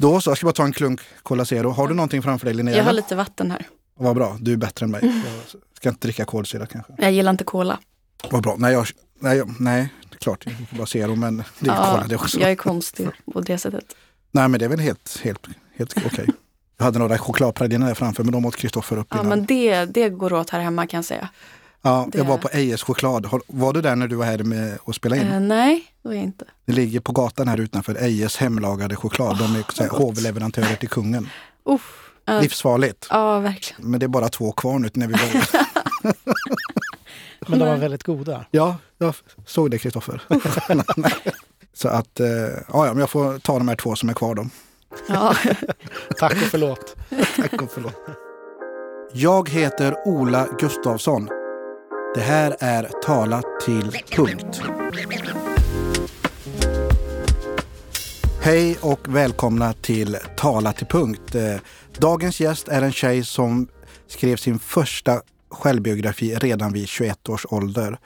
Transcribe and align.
Då 0.00 0.20
så, 0.20 0.30
jag 0.30 0.36
ska 0.36 0.46
bara 0.46 0.52
ta 0.52 0.64
en 0.64 0.72
klunk 0.72 1.00
Cola 1.22 1.44
Zero. 1.44 1.70
Har 1.70 1.88
du 1.88 1.94
någonting 1.94 2.22
framför 2.22 2.46
dig 2.46 2.54
Linnea? 2.54 2.76
Jag 2.76 2.84
har 2.84 2.92
lite 2.92 3.16
vatten 3.16 3.50
här. 3.50 3.66
Vad 3.94 4.16
bra, 4.16 4.36
du 4.40 4.52
är 4.52 4.56
bättre 4.56 4.84
än 4.84 4.90
mig. 4.90 5.00
Jag 5.04 5.60
ska 5.76 5.88
inte 5.88 6.06
dricka 6.06 6.24
kolsyra 6.24 6.66
kanske. 6.66 6.92
Jag 6.98 7.12
gillar 7.12 7.30
inte 7.30 7.44
cola. 7.44 7.78
Vad 8.30 8.42
bra. 8.42 8.54
Nej, 8.58 8.72
jag, 8.72 8.86
nej, 9.18 9.42
nej, 9.58 9.88
det 10.10 10.14
är 10.14 10.18
klart, 10.18 10.46
jag 10.46 10.54
bara 10.78 10.86
Zero 10.86 11.14
men 11.16 11.36
det 11.58 11.70
är 11.70 11.74
Ja, 11.74 11.90
Cola 11.94 12.06
det 12.06 12.14
också. 12.16 12.40
Jag 12.40 12.50
är 12.50 12.54
konstig 12.54 13.08
på 13.32 13.40
det 13.40 13.58
sättet. 13.58 13.84
Nej 14.30 14.48
men 14.48 14.58
det 14.58 14.64
är 14.64 14.68
väl 14.68 14.80
helt, 14.80 15.20
helt, 15.22 15.46
helt 15.76 16.06
okej. 16.06 16.26
Jag 16.76 16.84
hade 16.84 16.98
några 16.98 17.18
chokladpraliner 17.18 17.86
där 17.86 17.94
framför 17.94 18.24
men 18.24 18.32
de 18.32 18.44
åt 18.46 18.56
Kristoffer 18.56 18.96
upp 18.98 19.06
Ja, 19.10 19.16
innan. 19.16 19.28
men 19.28 19.46
det, 19.46 19.84
det 19.84 20.08
går 20.08 20.32
åt 20.32 20.50
här 20.50 20.60
hemma 20.60 20.86
kan 20.86 20.98
jag 20.98 21.04
säga. 21.04 21.28
Ja, 21.82 22.08
jag 22.12 22.24
det- 22.24 22.28
var 22.28 22.38
på 22.38 22.48
Ejes 22.48 22.82
choklad. 22.82 23.28
Var 23.46 23.72
du 23.72 23.80
där 23.82 23.96
när 23.96 24.08
du 24.08 24.16
var 24.16 24.24
här 24.24 24.38
med 24.38 24.78
och 24.82 24.94
spelade 24.94 25.20
in? 25.22 25.28
Eh, 25.28 25.40
nej, 25.40 25.84
det 26.02 26.08
var 26.08 26.14
jag 26.14 26.24
inte. 26.24 26.44
Det 26.66 26.72
ligger 26.72 27.00
på 27.00 27.12
gatan 27.12 27.48
här 27.48 27.60
utanför 27.60 27.94
Ejes 28.02 28.36
hemlagade 28.36 28.96
choklad. 28.96 29.38
De 29.38 29.44
är 29.44 29.64
så 29.72 29.82
här, 29.82 29.90
vad 29.90 29.98
gott. 30.00 30.08
hovleverantörer 30.08 30.76
till 30.76 30.88
kungen. 30.88 31.28
Uff. 31.64 32.10
Ja, 32.24 32.40
Livsfarligt. 32.40 33.06
ja, 33.10 33.38
verkligen. 33.38 33.90
Men 33.90 34.00
det 34.00 34.06
är 34.06 34.08
bara 34.08 34.28
två 34.28 34.52
kvar 34.52 34.78
nu 34.78 34.90
när 34.94 35.06
vi 35.06 35.12
börjar. 35.14 35.48
Men 37.48 37.58
de 37.58 37.68
var 37.68 37.76
väldigt 37.76 38.02
goda. 38.02 38.44
ja, 38.50 38.76
jag 38.98 39.14
såg 39.46 39.70
det 39.70 39.78
Kristoffer. 39.78 40.22
så 41.74 41.88
att, 41.88 42.20
eh, 42.20 42.26
ja, 42.28 42.62
ja, 42.72 42.84
men 42.86 42.98
jag 42.98 43.10
får 43.10 43.38
ta 43.38 43.58
de 43.58 43.68
här 43.68 43.76
två 43.76 43.96
som 43.96 44.08
är 44.08 44.14
kvar 44.14 44.34
då. 44.34 44.46
Ja. 45.08 45.34
Tack 46.18 46.32
och 46.32 46.38
förlåt. 46.38 46.96
Tack 47.36 47.62
och 47.62 47.70
förlåt. 47.74 47.94
Jag 49.12 49.48
heter 49.48 50.08
Ola 50.08 50.48
Gustafsson. 50.58 51.28
Det 52.14 52.20
här 52.20 52.56
är 52.60 52.90
Tala 53.04 53.42
till 53.64 53.90
punkt. 54.10 54.60
Hej 58.42 58.76
och 58.80 59.14
välkomna 59.14 59.72
till 59.72 60.16
Tala 60.36 60.72
till 60.72 60.86
punkt. 60.86 61.34
Eh, 61.34 61.56
Dagens 61.98 62.40
gäst 62.40 62.68
är 62.68 62.82
en 62.82 62.92
tjej 62.92 63.24
som 63.24 63.68
skrev 64.06 64.36
sin 64.36 64.58
första 64.58 65.22
självbiografi 65.50 66.34
redan 66.34 66.72
vid 66.72 66.88
21 66.88 67.28
års 67.28 67.46
ålder. 67.50 67.98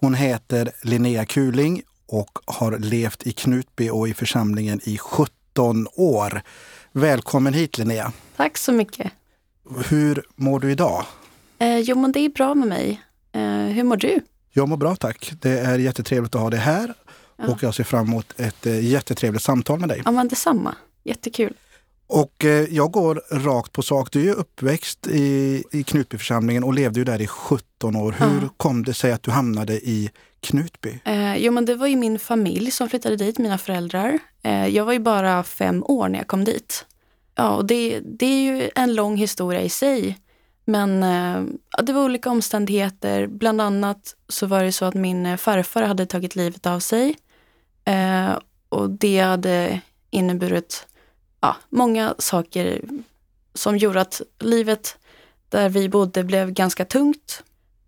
Hon 0.00 0.14
heter 0.14 0.70
Linnea 0.82 1.24
Kuling 1.24 1.82
och 2.06 2.38
har 2.44 2.78
levt 2.78 3.26
i 3.26 3.32
Knutby 3.32 3.90
och 3.90 4.08
i 4.08 4.14
församlingen 4.14 4.80
i 4.84 4.98
17 4.98 5.86
år. 5.96 6.42
Välkommen 6.92 7.54
hit 7.54 7.78
Linnea. 7.78 8.12
Tack 8.36 8.58
så 8.58 8.72
mycket. 8.72 9.12
Hur 9.88 10.24
mår 10.36 10.60
du 10.60 10.72
idag? 10.72 11.04
Eh, 11.58 11.78
jo, 11.78 11.98
men 11.98 12.12
det 12.12 12.20
är 12.20 12.28
bra 12.28 12.54
med 12.54 12.68
mig. 12.68 13.02
Eh, 13.38 13.74
hur 13.74 13.82
mår 13.84 13.96
du? 13.96 14.20
Jag 14.52 14.68
mår 14.68 14.76
bra 14.76 14.96
tack. 14.96 15.32
Det 15.40 15.58
är 15.58 15.78
jättetrevligt 15.78 16.34
att 16.34 16.40
ha 16.40 16.50
dig 16.50 16.60
här 16.60 16.94
Ja. 17.36 17.48
och 17.52 17.62
jag 17.62 17.74
ser 17.74 17.84
fram 17.84 18.06
emot 18.06 18.34
ett 18.36 18.66
eh, 18.66 18.84
jättetrevligt 18.86 19.42
samtal 19.42 19.78
med 19.80 19.88
dig. 19.88 20.02
Ja, 20.04 20.10
men 20.10 20.28
detsamma. 20.28 20.74
Jättekul. 21.04 21.54
Och 22.06 22.44
eh, 22.44 22.50
jag 22.70 22.90
går 22.90 23.22
rakt 23.30 23.72
på 23.72 23.82
sak. 23.82 24.12
Du 24.12 24.30
är 24.30 24.34
uppväxt 24.34 25.06
i, 25.06 25.64
i 25.72 25.82
Knutbyförsamlingen 25.84 26.64
och 26.64 26.74
levde 26.74 27.00
ju 27.00 27.04
där 27.04 27.20
i 27.20 27.26
17 27.26 27.96
år. 27.96 28.14
Hur 28.18 28.26
Ja. 28.42 28.48
kom 28.56 28.84
det 28.84 28.94
sig 28.94 29.12
att 29.12 29.22
du 29.22 29.30
hamnade 29.30 29.72
i 29.74 30.10
Knutby? 30.40 31.00
Eh, 31.04 31.36
jo, 31.36 31.52
men 31.52 31.64
det 31.64 31.74
var 31.74 31.86
ju 31.86 31.96
min 31.96 32.18
familj 32.18 32.70
som 32.70 32.88
flyttade 32.88 33.16
dit, 33.16 33.38
mina 33.38 33.58
föräldrar. 33.58 34.18
Eh, 34.42 34.66
jag 34.66 34.84
var 34.84 34.92
ju 34.92 34.98
bara 34.98 35.44
fem 35.44 35.84
år 35.86 36.08
när 36.08 36.18
jag 36.18 36.26
kom 36.26 36.44
dit. 36.44 36.84
Ja, 37.34 37.50
och 37.56 37.64
det, 37.66 38.00
det 38.04 38.26
är 38.26 38.40
ju 38.42 38.70
en 38.74 38.94
lång 38.94 39.16
historia 39.16 39.62
i 39.62 39.68
sig. 39.68 40.18
Men 40.68 41.02
eh, 41.02 41.54
ja, 41.76 41.82
det 41.82 41.92
var 41.92 42.04
olika 42.04 42.30
omständigheter. 42.30 43.26
Bland 43.26 43.60
annat 43.60 44.16
så 44.28 44.46
var 44.46 44.62
det 44.62 44.72
så 44.72 44.84
att 44.84 44.94
min 44.94 45.26
eh, 45.26 45.36
farfar 45.36 45.82
hade 45.82 46.06
tagit 46.06 46.36
livet 46.36 46.66
av 46.66 46.80
sig. 46.80 47.16
Eh, 47.84 48.38
och 48.68 48.90
det 48.90 49.18
hade 49.18 49.80
inneburit 50.10 50.86
ja, 51.40 51.56
många 51.68 52.14
saker 52.18 52.80
som 53.54 53.76
gjorde 53.76 54.00
att 54.00 54.22
livet 54.38 54.98
där 55.48 55.68
vi 55.68 55.88
bodde 55.88 56.24
blev 56.24 56.50
ganska 56.50 56.84
tungt. 56.84 57.42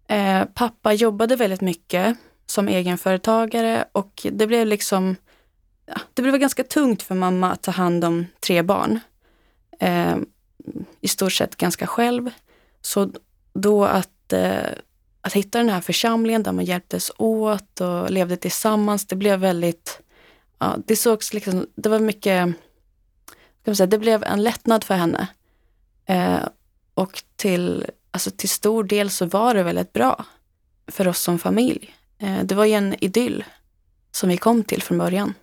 Eh, 0.09 0.45
pappa 0.45 0.93
jobbade 0.93 1.37
väldigt 1.37 1.61
mycket 1.61 2.17
som 2.47 2.69
egenföretagare 2.69 3.85
och 3.93 4.27
det 4.33 4.47
blev 4.47 4.67
liksom 4.67 5.17
ja, 5.87 6.01
det 6.15 6.23
blev 6.23 6.37
ganska 6.37 6.65
tungt 6.65 7.03
för 7.03 7.15
mamma 7.15 7.53
att 7.53 7.63
ta 7.63 7.71
hand 7.71 8.05
om 8.05 8.27
tre 8.41 8.63
barn. 8.63 9.01
Eh, 9.81 10.17
I 11.01 11.09
stort 11.09 11.33
sett 11.33 11.57
ganska 11.57 11.87
själv. 11.87 12.31
Så 12.81 13.13
då 13.53 13.85
att, 13.85 14.33
eh, 14.33 14.69
att 15.21 15.33
hitta 15.33 15.59
den 15.59 15.69
här 15.69 15.81
församlingen 15.81 16.43
där 16.43 16.53
man 16.53 16.65
hjälptes 16.65 17.11
åt 17.17 17.81
och 17.81 18.11
levde 18.11 18.37
tillsammans, 18.37 19.07
det 19.07 19.17
blev 19.17 19.41
väldigt, 19.41 20.01
ja, 20.59 20.77
det 20.87 20.97
sågs 20.97 21.33
liksom, 21.33 21.67
det 21.75 21.89
var 21.89 21.99
mycket, 21.99 22.25
kan 22.25 22.57
man 23.65 23.77
säga, 23.77 23.87
det 23.87 23.99
blev 23.99 24.25
en 24.25 24.43
lättnad 24.43 24.85
för 24.85 24.95
henne. 24.95 25.29
Eh, 26.07 26.39
och 26.95 27.23
till, 27.37 27.87
alltså 28.11 28.31
till 28.31 28.49
stor 28.49 28.85
del 28.85 29.11
så 29.11 29.27
var 29.27 29.55
det 29.55 29.63
väldigt 29.63 29.93
bra 29.93 30.25
för 30.87 31.09
oss 31.09 31.21
som 31.21 31.39
familj. 31.39 31.95
Eh, 32.19 32.45
det 32.45 32.55
var 32.55 32.65
ju 32.65 32.73
en 32.73 33.05
idyll 33.05 33.45
som 34.13 34.29
vi 34.29 34.37
kom 34.37 34.65
till 34.65 34.83
från 34.83 34.99
början. 34.99 35.35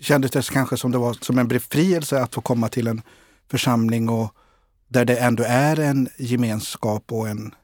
Kändes 0.00 0.30
det 0.30 0.50
kanske 0.50 0.76
som 0.76 0.92
det 0.92 0.98
var 0.98 1.14
som 1.14 1.38
en 1.38 1.48
befrielse 1.48 2.20
att 2.20 2.34
få 2.34 2.40
komma 2.40 2.68
till 2.68 2.86
en 2.86 3.02
församling 3.50 4.08
och 4.08 4.34
där 4.92 5.04
det 5.04 5.16
ändå 5.16 5.44
är 5.46 5.80
en 5.80 6.08
gemenskap 6.18 7.12
och 7.12 7.28
en, 7.28 7.54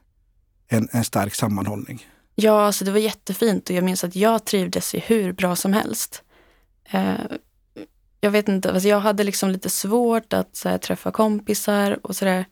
en, 0.67 0.89
en 0.91 1.03
stark 1.03 1.35
sammanhållning? 1.35 2.07
Ja, 2.35 2.61
alltså 2.61 2.85
det 2.85 2.91
var 2.91 2.99
jättefint 2.99 3.69
och 3.69 3.75
jag 3.75 3.83
minns 3.83 4.03
att 4.03 4.15
jag 4.15 4.45
trivdes 4.45 4.95
ju 4.95 4.99
hur 4.99 5.33
bra 5.33 5.55
som 5.55 5.73
helst. 5.73 6.23
Eh, 6.91 7.13
jag 8.21 8.31
vet 8.31 8.47
inte, 8.47 8.71
alltså 8.71 8.89
jag 8.89 8.99
hade 8.99 9.23
liksom 9.23 9.49
lite 9.49 9.69
svårt 9.69 10.33
att 10.33 10.55
så 10.55 10.69
här, 10.69 10.77
träffa 10.77 11.11
kompisar 11.11 11.99
och 12.05 12.15
sådär. 12.15 12.45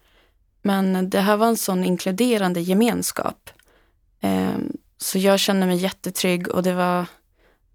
Men 0.62 1.10
det 1.10 1.20
här 1.20 1.38
var 1.38 1.48
en 1.48 1.58
sån 1.58 1.84
inkluderande 1.84 2.62
gemenskap. 2.62 3.50
Eh, 4.22 4.58
så 4.98 5.18
jag 5.18 5.40
kände 5.40 5.66
mig 5.66 5.78
jättetrygg 5.78 6.48
och 6.48 6.64
det 6.64 6.74
var, 6.74 7.06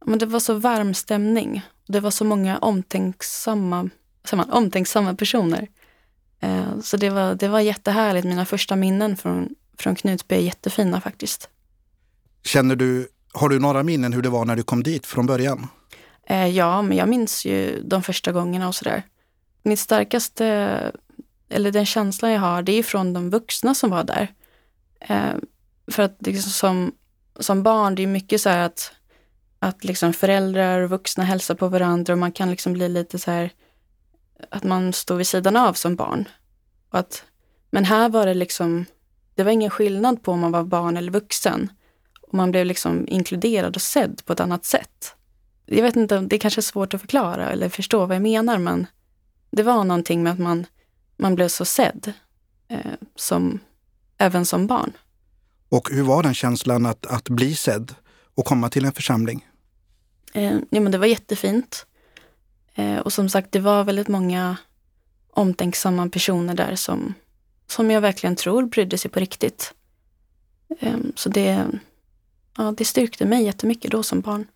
men 0.04 0.18
det 0.18 0.26
var 0.26 0.40
så 0.40 0.54
varm 0.54 0.94
stämning. 0.94 1.62
Det 1.86 2.00
var 2.00 2.10
så 2.10 2.24
många 2.24 2.58
omtänksamma, 2.58 3.90
omtänksamma 4.50 5.14
personer. 5.14 5.68
Eh, 6.42 6.80
så 6.80 6.96
det 6.96 7.10
var, 7.10 7.34
det 7.34 7.48
var 7.48 7.60
jättehärligt. 7.60 8.26
Mina 8.26 8.44
första 8.44 8.76
minnen 8.76 9.16
från, 9.16 9.48
från 9.78 9.94
Knutby 9.94 10.34
är 10.34 10.40
jättefina 10.40 11.00
faktiskt. 11.00 11.48
Känner 12.44 12.76
du, 12.76 13.08
har 13.32 13.48
du 13.48 13.58
några 13.58 13.82
minnen 13.82 14.12
hur 14.12 14.22
det 14.22 14.28
var 14.28 14.44
när 14.44 14.56
du 14.56 14.62
kom 14.62 14.82
dit 14.82 15.06
från 15.06 15.26
början? 15.26 15.66
Eh, 16.26 16.46
ja, 16.46 16.82
men 16.82 16.96
jag 16.96 17.08
minns 17.08 17.44
ju 17.44 17.82
de 17.84 18.02
första 18.02 18.32
gångerna 18.32 18.68
och 18.68 18.74
sådär. 18.74 19.02
Mitt 19.62 19.78
starkaste, 19.78 20.46
eller 21.48 21.72
den 21.72 21.86
känslan 21.86 22.30
jag 22.30 22.40
har, 22.40 22.62
det 22.62 22.72
är 22.72 22.82
från 22.82 23.12
de 23.12 23.30
vuxna 23.30 23.74
som 23.74 23.90
var 23.90 24.04
där. 24.04 24.32
Eh, 25.00 25.34
för 25.86 26.02
att 26.02 26.16
liksom 26.20 26.52
som, 26.52 26.92
som 27.40 27.62
barn, 27.62 27.94
det 27.94 28.02
är 28.02 28.06
mycket 28.06 28.40
så 28.40 28.48
här 28.48 28.58
att, 28.58 28.92
att 29.58 29.84
liksom 29.84 30.12
föräldrar 30.12 30.80
och 30.80 30.90
vuxna 30.90 31.24
hälsar 31.24 31.54
på 31.54 31.68
varandra 31.68 32.12
och 32.12 32.18
man 32.18 32.32
kan 32.32 32.50
liksom 32.50 32.72
bli 32.72 32.88
lite 32.88 33.18
så 33.18 33.30
här 33.30 33.50
att 34.50 34.64
man 34.64 34.92
står 34.92 35.16
vid 35.16 35.26
sidan 35.26 35.56
av 35.56 35.72
som 35.72 35.96
barn. 35.96 36.28
Och 36.90 36.98
att, 36.98 37.24
men 37.70 37.84
här 37.84 38.08
var 38.08 38.26
det 38.26 38.34
liksom, 38.34 38.84
det 39.34 39.42
var 39.42 39.50
ingen 39.50 39.70
skillnad 39.70 40.22
på 40.22 40.32
om 40.32 40.40
man 40.40 40.52
var 40.52 40.62
barn 40.62 40.96
eller 40.96 41.12
vuxen. 41.12 41.72
Och 42.22 42.34
man 42.34 42.50
blev 42.50 42.66
liksom 42.66 43.08
inkluderad 43.08 43.76
och 43.76 43.82
sedd 43.82 44.22
på 44.24 44.32
ett 44.32 44.40
annat 44.40 44.64
sätt 44.64 45.14
jag 45.66 45.82
vet 45.82 45.96
inte, 45.96 46.20
det 46.20 46.36
är 46.36 46.40
kanske 46.40 46.60
är 46.60 46.62
svårt 46.62 46.94
att 46.94 47.00
förklara 47.00 47.50
eller 47.50 47.68
förstå 47.68 48.06
vad 48.06 48.16
jag 48.16 48.22
menar, 48.22 48.58
men 48.58 48.86
det 49.50 49.62
var 49.62 49.84
någonting 49.84 50.22
med 50.22 50.32
att 50.32 50.38
man, 50.38 50.66
man 51.16 51.34
blev 51.34 51.48
så 51.48 51.64
sedd, 51.64 52.12
eh, 52.68 52.92
som, 53.16 53.60
även 54.18 54.46
som 54.46 54.66
barn. 54.66 54.92
Och 55.68 55.90
hur 55.90 56.02
var 56.02 56.22
den 56.22 56.34
känslan 56.34 56.86
att, 56.86 57.06
att 57.06 57.28
bli 57.28 57.54
sedd 57.54 57.94
och 58.34 58.44
komma 58.44 58.68
till 58.68 58.84
en 58.84 58.92
församling? 58.92 59.46
Eh, 60.34 60.52
ja, 60.70 60.80
men 60.80 60.92
det 60.92 60.98
var 60.98 61.06
jättefint. 61.06 61.86
Eh, 62.74 62.98
och 62.98 63.12
som 63.12 63.28
sagt, 63.28 63.52
det 63.52 63.60
var 63.60 63.84
väldigt 63.84 64.08
många 64.08 64.56
omtänksamma 65.30 66.08
personer 66.08 66.54
där 66.54 66.76
som, 66.76 67.14
som 67.66 67.90
jag 67.90 68.00
verkligen 68.00 68.36
tror 68.36 68.66
brydde 68.66 68.98
sig 68.98 69.10
på 69.10 69.20
riktigt. 69.20 69.74
Eh, 70.80 70.96
så 71.14 71.28
det, 71.28 71.66
ja, 72.56 72.74
det 72.76 72.84
styrkte 72.84 73.24
mig 73.24 73.44
jättemycket 73.44 73.90
då 73.90 74.02
som 74.02 74.20
barn. 74.20 74.46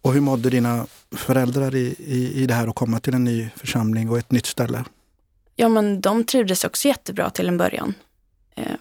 Och 0.00 0.12
hur 0.12 0.20
mådde 0.20 0.50
dina 0.50 0.86
föräldrar 1.10 1.74
i, 1.74 1.96
i, 1.98 2.42
i 2.42 2.46
det 2.46 2.54
här 2.54 2.68
att 2.68 2.74
komma 2.74 3.00
till 3.00 3.14
en 3.14 3.24
ny 3.24 3.48
församling 3.56 4.10
och 4.10 4.18
ett 4.18 4.32
nytt 4.32 4.46
ställe? 4.46 4.84
Ja, 5.56 5.68
men 5.68 6.00
de 6.00 6.24
trivdes 6.24 6.64
också 6.64 6.88
jättebra 6.88 7.30
till 7.30 7.48
en 7.48 7.58
början. 7.58 7.94
Eh, 8.54 8.76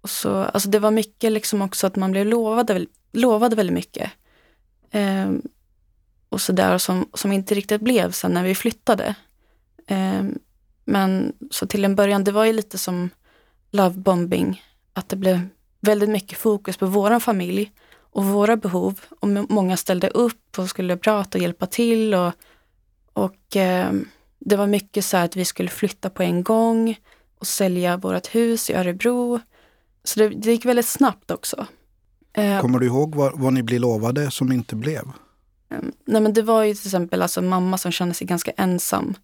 och 0.00 0.10
så, 0.10 0.34
alltså 0.34 0.68
det 0.68 0.78
var 0.78 0.90
mycket 0.90 1.32
liksom 1.32 1.62
också 1.62 1.86
att 1.86 1.96
man 1.96 2.12
blev 2.12 2.26
lovade, 2.26 2.86
lovade 3.12 3.56
väldigt 3.56 3.74
mycket. 3.74 4.10
Eh, 4.90 5.30
och 6.36 6.40
sådär 6.40 6.78
som, 6.78 7.08
som 7.14 7.32
inte 7.32 7.54
riktigt 7.54 7.80
blev 7.80 8.10
sen 8.10 8.32
när 8.32 8.44
vi 8.44 8.54
flyttade. 8.54 9.14
Eh, 9.86 10.24
men 10.84 11.32
så 11.50 11.66
till 11.66 11.84
en 11.84 11.96
början, 11.96 12.24
det 12.24 12.32
var 12.32 12.44
ju 12.44 12.52
lite 12.52 12.78
som 12.78 13.10
lovebombing. 13.70 14.62
Att 14.92 15.08
det 15.08 15.16
blev 15.16 15.40
väldigt 15.80 16.08
mycket 16.08 16.38
fokus 16.38 16.76
på 16.76 16.86
våran 16.86 17.20
familj 17.20 17.72
och 17.98 18.24
våra 18.24 18.56
behov. 18.56 19.00
Och 19.20 19.28
många 19.28 19.76
ställde 19.76 20.08
upp 20.08 20.58
och 20.58 20.68
skulle 20.68 20.96
prata 20.96 21.38
och 21.38 21.42
hjälpa 21.42 21.66
till. 21.66 22.14
Och, 22.14 22.32
och 23.12 23.56
eh, 23.56 23.92
det 24.38 24.56
var 24.56 24.66
mycket 24.66 25.04
så 25.04 25.16
att 25.16 25.36
vi 25.36 25.44
skulle 25.44 25.68
flytta 25.68 26.10
på 26.10 26.22
en 26.22 26.42
gång 26.42 26.96
och 27.38 27.46
sälja 27.46 27.96
vårt 27.96 28.34
hus 28.34 28.70
i 28.70 28.74
Örebro. 28.74 29.40
Så 30.04 30.20
det, 30.20 30.28
det 30.28 30.50
gick 30.50 30.64
väldigt 30.64 30.86
snabbt 30.86 31.30
också. 31.30 31.66
Ehm. 32.32 32.60
Kommer 32.60 32.78
du 32.78 32.86
ihåg 32.86 33.14
vad, 33.14 33.40
vad 33.40 33.52
ni 33.52 33.62
blev 33.62 33.80
lovade 33.80 34.30
som 34.30 34.52
inte 34.52 34.76
blev? 34.76 35.02
Ehm, 35.70 35.92
nej 36.04 36.22
men 36.22 36.32
det 36.32 36.42
var 36.42 36.62
ju 36.62 36.74
till 36.74 36.86
exempel 36.86 37.22
alltså 37.22 37.42
mamma 37.42 37.78
som 37.78 37.92
kände 37.92 38.14
sig 38.14 38.26
ganska 38.26 38.50
ensam. 38.50 39.14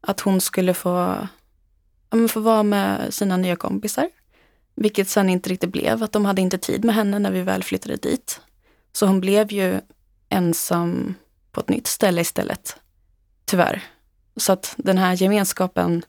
Att 0.00 0.20
hon 0.20 0.40
skulle 0.40 0.74
få, 0.74 1.28
ja, 2.10 2.28
få 2.28 2.40
vara 2.40 2.62
med 2.62 3.14
sina 3.14 3.36
nya 3.36 3.56
kompisar. 3.56 4.10
Vilket 4.74 5.08
sen 5.08 5.28
inte 5.28 5.50
riktigt 5.50 5.72
blev, 5.72 6.02
att 6.02 6.12
de 6.12 6.24
hade 6.24 6.42
inte 6.42 6.58
tid 6.58 6.84
med 6.84 6.94
henne 6.94 7.18
när 7.18 7.30
vi 7.30 7.42
väl 7.42 7.62
flyttade 7.62 7.96
dit. 7.96 8.40
Så 8.92 9.06
hon 9.06 9.20
blev 9.20 9.52
ju 9.52 9.80
ensam 10.28 11.14
på 11.52 11.60
ett 11.60 11.68
nytt 11.68 11.86
ställe 11.86 12.20
istället. 12.20 12.76
Tyvärr. 13.44 13.84
Så 14.36 14.52
att 14.52 14.74
den 14.76 14.98
här 14.98 15.14
gemenskapen 15.14 16.04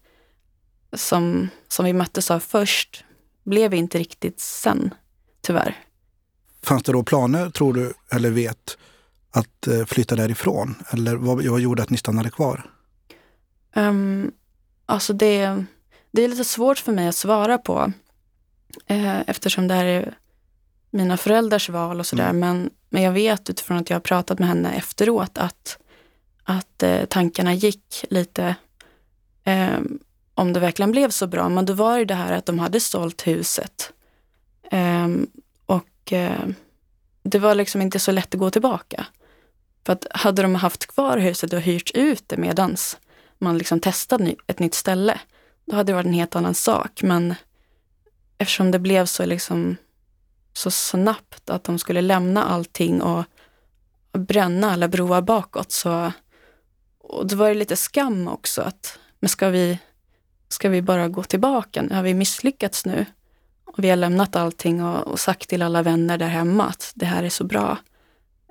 som, 0.94 1.50
som 1.68 1.86
vi 1.86 1.94
möttes 1.94 2.32
av 2.32 2.40
först 2.40 3.04
blev 3.44 3.74
inte 3.74 3.98
riktigt 3.98 4.40
sen, 4.40 4.94
tyvärr. 5.42 5.78
Fanns 6.64 6.84
det 6.84 6.92
då 6.92 7.04
planer, 7.04 7.50
tror 7.50 7.74
du, 7.74 7.94
eller 8.12 8.30
vet, 8.30 8.78
att 9.32 9.68
eh, 9.68 9.86
flytta 9.86 10.16
därifrån? 10.16 10.76
Eller 10.90 11.16
vad, 11.16 11.46
vad 11.46 11.60
gjorde 11.60 11.84
att 11.84 11.90
ni 11.90 11.98
stannade 11.98 12.30
kvar? 12.30 12.72
Um, 13.76 14.32
alltså 14.86 15.14
det, 15.14 15.66
det 16.12 16.22
är 16.22 16.28
lite 16.28 16.44
svårt 16.44 16.80
för 16.80 16.92
mig 16.92 17.08
att 17.08 17.16
svara 17.16 17.58
på 17.58 17.94
eh, 18.88 19.20
eftersom 19.20 19.68
det 19.68 19.74
här 19.74 19.86
är 19.86 20.18
mina 20.90 21.18
föräldrars 21.18 21.70
val 21.70 22.00
och 22.00 22.06
sådär. 22.06 22.30
Mm. 22.30 22.40
Men, 22.40 22.70
men 22.90 23.04
jag 23.04 23.12
vet 23.12 23.50
utifrån 23.50 23.78
att 23.78 23.90
jag 23.90 23.96
har 23.96 24.02
pratat 24.02 24.40
med 24.40 24.48
henne 24.48 24.74
efteråt 24.74 25.38
att, 25.38 25.78
att 26.44 26.84
eh, 26.84 27.06
tankarna 27.06 27.54
gick 27.54 28.06
lite 28.10 28.56
eh, 29.44 29.80
om 30.34 30.54
det 30.54 30.60
verkligen 30.60 30.92
blev 30.92 31.10
så 31.10 31.28
bra. 31.28 31.50
Men 31.50 31.66
då 31.66 31.74
var 31.74 31.98
det 31.98 32.06
det 32.06 32.14
här 32.14 32.34
att 32.34 32.46
de 32.46 32.60
hade 32.60 32.80
sålt 32.80 33.28
huset. 33.28 33.94
Eh, 34.72 35.08
och 35.66 36.14
eh, 36.14 36.48
det 37.24 37.40
var 37.40 37.56
liksom 37.56 37.82
inte 37.82 38.00
så 38.00 38.12
lätt 38.12 38.34
att 38.34 38.40
gå 38.40 38.50
tillbaka. 38.50 39.06
För 39.86 39.94
att 39.94 40.08
hade 40.12 40.42
de 40.42 40.56
haft 40.56 40.86
kvar 40.86 41.18
huset 41.18 41.54
och 41.54 41.62
hyrt 41.62 41.92
ut 41.92 42.30
det 42.30 42.38
medans 42.38 42.98
man 43.40 43.58
liksom 43.58 43.80
testade 43.80 44.36
ett 44.48 44.60
nytt 44.60 44.74
ställe, 44.74 45.20
då 45.66 45.76
hade 45.76 45.92
det 45.92 45.96
varit 45.96 46.06
en 46.06 46.14
helt 46.14 46.36
annan 46.36 46.56
sak. 46.56 47.02
Men 47.04 47.36
eftersom 48.38 48.72
det 48.72 48.80
blev 48.80 49.06
så, 49.06 49.26
liksom, 49.26 49.76
så 50.54 50.72
snabbt 50.72 51.50
att 51.50 51.64
de 51.64 51.80
skulle 51.80 52.02
lämna 52.02 52.44
allting 52.44 53.02
och 53.02 53.24
bränna 54.12 54.72
alla 54.72 54.88
broar 54.88 55.22
bakåt 55.22 55.72
så 55.72 56.12
och 57.00 57.28
då 57.28 57.36
var 57.36 57.48
det 57.48 57.56
lite 57.56 57.76
skam 57.76 58.28
också. 58.28 58.62
att 58.62 59.00
men 59.20 59.30
ska 59.30 59.50
vi, 59.50 59.80
ska 60.50 60.70
vi 60.70 60.82
bara 60.82 61.08
gå 61.08 61.24
tillbaka? 61.24 61.88
Har 61.92 62.04
vi 62.04 62.14
misslyckats 62.14 62.86
nu? 62.86 63.06
Och 63.66 63.84
vi 63.84 63.90
har 63.90 63.98
lämnat 63.98 64.36
allting 64.36 64.84
och, 64.84 65.08
och 65.08 65.20
sagt 65.20 65.50
till 65.50 65.62
alla 65.62 65.82
vänner 65.82 66.18
där 66.18 66.28
hemma 66.28 66.66
att 66.66 66.92
det 66.96 67.06
här 67.06 67.24
är 67.24 67.30
så 67.30 67.44
bra. 67.44 67.78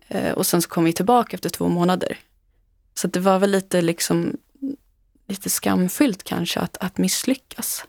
Eh, 0.08 0.32
och 0.32 0.46
sen 0.46 0.62
så 0.62 0.68
kom 0.68 0.84
vi 0.84 0.92
tillbaka 0.92 1.34
efter 1.34 1.50
två 1.50 1.68
månader. 1.68 2.18
Så 2.94 3.08
det 3.08 3.20
var 3.20 3.38
väl 3.38 3.50
lite 3.50 3.82
liksom 3.82 4.36
lite 5.28 5.50
skamfyllt 5.50 6.24
kanske 6.24 6.60
att, 6.60 6.76
att 6.76 6.98
misslyckas. 6.98 7.84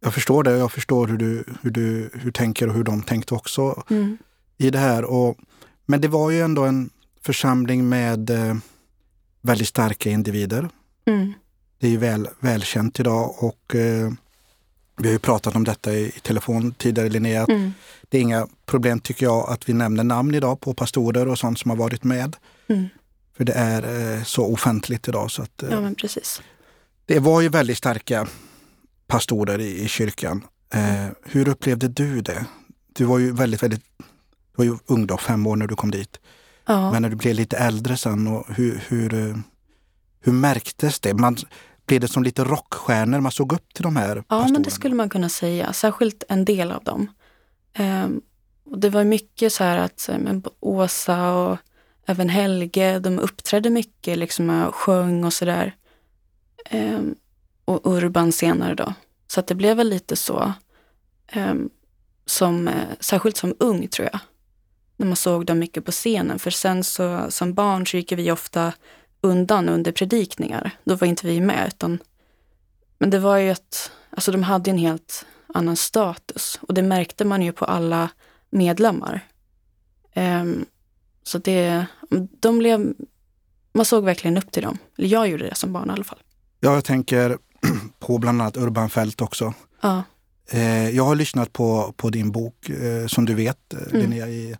Jag 0.00 0.14
förstår 0.14 0.42
det. 0.42 0.50
Jag 0.50 0.72
förstår 0.72 1.06
hur 1.06 1.16
du, 1.16 1.44
hur 1.62 1.70
du 1.70 2.10
hur 2.14 2.30
tänker 2.30 2.68
och 2.68 2.74
hur 2.74 2.84
de 2.84 3.02
tänkte 3.02 3.34
också 3.34 3.84
mm. 3.90 4.18
i 4.56 4.70
det 4.70 4.78
här. 4.78 5.04
Och, 5.04 5.38
men 5.86 6.00
det 6.00 6.08
var 6.08 6.30
ju 6.30 6.40
ändå 6.40 6.64
en 6.64 6.90
församling 7.22 7.88
med 7.88 8.30
eh, 8.30 8.56
väldigt 9.42 9.68
starka 9.68 10.10
individer. 10.10 10.68
Mm. 11.06 11.32
Det 11.78 11.86
är 11.86 11.90
ju 11.90 11.96
väl, 11.96 12.28
välkänt 12.40 13.00
idag 13.00 13.44
och 13.44 13.74
eh, 13.74 14.12
vi 14.96 15.08
har 15.08 15.12
ju 15.12 15.18
pratat 15.18 15.56
om 15.56 15.64
detta 15.64 15.92
i, 15.92 16.06
i 16.16 16.20
telefon 16.20 16.72
tidigare 16.72 17.08
Linnea. 17.08 17.44
Mm. 17.44 17.72
Det 18.08 18.18
är 18.18 18.22
inga 18.22 18.48
problem 18.66 19.00
tycker 19.00 19.26
jag 19.26 19.50
att 19.50 19.68
vi 19.68 19.72
nämner 19.72 20.04
namn 20.04 20.34
idag 20.34 20.60
på 20.60 20.74
pastorer 20.74 21.28
och 21.28 21.38
sånt 21.38 21.58
som 21.58 21.70
har 21.70 21.76
varit 21.76 22.04
med. 22.04 22.36
Mm. 22.68 22.86
För 23.36 23.44
det 23.44 23.52
är 23.52 24.14
eh, 24.16 24.22
så 24.22 24.52
offentligt 24.52 25.08
idag. 25.08 25.30
Så 25.30 25.42
att, 25.42 25.62
eh, 25.62 25.70
ja, 25.70 25.80
men 25.80 25.94
precis. 25.94 26.42
Det 27.06 27.18
var 27.18 27.40
ju 27.40 27.48
väldigt 27.48 27.78
starka 27.78 28.26
pastorer 29.06 29.58
i, 29.58 29.84
i 29.84 29.88
kyrkan. 29.88 30.44
Eh, 30.74 31.06
hur 31.24 31.48
upplevde 31.48 31.88
du 31.88 32.20
det? 32.20 32.46
Du 32.92 33.04
var 33.04 33.18
ju 33.18 33.32
väldigt, 33.32 33.62
väldigt 33.62 33.82
du 34.56 34.64
var 34.64 34.64
ju 34.64 34.78
ung 34.86 35.06
då, 35.06 35.16
fem 35.16 35.46
år 35.46 35.56
när 35.56 35.66
du 35.66 35.76
kom 35.76 35.90
dit. 35.90 36.20
Ja. 36.66 36.92
Men 36.92 37.02
när 37.02 37.08
du 37.08 37.16
blev 37.16 37.34
lite 37.34 37.56
äldre 37.56 37.96
sen, 37.96 38.26
och 38.26 38.46
hur, 38.54 38.82
hur, 38.88 39.14
eh, 39.14 39.36
hur 40.20 40.32
märktes 40.32 41.00
det? 41.00 41.14
Man, 41.14 41.36
blev 41.86 42.00
det 42.00 42.08
som 42.08 42.22
lite 42.22 42.44
rockstjärnor? 42.44 43.20
Man 43.20 43.32
såg 43.32 43.52
upp 43.52 43.74
till 43.74 43.82
de 43.82 43.96
här 43.96 44.14
pastorerna? 44.14 44.46
Ja, 44.46 44.52
men 44.52 44.62
det 44.62 44.70
skulle 44.70 44.94
man 44.94 45.08
kunna 45.08 45.28
säga. 45.28 45.72
Särskilt 45.72 46.24
en 46.28 46.44
del 46.44 46.72
av 46.72 46.84
dem. 46.84 47.10
Eh, 47.72 48.08
och 48.70 48.78
det 48.78 48.90
var 48.90 49.04
mycket 49.04 49.52
så 49.52 49.64
här 49.64 49.78
att 49.78 50.08
eh, 50.08 50.18
men, 50.18 50.42
Åsa 50.60 51.32
och 51.32 51.58
även 52.06 52.28
Helge, 52.28 52.98
de 52.98 53.18
uppträdde 53.18 53.70
mycket, 53.70 54.18
liksom 54.18 54.50
och 54.50 54.74
sjöng 54.74 55.24
och 55.24 55.32
sådär. 55.32 55.74
Um, 56.70 57.14
och 57.64 57.80
Urban 57.84 58.32
senare 58.32 58.74
då. 58.74 58.94
Så 59.26 59.40
att 59.40 59.46
det 59.46 59.54
blev 59.54 59.76
väl 59.76 59.88
lite 59.88 60.16
så, 60.16 60.52
um, 61.36 61.70
som, 62.26 62.68
uh, 62.68 62.74
särskilt 63.00 63.36
som 63.36 63.54
ung 63.58 63.88
tror 63.88 64.08
jag, 64.12 64.20
när 64.96 65.06
man 65.06 65.16
såg 65.16 65.46
dem 65.46 65.58
mycket 65.58 65.84
på 65.84 65.92
scenen. 65.92 66.38
För 66.38 66.50
sen 66.50 66.84
så 66.84 67.30
som 67.30 67.54
barn 67.54 67.86
så 67.86 67.96
gick 67.96 68.12
vi 68.12 68.30
ofta 68.30 68.72
undan 69.26 69.68
under 69.68 69.92
predikningar. 69.92 70.70
Då 70.84 70.94
var 70.94 71.06
inte 71.06 71.26
vi 71.26 71.40
med. 71.40 71.66
Utan, 71.68 71.98
men 72.98 73.10
det 73.10 73.18
var 73.18 73.36
ju 73.36 73.50
att, 73.50 73.90
alltså 74.10 74.32
de 74.32 74.42
hade 74.42 74.70
en 74.70 74.78
helt 74.78 75.26
annan 75.54 75.76
status 75.76 76.58
och 76.62 76.74
det 76.74 76.82
märkte 76.82 77.24
man 77.24 77.42
ju 77.42 77.52
på 77.52 77.64
alla 77.64 78.08
medlemmar. 78.50 79.20
Um, 80.14 80.66
så 81.22 81.38
det, 81.38 81.86
de 82.40 82.58
blev, 82.58 82.94
man 83.72 83.84
såg 83.84 84.04
verkligen 84.04 84.36
upp 84.36 84.50
till 84.50 84.62
dem. 84.62 84.78
Eller 84.98 85.08
jag 85.08 85.28
gjorde 85.28 85.48
det 85.48 85.54
som 85.54 85.72
barn 85.72 85.90
i 85.90 85.92
alla 85.92 86.04
fall. 86.04 86.18
Ja, 86.60 86.74
jag 86.74 86.84
tänker 86.84 87.38
på 87.98 88.18
bland 88.18 88.42
annat 88.42 88.56
Urban 88.56 88.90
Fält 88.90 89.20
också. 89.20 89.54
Ja. 89.80 90.02
Eh, 90.50 90.90
jag 90.90 91.04
har 91.04 91.14
lyssnat 91.14 91.52
på, 91.52 91.94
på 91.96 92.10
din 92.10 92.32
bok, 92.32 92.68
eh, 92.68 93.06
som 93.06 93.24
du 93.24 93.34
vet, 93.34 93.74
eh, 93.74 93.80
mm. 93.80 94.00
Linnea, 94.00 94.28
i, 94.28 94.56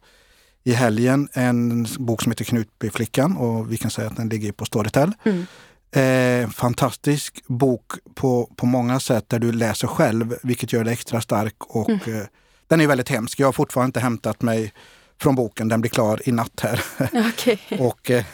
i 0.67 0.73
helgen. 0.73 1.29
En 1.33 1.87
bok 1.99 2.23
som 2.23 2.33
heter 2.33 2.45
Knutbyflickan 2.45 3.37
och 3.37 3.73
vi 3.73 3.77
kan 3.77 3.91
säga 3.91 4.09
att 4.09 4.17
den 4.17 4.29
ligger 4.29 4.53
på 4.53 4.65
Storytel. 4.65 5.13
Mm. 5.25 5.47
Eh, 5.91 6.51
fantastisk 6.51 7.43
bok 7.47 7.93
på, 8.15 8.51
på 8.57 8.67
många 8.67 9.01
sätt 9.01 9.29
där 9.29 9.39
du 9.39 9.53
läser 9.53 9.89
själv, 9.89 10.35
vilket 10.43 10.73
gör 10.73 10.85
dig 10.85 10.93
extra 10.93 11.21
stark. 11.21 11.55
Och, 11.59 11.91
mm. 11.91 12.21
eh, 12.21 12.27
den 12.67 12.81
är 12.81 12.87
väldigt 12.87 13.09
hemsk. 13.09 13.41
Jag 13.41 13.47
har 13.47 13.53
fortfarande 13.53 13.89
inte 13.89 14.01
hämtat 14.01 14.43
mig 14.43 14.73
från 15.21 15.35
boken. 15.35 15.69
Den 15.69 15.81
blir 15.81 15.91
klar 15.91 16.21
i 16.25 16.33
natt 16.33 16.61
här. 16.63 16.85
Okay. 17.29 17.59
och 17.79 18.11
eh, 18.11 18.25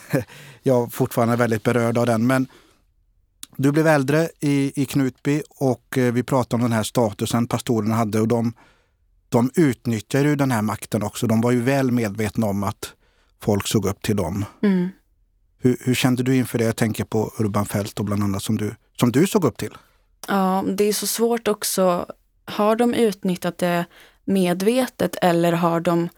jag 0.62 0.82
är 0.82 0.90
fortfarande 0.90 1.36
väldigt 1.36 1.62
berörd 1.62 1.98
av 1.98 2.06
den. 2.06 2.26
Men 2.26 2.46
du 3.56 3.72
blev 3.72 3.86
äldre 3.86 4.28
i, 4.40 4.82
i 4.82 4.84
Knutby 4.84 5.42
och 5.48 5.98
eh, 5.98 6.12
vi 6.12 6.22
pratade 6.22 6.54
om 6.54 6.70
den 6.70 6.76
här 6.76 6.82
statusen 6.82 7.46
pastorerna 7.46 7.94
hade 7.94 8.20
och 8.20 8.28
de, 8.28 8.52
de 9.32 9.50
utnyttjade 9.54 10.28
ju 10.28 10.36
den 10.36 10.50
här 10.50 10.62
makten 10.62 11.02
också. 11.02 11.26
De 11.26 11.40
var 11.40 11.50
ju 11.50 11.60
väl 11.60 11.90
medvetna 11.90 12.46
om 12.46 12.62
att 12.62 12.94
folk 13.40 13.68
såg 13.68 13.86
upp 13.86 14.02
till 14.02 14.16
dem. 14.16 14.44
Mm. 14.62 14.88
Hur, 15.58 15.76
hur, 15.80 15.94
kände 15.94 16.22
du 16.22 16.36
inför 16.36 16.58
det? 16.58 16.64
Jag 16.64 16.76
tänker 16.76 17.04
på 17.04 17.32
Urban 17.38 17.66
Fält 17.66 17.98
och 17.98 18.04
bland 18.04 18.22
annat 18.22 18.42
som 18.42 18.58
du, 18.58 18.74
som 19.00 19.12
du 19.12 19.26
såg 19.26 19.44
upp 19.44 19.58
till. 19.58 19.76
Ja, 20.28 20.64
det 20.76 20.84
är 20.84 20.92
så 20.92 21.06
svårt 21.06 21.48
också. 21.48 22.06
Har 22.44 22.76
de 22.76 22.94
utnyttjat 22.94 23.58
det 23.58 23.84
medvetet 24.24 25.16
eller 25.22 25.52
har 25.52 25.80
de 25.80 26.08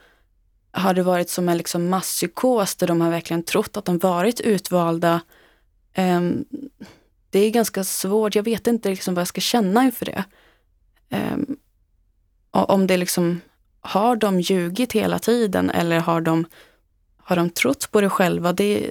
har 0.73 0.95
det 0.95 1.03
varit 1.03 1.31
som 1.31 1.49
en 1.49 1.57
liksom 1.57 1.89
masspsykos 1.89 2.77
där 2.77 2.87
de 2.87 3.01
har 3.01 3.11
verkligen 3.11 3.43
trott 3.43 3.77
att 3.77 3.85
de 3.85 3.99
varit 3.99 4.41
utvalda. 4.41 5.21
Um, 5.97 6.45
det 7.31 7.39
är 7.39 7.51
ganska 7.51 7.85
svårt. 7.85 8.35
Jag 8.35 8.43
vet 8.43 8.67
inte 8.67 8.89
liksom 8.89 9.15
vad 9.15 9.21
jag 9.21 9.29
ska 9.29 9.41
känna 9.41 9.85
inför 9.85 10.07
det. 10.07 10.25
Um, 11.11 11.57
om 12.63 12.87
det 12.87 12.97
liksom, 12.97 13.41
har 13.81 14.17
de 14.17 14.41
ljugit 14.41 14.93
hela 14.93 15.19
tiden 15.19 15.71
eller 15.71 16.01
har 16.01 16.21
de, 16.21 16.47
har 17.17 17.37
de 17.37 17.51
trott 17.51 17.89
på 17.91 18.01
det 18.01 18.11
själva? 18.11 18.53
Det, 18.53 18.91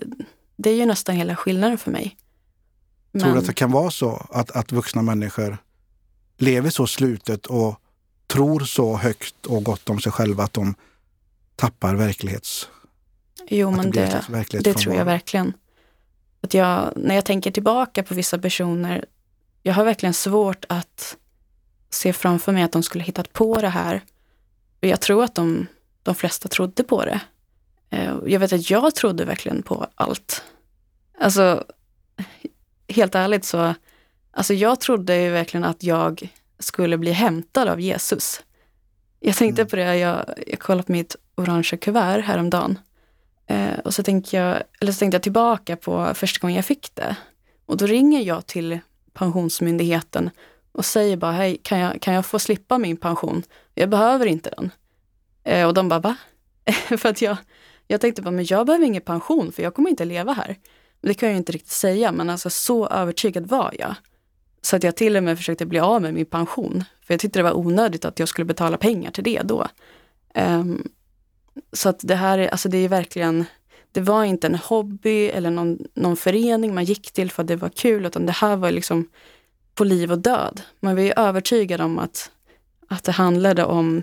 det 0.55 0.69
är 0.69 0.75
ju 0.75 0.85
nästan 0.85 1.15
hela 1.15 1.35
skillnaden 1.35 1.77
för 1.77 1.91
mig. 1.91 2.17
Men... 3.11 3.21
Tror 3.21 3.33
du 3.33 3.39
att 3.39 3.45
det 3.45 3.53
kan 3.53 3.71
vara 3.71 3.91
så 3.91 4.27
att, 4.29 4.51
att 4.51 4.71
vuxna 4.71 5.01
människor 5.01 5.57
lever 6.37 6.69
så 6.69 6.87
slutet 6.87 7.45
och 7.45 7.79
tror 8.27 8.59
så 8.59 8.97
högt 8.97 9.45
och 9.45 9.63
gott 9.63 9.89
om 9.89 9.99
sig 9.99 10.11
själva 10.11 10.43
att 10.43 10.53
de 10.53 10.75
tappar 11.55 11.95
verklighets... 11.95 12.69
Jo, 13.47 13.71
men 13.71 13.91
det, 13.91 14.23
det, 14.49 14.59
det 14.59 14.73
tror 14.73 14.95
jag 14.95 15.05
verkligen. 15.05 15.53
Att 16.41 16.53
jag, 16.53 16.93
när 16.95 17.15
jag 17.15 17.25
tänker 17.25 17.51
tillbaka 17.51 18.03
på 18.03 18.13
vissa 18.13 18.39
personer, 18.39 19.05
jag 19.61 19.73
har 19.73 19.85
verkligen 19.85 20.13
svårt 20.13 20.65
att 20.69 21.17
se 21.93 22.13
framför 22.13 22.51
mig 22.51 22.63
att 22.63 22.71
de 22.71 22.83
skulle 22.83 23.03
hittat 23.03 23.33
på 23.33 23.61
det 23.61 23.69
här. 23.69 24.01
Och 24.81 24.87
jag 24.87 25.01
tror 25.01 25.23
att 25.23 25.35
de, 25.35 25.67
de 26.03 26.15
flesta 26.15 26.49
trodde 26.49 26.83
på 26.83 27.05
det. 27.05 27.19
Eh, 27.89 28.13
jag 28.25 28.39
vet 28.39 28.53
att 28.53 28.69
jag 28.69 28.95
trodde 28.95 29.25
verkligen 29.25 29.63
på 29.63 29.87
allt. 29.95 30.43
Alltså, 31.19 31.63
helt 32.87 33.15
ärligt 33.15 33.45
så, 33.45 33.73
alltså 34.31 34.53
jag 34.53 34.79
trodde 34.79 35.17
ju 35.21 35.29
verkligen 35.29 35.63
att 35.63 35.83
jag 35.83 36.33
skulle 36.59 36.97
bli 36.97 37.11
hämtad 37.11 37.67
av 37.67 37.81
Jesus. 37.81 38.43
Jag 39.19 39.35
tänkte 39.35 39.61
Mm. 39.61 39.69
på 39.69 39.75
det, 39.75 39.97
jag, 39.97 40.25
jag 40.47 40.59
kollade 40.59 40.83
på 40.83 40.91
mitt 40.91 41.15
orangea 41.35 41.77
kuvert 41.77 42.21
häromdagen. 42.21 42.79
Eh, 43.47 43.79
och 43.83 43.93
så, 43.93 44.03
tänkte 44.03 44.35
jag, 44.37 44.63
eller 44.81 44.91
så 44.91 44.99
tänkte 44.99 45.15
jag 45.15 45.23
tillbaka 45.23 45.75
på 45.75 46.11
första 46.13 46.39
gången 46.39 46.55
jag 46.55 46.65
fick 46.65 46.95
det. 46.95 47.15
Och 47.65 47.77
då 47.77 47.85
ringer 47.85 48.21
jag 48.21 48.45
till 48.45 48.79
Pensionsmyndigheten 49.13 50.29
och 50.73 50.85
säger 50.85 51.17
bara, 51.17 51.31
hej, 51.31 51.57
kan 51.63 51.79
jag, 51.79 52.01
kan 52.01 52.13
jag 52.13 52.25
få 52.25 52.39
slippa 52.39 52.77
min 52.77 52.97
pension? 52.97 53.43
Jag 53.73 53.89
behöver 53.89 54.25
inte 54.25 54.53
den. 54.57 54.71
Eh, 55.43 55.67
och 55.67 55.73
de 55.73 55.89
bara, 55.89 55.99
va? 55.99 56.15
för 56.97 57.09
att 57.09 57.21
jag, 57.21 57.37
jag 57.87 58.01
tänkte 58.01 58.21
bara, 58.21 58.31
men 58.31 58.45
jag 58.45 58.65
behöver 58.65 58.85
ingen 58.85 59.01
pension 59.01 59.51
för 59.51 59.63
jag 59.63 59.73
kommer 59.73 59.89
inte 59.89 60.05
leva 60.05 60.33
här. 60.33 60.57
Det 61.01 61.13
kan 61.13 61.29
jag 61.29 61.33
ju 61.33 61.37
inte 61.37 61.51
riktigt 61.51 61.71
säga, 61.71 62.11
men 62.11 62.29
alltså 62.29 62.49
så 62.49 62.87
övertygad 62.87 63.47
var 63.47 63.73
jag. 63.79 63.95
Så 64.61 64.75
att 64.75 64.83
jag 64.83 64.95
till 64.95 65.17
och 65.17 65.23
med 65.23 65.37
försökte 65.37 65.65
bli 65.65 65.79
av 65.79 66.01
med 66.01 66.13
min 66.13 66.25
pension. 66.25 66.83
För 67.01 67.13
jag 67.13 67.21
tyckte 67.21 67.39
det 67.39 67.43
var 67.43 67.57
onödigt 67.57 68.05
att 68.05 68.19
jag 68.19 68.27
skulle 68.27 68.45
betala 68.45 68.77
pengar 68.77 69.11
till 69.11 69.23
det 69.23 69.41
då. 69.41 69.67
Um, 70.35 70.91
så 71.73 71.89
att 71.89 71.99
det 72.03 72.15
här 72.15 72.37
är, 72.37 72.47
alltså 72.47 72.69
det 72.69 72.77
är 72.77 72.89
verkligen, 72.89 73.45
det 73.91 74.01
var 74.01 74.23
inte 74.23 74.47
en 74.47 74.55
hobby 74.55 75.27
eller 75.27 75.49
någon, 75.49 75.79
någon 75.93 76.17
förening 76.17 76.75
man 76.75 76.83
gick 76.83 77.11
till 77.11 77.31
för 77.31 77.41
att 77.41 77.47
det 77.47 77.55
var 77.55 77.69
kul, 77.69 78.05
utan 78.05 78.25
det 78.25 78.31
här 78.31 78.55
var 78.55 78.71
liksom 78.71 79.09
på 79.75 79.83
liv 79.83 80.11
och 80.11 80.19
död. 80.19 80.61
Man 80.79 80.95
var 80.95 81.01
ju 81.01 81.13
övertygad 81.15 81.81
om 81.81 81.99
att, 81.99 82.31
att 82.87 83.03
det 83.03 83.11
handlade 83.11 83.65
om 83.65 84.01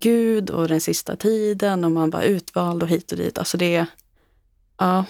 Gud 0.00 0.50
och 0.50 0.68
den 0.68 0.80
sista 0.80 1.16
tiden 1.16 1.84
och 1.84 1.90
man 1.90 2.10
var 2.10 2.22
utvald 2.22 2.82
och 2.82 2.88
hit 2.88 3.12
och 3.12 3.18
dit. 3.18 3.38
Alltså 3.38 3.56
det, 3.56 3.86
ja, 4.78 5.04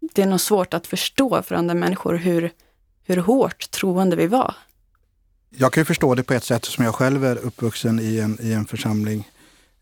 det 0.00 0.22
är 0.22 0.26
nog 0.26 0.40
svårt 0.40 0.74
att 0.74 0.86
förstå 0.86 1.42
för 1.42 1.54
andra 1.54 1.74
människor 1.74 2.14
hur, 2.14 2.50
hur 3.04 3.16
hårt 3.16 3.70
troende 3.70 4.16
vi 4.16 4.26
var. 4.26 4.54
Jag 5.50 5.72
kan 5.72 5.80
ju 5.80 5.84
förstå 5.84 6.14
det 6.14 6.22
på 6.22 6.34
ett 6.34 6.44
sätt 6.44 6.64
som 6.64 6.84
jag 6.84 6.94
själv 6.94 7.24
är 7.24 7.36
uppvuxen 7.36 8.00
i 8.00 8.18
en, 8.18 8.38
i 8.40 8.52
en 8.52 8.66
församling, 8.66 9.28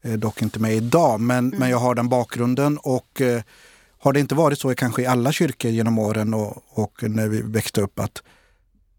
eh, 0.03 0.13
dock 0.13 0.43
inte 0.43 0.59
med 0.59 0.75
idag, 0.77 1.21
men, 1.21 1.49
men 1.49 1.71
jag 1.71 1.79
har 1.79 1.95
den 1.95 2.09
bakgrunden 2.09 2.79
och 2.79 3.21
eh, 3.21 3.43
har 3.99 4.13
det 4.13 4.21
inte 4.21 4.35
varit 4.35 4.59
så 4.59 4.75
kanske 4.75 5.03
i 5.03 5.07
alla 5.07 5.33
kyrkor 5.33 5.71
genom 5.71 5.99
åren 5.99 6.35
och, 6.35 6.65
och 6.69 7.03
när 7.03 7.29
vi 7.29 7.43
växte 7.43 7.81
upp 7.81 7.99
att 7.99 8.23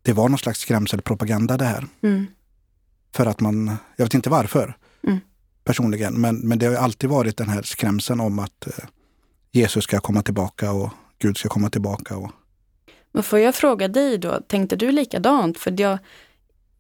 det 0.05 0.13
var 0.13 0.29
någon 0.29 0.37
slags 0.37 0.59
skrämselpropaganda 0.59 1.57
det 1.57 1.65
här. 1.65 1.87
Mm. 2.01 2.25
För 3.15 3.25
att 3.25 3.39
man, 3.41 3.77
jag 3.95 4.05
vet 4.05 4.13
inte 4.13 4.29
varför 4.29 4.77
Mm. 5.03 5.19
personligen, 5.63 6.21
men, 6.21 6.35
men 6.35 6.59
det 6.59 6.65
har 6.65 6.75
alltid 6.75 7.09
varit 7.09 7.37
den 7.37 7.49
här 7.49 7.61
skrämseln 7.61 8.19
om 8.19 8.39
att 8.39 8.67
eh, 8.67 8.85
Jesus 9.51 9.83
ska 9.83 9.99
komma 9.99 10.21
tillbaka 10.21 10.71
och 10.71 10.89
Gud 11.19 11.37
ska 11.37 11.49
komma 11.49 11.69
tillbaka. 11.69 12.17
Och, 12.17 12.31
Men 13.11 13.23
får 13.23 13.39
jag 13.39 13.55
fråga 13.55 13.87
dig 13.87 14.17
då, 14.17 14.41
tänkte 14.47 14.75
du 14.75 14.91
likadant? 14.91 15.59
För 15.59 15.81
jag, 15.81 15.97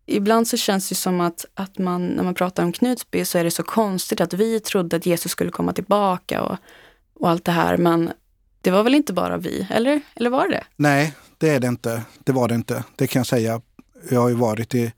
ibland 0.05 0.47
så 0.47 0.57
känns 0.57 0.89
det 0.89 0.95
som 0.95 1.21
att, 1.21 1.45
att 1.53 1.77
man, 1.77 2.07
när 2.07 2.23
man 2.23 2.33
pratar 2.33 2.63
om 2.63 2.71
Knutby 2.71 3.25
så 3.25 3.37
är 3.37 3.43
det 3.43 3.51
så 3.51 3.63
konstigt 3.63 4.21
att 4.21 4.33
vi 4.33 4.59
trodde 4.59 4.95
att 4.95 5.05
Jesus 5.05 5.31
skulle 5.31 5.51
komma 5.51 5.73
tillbaka 5.73 6.41
och, 6.41 6.57
och 7.13 7.29
allt 7.29 7.45
det 7.45 7.51
här. 7.51 7.77
Men 7.77 8.11
det 8.61 8.71
var 8.71 8.83
väl 8.83 8.95
inte 8.95 9.13
bara 9.13 9.37
vi, 9.37 9.67
eller? 9.69 10.01
Eller 10.15 10.29
var 10.29 10.47
det 10.49 10.63
nej, 10.75 11.13
det 11.37 11.49
är 11.49 11.59
det 11.59 11.67
inte. 11.67 12.03
Det 12.23 12.31
var 12.31 12.47
det 12.47 12.55
inte. 12.55 12.83
Det 12.95 13.07
kan 13.07 13.19
jag 13.19 13.27
säga. 13.27 13.61
Jag 14.09 14.21
har 14.21 14.29
ju 14.29 14.35
varit 14.35 14.75
i, 14.75 14.93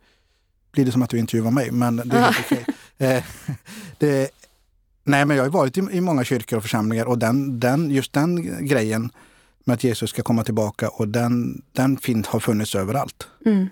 blir 0.72 0.86
det 0.86 0.92
som 0.92 1.02
att 1.02 1.10
du 1.10 1.20
intervjuar 1.20 1.52
mig, 1.52 1.72
men 1.72 1.96
det 1.96 2.18
är 2.18 2.22
helt 2.22 2.38
okej. 2.46 2.66
Eh, 3.00 3.24
det, 3.98 4.30
nej, 5.04 5.26
men 5.26 5.38
jag 5.38 5.44
har 5.44 5.50
varit 5.50 5.78
i, 5.78 5.82
i 5.92 6.02
många 6.02 6.24
kyrkor 6.24 6.58
och 6.58 6.64
församlingar 6.64 7.06
och 7.06 7.18
den, 7.20 7.60
den, 7.60 7.92
just 7.92 8.14
den 8.14 8.66
grejen 8.68 9.12
med 9.64 9.74
att 9.74 9.84
Jesus 9.84 10.10
ska 10.10 10.22
komma 10.22 10.44
tillbaka 10.44 10.90
och 10.90 11.08
den, 11.08 11.62
den 11.72 11.98
fin, 11.98 12.24
har 12.28 12.40
funnits 12.40 12.76
överallt. 12.76 13.28
mm. 13.46 13.68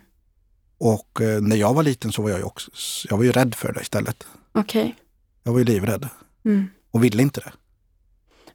Och 0.78 1.22
eh, 1.22 1.42
när 1.42 1.56
jag 1.56 1.74
var 1.74 1.84
liten 1.84 2.12
så 2.12 2.22
var 2.22 2.30
jag 2.30 2.40
ju 2.40 2.44
också, 2.46 2.72
jag 3.10 3.18
var 3.18 3.24
ju 3.24 3.32
rädd 3.32 3.56
för 3.56 3.74
det 3.74 3.82
istället. 3.82 4.28
Okej. 4.52 4.96
Jag 5.44 5.52
var 5.52 5.60
ju 5.60 5.66
livrädd 5.66 6.10
Mm. 6.46 6.68
och 6.92 7.04
ville 7.04 7.22
inte 7.22 7.40
det. 7.40 7.54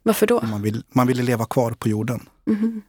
Varför 0.03 0.27
då? 0.27 0.41
Man, 0.41 0.61
vill, 0.61 0.83
man 0.89 1.07
ville 1.07 1.23
leva 1.23 1.45
kvar 1.45 1.71
på 1.71 1.89
jorden. 1.89 2.29
Mhm. 2.45 2.81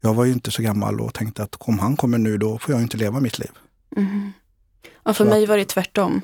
Jag 0.00 0.14
var 0.14 0.24
ju 0.24 0.32
inte 0.32 0.50
så 0.50 0.62
gammal 0.62 1.00
och 1.00 1.14
tänkte 1.14 1.42
att 1.42 1.56
om 1.58 1.78
han 1.78 1.96
kommer 1.96 2.18
nu 2.18 2.38
då 2.38 2.58
får 2.58 2.74
jag 2.74 2.82
inte 2.82 2.96
leva 2.96 3.20
mitt 3.20 3.38
liv. 3.38 3.50
Mhm. 3.96 4.32
Ja, 5.04 5.14
för 5.14 5.24
Så 5.24 5.30
mig 5.30 5.46
var 5.46 5.56
det 5.56 5.64
tvärtom. 5.64 6.20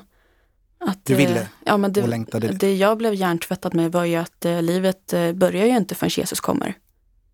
Att, 0.79 1.05
Du 1.05 1.13
eh, 1.13 1.17
ville 1.17 1.47
ja, 1.65 1.77
men 1.77 1.89
och 1.89 1.93
det, 1.93 2.07
längtade. 2.07 2.47
det 2.47 2.75
jag 2.75 2.97
blev 2.97 3.13
hjärntvättad 3.13 3.75
med 3.75 3.91
var 3.91 4.05
ju 4.05 4.15
att 4.15 4.45
eh, 4.45 4.61
livet 4.61 5.13
eh, 5.13 5.31
börjar 5.33 5.65
ju 5.65 5.77
inte 5.77 5.95
förrän 5.95 6.09
Jesus 6.09 6.39
kommer. 6.39 6.73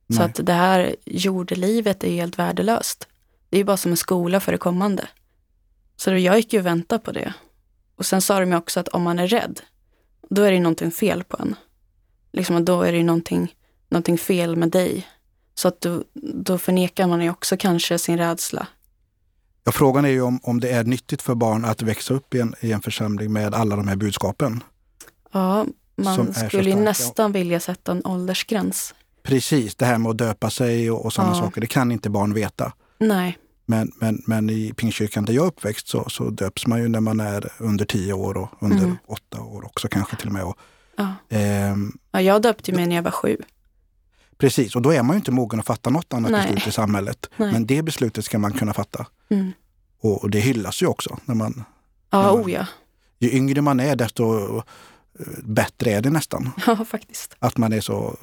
Så 0.10 0.20
Nej. 0.20 0.26
att 0.26 0.46
det 0.46 0.54
här 0.54 0.96
jordelivet 1.06 2.04
är 2.04 2.12
helt 2.12 2.40
värdelöst. 2.40 3.08
Det 3.50 3.58
är 3.58 3.60
ju 3.60 3.64
bara 3.66 3.78
som 3.78 3.92
en 3.92 3.98
skola 3.98 4.40
för 4.40 4.52
det 4.52 4.58
kommande. 4.58 5.08
Så 5.96 6.10
då, 6.10 6.18
jag 6.18 6.38
gick 6.38 6.54
ju 6.54 6.60
och 6.60 6.66
väntade 6.66 7.02
på 7.04 7.12
det. 7.12 7.34
Och 7.96 8.06
sen 8.06 8.22
sa 8.22 8.40
de 8.40 8.52
ju 8.52 8.58
också 8.58 8.80
att 8.80 8.88
om 8.88 9.02
man 9.04 9.20
är 9.20 9.28
rädd, 9.28 9.62
då 10.30 10.42
är 10.42 10.50
det 10.52 10.56
ju 10.56 10.62
någonting 10.64 10.92
fel 10.92 11.24
på 11.24 11.38
en. 11.38 11.56
Liksom, 12.32 12.66
då 12.66 12.82
är 12.82 12.92
det 12.92 12.98
ju 12.98 13.04
någonting, 13.04 13.56
någonting 13.90 14.18
fel 14.18 14.56
med 14.56 14.70
dig. 14.70 15.08
Så 15.62 15.68
att 15.68 15.82
då, 15.82 16.04
då 16.34 16.58
förnekar 16.58 17.08
man 17.08 17.22
ju 17.22 17.30
också 17.30 17.58
kanske 17.58 17.98
sin 18.00 18.18
rädsla. 18.18 18.68
Ja, 19.64 19.72
frågan 19.72 20.06
är 20.06 20.10
ju 20.10 20.22
om, 20.22 20.40
om 20.44 20.60
det 20.60 20.70
är 20.70 20.84
nyttigt 20.84 21.22
för 21.22 21.36
barn 21.36 21.66
att 21.66 21.82
växa 21.82 22.14
upp 22.14 22.36
i 22.36 22.40
en, 22.40 22.56
i 22.60 22.72
en 22.72 22.82
församling 22.82 23.34
med 23.34 23.54
alla 23.56 23.76
de 23.76 23.88
här 23.88 23.96
budskapen. 23.96 24.64
Ja, 25.32 25.66
man 25.96 26.34
skulle 26.34 26.70
ju 26.70 26.76
nästan 26.76 27.32
vilja 27.32 27.60
sätta 27.60 27.92
en 27.92 28.06
åldersgräns. 28.06 28.94
Precis, 29.24 29.76
det 29.76 29.86
här 29.86 29.98
med 29.98 30.10
att 30.10 30.18
döpa 30.18 30.50
sig 30.50 30.92
och, 30.92 31.06
och 31.06 31.14
sådana 31.14 31.34
Ja. 31.36 31.40
saker, 31.40 31.62
det 31.62 31.68
kan 31.68 31.92
inte 31.92 32.10
barn 32.10 32.34
veta. 32.34 32.74
Nej. 32.98 33.38
Men, 33.66 33.92
men, 34.00 34.22
men 34.28 34.50
i 34.50 34.74
Pingstkyrkan 34.74 35.26
där 35.26 35.34
jag 35.34 35.44
är 35.44 35.48
uppväxt 35.48 35.88
så, 35.88 36.10
så 36.10 36.30
döps 36.30 36.68
man 36.68 36.82
ju 36.82 36.88
när 36.88 37.00
man 37.02 37.20
är 37.20 37.52
under 37.58 37.86
tio 37.86 38.14
år 38.14 38.38
och 38.38 38.50
under 38.60 38.78
Mm. 38.84 38.98
åtta 39.08 39.42
år 39.42 39.66
också 39.66 39.88
kanske 39.88 40.16
till 40.16 40.28
och 40.28 40.34
med. 40.34 40.44
Och, 40.44 40.58
Ja. 40.96 41.16
ehm, 41.30 41.98
Ja, 42.12 42.22
jag 42.22 42.42
döpte 42.42 42.72
mig 42.72 42.88
när 42.88 42.96
jag 42.96 43.04
var 43.04 43.12
sju. 43.12 43.38
Precis, 44.42 44.76
och 44.76 44.82
då 44.82 44.90
är 44.94 45.04
man 45.04 45.16
ju 45.16 45.18
inte 45.18 45.32
mogen 45.32 45.60
att 45.60 45.66
fatta 45.66 45.90
något 45.90 46.14
annat 46.14 46.32
Nej. 46.32 46.42
beslut 46.42 46.68
i 46.68 46.72
samhället. 46.72 47.30
Nej. 47.38 47.52
Men 47.52 47.66
det 47.66 47.82
beslutet 47.82 48.26
ska 48.26 48.40
man 48.40 48.52
kunna 48.54 48.74
fatta. 48.74 49.06
Mm. 49.30 49.52
Och, 50.02 50.24
och 50.24 50.30
det 50.30 50.40
hyllas 50.40 50.82
ju 50.84 50.88
också. 50.88 51.18
När 51.26 51.36
man, 51.36 51.64
Ja, 52.10 52.24
Ja. 52.24 52.32
oh 52.32 52.52
ja. 52.52 52.66
ju 53.20 53.32
yngre 53.32 53.62
man 53.62 53.80
är 53.80 53.96
desto 53.96 54.58
eh, 54.58 54.64
bättre 55.44 55.92
är 55.92 56.02
det 56.02 56.10
nästan. 56.10 56.50
Ja, 56.68 56.86
faktiskt. 56.86 57.36
Att 57.40 57.58
man 57.58 57.74
är 57.74 57.82
så, 57.82 58.16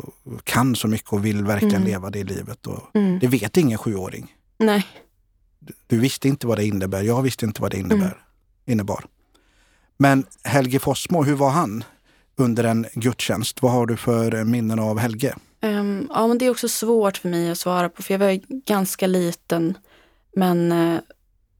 kan 0.44 0.76
så 0.76 0.88
mycket 0.88 1.12
och 1.12 1.24
vill 1.24 1.44
verkligen 1.44 1.74
Mm. 1.76 1.88
leva 1.88 2.10
det 2.10 2.24
livet. 2.24 2.66
Och 2.66 2.82
Mm. 2.96 3.18
det 3.18 3.26
vet 3.26 3.56
ingen 3.56 3.78
sjuåring. 3.78 4.34
Nej. 4.58 4.86
Du 5.86 5.98
visste 5.98 6.28
inte 6.28 6.46
vad 6.46 6.58
det 6.58 6.64
innebär. 6.66 7.02
Jag 7.02 7.22
visste 7.22 7.44
inte 7.46 7.62
vad 7.62 7.70
det 7.70 7.76
innebär, 7.78 7.96
Mm. 8.06 8.16
innebar. 8.66 9.04
Men 9.96 10.26
Helge 10.44 10.78
Fossmo, 10.78 11.22
hur 11.22 11.34
var 11.34 11.50
han 11.50 11.84
under 12.36 12.64
en 12.64 12.86
gudstjänst? 12.94 13.62
Vad 13.62 13.72
har 13.72 13.86
du 13.86 13.96
för 13.96 14.44
minnen 14.44 14.78
av 14.78 14.98
Helge? 14.98 15.34
Um, 15.60 16.10
ja, 16.14 16.26
men 16.26 16.38
det 16.38 16.46
är 16.46 16.50
också 16.50 16.68
svårt 16.68 17.16
för 17.16 17.28
mig 17.28 17.50
att 17.50 17.58
svara 17.58 17.88
på, 17.88 18.02
för 18.02 18.14
jag 18.14 18.18
var 18.18 18.40
ganska 18.64 19.06
liten. 19.06 19.78
Men 20.32 20.72
uh, 20.72 21.00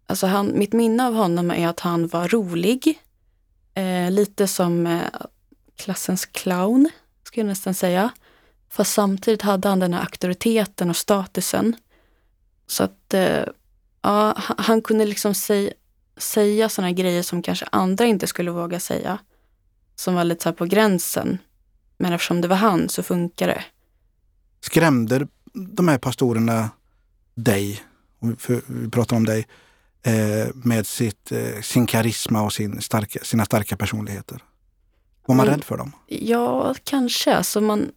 alltså 0.07 0.27
han, 0.27 0.59
mitt 0.59 0.73
minne 0.73 1.07
av 1.07 1.15
honom 1.15 1.51
är 1.51 1.69
att 1.69 1.81
han 1.81 2.09
var 2.09 2.29
rolig. 2.29 2.99
Uh, 3.79 4.11
lite 4.11 4.47
som 4.47 4.87
uh, 4.87 5.03
klassens 5.77 6.27
clown, 6.27 6.91
skulle 7.23 7.43
jag 7.47 7.49
nästan 7.49 7.75
säga. 7.75 8.11
Fast 8.71 8.93
samtidigt 8.93 9.43
hade 9.43 9.69
han 9.69 9.79
den 9.79 9.95
här 9.95 10.01
auktoriteten 10.01 10.91
och 10.91 10.97
statusen. 10.97 11.77
Så 12.67 12.85
att 12.85 13.15
ja, 14.03 14.35
han, 14.37 14.57
han 14.59 14.83
kunde 14.83 15.07
liksom 15.07 15.35
säg, 15.35 15.73
säga 16.17 16.69
sådana 16.69 16.93
grejer 16.93 17.23
som 17.23 17.43
kanske 17.43 17.67
andra 17.73 18.05
inte 18.07 18.27
skulle 18.27 18.51
våga 18.51 18.81
säga. 18.81 19.19
Som 19.97 20.15
var 20.15 20.25
lite 20.25 20.43
så 20.43 20.49
här 20.49 20.57
på 20.57 20.65
gränsen. 20.65 21.39
Men 21.97 22.13
eftersom 22.13 22.41
det 22.41 22.49
var 22.49 22.57
han 22.57 22.89
så 22.89 23.03
funkar 23.03 23.47
det. 23.47 23.65
Skrämde 24.61 25.27
de 25.53 25.89
här 25.89 25.99
pastorerna 25.99 26.71
dig, 27.35 27.83
om 28.21 28.37
vi- 28.49 28.91
pratar 28.91 29.17
om 29.17 29.25
dig, 29.25 29.47
eh, 30.03 30.49
med 30.55 30.87
sitt, 30.87 31.33
eh, 31.33 31.61
sin 31.63 31.87
karisma 31.87 32.43
och 32.43 32.53
sin 32.53 32.81
starka, 32.81 33.21
sina 33.25 33.45
starka 33.45 33.77
personligheter? 33.77 34.43
Var 35.27 35.35
man 35.35 35.47
Mm. 35.47 35.57
rädd 35.59 35.65
för 35.65 35.77
dem? 35.77 35.93
Ja, 36.07 36.75
kanske. 36.85 37.35
Alltså 37.35 37.61
man, 37.61 37.91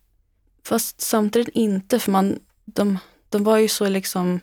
fast 0.66 1.02
samtidigt 1.02 1.48
inte, 1.56 2.00
för 2.00 2.12
man, 2.12 2.40
de, 2.66 2.98
de 3.30 3.44
var 3.44 3.58
ju 3.58 3.68
så 3.68 3.90
liksom 3.90 4.40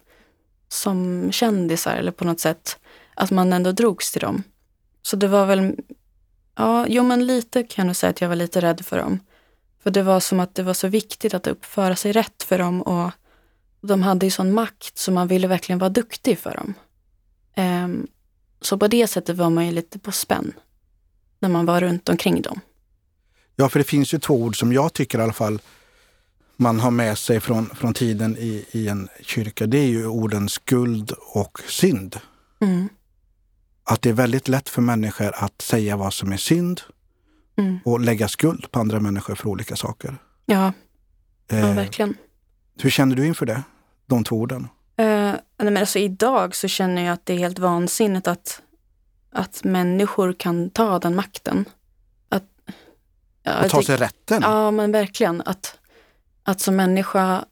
som 0.69 1.29
kändisar, 1.33 1.97
eller 1.97 2.13
på 2.13 2.25
något 2.25 2.41
sätt, 2.41 2.77
att 3.15 3.31
man 3.31 3.53
ändå 3.53 3.73
drogs 3.73 4.13
till 4.13 4.21
dem. 4.21 4.43
Så 5.03 5.17
det 5.17 5.29
var 5.29 5.47
väl, 5.47 5.77
ja, 6.57 6.87
jo 6.89 7.03
men 7.03 7.27
lite 7.27 7.63
kan 7.63 7.83
jag 7.83 7.87
nog 7.87 7.97
säga 7.97 8.11
att 8.11 8.21
jag 8.21 8.29
var 8.29 8.37
lite 8.37 8.61
rädd 8.61 8.85
för 8.87 8.99
dem. 8.99 9.21
För 9.83 9.91
det 9.91 10.03
var 10.03 10.21
som 10.21 10.41
att 10.41 10.55
det 10.55 10.63
var 10.63 10.75
så 10.75 10.89
viktigt 10.89 11.35
att 11.35 11.47
uppföra 11.47 11.97
sig 11.97 12.13
rätt 12.13 12.43
för 12.43 12.59
dem 12.59 12.83
och 12.83 13.11
de 13.81 14.03
hade 14.03 14.27
ju 14.27 14.31
sån 14.31 14.53
makt 14.53 14.99
så 14.99 15.13
man 15.13 15.29
ville 15.29 15.47
verkligen 15.47 15.79
vara 15.79 15.91
duktig 15.91 16.39
för 16.39 16.55
dem. 16.55 16.75
Ehm, 17.55 18.07
så 18.61 18.79
på 18.79 18.89
det 18.89 19.07
sättet 19.07 19.37
var 19.37 19.51
man 19.51 19.67
ju 19.67 19.73
lite 19.73 19.99
på 19.99 20.13
spänn 20.13 20.53
när 21.39 21.49
man 21.49 21.67
var 21.67 21.81
runt 21.81 22.09
omkring 22.09 22.43
dem. 22.43 22.61
Ja, 23.57 23.69
för 23.69 23.79
det 23.79 23.85
finns 23.85 24.15
ju 24.15 24.19
två 24.19 24.35
ord 24.35 24.59
som 24.59 24.73
jag 24.73 24.93
tycker 24.93 25.19
i 25.19 25.23
alla 25.23 25.33
fall 25.33 25.61
man 26.57 26.81
har 26.81 26.91
med 26.91 27.19
sig 27.19 27.41
från, 27.41 27.67
från 27.67 27.95
tiden 27.95 28.37
i, 28.37 28.65
i 28.71 28.89
en 28.89 29.09
kyrka, 29.21 29.67
det 29.67 29.79
är 29.79 29.87
ju 29.87 30.07
orden 30.07 30.49
skuld 30.49 31.13
och 31.35 31.61
synd. 31.69 32.21
Mm. 32.61 32.89
Att 33.85 34.03
det 34.03 34.09
är 34.09 34.13
väldigt 34.13 34.49
lätt 34.49 34.69
för 34.69 34.83
människor 34.83 35.33
att 35.35 35.63
säga 35.63 35.97
vad 35.97 36.15
som 36.15 36.33
är 36.33 36.37
synd 36.37 36.81
Mm. 37.59 37.79
och 37.85 38.01
lägga 38.01 38.29
skuld 38.29 38.71
på 38.71 38.81
andra 38.81 39.01
människor 39.01 39.35
för 39.35 39.49
olika 39.49 39.77
saker. 39.77 40.17
Ja, 40.47 40.73
ja, 41.49 41.57
Eh, 41.57 41.75
verkligen. 41.75 42.15
hur 42.81 42.91
känner 42.91 43.17
du 43.17 43.27
inför 43.27 43.47
det? 43.47 43.63
De 44.07 44.25
två 44.25 44.37
orden? 44.37 44.69
Eh, 44.97 45.07
nej, 45.07 45.41
men 45.59 45.77
alltså 45.77 45.99
idag 45.99 46.55
så 46.55 46.69
känner 46.69 47.03
jag 47.05 47.13
att 47.13 47.27
det 47.27 47.33
är 47.35 47.39
helt 47.39 47.59
vansinnigt 47.59 48.29
att, 48.29 48.63
att 49.33 49.65
människor 49.65 50.33
kan 50.33 50.71
ta 50.71 50.99
den 50.99 51.15
makten. 51.17 51.65
Att, 52.29 52.45
ja, 53.43 53.53
Att 53.53 53.71
ta 53.71 53.83
sig 53.83 53.97
rätten? 53.97 54.43
Ja, 54.43 54.71
men 54.71 54.93
verkligen. 54.93 55.43
Att, 55.47 55.79
att 56.43 56.61
som 56.61 56.77
människa 56.77 57.45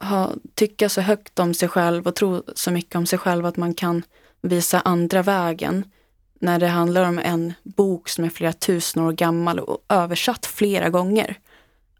ha, 0.00 0.32
tycka 0.54 0.88
så 0.88 1.00
högt 1.00 1.38
om 1.38 1.54
sig 1.54 1.68
själv 1.68 2.06
och 2.06 2.14
tro 2.14 2.42
så 2.54 2.70
mycket 2.70 2.96
om 2.96 3.06
sig 3.06 3.18
själv 3.18 3.46
att 3.46 3.56
man 3.56 3.74
kan 3.74 4.02
visa 4.42 4.80
andra 4.80 5.22
vägen. 5.22 5.84
När 6.42 6.58
det 6.58 6.68
handlar 6.68 7.08
om 7.08 7.18
en 7.18 7.54
bok 7.62 8.08
som 8.08 8.24
är 8.24 8.30
flera 8.30 8.52
tusen 8.52 9.02
år 9.02 9.12
gammal 9.12 9.58
och 9.58 9.84
översatt 9.88 10.46
flera 10.46 10.90
gånger. 10.90 11.38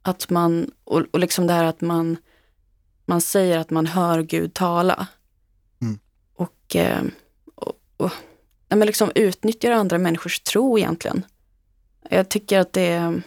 Att 0.02 0.30
man, 0.30 0.70
och, 0.85 1.02
och 1.11 1.18
liksom 1.18 1.47
det 1.47 1.52
här 1.52 1.64
att 1.64 1.80
man, 1.80 2.16
man 3.06 3.20
säger 3.20 3.59
att 3.59 3.70
man 3.70 3.87
hör 3.87 4.23
Gud 4.23 4.54
tala. 4.54 5.06
Mm. 5.82 5.99
Och, 6.35 6.76
eh, 6.76 7.02
och, 7.54 7.73
och 7.97 8.11
ja, 8.68 8.76
men 8.76 8.87
liksom 8.87 9.12
utnyttjar 9.14 9.70
andra 9.70 9.99
människors 9.99 10.40
tro 10.40 10.78
egentligen. 10.78 11.25
Jag 12.11 12.28
tycker 12.28 12.59
att 12.59 12.73
det 12.73 12.87
är, 12.87 13.23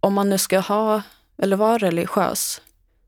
om 0.00 0.14
man 0.14 0.30
nu 0.30 0.38
ska 0.38 0.58
ha, 0.58 1.02
eller 1.38 1.56
vara 1.56 1.78
religiös, 1.78 2.60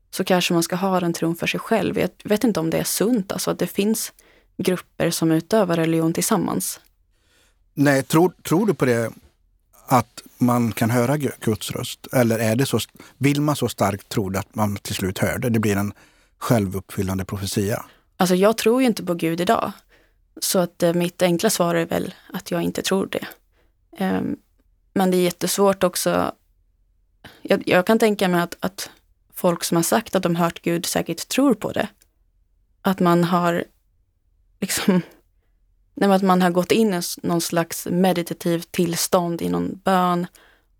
så 0.09 0.23
kanske 0.23 0.53
man 0.53 0.63
ska 0.63 0.75
ha 0.75 0.99
den 0.99 1.13
tron 1.13 1.35
för 1.35 1.47
sig 1.47 1.59
själv. 1.59 1.99
Jag 1.99 2.09
vet 2.23 2.43
inte 2.43 2.59
om 2.59 2.69
det 2.69 2.77
är 2.77 2.83
sunt, 2.83 3.31
alltså 3.31 3.51
att 3.51 3.59
det 3.59 3.67
finns 3.67 4.13
grupper 4.57 5.09
som 5.09 5.31
utövar 5.31 5.75
religion 5.75 6.13
tillsammans. 6.13 6.79
Nej, 7.79 8.03
tror, 8.03 8.33
tror 8.43 8.67
du 8.67 8.73
på 8.73 8.85
det 8.85 9.11
att 9.87 10.23
man 10.37 10.71
kan 10.71 10.89
höra 10.89 11.17
Guds 11.17 11.71
röst? 11.71 12.07
Eller 12.13 12.39
är 12.39 12.55
det 12.55 12.65
så, 12.65 12.79
vill 13.17 13.41
man 13.41 13.55
så 13.55 13.69
starkt 13.69 14.09
tro 14.09 14.29
det 14.29 14.39
att 14.39 14.55
man 14.55 14.75
till 14.75 14.95
slut 14.95 15.17
hör 15.17 15.37
det? 15.37 15.49
Det 15.49 15.59
blir 15.59 15.75
en 15.75 15.93
självuppfyllande 16.37 17.25
profetia. 17.25 17.85
Alltså 18.17 18.35
jag 18.35 18.57
tror 18.57 18.81
ju 18.81 18.87
inte 18.87 19.03
på 19.03 19.13
Gud 19.13 19.41
idag. 19.41 19.71
Så 20.41 20.59
att 20.59 20.83
eh, 20.83 20.93
mitt 20.93 21.21
enkla 21.21 21.49
svar 21.49 21.75
är 21.75 21.85
väl 21.85 22.13
att 22.33 22.51
jag 22.51 22.61
inte 22.61 22.81
tror 22.81 23.07
det. 23.11 23.27
Ehm, 23.97 24.37
men 24.93 25.11
det 25.11 25.17
är 25.17 25.21
jättesvårt 25.21 25.83
också. 25.83 26.31
Jag, 27.41 27.63
jag 27.65 27.85
kan 27.85 27.99
tänka 27.99 28.27
mig 28.27 28.41
att, 28.41 28.57
att 28.59 28.89
folk 29.33 29.63
som 29.63 29.75
har 29.75 29.83
sagt 29.83 30.15
att 30.15 30.23
de 30.23 30.35
hört 30.35 30.61
Gud 30.61 30.85
säkert 30.85 31.27
tror 31.27 31.53
på 31.53 31.71
det. 31.71 31.87
Att 32.81 32.99
man 32.99 33.23
har 33.23 33.63
liksom, 34.59 35.01
nej, 35.97 36.11
att 36.11 36.23
man 36.23 36.41
har 36.41 36.49
gått 36.49 36.71
in 36.71 36.93
i 36.93 37.01
någon 37.23 37.41
slags 37.41 37.87
meditativt 37.91 38.71
tillstånd 38.71 39.41
i 39.41 39.49
någon 39.49 39.79
bön 39.83 40.27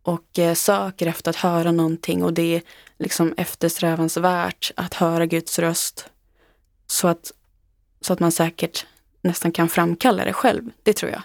och 0.02 0.40
eh, 0.40 0.54
söker 0.54 1.08
efter 1.08 1.30
att 1.30 1.36
höra 1.36 1.72
någonting 1.72 2.24
och 2.24 2.34
det 2.34 2.56
är 2.56 2.62
liksom 3.00 3.34
eftersträvansvärt 3.38 4.72
att 4.76 4.94
höra 4.94 5.26
Guds 5.26 5.60
röst 5.60 6.06
så 6.88 7.08
att, 7.08 7.32
så 8.02 8.14
att 8.14 8.20
man 8.20 8.32
säkert 8.32 8.86
nästan 9.22 9.52
kan 9.52 9.70
framkalla 9.70 10.26
det 10.26 10.34
själv. 10.34 10.70
Det 10.84 10.94
tror 10.94 11.12
jag. 11.12 11.22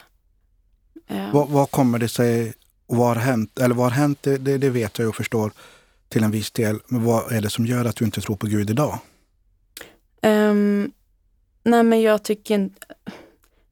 Eh, 1.06 1.32
Vad, 1.32 1.48
vad 1.48 1.70
kommer 1.70 1.98
det 1.98 2.08
sig 2.08 2.54
och 2.86 2.96
vad 2.96 3.08
har 3.08 3.14
hänt? 3.16 3.58
Eller 3.58 3.74
vad 3.74 3.86
har 3.86 3.90
hänt, 3.90 4.18
det, 4.22 4.38
det, 4.38 4.58
det 4.58 4.70
vet 4.70 4.98
jag 4.98 5.08
och 5.08 5.16
förstår 5.16 5.52
till 6.08 6.22
en 6.24 6.30
viss 6.30 6.50
del. 6.50 6.80
Men 6.86 7.04
vad 7.04 7.32
är 7.32 7.40
det 7.40 7.50
som 7.50 7.66
gör 7.66 7.84
att 7.84 7.96
du 7.96 8.04
inte 8.04 8.20
tror 8.20 8.36
på 8.36 8.46
Gud 8.46 8.70
idag? 8.70 8.98
ehm, 10.22 10.92
nej 11.64 11.82
men 11.82 12.02
jag 12.02 12.22
tycker 12.22 12.54
inte... 12.54 12.86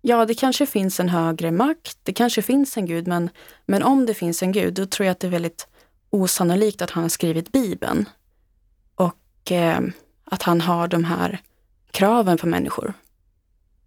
Ja, 0.03 0.27
det 0.27 0.35
kanske 0.35 0.67
finns 0.67 1.01
en 1.01 1.09
högre 1.09 1.51
makt, 1.51 1.99
det 2.03 2.13
kanske 2.13 2.43
finns 2.43 2.77
en 2.77 2.87
gud, 2.87 3.07
men, 3.07 3.31
men 3.67 3.83
om 3.83 4.07
det 4.07 4.15
finns 4.15 4.43
en 4.43 4.53
gud, 4.53 4.75
då 4.75 4.87
tror 4.87 5.07
jag 5.07 5.13
att 5.13 5.21
det 5.21 5.27
är 5.27 5.31
väldigt 5.31 5.69
osannolikt 6.11 6.83
att 6.83 6.91
han 6.91 7.05
har 7.05 7.09
skrivit 7.09 7.53
Bibeln. 7.53 8.09
Och 8.95 9.53
eh, 9.53 9.81
att 10.25 10.43
han 10.43 10.61
har 10.61 10.89
de 10.89 11.05
här 11.05 11.43
kraven 11.91 12.39
på 12.39 12.47
människor. 12.47 12.95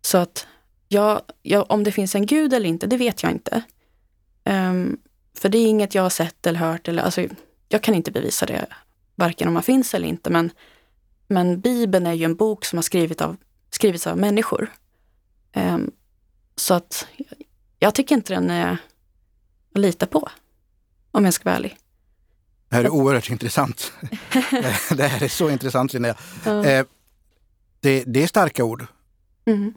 Så 0.01 0.17
att, 0.17 0.47
ja, 0.87 1.21
ja, 1.41 1.63
om 1.63 1.83
det 1.83 1.91
finns 1.91 2.15
en 2.15 2.25
gud 2.25 2.53
eller 2.53 2.69
inte, 2.69 2.87
det 2.87 2.97
vet 2.97 3.23
jag 3.23 3.31
inte. 3.31 3.63
Um, 4.45 4.97
för 5.37 5.49
det 5.49 5.57
är 5.57 5.67
inget 5.67 5.95
jag 5.95 6.01
har 6.03 6.09
sett 6.09 6.47
eller 6.47 6.59
hört, 6.59 6.87
eller, 6.87 7.03
alltså, 7.03 7.27
jag 7.69 7.83
kan 7.83 7.95
inte 7.95 8.11
bevisa 8.11 8.45
det, 8.45 8.65
varken 9.15 9.47
om 9.47 9.55
han 9.55 9.63
finns 9.63 9.93
eller 9.93 10.07
inte, 10.07 10.29
men, 10.29 10.51
men 11.27 11.59
Bibeln 11.59 12.07
är 12.07 12.13
ju 12.13 12.25
en 12.25 12.35
bok 12.35 12.65
som 12.65 12.77
har 12.77 12.83
skrivit 12.83 13.21
av, 13.21 13.37
skrivits 13.69 14.07
av 14.07 14.17
människor. 14.17 14.71
Um, 15.55 15.91
så 16.55 16.73
att 16.73 17.07
jag 17.79 17.95
tycker 17.95 18.15
inte 18.15 18.33
den 18.33 18.49
är 18.49 18.71
att 19.73 19.79
lita 19.79 20.05
på, 20.05 20.29
om 21.11 21.25
jag 21.25 21.33
ska 21.33 21.49
vara 21.49 21.55
ärlig. 21.55 21.77
Det 22.69 22.75
här 22.75 22.83
är 22.83 22.89
oerhört 22.89 23.29
intressant. 23.29 23.93
det 24.89 25.07
här 25.07 25.23
är 25.23 25.27
så 25.27 25.49
intressant 25.49 25.93
Linnea. 25.93 26.15
Ja. 26.45 26.65
Eh, 26.65 26.85
det, 27.79 28.03
det 28.07 28.23
är 28.23 28.27
starka 28.27 28.63
ord. 28.63 28.85
Mm. 29.45 29.73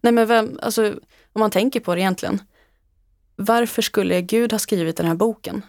Nej 0.00 0.12
men 0.12 0.26
vem, 0.26 0.58
alltså, 0.62 0.94
om 1.32 1.40
man 1.40 1.50
tänker 1.50 1.80
på 1.80 1.94
det 1.94 2.00
egentligen. 2.00 2.42
Varför 3.36 3.82
skulle 3.82 4.22
Gud 4.22 4.52
ha 4.52 4.58
skrivit 4.58 4.96
den 4.96 5.06
här 5.06 5.14
boken? 5.14 5.62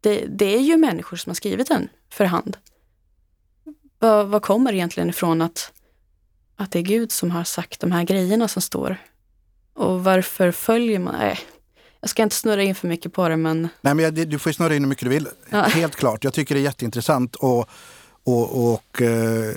Det, 0.00 0.26
det 0.26 0.54
är 0.54 0.60
ju 0.60 0.76
människor 0.76 1.16
som 1.16 1.30
har 1.30 1.34
skrivit 1.34 1.68
den 1.68 1.88
för 2.10 2.24
hand. 2.24 2.56
Vad, 3.98 4.26
vad 4.26 4.42
kommer 4.42 4.72
egentligen 4.72 5.10
ifrån 5.10 5.42
att, 5.42 5.72
att 6.56 6.72
det 6.72 6.78
är 6.78 6.82
Gud 6.82 7.12
som 7.12 7.30
har 7.30 7.44
sagt 7.44 7.80
de 7.80 7.92
här 7.92 8.04
grejerna 8.04 8.48
som 8.48 8.62
står? 8.62 8.96
Och 9.74 10.04
varför 10.04 10.50
följer 10.52 10.98
man? 10.98 11.14
Nej, 11.18 11.38
jag 12.00 12.10
ska 12.10 12.22
inte 12.22 12.36
snurra 12.36 12.62
in 12.62 12.74
för 12.74 12.88
mycket 12.88 13.12
på 13.12 13.28
det 13.28 13.36
men 13.36 13.68
Nej, 13.80 13.94
men 13.94 13.98
jag, 14.04 14.14
du 14.28 14.38
får 14.38 14.52
snurra 14.52 14.74
in 14.76 14.82
hur 14.82 14.88
mycket 14.88 15.04
du 15.04 15.10
vill. 15.10 15.28
Ja. 15.50 15.62
Helt 15.62 15.96
klart. 15.96 16.24
Jag 16.24 16.32
tycker 16.34 16.54
det 16.54 16.60
är 16.60 16.62
jätteintressant. 16.62 17.34
Och, 17.36 17.68
och, 18.24 18.72
och 18.72 19.02
eh, 19.02 19.48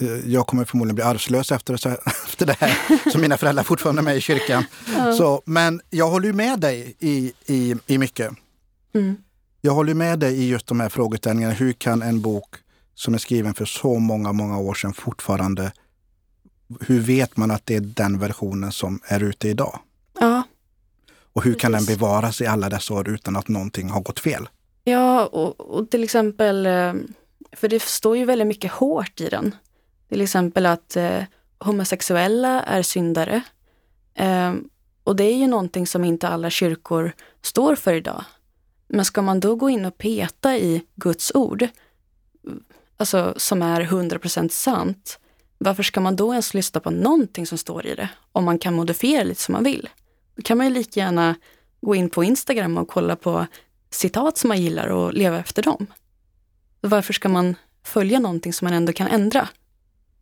eh, 0.00 0.08
jag 0.26 0.46
kommer 0.46 0.64
förmodligen 0.64 0.94
bli 0.94 1.04
arvslös 1.04 1.52
efter, 1.52 1.76
så- 1.76 1.88
efter 2.06 2.46
det 2.46 2.56
här. 2.60 3.10
Så 3.12 3.18
mina 3.18 3.36
föräldrar 3.36 3.62
fortfarande 3.64 4.00
är 4.00 4.04
med 4.04 4.16
i 4.16 4.20
kyrkan. 4.20 4.64
Så, 5.18 5.42
men 5.44 5.80
jag 5.90 6.10
håller 6.10 6.32
med 6.32 6.60
dig 6.60 6.96
i, 6.98 7.32
i, 7.46 7.74
i 7.86 7.98
mycket. 7.98 8.30
mm, 8.94 9.16
Jag 9.60 9.72
håller 9.72 9.94
med 9.94 10.18
dig 10.18 10.34
i 10.42 10.48
just 10.48 10.66
de 10.66 10.80
här 10.80 10.88
frågeställningarna. 10.88 11.54
Hur 11.54 11.72
kan 11.72 12.02
en 12.02 12.20
bok 12.20 12.54
som 12.94 13.14
är 13.14 13.18
skriven 13.18 13.54
för 13.54 13.64
så 13.64 13.98
många, 13.98 14.32
många 14.32 14.58
år 14.58 14.74
sedan 14.74 14.94
fortfarande... 14.94 15.72
Hur 16.80 17.00
vet 17.00 17.36
man 17.36 17.50
att 17.50 17.66
det 17.66 17.76
är 17.76 17.80
den 17.80 18.18
versionen 18.18 18.72
som 18.72 19.00
är 19.04 19.22
ute 19.22 19.48
idag? 19.48 19.78
ja, 20.20 20.42
Och 21.32 21.44
hur 21.44 21.54
kan 21.54 21.72
den 21.72 21.84
bevaras 21.84 22.40
i 22.40 22.46
alla 22.46 22.68
dessa 22.68 22.94
år 22.94 23.08
utan 23.08 23.36
att 23.36 23.48
någonting 23.48 23.90
har 23.90 24.00
gått 24.00 24.20
fel? 24.20 24.48
Ja, 24.84 25.26
och, 25.26 25.60
och 25.60 25.90
till 25.90 26.04
exempel, 26.04 26.66
eh, 26.66 26.94
för 27.52 27.68
det 27.68 27.82
står 27.82 28.16
ju 28.16 28.24
väldigt 28.24 28.48
mycket 28.48 28.72
hårt 28.72 29.20
i 29.20 29.28
den. 29.28 29.54
Till 30.08 30.20
exempel 30.20 30.66
att 30.66 30.96
eh, 30.96 31.22
homosexuella 31.58 32.62
är 32.62 32.82
syndare. 32.82 33.42
Eh, 34.14 34.54
och 35.04 35.16
det 35.16 35.24
är 35.24 35.36
ju 35.36 35.46
någonting 35.46 35.86
som 35.86 36.04
inte 36.04 36.28
alla 36.28 36.50
kyrkor 36.50 37.12
står 37.42 37.74
för 37.74 37.94
idag. 37.94 38.24
Men 38.88 39.04
ska 39.04 39.22
man 39.22 39.40
då 39.40 39.54
gå 39.54 39.70
in 39.70 39.84
och 39.84 39.98
peta 39.98 40.56
i 40.56 40.82
Guds 40.94 41.32
ord, 41.34 41.68
alltså 42.96 43.34
som 43.36 43.62
är 43.62 43.80
100% 43.80 44.48
sant, 44.48 45.18
varför 45.62 45.82
ska 45.82 46.00
man 46.00 46.16
då 46.16 46.32
ens 46.32 46.54
lyssna 46.54 46.80
på 46.80 46.90
någonting 46.90 47.46
som 47.46 47.58
står 47.58 47.86
i 47.86 47.94
det? 47.94 48.08
Om 48.32 48.44
man 48.44 48.58
kan 48.58 48.74
modifiera 48.74 49.24
lite 49.24 49.40
som 49.40 49.52
man 49.52 49.64
vill. 49.64 49.88
Då 50.36 50.42
kan 50.42 50.58
man 50.58 50.66
ju 50.66 50.72
lika 50.72 51.00
gärna 51.00 51.34
gå 51.80 51.94
in 51.94 52.10
på 52.10 52.24
Instagram 52.24 52.78
och 52.78 52.88
kolla 52.88 53.16
på 53.16 53.46
citat 53.90 54.38
som 54.38 54.48
man 54.48 54.62
gillar 54.62 54.88
och 54.88 55.12
leva 55.12 55.38
efter 55.38 55.62
dem. 55.62 55.86
Så 56.80 56.88
varför 56.88 57.12
ska 57.12 57.28
man 57.28 57.54
följa 57.84 58.18
någonting 58.18 58.52
som 58.52 58.66
man 58.66 58.74
ändå 58.74 58.92
kan 58.92 59.06
ändra? 59.06 59.48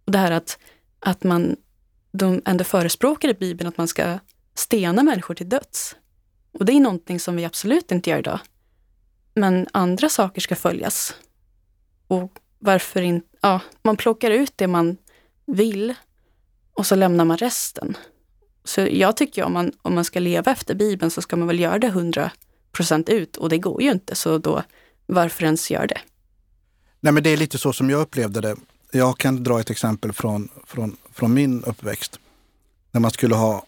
Och 0.04 0.12
det 0.12 0.18
här 0.18 0.30
att, 0.30 0.58
att 1.00 1.24
man 1.24 1.56
de 2.12 2.42
ändå 2.44 2.64
förespråkar 2.64 3.28
i 3.28 3.34
Bibeln 3.34 3.68
att 3.68 3.78
man 3.78 3.88
ska 3.88 4.18
stena 4.54 5.02
människor 5.02 5.34
till 5.34 5.48
döds. 5.48 5.96
Och 6.52 6.64
det 6.64 6.72
är 6.72 6.80
någonting 6.80 7.20
som 7.20 7.36
vi 7.36 7.44
absolut 7.44 7.92
inte 7.92 8.10
gör 8.10 8.18
idag. 8.18 8.40
Men 9.34 9.66
andra 9.72 10.08
saker 10.08 10.40
ska 10.40 10.56
följas. 10.56 11.14
Och 12.06 12.38
varför 12.58 13.02
inte? 13.02 13.26
Ja, 13.40 13.60
man 13.82 13.96
plockar 13.96 14.30
ut 14.30 14.52
det 14.56 14.66
man 14.66 14.96
vill 15.54 15.94
och 16.74 16.86
så 16.86 16.94
lämnar 16.94 17.24
man 17.24 17.36
resten. 17.36 17.96
Så 18.64 18.80
jag 18.80 19.16
tycker 19.16 19.44
om 19.44 19.52
man, 19.52 19.72
om 19.82 19.94
man 19.94 20.04
ska 20.04 20.20
leva 20.20 20.52
efter 20.52 20.74
Bibeln 20.74 21.10
så 21.10 21.22
ska 21.22 21.36
man 21.36 21.48
väl 21.48 21.60
göra 21.60 21.78
det 21.78 21.88
hundra 21.88 22.30
procent 22.72 23.08
ut 23.08 23.36
och 23.36 23.48
det 23.48 23.58
går 23.58 23.82
ju 23.82 23.90
inte 23.90 24.14
så 24.14 24.38
då 24.38 24.62
varför 25.06 25.44
ens 25.44 25.70
gör 25.70 25.86
det? 25.86 26.00
Nej, 27.00 27.12
men 27.12 27.22
det 27.22 27.30
är 27.30 27.36
lite 27.36 27.58
så 27.58 27.72
som 27.72 27.90
jag 27.90 28.00
upplevde 28.00 28.40
det. 28.40 28.56
Jag 28.92 29.18
kan 29.18 29.44
dra 29.44 29.60
ett 29.60 29.70
exempel 29.70 30.12
från, 30.12 30.48
från, 30.66 30.96
från 31.12 31.34
min 31.34 31.64
uppväxt. 31.64 32.18
När 32.90 33.00
man 33.00 33.10
skulle 33.10 33.34
ha 33.34 33.60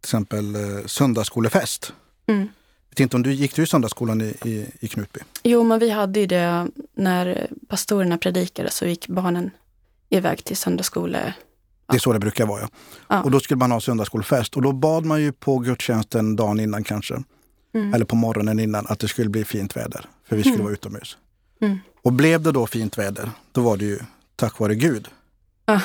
till 0.00 0.08
exempel 0.08 0.54
eh, 0.54 0.86
söndagsskolefest. 0.86 1.92
Mm. 2.26 2.48
vet 2.90 3.00
inte 3.00 3.16
om 3.16 3.22
du 3.22 3.32
gick 3.32 3.54
du 3.54 3.66
söndagsskolan 3.66 4.20
i, 4.20 4.34
i, 4.44 4.66
i 4.80 4.88
Knutby? 4.88 5.20
Jo, 5.42 5.64
men 5.64 5.78
vi 5.78 5.90
hade 5.90 6.20
ju 6.20 6.26
det 6.26 6.68
när 6.94 7.50
pastorerna 7.68 8.18
predikade 8.18 8.70
så 8.70 8.86
gick 8.86 9.08
barnen 9.08 9.50
iväg 10.10 10.44
till 10.44 10.56
söndagsskola. 10.56 11.34
Det 11.88 11.96
är 11.96 11.98
så 11.98 12.12
det 12.12 12.18
brukar 12.18 12.46
vara 12.46 12.60
ja. 12.60 12.68
Ja. 13.08 13.22
Och 13.22 13.30
då 13.30 13.40
skulle 13.40 13.58
man 13.58 13.70
ha 13.70 13.80
söndagsskolfest 13.80 14.56
och 14.56 14.62
då 14.62 14.72
bad 14.72 15.04
man 15.04 15.22
ju 15.22 15.32
på 15.32 15.58
gudstjänsten 15.58 16.36
dagen 16.36 16.60
innan 16.60 16.84
kanske. 16.84 17.22
Mm. 17.74 17.94
Eller 17.94 18.04
på 18.04 18.16
morgonen 18.16 18.58
innan 18.58 18.86
att 18.86 18.98
det 18.98 19.08
skulle 19.08 19.28
bli 19.28 19.44
fint 19.44 19.76
väder. 19.76 20.06
För 20.28 20.36
vi 20.36 20.42
skulle 20.42 20.62
vara 20.62 20.72
utomhus. 20.72 21.16
Mm. 21.60 21.78
Och 22.02 22.12
blev 22.12 22.42
det 22.42 22.52
då 22.52 22.66
fint 22.66 22.98
väder, 22.98 23.30
då 23.52 23.60
var 23.60 23.76
det 23.76 23.84
ju 23.84 23.98
tack 24.36 24.58
vare 24.58 24.74
Gud. 24.74 25.08
Ah. 25.64 25.80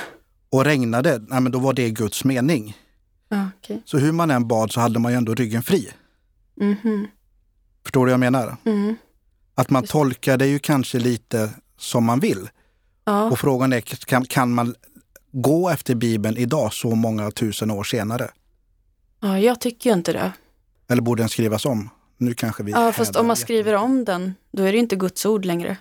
Och 0.49 0.65
regnade, 0.65 1.19
nej, 1.27 1.41
men 1.41 1.51
då 1.51 1.59
var 1.59 1.73
det 1.73 1.89
Guds 1.89 2.23
mening. 2.23 2.77
Ja, 3.29 3.49
okej. 3.57 3.81
Så 3.85 3.97
hur 3.97 4.11
man 4.11 4.31
än 4.31 4.47
bad 4.47 4.71
så 4.71 4.79
hade 4.79 4.99
man 4.99 5.11
ju 5.11 5.17
ändå 5.17 5.33
ryggen 5.33 5.63
fri. 5.63 5.89
Mhm. 6.55 7.07
Förstår 7.83 8.05
du 8.05 8.09
vad 8.09 8.13
jag 8.13 8.31
menar? 8.31 8.57
Mm. 8.65 8.95
Att 9.55 9.69
man 9.69 9.83
Just. 9.83 9.91
tolkar 9.91 10.37
det 10.37 10.47
ju 10.47 10.59
kanske 10.59 10.99
lite 10.99 11.49
som 11.77 12.05
man 12.05 12.19
vill. 12.19 12.49
Ja. 13.05 13.23
Och 13.23 13.39
frågan 13.39 13.73
är, 13.73 13.81
kan, 13.81 14.25
kan 14.25 14.53
man 14.53 14.75
gå 15.31 15.69
efter 15.69 15.95
Bibeln 15.95 16.37
idag 16.37 16.73
så 16.73 16.95
många 16.95 17.31
tusen 17.31 17.71
år 17.71 17.83
senare? 17.83 18.29
ja, 19.19 19.39
jag 19.39 19.59
tycker 19.61 19.89
ju 19.89 19.93
inte 19.93 20.13
det. 20.13 20.31
Eller 20.89 21.01
borde 21.01 21.21
den 21.21 21.29
skrivas 21.29 21.65
om? 21.65 21.89
Nu 22.17 22.33
kanske 22.33 22.63
vi 22.63 22.71
Ja, 22.71 22.91
fast 22.91 23.15
om 23.15 23.27
man 23.27 23.35
skriver 23.35 23.73
om 23.73 24.05
den, 24.05 24.35
då 24.51 24.63
är 24.63 24.67
det 24.67 24.73
ju 24.73 24.79
inte 24.79 24.95
Guds 24.95 25.25
ord 25.25 25.45
längre. 25.45 25.77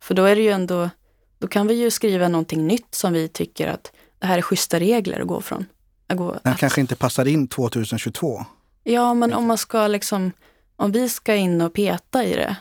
För 0.00 0.14
då 0.14 0.24
är 0.24 0.36
det 0.36 0.42
ju 0.42 0.50
ändå, 0.50 0.90
då 1.38 1.48
kan 1.48 1.66
vi 1.66 1.74
ju 1.74 1.90
skriva 1.90 2.28
någonting 2.28 2.66
nytt 2.66 2.94
som 2.94 3.12
vi 3.12 3.28
tycker 3.28 3.68
att 3.68 3.92
det 4.18 4.26
här 4.26 4.38
är 4.38 4.42
schyssta 4.42 4.80
regler 4.80 5.20
att 5.20 5.26
gå 5.26 5.40
från. 5.40 5.66
Att 6.06 6.16
gå, 6.16 6.38
Den 6.42 6.52
att, 6.52 6.58
kanske 6.58 6.80
inte 6.80 6.96
passar 6.96 7.28
in 7.28 7.48
2022. 7.48 8.44
ja, 8.84 9.14
men 9.14 9.32
om 9.34 9.46
man 9.46 9.58
ska 9.58 9.86
liksom, 9.86 10.32
om 10.76 10.92
vi 10.92 11.08
ska 11.08 11.34
in 11.34 11.60
och 11.60 11.72
peta 11.74 12.24
i 12.24 12.34
det, 12.34 12.56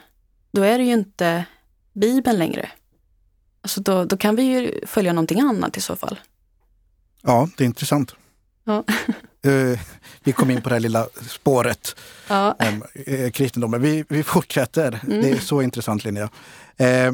då 0.51 0.61
är 0.61 0.77
det 0.77 0.83
ju 0.83 0.93
inte 0.93 1.45
Bibeln 1.93 2.39
längre. 2.39 2.69
Alltså 3.67 3.81
då, 3.81 4.05
då 4.05 4.17
kan 4.17 4.35
vi 4.35 4.43
ju 4.43 4.85
följa 4.85 5.13
någonting 5.13 5.39
annat 5.39 5.77
i 5.77 5.81
så 5.81 5.95
fall. 5.95 6.19
Ja, 7.21 7.49
det 7.57 7.63
är 7.63 7.65
intressant. 7.65 8.15
Ja. 8.63 8.83
Eh, 9.43 9.79
vi 10.23 10.31
kom 10.31 10.51
in 10.51 10.61
på 10.61 10.69
det 10.69 10.75
här 10.75 10.79
lilla 10.79 11.07
spåret 11.29 11.95
Ja, 12.27 12.55
om 12.59 12.83
eh, 13.05 13.31
kristendomen. 13.31 13.81
Vi, 13.81 14.05
vi 14.09 14.23
fortsätter. 14.23 14.99
Mm. 15.03 15.21
Det 15.21 15.29
är 15.29 15.39
så 15.39 15.61
intressant 15.61 16.03
Linnea. 16.03 16.29
Eh, 16.77 17.13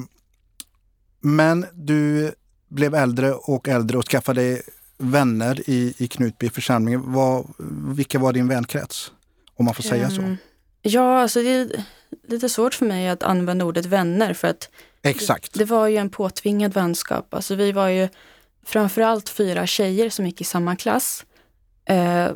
men 1.19 1.65
du 1.73 2.31
blev 2.67 2.95
äldre 2.95 3.33
och 3.33 3.67
äldre 3.67 3.97
och 3.97 4.05
skaffade 4.05 4.61
vänner 4.97 5.69
i, 5.69 5.93
i 5.97 6.07
Knutby 6.07 6.49
församling. 6.49 7.11
Vad, 7.11 7.53
vilka 7.95 8.19
var 8.19 8.33
din 8.33 8.47
vänkrets? 8.47 9.11
Om 9.55 9.65
man 9.65 9.73
får 9.73 9.83
säga 9.83 10.09
så. 10.09 10.35
Ja, 10.85 11.21
alltså 11.21 11.41
det 11.41 11.49
är 11.49 11.83
lite 12.27 12.49
svårt 12.49 12.73
för 12.73 12.85
mig 12.85 13.09
att 13.09 13.23
använda 13.23 13.65
ordet 13.65 13.85
vänner 13.85 14.33
för 14.33 14.47
att 14.47 14.69
Exakt. 15.01 15.53
Det 15.53 15.65
var 15.65 15.87
ju 15.87 15.97
en 15.97 16.09
påtvingad 16.09 16.73
vänskap. 16.73 17.33
Alltså 17.33 17.55
vi 17.55 17.71
var 17.71 17.87
ju 17.87 18.09
framförallt 18.65 19.29
fyra 19.29 19.67
tjejer 19.67 20.09
som 20.09 20.25
gick 20.25 20.41
i 20.41 20.43
samma 20.43 20.75
klass. 20.75 21.25
Eh, 21.85 22.31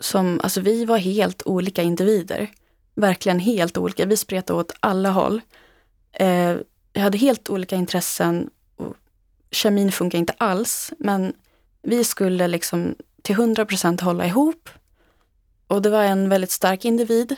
som, 0.00 0.40
alltså 0.42 0.60
vi 0.60 0.84
var 0.84 0.98
helt 0.98 1.42
olika 1.46 1.82
individer. 1.82 2.50
Verkligen 2.94 3.38
helt 3.38 3.78
olika. 3.78 4.06
Vi 4.06 4.16
spretade 4.16 4.58
åt 4.58 4.72
alla 4.80 5.10
håll. 5.10 5.40
Eh, 6.12 6.56
vi 6.92 7.00
hade 7.00 7.18
helt 7.18 7.50
olika 7.50 7.76
intressen. 7.76 8.50
Och 8.76 8.96
kemin 9.50 9.92
funkar 9.92 10.18
inte 10.18 10.34
alls. 10.38 10.92
Men 10.98 11.32
vi 11.82 12.04
skulle 12.04 12.48
liksom 12.48 12.94
till 13.22 13.34
100 13.34 13.66
procent 13.66 14.00
hålla 14.00 14.26
ihop. 14.26 14.68
Och 15.66 15.82
det 15.82 15.90
var 15.90 16.02
en 16.02 16.28
väldigt 16.28 16.50
stark 16.50 16.84
individ. 16.84 17.36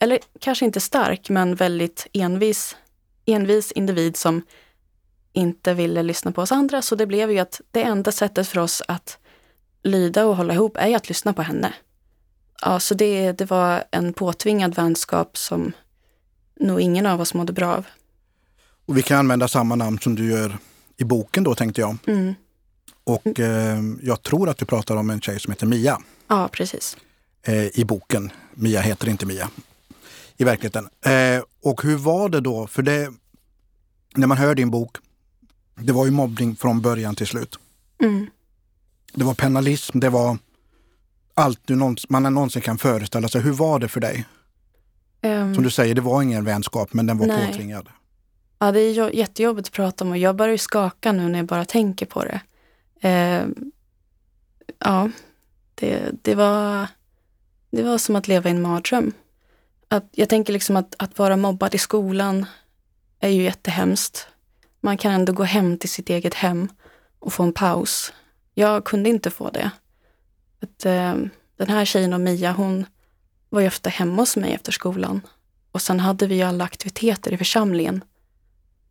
Eller 0.00 0.18
kanske 0.40 0.64
inte 0.64 0.80
stark, 0.80 1.28
men 1.28 1.54
väldigt 1.54 2.06
envis 2.12 2.76
envis 3.26 3.72
individ 3.72 4.16
som 4.16 4.42
inte 5.32 5.74
ville 5.74 6.02
lyssna 6.02 6.32
på 6.32 6.42
oss 6.42 6.52
andra. 6.52 6.82
Så 6.82 6.94
det 6.94 7.06
blev 7.06 7.30
ju 7.30 7.38
att 7.38 7.60
det 7.70 7.82
enda 7.82 8.12
sättet 8.12 8.48
för 8.48 8.58
oss 8.60 8.82
att 8.88 9.18
lyda 9.82 10.24
och 10.26 10.36
hålla 10.36 10.54
ihop 10.54 10.76
är 10.76 10.96
att 10.96 11.08
lyssna 11.08 11.32
på 11.32 11.42
henne. 11.42 11.72
Ja, 12.60 12.80
så 12.80 12.94
det, 12.94 13.32
det 13.32 13.44
var 13.50 13.84
en 13.90 14.12
påtvingad 14.12 14.74
vänskap 14.74 15.38
som 15.38 15.72
nog 16.60 16.80
ingen 16.80 17.06
av 17.06 17.20
oss 17.20 17.34
mådde 17.34 17.52
bra 17.52 17.76
av. 17.76 17.86
Och 18.86 18.96
vi 18.96 19.02
kan 19.02 19.18
använda 19.18 19.48
samma 19.48 19.74
namn 19.74 19.98
som 19.98 20.14
du 20.14 20.30
gör 20.30 20.58
i 20.96 21.04
boken 21.04 21.44
då 21.44 21.54
tänkte 21.54 21.80
jag. 21.80 21.96
Mm. 22.06 22.34
Och 23.04 23.40
eh, 23.40 23.78
jag 24.02 24.22
tror 24.22 24.48
att 24.48 24.58
du 24.58 24.64
pratar 24.64 24.96
om 24.96 25.10
en 25.10 25.20
tjej 25.20 25.40
som 25.40 25.52
heter 25.52 25.66
Mia 25.66 25.98
Ja, 26.28 26.48
precis. 26.52 26.96
eh, 27.42 27.78
i 27.78 27.84
boken. 27.84 28.32
Mia 28.54 28.80
heter 28.80 29.08
inte 29.08 29.26
Mia 29.26 29.50
i 30.36 30.44
verkligheten. 30.44 30.88
Eh, 31.04 31.42
och 31.62 31.82
hur 31.82 31.96
var 31.96 32.28
det 32.28 32.40
då? 32.40 32.66
För 32.66 32.82
det, 32.82 33.12
när 34.14 34.26
man 34.26 34.36
hör 34.38 34.54
din 34.54 34.70
bok, 34.70 34.96
det 35.74 35.92
var 35.92 36.04
ju 36.04 36.10
mobbning 36.10 36.56
från 36.56 36.80
början 36.80 37.14
till 37.14 37.26
slut. 37.26 37.58
Mm. 38.02 38.26
Det 39.14 39.24
var 39.24 39.34
penalism, 39.34 40.00
det 40.00 40.08
var 40.08 40.38
allt 41.34 41.60
du 41.64 41.76
någonsin, 41.76 42.06
man 42.10 42.22
någonsin 42.22 42.62
kan 42.62 42.78
föreställa 42.78 43.28
sig. 43.28 43.40
Hur 43.40 43.52
var 43.52 43.78
det 43.78 43.88
för 43.88 44.00
dig? 44.00 44.24
Ehm, 45.20 45.54
Som 45.54 45.64
du 45.64 45.70
säger, 45.70 45.94
det 45.94 46.00
var 46.00 46.22
ingen 46.22 46.44
vänskap 46.44 46.92
men 46.92 47.06
den 47.06 47.18
var 47.18 47.26
Nej. 47.26 47.46
påtvingad. 47.46 47.88
Ja, 48.58 48.72
det 48.72 48.80
är 48.80 48.92
jo- 48.92 49.10
jättejobbigt 49.12 49.68
att 49.68 49.72
prata 49.74 50.04
om 50.04 50.10
och 50.10 50.18
jag 50.18 50.36
börjar 50.36 50.52
ju 50.52 50.58
skaka 50.58 51.12
nu 51.12 51.28
när 51.28 51.38
jag 51.38 51.46
bara 51.46 51.64
tänker 51.64 52.06
på 52.06 52.24
det. 52.24 52.40
Eh, 53.08 53.46
ja, 54.78 55.10
det, 55.74 56.10
det, 56.22 56.34
var, 56.34 56.86
det 57.70 57.82
var 57.82 57.98
som 57.98 58.16
att 58.16 58.28
leva 58.28 58.48
i 58.48 58.52
en 58.52 58.62
mardröm. 58.62 59.12
Att, 59.96 60.08
jag 60.10 60.28
tänker 60.28 60.52
liksom 60.52 60.76
att, 60.76 60.94
att 60.98 61.18
vara 61.18 61.36
mobbad 61.36 61.74
i 61.74 61.78
skolan 61.78 62.46
är 63.20 63.28
ju 63.28 63.42
jättehemskt. 63.42 64.28
Man 64.80 64.96
kan 64.96 65.12
ändå 65.12 65.32
gå 65.32 65.42
hem 65.42 65.78
till 65.78 65.88
sitt 65.88 66.10
eget 66.10 66.34
hem 66.34 66.68
och 67.18 67.32
få 67.32 67.42
en 67.42 67.52
paus. 67.52 68.12
Jag 68.54 68.84
kunde 68.84 69.08
inte 69.08 69.30
få 69.30 69.50
det. 69.50 69.70
Att, 70.62 70.86
eh, 70.86 71.14
den 71.56 71.68
här 71.68 71.84
tjejen 71.84 72.12
och 72.12 72.20
Mia, 72.20 72.52
hon 72.52 72.86
var 73.48 73.60
ju 73.60 73.66
ofta 73.66 73.90
hemma 73.90 74.22
hos 74.22 74.36
mig 74.36 74.52
efter 74.52 74.72
skolan. 74.72 75.20
Och 75.72 75.82
sen 75.82 76.00
hade 76.00 76.26
vi 76.26 76.34
ju 76.34 76.42
alla 76.42 76.64
aktiviteter 76.64 77.32
i 77.32 77.38
församlingen. 77.38 78.04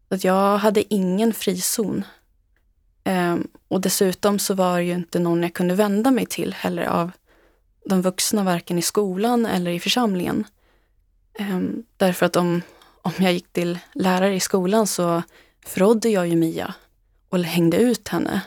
Så 0.10 0.16
att 0.16 0.24
jag 0.24 0.58
hade 0.58 0.94
ingen 0.94 1.34
frizon. 1.34 2.04
Ehm, 3.04 3.48
och 3.68 3.82
dessutom 3.82 4.40
så 4.40 4.54
var 4.54 4.78
det 4.78 4.84
ju 4.84 4.94
inte 4.94 5.20
någon 5.20 5.44
jag 5.44 5.54
kunde 5.54 5.76
vända 5.76 6.12
mig 6.12 6.26
till 6.26 6.54
heller 6.54 6.84
av 6.84 7.12
de 7.86 8.02
vuxna, 8.02 8.44
varken 8.44 8.78
i 8.78 8.82
skolan 8.82 9.46
eller 9.46 9.72
i 9.72 9.80
församlingen. 9.80 10.46
Um, 11.40 11.86
därför 11.98 12.26
att 12.26 12.36
om, 12.36 12.62
om 13.02 13.14
jag 13.20 13.34
gick 13.34 13.54
till 13.54 13.80
lärare 13.94 14.36
i 14.36 14.40
skolan 14.40 14.88
så 14.88 15.24
förrådde 15.66 16.10
jag 16.10 16.28
ju 16.28 16.36
Mia 16.36 16.74
och 17.30 17.40
hängde 17.40 17.78
ut 17.78 18.08
henne. 18.08 18.42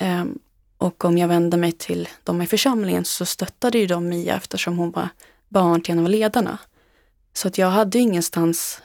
Um, 0.00 0.38
och 0.78 1.04
om 1.04 1.18
jag 1.18 1.28
vände 1.28 1.56
mig 1.56 1.72
till 1.72 2.08
dem 2.24 2.42
i 2.42 2.46
församlingen 2.46 3.04
så 3.04 3.26
stöttade 3.26 3.78
ju 3.78 3.86
de 3.86 4.08
Mia 4.08 4.36
eftersom 4.36 4.78
hon 4.78 4.90
var 4.90 5.08
barn 5.48 5.82
till 5.82 5.92
en 5.92 5.98
av 5.98 6.08
ledarna. 6.08 6.58
Så 7.32 7.48
att 7.48 7.58
jag 7.58 7.70
hade 7.70 7.98
ju 7.98 8.04
ingenstans 8.04 8.82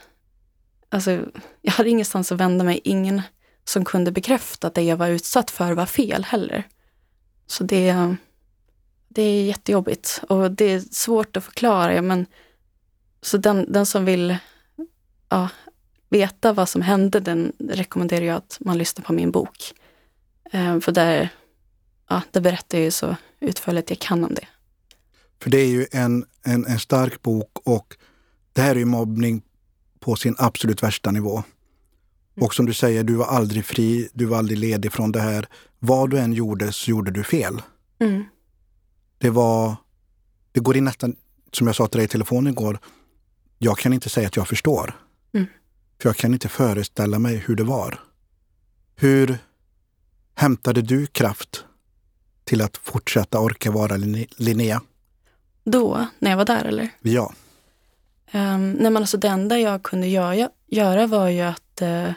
Alltså, 0.93 1.19
jag 1.61 1.71
hade 1.71 1.89
ingenstans 1.89 2.31
att 2.31 2.39
vända 2.39 2.63
mig. 2.63 2.81
Ingen 2.83 3.21
som 3.65 3.85
kunde 3.85 4.11
bekräfta 4.11 4.67
att 4.67 4.73
det 4.73 4.81
jag 4.81 4.97
var 4.97 5.07
utsatt 5.07 5.51
för 5.51 5.73
var 5.73 5.85
fel 5.85 6.23
heller. 6.23 6.67
Så 7.47 7.63
det, 7.63 8.15
det 9.07 9.21
är 9.21 9.43
jättejobbigt 9.43 10.21
och 10.29 10.51
det 10.51 10.65
är 10.65 10.79
svårt 10.79 11.37
att 11.37 11.43
förklara. 11.43 12.01
Men, 12.01 12.25
så 13.25 13.37
den, 13.37 13.71
den 13.71 13.85
som 13.85 14.05
vill 14.05 14.37
ja, 15.29 15.49
veta 16.09 16.53
vad 16.53 16.69
som 16.69 16.81
hände, 16.81 17.19
den 17.19 17.53
rekommenderar 17.59 18.25
jag 18.25 18.35
att 18.35 18.57
man 18.59 18.77
lyssnar 18.77 19.05
på 19.05 19.13
min 19.13 19.31
bok. 19.31 19.73
Eh, 20.51 20.79
för 20.79 20.91
där, 20.91 21.29
ja, 22.09 22.21
där 22.31 22.41
berättar 22.41 22.77
jag 22.77 22.85
ju 22.85 22.91
så 22.91 23.15
utförligt 23.39 23.89
jag 23.89 23.99
kan 23.99 24.23
om 24.23 24.33
det. 24.33 24.47
För 25.41 25.49
det 25.49 25.57
är 25.57 25.67
ju 25.67 25.87
en, 25.91 26.25
en, 26.43 26.65
en 26.65 26.79
stark 26.79 27.21
bok 27.21 27.51
och 27.63 27.95
det 28.53 28.61
här 28.61 28.71
är 28.75 28.79
ju 28.79 28.85
mobbning 28.85 29.41
på 29.99 30.15
sin 30.15 30.35
absolut 30.37 30.83
värsta 30.83 31.11
nivå. 31.11 31.43
Och 32.41 32.53
som 32.53 32.65
du 32.65 32.73
säger, 32.73 33.03
du 33.03 33.15
var 33.15 33.25
aldrig 33.25 33.65
fri, 33.65 34.09
du 34.13 34.25
var 34.25 34.37
aldrig 34.37 34.57
ledig 34.57 34.91
från 34.91 35.11
det 35.11 35.21
här. 35.21 35.47
Vad 35.79 36.09
du 36.09 36.19
än 36.19 36.33
gjorde 36.33 36.71
så 36.71 36.91
gjorde 36.91 37.11
du 37.11 37.23
fel. 37.23 37.61
Mm. 37.99 38.23
Det 39.17 39.29
var, 39.29 39.75
det 40.51 40.59
går 40.59 40.77
in 40.77 40.83
nästan, 40.83 41.15
som 41.51 41.67
jag 41.67 41.75
sa 41.75 41.87
till 41.87 41.97
dig 41.97 42.05
i 42.05 42.07
telefon 42.07 42.47
igår, 42.47 42.79
jag 43.63 43.77
kan 43.77 43.93
inte 43.93 44.09
säga 44.09 44.27
att 44.27 44.35
jag 44.35 44.47
förstår. 44.47 44.99
Mm. 45.33 45.47
För 46.01 46.09
jag 46.09 46.15
kan 46.15 46.33
inte 46.33 46.49
föreställa 46.49 47.19
mig 47.19 47.35
hur 47.37 47.55
det 47.55 47.63
var. 47.63 47.99
Hur 48.95 49.37
hämtade 50.35 50.81
du 50.81 51.05
kraft 51.05 51.65
till 52.43 52.61
att 52.61 52.77
fortsätta 52.77 53.39
orka 53.39 53.71
vara 53.71 53.97
Linne- 53.97 54.27
Linnea? 54.37 54.81
Då, 55.63 56.07
när 56.19 56.29
jag 56.31 56.37
var 56.37 56.45
där 56.45 56.65
eller? 56.65 56.89
Ja. 57.01 57.33
Um, 58.33 58.71
nej 58.71 58.91
men 58.91 58.97
alltså 58.97 59.17
det 59.17 59.27
enda 59.27 59.59
jag 59.59 59.83
kunde 59.83 60.07
göra, 60.07 60.49
göra 60.67 61.07
var 61.07 61.27
ju 61.27 61.41
att, 61.41 61.81
eh, 61.81 62.09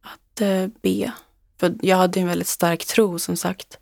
att 0.00 0.40
eh, 0.40 0.66
be. 0.82 1.12
För 1.60 1.74
jag 1.82 1.96
hade 1.96 2.20
en 2.20 2.26
väldigt 2.26 2.48
stark 2.48 2.84
tro 2.84 3.18
som 3.18 3.36
sagt. 3.36 3.78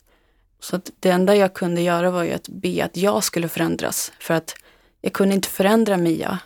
Så 0.60 0.76
att 0.76 0.90
det 1.00 1.10
enda 1.10 1.36
jag 1.36 1.54
kunde 1.54 1.80
göra 1.80 2.10
var 2.10 2.22
ju 2.24 2.32
att 2.32 2.48
be 2.48 2.84
att 2.84 2.96
jag 2.96 3.24
skulle 3.24 3.48
förändras. 3.48 4.12
För 4.20 4.34
att 4.34 4.54
jag 5.00 5.12
kunde 5.12 5.34
inte 5.34 5.48
förändra 5.48 5.96
Mia. 5.96 6.38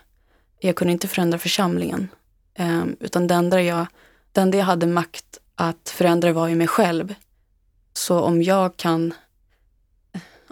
Jag 0.65 0.77
kunde 0.77 0.93
inte 0.93 1.09
förändra 1.09 1.39
församlingen. 1.39 2.09
Ehm, 2.55 2.97
utan 3.01 3.27
det 3.27 3.35
enda, 3.35 3.63
jag, 3.63 3.87
det 4.33 4.41
enda 4.41 4.59
jag 4.59 4.65
hade 4.65 4.87
makt 4.87 5.39
att 5.55 5.89
förändra 5.89 6.33
var 6.33 6.49
ju 6.49 6.55
mig 6.55 6.67
själv. 6.67 7.15
Så 7.93 8.21
om 8.21 8.43
jag 8.43 8.77
kan 8.77 9.15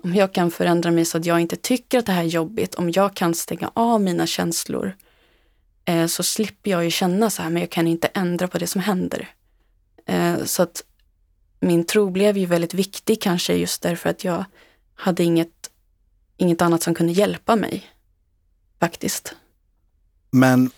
om 0.03 0.15
jag 0.15 0.33
kan 0.33 0.51
förändra 0.51 0.91
mig 0.91 1.05
så 1.05 1.19
att 1.19 1.27
jag 1.27 1.41
inte 1.41 1.57
tycker 1.57 1.99
att 1.99 2.07
det 2.07 2.13
här 2.13 2.23
är 2.23 2.27
jobbigt, 2.27 2.75
om 2.75 2.91
jag 2.91 3.15
kan 3.15 3.35
stänga 3.35 3.71
av 3.75 4.01
mina 4.01 4.27
känslor, 4.27 4.97
eh, 5.85 6.07
så 6.07 6.23
slipper 6.23 6.71
jag 6.71 6.85
ju 6.85 6.91
känna 6.91 7.31
så 7.31 7.43
här, 7.43 7.51
men 7.51 7.61
jag 7.63 7.71
kan 7.71 7.87
inte 7.87 8.09
ändra 8.09 8.49
på 8.49 8.59
det 8.59 8.67
som 8.67 8.81
händer. 8.81 9.29
Eh, 10.07 10.45
så 10.45 10.63
att 10.63 10.85
min 11.61 11.85
tro 11.85 12.11
blev 12.11 12.37
ju 12.37 12.47
väldigt 12.47 12.75
viktig 12.75 13.23
kanske 13.23 13.55
just 13.55 13.83
därför 13.83 14.11
att 14.11 14.25
jag 14.25 14.45
hade 14.95 15.25
inget, 15.25 15.71
inget 16.37 16.63
annat 16.63 16.83
som 16.83 16.95
kunde 16.95 17.13
hjälpa 17.13 17.57
mig. 17.57 17.91
Faktiskt. 18.81 19.35
Men 20.33 20.71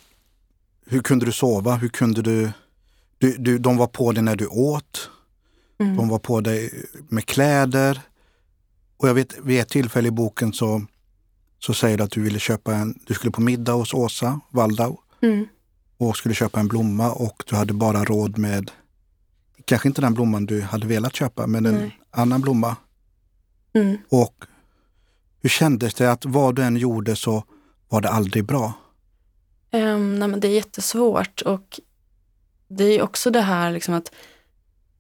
hur 0.87 1.01
kunde 1.01 1.27
du 1.27 1.33
sova? 1.33 1.75
Hur 1.75 1.88
kunde 1.88 2.23
du... 2.23 2.51
du, 3.19 3.37
du 3.38 3.59
de 3.59 3.77
var 3.77 3.87
på 3.87 4.12
dig 4.12 4.23
när 4.23 4.37
du 4.37 4.47
åt. 4.47 5.11
Mm. 5.79 5.97
De 5.97 6.09
var 6.09 6.19
på 6.19 6.40
dig 6.40 6.85
med 7.09 7.27
kläder. 7.27 8.01
Och 8.97 9.09
jag 9.09 9.14
vet 9.14 9.38
vid 9.38 9.61
ett 9.61 9.69
tillfälle 9.69 10.09
i 10.09 10.11
boken 10.11 10.53
så, 10.53 10.83
så 11.59 11.75
säger 11.75 11.99
du 11.99 12.05
att 12.05 12.11
du 12.11 12.23
ville 12.23 12.38
köpa 12.38 12.75
en, 12.75 12.99
du 13.07 13.14
skulle 13.14 13.31
på 13.31 13.40
middag 13.40 13.73
hos 13.73 13.95
Åsa 13.95 14.40
Waldau 14.51 14.99
mm. 15.23 15.47
och 15.99 16.17
skulle 16.17 16.35
köpa 16.35 16.61
en 16.61 16.69
blomma 16.69 17.12
och 17.12 17.43
du 17.47 17.57
hade 17.57 17.73
bara 17.73 18.05
råd 18.05 18.38
med, 18.38 18.71
kanske 19.64 19.88
inte 19.88 20.01
den 20.01 20.14
blomman 20.14 20.47
du 20.47 20.62
hade 20.62 20.87
velat 20.87 21.17
köpa, 21.17 21.47
men 21.47 21.67
en 21.67 21.75
Nej. 21.75 21.99
annan 22.11 22.40
blomma. 22.40 22.77
Mm. 23.73 23.97
Och 24.09 24.45
hur 25.40 25.49
kändes 25.49 25.95
det 25.95 26.12
att 26.12 26.25
vad 26.25 26.55
du 26.55 26.62
än 26.62 26.77
gjorde 26.77 27.17
så 27.17 27.45
var 27.88 28.01
det 28.01 28.09
aldrig 28.09 28.45
bra? 28.45 28.73
Um, 29.75 30.19
nej 30.19 30.29
men 30.29 30.41
det 30.41 30.49
är 30.49 30.53
jättesvårt 30.53 31.41
och 31.41 31.81
det 32.69 32.85
är 32.85 33.03
också 33.03 33.31
det 33.31 33.41
här 33.41 33.73
liksom 33.73 33.95
att 33.95 34.13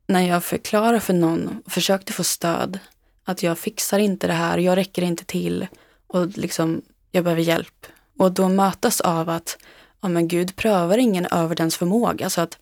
när 0.06 0.20
jag 0.20 0.44
förklarar 0.44 0.98
för 0.98 1.14
någon 1.14 1.62
och 1.64 1.72
försökte 1.72 2.12
få 2.12 2.24
stöd 2.24 2.78
att 3.24 3.42
jag 3.42 3.58
fixar 3.58 3.98
inte 3.98 4.26
det 4.26 4.32
här, 4.32 4.58
jag 4.58 4.76
räcker 4.76 5.02
inte 5.02 5.24
till 5.24 5.66
och 6.06 6.26
liksom, 6.26 6.82
jag 7.10 7.24
behöver 7.24 7.42
hjälp. 7.42 7.86
Och 8.18 8.32
då 8.32 8.48
mötas 8.48 9.00
av 9.00 9.28
att, 9.28 9.58
ja 10.00 10.08
men 10.08 10.28
Gud 10.28 10.56
prövar 10.56 10.98
ingen 10.98 11.26
över 11.26 11.54
dens 11.54 11.76
förmåga. 11.76 12.30
Så 12.30 12.40
att 12.40 12.58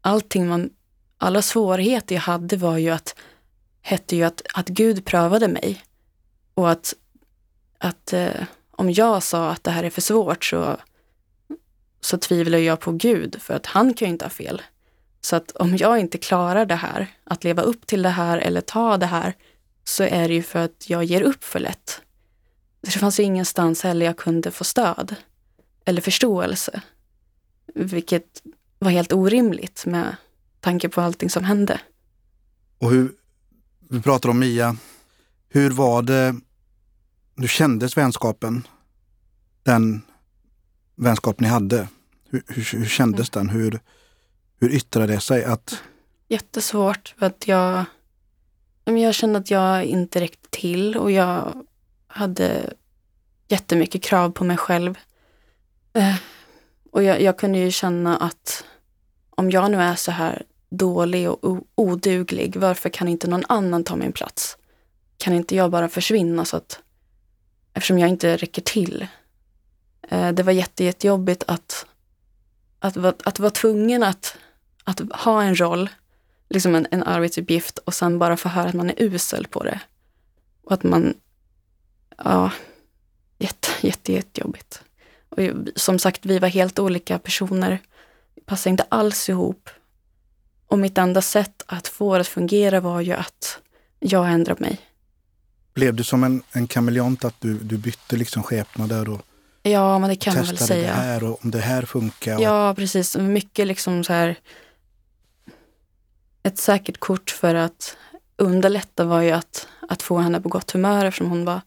allting 0.00 0.48
man, 0.48 0.70
alla 1.18 1.42
svårigheter 1.42 2.14
jag 2.14 2.22
hade 2.22 2.56
var 2.56 2.76
ju 2.76 2.90
att, 2.90 3.16
hette 3.82 4.16
ju 4.16 4.22
att, 4.22 4.42
att 4.54 4.68
Gud 4.68 5.04
prövade 5.04 5.48
mig. 5.48 5.84
Och 6.54 6.70
att, 6.70 6.94
att 7.78 8.12
eh, 8.12 8.44
om 8.70 8.90
jag 8.90 9.22
sa 9.22 9.50
att 9.50 9.64
det 9.64 9.70
här 9.70 9.84
är 9.84 9.90
för 9.90 10.00
svårt 10.00 10.44
så, 10.44 10.76
så 12.04 12.18
tvivlar 12.18 12.58
jag 12.58 12.80
på 12.80 12.92
Gud, 12.92 13.42
för 13.42 13.54
att 13.54 13.66
han 13.66 13.94
kan 13.94 14.08
ju 14.08 14.12
inte 14.12 14.24
ha 14.24 14.30
fel. 14.30 14.62
Så 15.20 15.36
att 15.36 15.50
om 15.50 15.76
jag 15.76 15.98
inte 15.98 16.18
klarar 16.18 16.66
det 16.66 16.74
här, 16.74 17.06
att 17.24 17.44
leva 17.44 17.62
upp 17.62 17.86
till 17.86 18.02
det 18.02 18.08
här 18.08 18.38
eller 18.38 18.60
ta 18.60 18.96
det 18.96 19.06
här, 19.06 19.34
så 19.84 20.02
är 20.02 20.28
det 20.28 20.34
ju 20.34 20.42
för 20.42 20.58
att 20.58 20.90
jag 20.90 21.04
ger 21.04 21.22
upp 21.22 21.44
för 21.44 21.60
lätt. 21.60 22.00
Det 22.80 22.90
fanns 22.90 23.20
ju 23.20 23.22
ingenstans 23.22 23.82
heller 23.82 24.06
jag 24.06 24.16
kunde 24.16 24.50
få 24.50 24.64
stöd 24.64 25.14
eller 25.84 26.00
förståelse. 26.00 26.82
Vilket 27.74 28.42
var 28.78 28.90
helt 28.90 29.12
orimligt 29.12 29.86
med 29.86 30.16
tanke 30.60 30.88
på 30.88 31.00
allting 31.00 31.30
som 31.30 31.44
hände. 31.44 31.80
Och 32.78 32.90
hur, 32.90 33.12
vi 33.88 34.02
pratar 34.02 34.28
om 34.28 34.38
Mia. 34.38 34.76
Hur 35.48 35.70
var 35.70 36.02
det, 36.02 36.34
hur 37.36 37.48
kändes 37.48 37.96
vänskapen? 37.96 38.66
Den 39.62 40.02
vänskap 40.94 41.40
ni 41.40 41.48
hade. 41.48 41.88
Hur, 42.30 42.42
hur, 42.48 42.78
hur 42.78 42.86
kändes 42.86 43.36
mm. 43.36 43.46
den? 43.46 43.56
Hur, 43.56 43.80
hur 44.60 44.70
yttrade 44.70 45.12
det 45.12 45.20
sig? 45.20 45.44
Att... 45.44 45.82
Jättesvårt 46.28 47.14
för 47.18 47.26
att 47.26 47.48
jag 47.48 47.84
jag 48.84 49.14
kände 49.14 49.38
att 49.38 49.50
jag 49.50 49.84
inte 49.84 50.20
räckte 50.20 50.48
till 50.50 50.96
och 50.96 51.10
jag 51.10 51.66
hade 52.06 52.74
jättemycket 53.48 54.02
krav 54.02 54.30
på 54.30 54.44
mig 54.44 54.56
själv. 54.56 54.98
Eh, 55.92 56.14
och 56.90 57.02
jag, 57.02 57.20
jag 57.20 57.38
kunde 57.38 57.58
ju 57.58 57.70
känna 57.70 58.16
att 58.16 58.64
om 59.30 59.50
jag 59.50 59.70
nu 59.70 59.76
är 59.76 59.94
så 59.94 60.10
här 60.10 60.42
dålig 60.70 61.30
och 61.30 61.66
oduglig, 61.74 62.56
varför 62.56 62.88
kan 62.88 63.08
inte 63.08 63.28
någon 63.28 63.44
annan 63.48 63.84
ta 63.84 63.96
min 63.96 64.12
plats? 64.12 64.56
Kan 65.16 65.34
inte 65.34 65.56
jag 65.56 65.70
bara 65.70 65.88
försvinna 65.88 66.44
så 66.44 66.56
att, 66.56 66.78
eftersom 67.74 67.98
jag 67.98 68.08
inte 68.08 68.36
räcker 68.36 68.62
till. 68.62 69.06
Eh, 70.08 70.32
det 70.32 70.42
var 70.42 70.52
jätte, 70.52 70.84
jättejobbigt 70.84 71.44
att, 71.46 71.86
att, 72.78 72.96
att, 72.96 73.26
att 73.26 73.38
vara 73.38 73.50
tvungen 73.50 74.02
att, 74.02 74.36
att 74.84 75.00
ha 75.12 75.42
en 75.42 75.60
roll 75.60 75.90
liksom 76.48 76.74
en, 76.74 76.86
en 76.90 77.02
arbetsuppgift 77.02 77.78
och 77.78 77.94
sen 77.94 78.18
bara 78.18 78.36
få 78.36 78.48
höra 78.48 78.68
att 78.68 78.74
man 78.74 78.90
är 78.90 79.02
usel 79.02 79.46
på 79.46 79.62
det. 79.62 79.80
Och 80.64 80.72
att 80.72 80.82
man, 80.82 81.14
ja, 82.24 82.50
jätte, 83.38 83.68
jätte, 83.80 84.12
jättejobbigt. 84.12 84.82
Och 85.28 85.38
som 85.76 85.98
sagt, 85.98 86.26
vi 86.26 86.38
var 86.38 86.48
helt 86.48 86.78
olika 86.78 87.18
personer. 87.18 87.78
Vi 88.34 88.42
passade 88.42 88.70
inte 88.70 88.86
alls 88.88 89.28
ihop. 89.28 89.70
Och 90.66 90.78
mitt 90.78 90.98
enda 90.98 91.22
sätt 91.22 91.62
att 91.66 91.88
få 91.88 92.14
det 92.14 92.20
att 92.20 92.28
fungera 92.28 92.80
var 92.80 93.00
ju 93.00 93.12
att 93.12 93.58
jag 93.98 94.30
ändrade 94.30 94.60
mig. 94.60 94.80
Blev 95.74 95.94
du 95.94 96.04
som 96.04 96.24
en, 96.24 96.42
en 96.52 96.66
kameleont, 96.66 97.24
att 97.24 97.40
du, 97.40 97.58
du 97.58 97.76
bytte 97.78 98.16
liksom 98.16 98.42
skepnader 98.42 99.08
och 99.08 99.20
Ja, 99.66 99.98
men 99.98 100.10
det 100.10 100.16
kan 100.16 100.34
man 100.34 100.44
väl 100.44 100.58
säga. 100.58 100.86
det 100.86 100.92
här 100.92 101.24
och 101.24 101.44
om 101.44 101.50
det 101.50 101.60
här 101.60 101.82
funkar. 101.82 102.36
Och... 102.36 102.42
Ja, 102.42 102.74
precis. 102.74 103.16
Mycket 103.16 103.66
liksom 103.66 104.04
så 104.04 104.12
här 104.12 104.38
ett 106.42 106.58
säkert 106.58 106.98
kort 106.98 107.30
för 107.30 107.54
att 107.54 107.96
underlätta 108.36 109.04
var 109.04 109.20
ju 109.20 109.30
att, 109.30 109.68
att 109.88 110.02
få 110.02 110.18
henne 110.18 110.40
på 110.40 110.48
gott 110.48 110.70
humör 110.70 111.04
eftersom 111.04 111.30
hon 111.30 111.44
var 111.44 111.60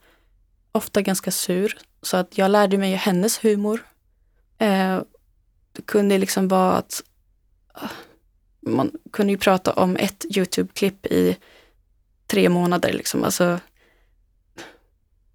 ofta 0.72 1.02
ganska 1.02 1.32
sur. 1.32 1.78
Så 2.02 2.18
att 2.18 2.38
jag 2.38 2.52
lärde 2.52 2.78
mig 2.78 2.96
hennes 2.96 3.44
humor. 3.44 3.86
Eh, 4.58 5.02
det 5.72 5.82
kunde 5.86 6.18
liksom 6.18 6.48
vara 6.48 6.72
att 6.72 7.04
ah, 7.74 7.90
man 8.62 8.92
kunde 9.12 9.32
ju 9.32 9.38
prata 9.38 9.74
om 9.74 9.96
ett 9.96 10.26
Youtube-klipp 10.38 11.06
i 11.06 11.38
tre 12.28 12.50
månader. 12.50 12.94
Liksom. 12.94 13.24
Alltså, 13.24 13.60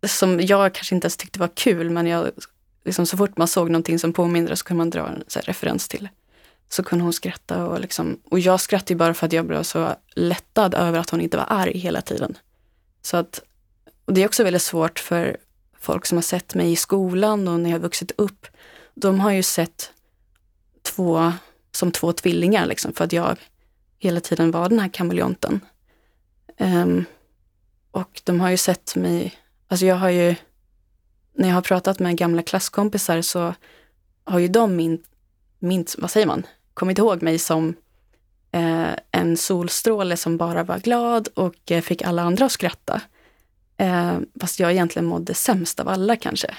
som 0.07 0.41
jag 0.41 0.75
kanske 0.75 0.95
inte 0.95 1.05
ens 1.05 1.17
tyckte 1.17 1.41
var 1.41 1.51
kul, 1.55 1.91
men 1.91 2.07
jag, 2.07 2.31
liksom, 2.85 3.07
så 3.07 3.17
fort 3.17 3.37
man 3.37 3.49
såg 3.49 3.71
någonting 3.71 3.99
som 3.99 4.13
påminner 4.13 4.55
så 4.55 4.65
kunde 4.65 4.79
man 4.79 4.91
dra 4.91 5.09
en 5.09 5.25
här, 5.35 5.43
referens 5.43 5.89
till 5.89 6.09
så 6.69 6.83
kunde 6.83 7.05
hon 7.05 7.13
skratta 7.13 7.67
och, 7.67 7.81
liksom, 7.81 8.21
och 8.25 8.41
jag 8.41 8.61
skrattade 8.61 8.95
bara 8.95 9.15
för 9.15 9.27
att 9.27 9.33
jag 9.33 9.47
blev 9.47 9.63
så 9.63 9.95
lättad 10.15 10.75
över 10.75 10.99
att 10.99 11.11
hon 11.11 11.21
inte 11.21 11.37
var 11.37 11.47
arg 11.49 11.79
hela 11.79 12.01
tiden. 12.01 12.39
Så 13.03 13.17
att, 13.17 13.43
och 14.05 14.15
det 14.15 14.23
är 14.23 14.27
också 14.27 14.45
väldigt 14.45 14.63
svårt 14.63 14.99
för 14.99 15.37
folk 15.79 16.07
som 16.07 16.19
har 16.19 16.23
sett 16.23 16.55
mig 16.55 16.73
i 16.73 16.77
skolan 16.77 17.49
och 17.49 17.61
när 17.61 17.71
jag 17.71 17.79
har 17.79 17.83
vuxit 17.83 18.13
upp. 18.17 18.47
De 18.95 19.21
har 19.21 19.31
ju 19.31 19.43
sett 19.43 19.93
två 20.83 21.33
som 21.73 21.93
två 21.93 22.13
tvillingar 22.13 22.67
liksom, 22.67 22.93
för 22.93 23.05
att 23.05 23.13
jag 23.13 23.37
hela 23.99 24.21
tiden 24.21 24.51
var 24.51 24.69
den 24.69 24.79
här 24.79 24.89
kameleonten. 24.89 25.61
Um, 26.59 27.05
och 27.91 28.21
de 28.25 28.41
har 28.41 28.51
ju 28.51 28.57
sett 28.57 28.97
mig, 28.97 29.35
alltså 29.69 29.87
jag 29.87 29.97
har 29.97 30.11
ju, 30.11 30.35
när 31.35 31.49
jag 31.49 31.55
har 31.55 31.63
pratat 31.63 31.99
med 31.99 32.17
gamla 32.17 32.43
klasskompisar 32.43 33.23
så 33.23 33.55
har 34.25 34.39
ju 34.39 34.49
de 34.49 34.77
min, 34.77 35.03
min 35.59 35.87
vad 35.99 36.11
säger 36.11 36.27
man, 36.27 36.47
kommit 36.75 36.99
ihåg 36.99 37.23
mig 37.23 37.39
som 37.39 37.75
eh, 38.53 38.91
en 39.11 39.37
solstråle 39.37 40.17
som 40.17 40.37
bara 40.37 40.65
var 40.65 40.79
glad 40.79 41.29
och 41.35 41.71
eh, 41.71 41.81
fick 41.81 42.03
alla 42.03 42.23
andra 42.23 42.45
att 42.45 42.53
skratta. 42.53 43.01
Eh, 43.77 44.19
fast 44.41 44.61
jag 44.61 44.73
egentligen 44.73 45.07
mådde 45.07 45.35
sämst 45.35 45.81
av 45.81 45.89
alla 45.89 46.17
kanske. 46.17 46.55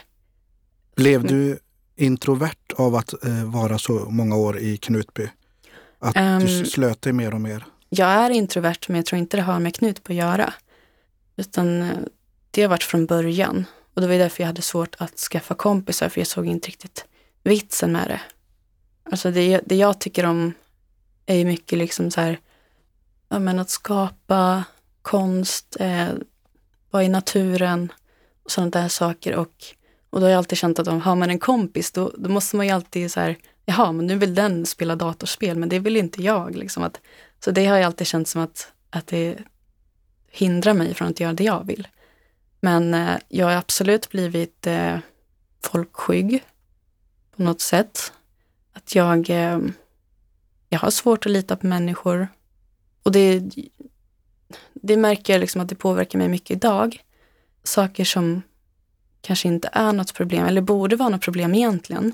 Blev 0.96 1.24
du 1.28 1.60
introvert 1.96 2.74
av 2.76 2.96
att 2.96 3.24
eh, 3.24 3.44
vara 3.44 3.78
så 3.78 3.94
många 4.10 4.36
år 4.36 4.60
i 4.60 4.78
Knutby? 4.78 5.30
Att 6.00 6.18
um, 6.18 6.40
du 6.40 6.58
ehm, 6.60 6.66
slöt 6.66 7.02
dig 7.02 7.14
mer 7.14 7.34
och 7.34 7.42
mer? 7.42 7.66
Jag 7.90 8.10
är 8.10 8.30
introvert 8.30 8.88
men 8.88 8.96
jag 8.96 9.06
tror 9.06 9.20
inte 9.20 9.38
det 9.38 9.44
har 9.44 9.60
med 9.60 9.76
Knutby 9.76 10.14
att 10.14 10.18
göra. 10.18 10.54
Utan 11.36 11.82
eh, 11.82 11.98
det 12.52 12.62
har 12.62 12.70
varit 12.70 12.84
från 12.84 13.06
början. 13.06 13.66
Och 13.94 14.02
det 14.02 14.08
var 14.08 14.16
därför 14.16 14.44
jag 14.44 14.48
hade 14.48 14.62
svårt 14.62 14.96
att 14.98 15.18
skaffa 15.18 15.56
kompisar 15.56 16.10
för 16.10 16.22
jag 16.22 16.28
såg 16.28 16.46
inte 16.46 16.68
riktigt 16.68 17.06
vitsen 17.44 17.92
med 17.92 18.08
det. 18.08 18.22
Alltså 19.04 19.32
det, 19.32 19.62
det 19.66 19.76
jag 19.76 20.00
tycker 20.00 20.26
om 20.26 20.54
är 21.26 21.36
ju 21.36 21.46
mycket 21.46 21.78
liksom 21.78 22.12
så 22.12 22.22
här, 22.22 22.40
ja 23.30 23.40
men 23.40 23.60
att 23.60 23.70
skapa 23.70 24.64
konst, 25.02 25.78
eh, 25.80 26.08
vara 26.92 27.04
i 27.04 27.10
naturen 27.10 27.92
och 28.44 28.52
sådana 28.52 28.72
där 28.72 28.88
saker. 28.88 29.36
Och, 29.36 29.66
och 30.10 30.20
då 30.20 30.26
har 30.26 30.32
jag 30.32 30.38
alltid 30.38 30.58
känt 30.58 30.80
att 30.80 30.88
om 30.88 31.02
har 31.02 31.16
man 31.16 31.30
en 31.30 31.40
kompis 31.40 31.92
då, 31.92 32.12
då 32.18 32.30
måste 32.30 32.56
man 32.56 32.66
ju 32.66 32.72
alltid 32.72 33.12
så 33.12 33.20
här, 33.20 33.38
jaha 33.66 33.92
men 33.92 34.08
nu 34.08 34.16
vill 34.16 34.36
den 34.36 34.66
spela 34.66 34.96
datorspel 34.96 35.58
men 35.58 35.70
det 35.70 35.80
vill 35.80 35.98
inte 35.98 36.24
jag. 36.24 36.56
Liksom 36.56 36.84
att, 36.84 37.00
så 37.40 37.52
det 37.52 37.66
har 37.66 37.78
jag 37.78 37.86
alltid 37.86 38.08
känt 38.08 38.28
som 38.28 38.42
att, 38.42 38.72
att 38.90 39.08
det 39.08 39.38
hindrar 40.32 40.74
mig 40.74 40.94
från 40.94 41.08
att 41.08 41.20
göra 41.20 41.34
det 41.34 41.44
jag 41.44 41.68
vill. 41.68 41.88
Men 42.64 42.94
eh, 42.94 43.18
jag 43.28 43.46
har 43.46 43.54
absolut 43.54 44.10
blivit 44.10 44.68
eh, 44.68 44.98
folkskygg 45.62 46.44
på 47.36 47.44
något 47.44 47.62
sätt. 47.62 48.14
Att 48.74 48.96
jag, 48.96 49.30
eh, 49.30 49.60
jag 50.70 50.80
har 50.80 50.92
svårt 50.92 51.26
att 51.26 51.32
lita 51.32 51.56
på 51.56 51.68
människor. 51.68 52.28
Och 53.04 53.12
det, 53.12 53.44
det 54.74 54.98
märker 54.98 55.34
jag 55.34 55.40
liksom 55.40 55.62
att 55.62 55.70
det 55.70 55.76
påverkar 55.76 56.20
mig 56.20 56.28
mycket 56.28 56.52
idag. 56.52 57.04
Saker 57.64 58.06
som 58.06 58.42
kanske 59.22 59.48
inte 59.48 59.70
är 59.72 59.94
något 59.94 60.14
problem, 60.14 60.46
eller 60.46 60.62
borde 60.62 60.96
vara 60.96 61.10
något 61.10 61.22
problem 61.22 61.56
egentligen, 61.56 62.14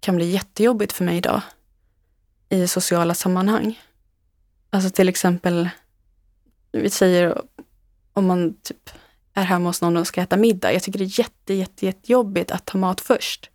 kan 0.00 0.16
bli 0.16 0.30
jättejobbigt 0.30 0.92
för 0.92 1.04
mig 1.04 1.16
idag 1.16 1.40
i 2.48 2.66
sociala 2.66 3.14
sammanhang. 3.14 3.80
Alltså 4.70 4.90
till 4.90 5.08
exempel, 5.08 5.68
vi 6.72 6.90
säger 6.90 7.42
om 8.12 8.26
man 8.26 8.54
typ 8.62 8.90
är 9.34 9.44
hemma 9.44 9.68
hos 9.68 9.82
någon 9.82 9.96
och 9.96 10.06
ska 10.06 10.22
äta 10.22 10.36
middag. 10.36 10.72
Jag 10.72 10.82
tycker 10.82 10.98
det 10.98 11.04
är 11.04 11.18
jätte, 11.18 11.54
jätte, 11.54 11.86
jättejobbigt 11.86 12.50
att 12.50 12.66
ta 12.66 12.78
mat 12.78 13.00
först. 13.00 13.50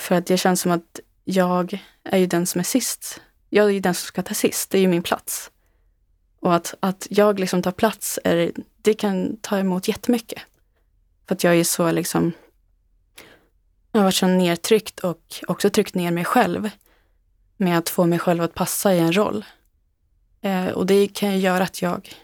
För 0.00 0.14
att 0.14 0.26
det 0.26 0.36
känns 0.36 0.60
som 0.60 0.72
att 0.72 1.00
jag 1.24 1.78
är 2.04 2.18
ju 2.18 2.26
den 2.26 2.46
som 2.46 2.58
är 2.58 2.64
sist. 2.64 3.20
Jag 3.48 3.66
är 3.66 3.70
ju 3.70 3.80
den 3.80 3.94
som 3.94 4.06
ska 4.06 4.22
ta 4.22 4.34
sist, 4.34 4.70
det 4.70 4.78
är 4.78 4.82
ju 4.82 4.88
min 4.88 5.02
plats. 5.02 5.50
Och 6.40 6.54
att, 6.54 6.74
att 6.80 7.06
jag 7.10 7.40
liksom 7.40 7.62
tar 7.62 7.72
plats, 7.72 8.18
är, 8.24 8.52
det 8.82 8.94
kan 8.94 9.36
ta 9.36 9.58
emot 9.58 9.88
jättemycket. 9.88 10.42
För 11.26 11.34
att 11.34 11.44
jag 11.44 11.56
är 11.56 11.64
så 11.64 11.92
liksom, 11.92 12.32
jag 13.92 14.00
har 14.00 14.04
varit 14.04 14.14
så 14.14 14.26
nedtryckt 14.26 15.00
och 15.00 15.44
också 15.48 15.70
tryckt 15.70 15.94
ner 15.94 16.10
mig 16.10 16.24
själv 16.24 16.70
med 17.56 17.78
att 17.78 17.88
få 17.88 18.06
mig 18.06 18.18
själv 18.18 18.42
att 18.42 18.54
passa 18.54 18.94
i 18.94 18.98
en 18.98 19.16
roll. 19.16 19.44
Eh, 20.40 20.66
och 20.66 20.86
det 20.86 21.08
kan 21.08 21.32
ju 21.32 21.38
göra 21.38 21.64
att 21.64 21.82
jag 21.82 22.14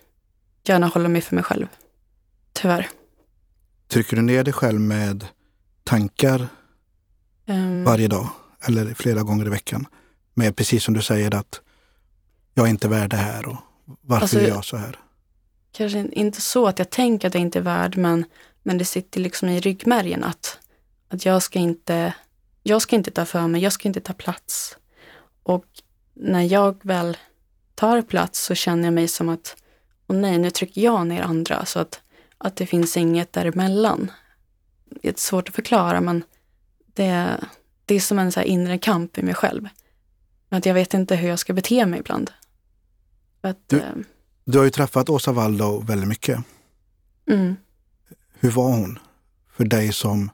gärna 0.64 0.87
håller 0.87 1.09
mig 1.09 1.23
för 1.23 1.35
mig 1.35 1.44
själv. 1.44 1.66
Tyvärr. 2.55 2.88
Trycker 3.88 4.17
du 4.17 4.23
ner 4.23 4.45
dig 4.45 4.53
själv 4.53 4.81
med 4.81 5.27
tankar 5.85 6.49
um, 7.47 7.85
varje 7.85 8.09
dag 8.09 8.29
eller 8.67 8.95
flera 8.95 9.23
gånger 9.23 9.47
i 9.47 9.51
veckan? 9.51 9.87
Med 10.35 10.57
precis 10.57 10.85
som 10.85 10.95
du 10.95 11.03
säger 11.03 11.35
att 11.35 11.61
jag 12.55 12.67
är 12.67 12.71
inte 12.71 12.88
värd 12.88 13.11
det 13.11 13.17
här 13.17 13.49
och 13.49 13.57
varför 14.01 14.25
alltså, 14.25 14.38
är 14.38 14.49
jag 14.49 14.64
så 14.64 14.77
här? 14.77 14.99
Kanske 15.73 15.99
inte 16.12 16.40
så 16.40 16.67
att 16.67 16.79
jag 16.79 16.90
tänker 16.90 17.29
att 17.29 17.35
jag 17.35 17.40
inte 17.40 17.59
är 17.59 17.62
värd, 17.62 17.97
men, 17.97 18.25
men 18.62 18.79
det 18.79 18.85
sitter 18.85 19.21
liksom 19.21 19.49
i 19.49 19.61
ryggmärgen 19.61 20.25
att, 20.25 20.59
att 21.09 21.25
jag, 21.25 21.43
ska 21.43 21.59
inte, 21.59 22.14
jag 22.62 22.83
ska 22.83 22.97
inte 22.97 23.11
ta 23.11 23.25
för 23.25 23.47
mig, 23.47 23.62
jag 23.62 23.73
ska 23.73 23.88
inte 23.88 24.01
ta 24.01 24.12
plats. 24.12 24.77
Och 25.43 25.64
när 26.14 26.43
jag 26.43 26.77
väl 26.83 27.17
tar 27.75 28.03
plats 28.03 28.45
så 28.45 28.55
känner 28.55 28.85
jag 28.85 28.95
mig 28.95 29.09
som 29.09 29.29
att, 29.29 29.57
åh 30.07 30.17
nej, 30.17 30.38
nu 30.38 30.51
trycker 30.51 30.81
jag 30.81 31.07
ner 31.07 31.23
andra. 31.23 31.64
Så 31.64 31.79
att, 31.79 32.01
att 32.45 32.57
det 32.57 32.67
finns 32.67 32.97
inget 32.97 33.33
däremellan. 33.33 34.11
Det 34.85 35.09
är 35.09 35.15
svårt 35.17 35.49
att 35.49 35.55
förklara, 35.55 36.01
men 36.01 36.25
det, 36.95 37.41
det 37.85 37.95
är 37.95 38.01
som 38.01 38.19
en 38.19 38.33
så 38.33 38.41
inre 38.41 38.79
kamp 38.79 39.19
i 39.19 39.23
mig 39.23 39.35
själv. 39.35 39.69
Att 40.49 40.67
jag 40.67 40.75
vet 40.75 40.95
inte 40.95 41.17
hur 41.17 41.29
jag 41.29 41.39
ska 41.39 41.53
bete 41.53 41.87
mig 41.87 42.01
ibland. 42.01 42.31
Att, 43.41 43.69
du, 43.69 43.77
eh, 43.77 43.93
du 44.45 44.59
har 44.59 44.65
ju 44.65 44.71
träffat 44.71 45.09
Åsa 45.09 45.33
Waldo 45.33 45.81
väldigt 45.81 46.09
mycket. 46.09 46.39
Mm. 47.31 47.57
Hur 48.35 48.51
var 48.51 48.71
hon 48.71 48.99
för 49.51 49.65
dig 49.65 49.93
som 49.93 50.31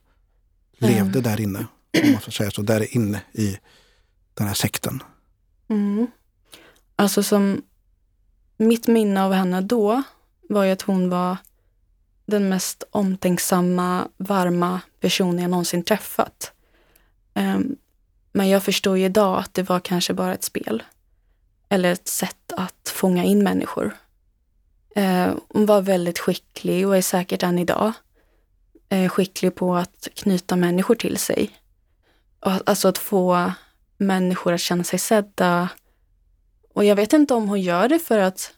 levde 0.78 1.18
mm. 1.18 1.22
där 1.22 1.40
inne? 1.40 1.66
Om 2.04 2.12
man 2.12 2.20
får 2.20 2.32
säga 2.32 2.50
så, 2.50 2.62
där 2.62 2.96
inne 2.96 3.20
i 3.32 3.58
den 4.34 4.46
här 4.46 4.54
sekten. 4.54 5.02
Mm. 5.68 6.06
Alltså 6.96 7.22
som 7.22 7.62
mitt 8.56 8.86
minne 8.86 9.22
av 9.22 9.32
henne 9.32 9.60
då 9.60 10.02
var 10.48 10.64
ju 10.64 10.72
att 10.72 10.82
hon 10.82 11.10
var 11.10 11.36
den 12.30 12.48
mest 12.48 12.84
omtänksamma, 12.90 14.08
varma 14.16 14.80
person 15.00 15.38
jag 15.38 15.50
någonsin 15.50 15.82
träffat. 15.82 16.52
Um, 17.34 17.76
men 18.32 18.48
jag 18.48 18.62
förstår 18.62 18.98
ju 18.98 19.04
idag 19.04 19.38
att 19.38 19.54
det 19.54 19.62
var 19.62 19.80
kanske 19.80 20.14
bara 20.14 20.34
ett 20.34 20.44
spel. 20.44 20.82
Eller 21.68 21.92
ett 21.92 22.08
sätt 22.08 22.52
att 22.56 22.88
fånga 22.94 23.24
in 23.24 23.42
människor. 23.42 23.96
Uh, 24.96 25.34
hon 25.48 25.66
var 25.66 25.82
väldigt 25.82 26.18
skicklig 26.18 26.88
och 26.88 26.96
är 26.96 27.02
säkert 27.02 27.42
än 27.42 27.58
idag 27.58 27.92
uh, 28.92 29.08
skicklig 29.08 29.54
på 29.54 29.76
att 29.76 30.08
knyta 30.14 30.56
människor 30.56 30.94
till 30.94 31.16
sig. 31.16 31.50
Alltså 32.40 32.88
att 32.88 32.98
få 32.98 33.52
människor 33.96 34.52
att 34.52 34.60
känna 34.60 34.84
sig 34.84 34.98
sedda. 34.98 35.68
Och 36.74 36.84
jag 36.84 36.96
vet 36.96 37.12
inte 37.12 37.34
om 37.34 37.48
hon 37.48 37.60
gör 37.60 37.88
det 37.88 37.98
för 37.98 38.18
att, 38.18 38.54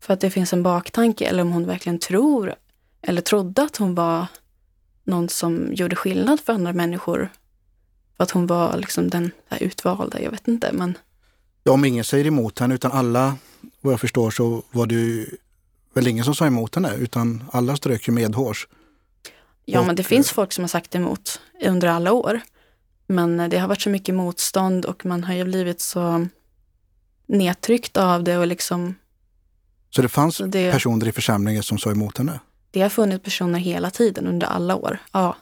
för 0.00 0.14
att 0.14 0.20
det 0.20 0.30
finns 0.30 0.52
en 0.52 0.62
baktanke 0.62 1.24
eller 1.24 1.42
om 1.42 1.52
hon 1.52 1.66
verkligen 1.66 1.98
tror 1.98 2.54
eller 3.02 3.20
trodde 3.20 3.62
att 3.62 3.76
hon 3.76 3.94
var 3.94 4.26
någon 5.04 5.28
som 5.28 5.74
gjorde 5.74 5.96
skillnad 5.96 6.40
för 6.40 6.52
andra 6.52 6.72
människor. 6.72 7.28
För 8.16 8.24
att 8.24 8.30
hon 8.30 8.46
var 8.46 8.76
liksom 8.76 9.10
den 9.10 9.30
där 9.48 9.62
utvalda, 9.62 10.20
jag 10.20 10.30
vet 10.30 10.48
inte. 10.48 10.70
Men... 10.72 10.98
Ja, 11.64 11.72
om 11.72 11.84
ingen 11.84 12.04
säger 12.04 12.26
emot 12.26 12.58
henne 12.58 12.74
utan 12.74 12.92
alla, 12.92 13.36
vad 13.80 13.92
jag 13.92 14.00
förstår 14.00 14.30
så 14.30 14.62
var 14.70 14.86
det 14.86 15.26
väl 15.94 16.06
ingen 16.06 16.24
som 16.24 16.34
sa 16.34 16.46
emot 16.46 16.74
henne 16.74 16.94
utan 16.96 17.44
alla 17.52 17.76
strök 17.76 18.08
ju 18.08 18.12
medhårs. 18.12 18.68
Ja, 19.64 19.80
och, 19.80 19.86
men 19.86 19.96
det 19.96 20.04
finns 20.04 20.30
folk 20.30 20.52
som 20.52 20.64
har 20.64 20.68
sagt 20.68 20.94
emot 20.94 21.40
under 21.64 21.88
alla 21.88 22.12
år. 22.12 22.40
Men 23.06 23.50
det 23.50 23.58
har 23.58 23.68
varit 23.68 23.82
så 23.82 23.90
mycket 23.90 24.14
motstånd 24.14 24.84
och 24.84 25.06
man 25.06 25.24
har 25.24 25.34
ju 25.34 25.44
blivit 25.44 25.80
så 25.80 26.26
nedtryckt 27.26 27.96
av 27.96 28.24
det 28.24 28.38
och 28.38 28.46
liksom... 28.46 28.94
Så 29.90 30.02
det 30.02 30.08
fanns 30.08 30.40
det, 30.46 30.72
personer 30.72 31.08
i 31.08 31.12
församlingen 31.12 31.62
som 31.62 31.78
sa 31.78 31.90
emot 31.90 32.18
henne? 32.18 32.40
Det 32.72 32.80
har 32.80 32.88
funnits 32.88 33.24
personer 33.24 33.58
hela 33.58 33.90
tiden 33.90 34.26
under 34.26 34.46
alla 34.46 34.76
år, 34.76 34.98
ja. 35.12 35.36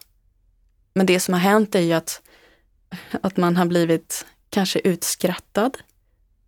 Men 0.94 1.06
det 1.06 1.20
som 1.20 1.34
har 1.34 1.40
hänt 1.40 1.74
är 1.74 1.80
ju 1.80 1.92
att, 1.92 2.22
att 3.20 3.36
man 3.36 3.56
har 3.56 3.66
blivit 3.66 4.26
kanske 4.50 4.78
utskrattad. 4.78 5.78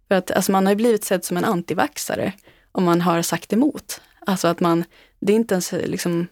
För 0.09 0.15
att 0.15 0.31
alltså 0.31 0.53
man 0.53 0.67
har 0.67 0.75
blivit 0.75 1.05
sedd 1.05 1.25
som 1.25 1.37
en 1.37 1.45
antivaxare 1.45 2.33
om 2.73 2.85
man 2.85 3.01
har 3.01 3.23
sagt 3.23 3.53
emot. 3.53 4.01
Alltså 4.27 4.49
att 4.49 4.61
man, 4.61 4.85
det 5.21 5.33
är 5.33 5.37
inte 5.37 5.55
ens 5.55 5.73
liksom, 5.73 6.27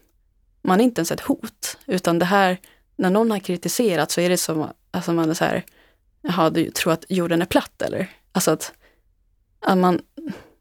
man 0.63 0.81
är 0.81 0.85
inte 0.85 1.01
ens 1.01 1.13
ett 1.13 1.21
hot, 1.21 1.79
utan 1.87 2.19
det 2.19 2.25
här, 2.25 2.59
när 2.97 3.11
någon 3.11 3.31
har 3.31 3.39
kritiserat 3.39 4.11
så 4.11 4.21
är 4.21 4.29
det 4.29 4.37
som 4.37 4.69
Alltså 4.91 5.13
man 5.13 5.31
är 5.31 5.35
så 5.35 5.45
här, 5.45 5.65
jaha, 6.23 6.51
du 6.51 6.71
tror 6.71 6.93
att 6.93 7.05
jorden 7.09 7.43
är 7.43 7.47
platt 7.47 7.83
eller? 7.83 8.11
Alltså 8.33 8.51
att, 8.51 8.73
att 9.61 9.79
man, 9.79 10.01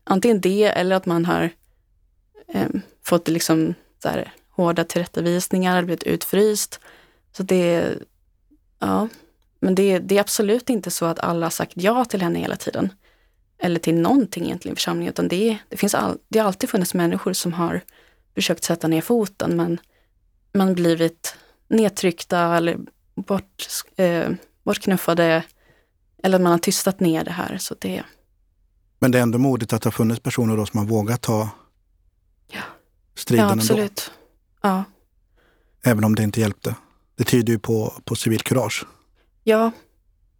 antingen 0.03 0.41
det 0.41 0.63
eller 0.63 0.95
att 0.95 1.05
man 1.05 1.25
har 1.25 1.49
eh, 2.53 2.67
fått 3.03 3.27
liksom 3.27 3.73
så 4.03 4.09
här, 4.09 4.33
hårda 4.49 4.83
tillrättavisningar, 4.83 5.83
blivit 5.83 6.03
utfryst. 6.03 6.79
Så 7.31 7.43
det, 7.43 7.93
ja, 8.79 9.07
men 9.59 9.75
det, 9.75 9.99
det 9.99 10.17
är 10.17 10.21
absolut 10.21 10.69
inte 10.69 10.91
så 10.91 11.05
att 11.05 11.19
alla 11.19 11.45
har 11.45 11.51
sagt 11.51 11.73
ja 11.75 12.05
till 12.05 12.21
henne 12.21 12.39
hela 12.39 12.55
tiden. 12.55 12.93
Eller 13.61 13.79
till 13.79 13.95
någonting 13.95 14.45
egentligen 14.45 14.73
i 14.73 14.75
församlingen, 14.75 15.13
utan 15.13 15.27
det, 15.27 15.57
det, 15.69 15.77
finns 15.77 15.95
all, 15.95 16.17
det 16.27 16.39
har 16.39 16.47
alltid 16.47 16.69
funnits 16.69 16.93
människor 16.93 17.33
som 17.33 17.53
har 17.53 17.81
försökt 18.35 18.63
sätta 18.63 18.87
ner 18.87 19.01
foten 19.01 19.57
men 19.57 19.79
man 20.53 20.73
blivit 20.73 21.35
nedtryckta 21.67 22.57
eller 22.57 22.77
bort, 23.15 23.67
eh, 23.95 24.29
bortknuffade 24.63 25.43
eller 26.23 26.35
att 26.35 26.41
man 26.41 26.51
har 26.51 26.59
tystat 26.59 26.99
ner 26.99 27.23
det 27.23 27.31
här. 27.31 27.57
Så 27.57 27.75
det... 27.79 28.03
Men 28.99 29.11
det 29.11 29.17
är 29.17 29.21
ändå 29.21 29.37
modigt 29.37 29.73
att 29.73 29.81
det 29.81 29.87
har 29.87 29.91
funnits 29.91 30.19
personer 30.19 30.57
då 30.57 30.65
som 30.65 30.79
har 30.79 30.85
vågat 30.85 31.21
ta 31.21 31.49
striden 33.15 33.47
ja, 33.47 33.53
absolut. 33.53 34.11
ändå. 34.63 34.75
Ja. 34.75 34.83
Även 35.83 36.03
om 36.03 36.15
det 36.15 36.23
inte 36.23 36.41
hjälpte. 36.41 36.75
Det 37.15 37.23
tyder 37.23 37.53
ju 37.53 37.59
på, 37.59 37.93
på 38.03 38.15
civilkurage. 38.15 38.85
Ja. 39.43 39.71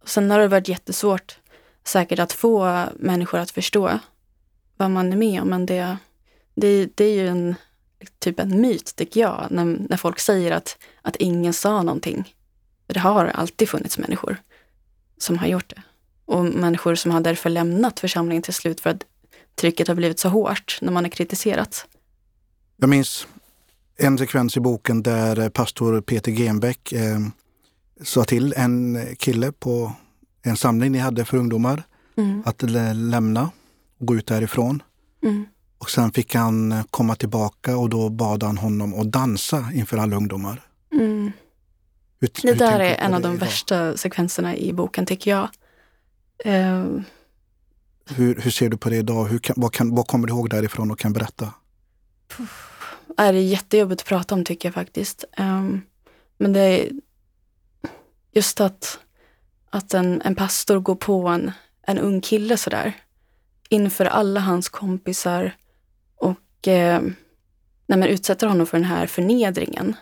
Sen 0.04 0.30
har 0.30 0.38
det 0.38 0.48
varit 0.48 0.68
jättesvårt 0.68 1.38
säkert 1.84 2.18
att 2.18 2.32
få 2.32 2.84
människor 2.96 3.38
att 3.38 3.50
förstå 3.50 3.98
vad 4.76 4.90
man 4.90 5.12
är 5.12 5.16
med 5.16 5.42
om. 5.42 5.48
Men 5.48 5.66
det, 5.66 5.96
det, 6.54 6.88
det 6.94 7.04
är 7.04 7.14
ju 7.14 7.28
en, 7.28 7.54
typ 8.18 8.40
en 8.40 8.60
myt, 8.60 8.96
tycker 8.96 9.20
jag, 9.20 9.46
när, 9.50 9.64
när 9.64 9.96
folk 9.96 10.18
säger 10.18 10.52
att, 10.52 10.78
att 11.02 11.16
ingen 11.16 11.52
sa 11.52 11.82
någonting. 11.82 12.34
Det 12.86 13.00
har 13.00 13.24
alltid 13.26 13.68
funnits 13.68 13.98
människor 13.98 14.36
som 15.18 15.38
har 15.38 15.46
gjort 15.46 15.68
det. 15.68 15.82
Och 16.24 16.44
människor 16.44 16.94
som 16.94 17.10
har 17.10 17.20
därför 17.20 17.50
lämnat 17.50 18.00
församlingen 18.00 18.42
till 18.42 18.54
slut 18.54 18.80
för 18.80 18.90
att 18.90 19.04
trycket 19.54 19.88
har 19.88 19.94
blivit 19.94 20.18
så 20.18 20.28
hårt 20.28 20.78
när 20.80 20.92
man 20.92 21.04
har 21.04 21.10
kritiserat. 21.10 21.86
Jag 22.80 22.88
minns 22.88 23.26
en 23.96 24.18
sekvens 24.18 24.56
i 24.56 24.60
boken 24.60 25.02
där 25.02 25.48
pastor 25.48 26.00
Peter 26.00 26.32
Genbeck 26.32 26.92
eh, 26.92 27.18
sa 28.02 28.24
till 28.24 28.54
en 28.56 28.98
kille 29.18 29.52
på 29.52 29.92
en 30.42 30.56
samling 30.56 30.92
ni 30.92 30.98
hade 30.98 31.24
för 31.24 31.36
ungdomar 31.36 31.82
mm. 32.16 32.42
att 32.46 32.62
lämna 32.94 33.50
och 33.98 34.06
gå 34.06 34.16
ut 34.16 34.26
därifrån. 34.26 34.82
Mm. 35.22 35.46
Och 35.78 35.90
sen 35.90 36.12
fick 36.12 36.34
han 36.34 36.84
komma 36.90 37.16
tillbaka 37.16 37.76
och 37.76 37.88
då 37.88 38.08
bad 38.08 38.42
han 38.42 38.58
honom 38.58 39.00
att 39.00 39.12
dansa 39.12 39.66
inför 39.74 39.98
alla 39.98 40.16
ungdomar. 40.16 40.62
Mm. 40.92 41.32
Hur, 42.20 42.28
det 42.42 42.54
där 42.54 42.80
är 42.80 42.94
en 42.94 43.14
av 43.14 43.20
de 43.20 43.36
värsta 43.36 43.96
sekvenserna 43.96 44.56
i 44.56 44.72
boken 44.72 45.06
tycker 45.06 45.30
jag. 45.30 45.48
Uh, 46.46 47.00
hur, 48.10 48.40
hur, 48.40 48.50
ser 48.50 48.68
du 48.68 48.76
på 48.76 48.90
det 48.90 48.96
idag? 48.96 49.24
Hur 49.24 49.38
kan, 49.38 49.54
vad, 49.58 49.72
kan, 49.72 49.94
vad 49.94 50.06
kommer 50.06 50.26
du 50.26 50.32
ihåg 50.32 50.50
därifrån 50.50 50.90
och 50.90 50.98
kan 50.98 51.12
berätta? 51.12 51.54
Det 52.36 52.69
är 53.16 53.32
jättejobbigt 53.32 54.02
att 54.02 54.08
prata 54.08 54.34
om 54.34 54.44
tycker 54.44 54.68
jag 54.68 54.74
faktiskt. 54.74 55.24
Um, 55.38 55.82
men 56.38 56.52
det 56.52 56.60
är, 56.60 56.90
just 58.32 58.60
att, 58.60 58.98
att 59.70 59.94
en, 59.94 60.22
en 60.22 60.34
pastor 60.34 60.80
går 60.80 60.94
på 60.94 61.28
en, 61.28 61.52
en 61.82 61.98
ung 61.98 62.20
kille 62.20 62.56
sådär 62.56 62.92
inför 63.68 64.04
alla 64.04 64.40
hans 64.40 64.68
kompisar 64.68 65.56
och 66.16 66.68
eh, 66.68 67.02
nej, 67.86 68.10
utsätter 68.10 68.46
honom 68.46 68.66
för 68.66 68.76
den 68.76 68.86
här 68.86 69.06
förnedringen. 69.06 69.96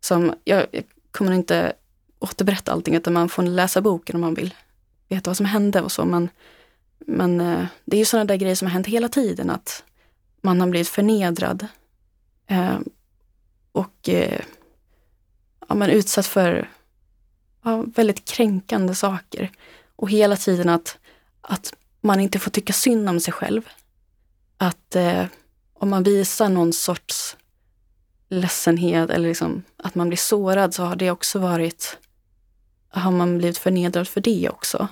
Som, 0.00 0.34
jag, 0.44 0.66
jag 0.72 0.84
kommer 1.10 1.32
inte 1.32 1.72
återberätta 2.18 2.72
allting 2.72 2.94
utan 2.94 3.12
man 3.12 3.28
får 3.28 3.42
läsa 3.42 3.80
boken 3.80 4.14
om 4.14 4.20
man 4.20 4.34
vill 4.34 4.54
veta 5.08 5.30
vad 5.30 5.36
som 5.36 5.46
hände 5.46 5.80
och 5.80 5.92
så. 5.92 6.04
Men, 6.04 6.28
men 6.98 7.40
eh, 7.40 7.66
det 7.84 7.96
är 7.96 7.98
ju 7.98 8.04
sådana 8.04 8.24
där 8.24 8.36
grejer 8.36 8.54
som 8.54 8.66
har 8.66 8.72
hänt 8.72 8.86
hela 8.86 9.08
tiden. 9.08 9.50
Att 9.50 9.84
man 10.40 10.60
har 10.60 10.68
blivit 10.68 10.88
förnedrad 10.88 11.66
eh, 12.52 12.78
och 13.72 14.08
eh, 14.08 14.40
ja, 15.68 15.74
man 15.74 15.90
utsatt 15.90 16.26
för 16.26 16.70
ja, 17.64 17.84
väldigt 17.94 18.24
kränkande 18.24 18.94
saker. 18.94 19.50
Och 19.96 20.10
hela 20.10 20.36
tiden 20.36 20.68
att, 20.68 20.98
att 21.40 21.74
man 22.00 22.20
inte 22.20 22.38
får 22.38 22.50
tycka 22.50 22.72
synd 22.72 23.08
om 23.08 23.20
sig 23.20 23.32
själv. 23.32 23.68
Att 24.56 24.96
eh, 24.96 25.24
om 25.74 25.90
man 25.90 26.02
visar 26.02 26.48
någon 26.48 26.72
sorts 26.72 27.36
ledsenhet 28.28 29.10
eller 29.10 29.28
liksom 29.28 29.62
att 29.76 29.94
man 29.94 30.08
blir 30.08 30.18
sårad 30.18 30.74
så 30.74 30.84
har 30.84 30.96
det 30.96 31.10
också 31.10 31.38
varit, 31.38 31.98
har 32.88 33.10
man 33.10 33.38
blivit 33.38 33.58
förnedrad 33.58 34.08
för 34.08 34.20
det 34.20 34.48
också. 34.48 34.88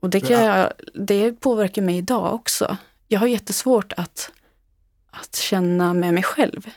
Och 0.00 0.10
det, 0.10 0.20
kan 0.20 0.44
jag, 0.44 0.72
det 0.94 1.32
påverkar 1.32 1.82
mig 1.82 1.96
idag 1.96 2.34
också. 2.34 2.76
Jag 3.08 3.20
har 3.20 3.26
jättesvårt 3.26 3.92
att, 3.92 4.30
att 5.10 5.36
känna 5.36 5.94
med 5.94 6.14
mig 6.14 6.22
själv. 6.22 6.70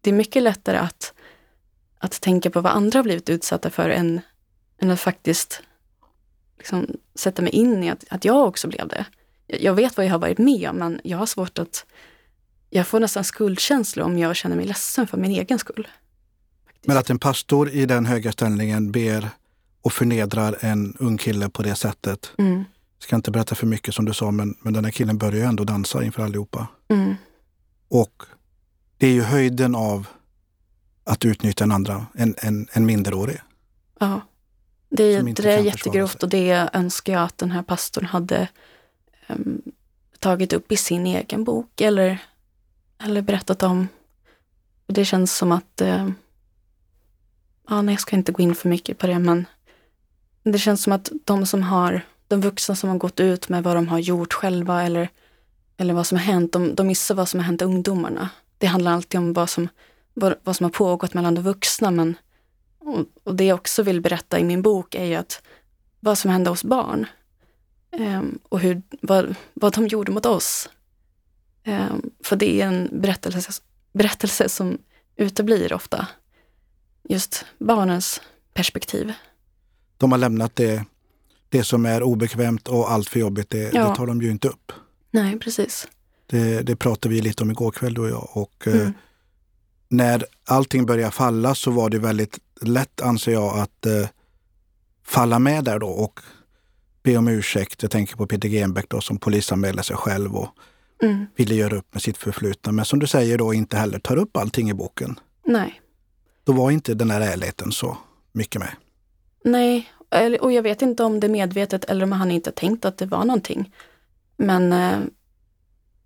Det 0.00 0.10
är 0.10 0.14
mycket 0.14 0.42
lättare 0.42 0.76
att, 0.76 1.12
att 1.98 2.20
tänka 2.20 2.50
på 2.50 2.60
vad 2.60 2.72
andra 2.72 2.98
har 2.98 3.04
blivit 3.04 3.30
utsatta 3.30 3.70
för 3.70 3.90
än, 3.90 4.20
än 4.78 4.90
att 4.90 5.00
faktiskt 5.00 5.62
liksom, 6.58 6.86
sätta 7.14 7.42
mig 7.42 7.52
in 7.52 7.84
i 7.84 7.90
att, 7.90 8.04
att 8.10 8.24
jag 8.24 8.48
också 8.48 8.68
blev 8.68 8.88
det. 8.88 9.04
Jag 9.46 9.74
vet 9.74 9.96
vad 9.96 10.06
jag 10.06 10.10
har 10.10 10.18
varit 10.18 10.38
med 10.38 10.70
om, 10.70 10.76
men 10.76 11.00
jag 11.04 11.18
har 11.18 11.26
svårt 11.26 11.58
att... 11.58 11.86
Jag 12.70 12.86
får 12.86 13.00
nästan 13.00 13.24
skuldkänsla 13.24 14.04
om 14.04 14.18
jag 14.18 14.36
känner 14.36 14.56
mig 14.56 14.66
ledsen 14.66 15.06
för 15.06 15.16
min 15.16 15.30
egen 15.30 15.58
skull. 15.58 15.88
Faktiskt. 16.66 16.86
Men 16.86 16.96
att 16.96 17.10
en 17.10 17.18
pastor 17.18 17.70
i 17.70 17.86
den 17.86 18.06
höga 18.06 18.32
ställningen 18.32 18.92
ber 18.92 19.30
och 19.82 19.92
förnedrar 19.92 20.56
en 20.60 20.96
ung 20.98 21.18
kille 21.18 21.48
på 21.48 21.62
det 21.62 21.74
sättet. 21.74 22.32
Mm. 22.38 22.64
Ska 22.98 23.16
inte 23.16 23.30
berätta 23.30 23.54
för 23.54 23.66
mycket 23.66 23.94
som 23.94 24.04
du 24.04 24.14
sa, 24.14 24.30
men, 24.30 24.56
men 24.60 24.72
den 24.72 24.84
här 24.84 24.92
killen 24.92 25.18
börjar 25.18 25.36
ju 25.36 25.42
ändå 25.42 25.64
dansa 25.64 26.04
inför 26.04 26.22
allihopa. 26.22 26.66
Mm. 26.88 27.14
Och 27.88 28.22
det 28.96 29.06
är 29.06 29.12
ju 29.12 29.22
höjden 29.22 29.74
av 29.74 30.08
att 31.04 31.24
utnyttja 31.24 31.64
en 31.64 31.72
andra, 31.72 32.06
en, 32.14 32.34
en, 32.38 32.68
en 32.72 32.86
minderårig. 32.86 33.40
Ja. 33.98 34.20
Det, 34.90 35.22
det 35.22 35.52
är 35.52 35.58
jättegrovt 35.58 36.22
och 36.22 36.28
det 36.28 36.70
önskar 36.72 37.12
jag 37.12 37.22
att 37.22 37.38
den 37.38 37.50
här 37.50 37.62
pastorn 37.62 38.04
hade 38.04 38.48
um, 39.28 39.62
tagit 40.18 40.52
upp 40.52 40.72
i 40.72 40.76
sin 40.76 41.06
egen 41.06 41.44
bok 41.44 41.80
eller, 41.80 42.18
eller 43.04 43.22
berättat 43.22 43.62
om. 43.62 43.88
Och 44.86 44.94
det 44.94 45.04
känns 45.04 45.36
som 45.36 45.52
att, 45.52 45.82
uh, 45.82 46.10
ja, 47.68 47.82
nej, 47.82 47.92
jag 47.92 48.00
ska 48.00 48.16
inte 48.16 48.32
gå 48.32 48.42
in 48.42 48.54
för 48.54 48.68
mycket 48.68 48.98
på 48.98 49.06
det, 49.06 49.18
men 49.18 49.46
det 50.42 50.58
känns 50.58 50.82
som 50.82 50.92
att 50.92 51.12
de 51.24 51.46
som 51.46 51.62
har, 51.62 52.00
de 52.28 52.40
vuxna 52.40 52.76
som 52.76 52.90
har 52.90 52.98
gått 52.98 53.20
ut 53.20 53.48
med 53.48 53.62
vad 53.62 53.76
de 53.76 53.88
har 53.88 53.98
gjort 53.98 54.32
själva 54.32 54.82
eller, 54.82 55.08
eller 55.80 55.94
vad 55.94 56.06
som 56.06 56.18
har 56.18 56.24
hänt, 56.24 56.52
de, 56.52 56.74
de 56.74 56.86
missar 56.86 57.14
vad 57.14 57.28
som 57.28 57.40
har 57.40 57.44
hänt 57.44 57.62
ungdomarna. 57.62 58.30
Det 58.58 58.66
handlar 58.66 58.92
alltid 58.92 59.20
om 59.20 59.32
vad 59.32 59.50
som, 59.50 59.68
vad, 60.14 60.34
vad 60.44 60.56
som 60.56 60.64
har 60.64 60.70
pågått 60.70 61.14
mellan 61.14 61.34
de 61.34 61.42
vuxna, 61.42 61.90
men 61.90 62.16
och, 62.78 63.04
och, 63.24 63.34
det 63.34 63.44
jag 63.44 63.54
också 63.54 63.82
vill 63.82 64.00
berätta 64.00 64.38
i 64.38 64.44
min 64.44 64.62
bok 64.62 64.94
är 64.94 65.04
ju 65.04 65.14
att 65.14 65.42
vad 66.00 66.18
som 66.18 66.30
hände 66.30 66.50
hos 66.50 66.64
barn 66.64 67.06
um, 67.98 68.38
och 68.48 68.60
hur, 68.60 68.82
vad, 69.00 69.34
vad 69.54 69.74
de 69.74 69.86
gjorde 69.86 70.12
mot 70.12 70.26
oss. 70.26 70.68
Um, 71.66 72.10
för 72.24 72.36
det 72.36 72.60
är 72.60 72.66
en 72.66 72.88
berättelse, 72.92 73.62
berättelse 73.92 74.48
som 74.48 74.78
uteblir 75.16 75.72
ofta. 75.72 76.06
Just 77.08 77.44
barnens 77.58 78.20
perspektiv. 78.54 79.12
De 79.96 80.12
har 80.12 80.18
lämnat 80.18 80.56
det, 80.56 80.84
det 81.48 81.64
som 81.64 81.86
är 81.86 82.02
obekvämt 82.02 82.68
och 82.68 82.92
allt 82.92 83.08
för 83.08 83.20
jobbigt, 83.20 83.50
det, 83.50 83.72
ja. 83.74 83.88
det 83.88 83.96
tar 83.96 84.06
de 84.06 84.22
ju 84.22 84.30
inte 84.30 84.48
upp. 84.48 84.72
Nej, 85.10 85.38
precis. 85.38 85.88
Det, 86.26 86.62
det 86.62 86.76
pratade 86.76 87.14
vi 87.14 87.20
lite 87.20 87.42
om 87.42 87.50
igår 87.50 87.70
kväll 87.70 87.94
du 87.94 88.00
och 88.00 88.10
jag. 88.10 88.28
Och, 88.32 88.66
mm. 88.66 88.80
eh, 88.80 88.90
när 89.88 90.24
allting 90.44 90.86
började 90.86 91.12
falla 91.12 91.54
så 91.54 91.70
var 91.70 91.90
det 91.90 91.98
väldigt 91.98 92.38
lätt, 92.60 93.00
anser 93.00 93.32
jag, 93.32 93.58
att 93.58 93.86
eh, 93.86 94.08
falla 95.04 95.38
med 95.38 95.64
där 95.64 95.78
då 95.78 95.88
och 95.88 96.20
be 97.02 97.16
om 97.16 97.28
ursäkt. 97.28 97.82
Jag 97.82 97.90
tänker 97.90 98.16
på 98.16 98.26
Peter 98.26 98.48
Genbeck 98.48 98.88
då 98.88 99.00
som 99.00 99.18
polisanmälde 99.18 99.82
sig 99.82 99.96
själv 99.96 100.36
och 100.36 100.48
mm. 101.02 101.26
ville 101.36 101.54
göra 101.54 101.76
upp 101.76 101.94
med 101.94 102.02
sitt 102.02 102.16
förflutna. 102.16 102.72
Men 102.72 102.84
som 102.84 102.98
du 102.98 103.06
säger 103.06 103.38
då 103.38 103.54
inte 103.54 103.76
heller 103.76 103.98
tar 103.98 104.16
upp 104.16 104.36
allting 104.36 104.70
i 104.70 104.74
boken. 104.74 105.20
Nej. 105.46 105.80
Då 106.44 106.52
var 106.52 106.70
inte 106.70 106.94
den 106.94 107.10
här 107.10 107.20
ärligheten 107.20 107.72
så 107.72 107.96
mycket 108.32 108.60
med. 108.60 108.70
Nej, 109.44 109.92
och 110.40 110.52
jag 110.52 110.62
vet 110.62 110.82
inte 110.82 111.04
om 111.04 111.20
det 111.20 111.26
är 111.26 111.28
medvetet 111.28 111.84
eller 111.84 112.02
om 112.02 112.12
han 112.12 112.30
inte 112.30 112.52
tänkt 112.52 112.84
att 112.84 112.98
det 112.98 113.06
var 113.06 113.24
någonting. 113.24 113.74
Men 114.38 114.72
eh, 114.72 115.00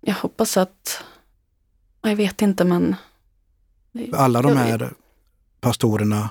jag 0.01 0.13
hoppas 0.13 0.57
att, 0.57 1.03
jag 2.01 2.15
vet 2.15 2.41
inte 2.41 2.65
men 2.65 2.95
alla 4.13 4.41
de 4.41 4.57
här 4.57 4.93
pastorerna, 5.59 6.29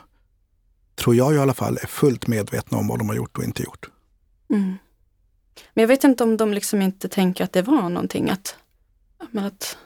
tror 0.95 1.15
jag 1.15 1.35
i 1.35 1.39
alla 1.39 1.55
fall, 1.55 1.79
är 1.83 1.87
fullt 1.87 2.27
medvetna 2.27 2.79
om 2.79 2.89
vad 2.89 2.99
de 2.99 3.09
har 3.09 3.17
gjort 3.17 3.39
och 3.39 3.45
inte 3.45 3.63
gjort. 3.63 3.91
Mm. 4.51 4.77
Men 5.75 5.83
jag 5.83 5.89
vet 5.89 6.05
inte 6.05 6.25
om 6.25 6.37
de 6.37 6.55
liksom 6.55 6.83
inte 6.83 7.09
tänker 7.09 7.45
att 7.45 7.53
det 7.53 7.63
var 7.63 7.89
någonting. 7.89 8.31
Att, 8.31 8.57
men 9.31 9.45
att 9.45 9.77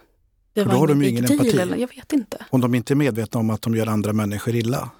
det 0.53 0.62
För 0.62 0.67
var 0.67 0.75
då 0.75 0.81
har 0.81 0.87
de 0.87 1.03
ju 1.03 1.09
ingen 1.09 1.25
empati. 1.25 1.59
Eller, 1.59 1.77
jag 1.77 1.89
vet 1.89 2.12
inte. 2.12 2.47
Om 2.51 2.61
de 2.61 2.75
inte 2.75 2.93
är 2.93 2.95
medvetna 2.97 3.41
om 3.41 3.51
att 3.51 3.62
de 3.62 3.75
gör 3.75 3.87
andra 3.87 4.12
människor 4.12 4.55
illa, 4.55 4.91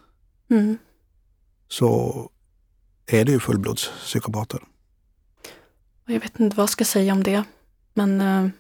mm. 0.51 0.79
så 1.69 2.31
är 3.07 3.25
det 3.25 3.33
ju 3.33 3.41
fullblodspsykopater. 3.41 4.61
Jag 6.07 6.21
vet 6.21 6.41
inte 6.41 6.57
vad 6.57 6.63
jag 6.63 6.71
ska 6.71 6.85
säga 6.85 7.13
om 7.13 7.23
det. 7.23 7.45
Men 7.95 8.21
uh, 8.21 8.51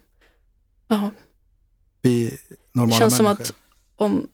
ja. 0.88 1.10
Vi 2.02 2.38
normala 2.72 2.94
det 2.94 2.98
känns 2.98 3.20
människor. 3.20 3.44
som 3.44 3.54
att 3.54 3.54
om... 3.96 4.28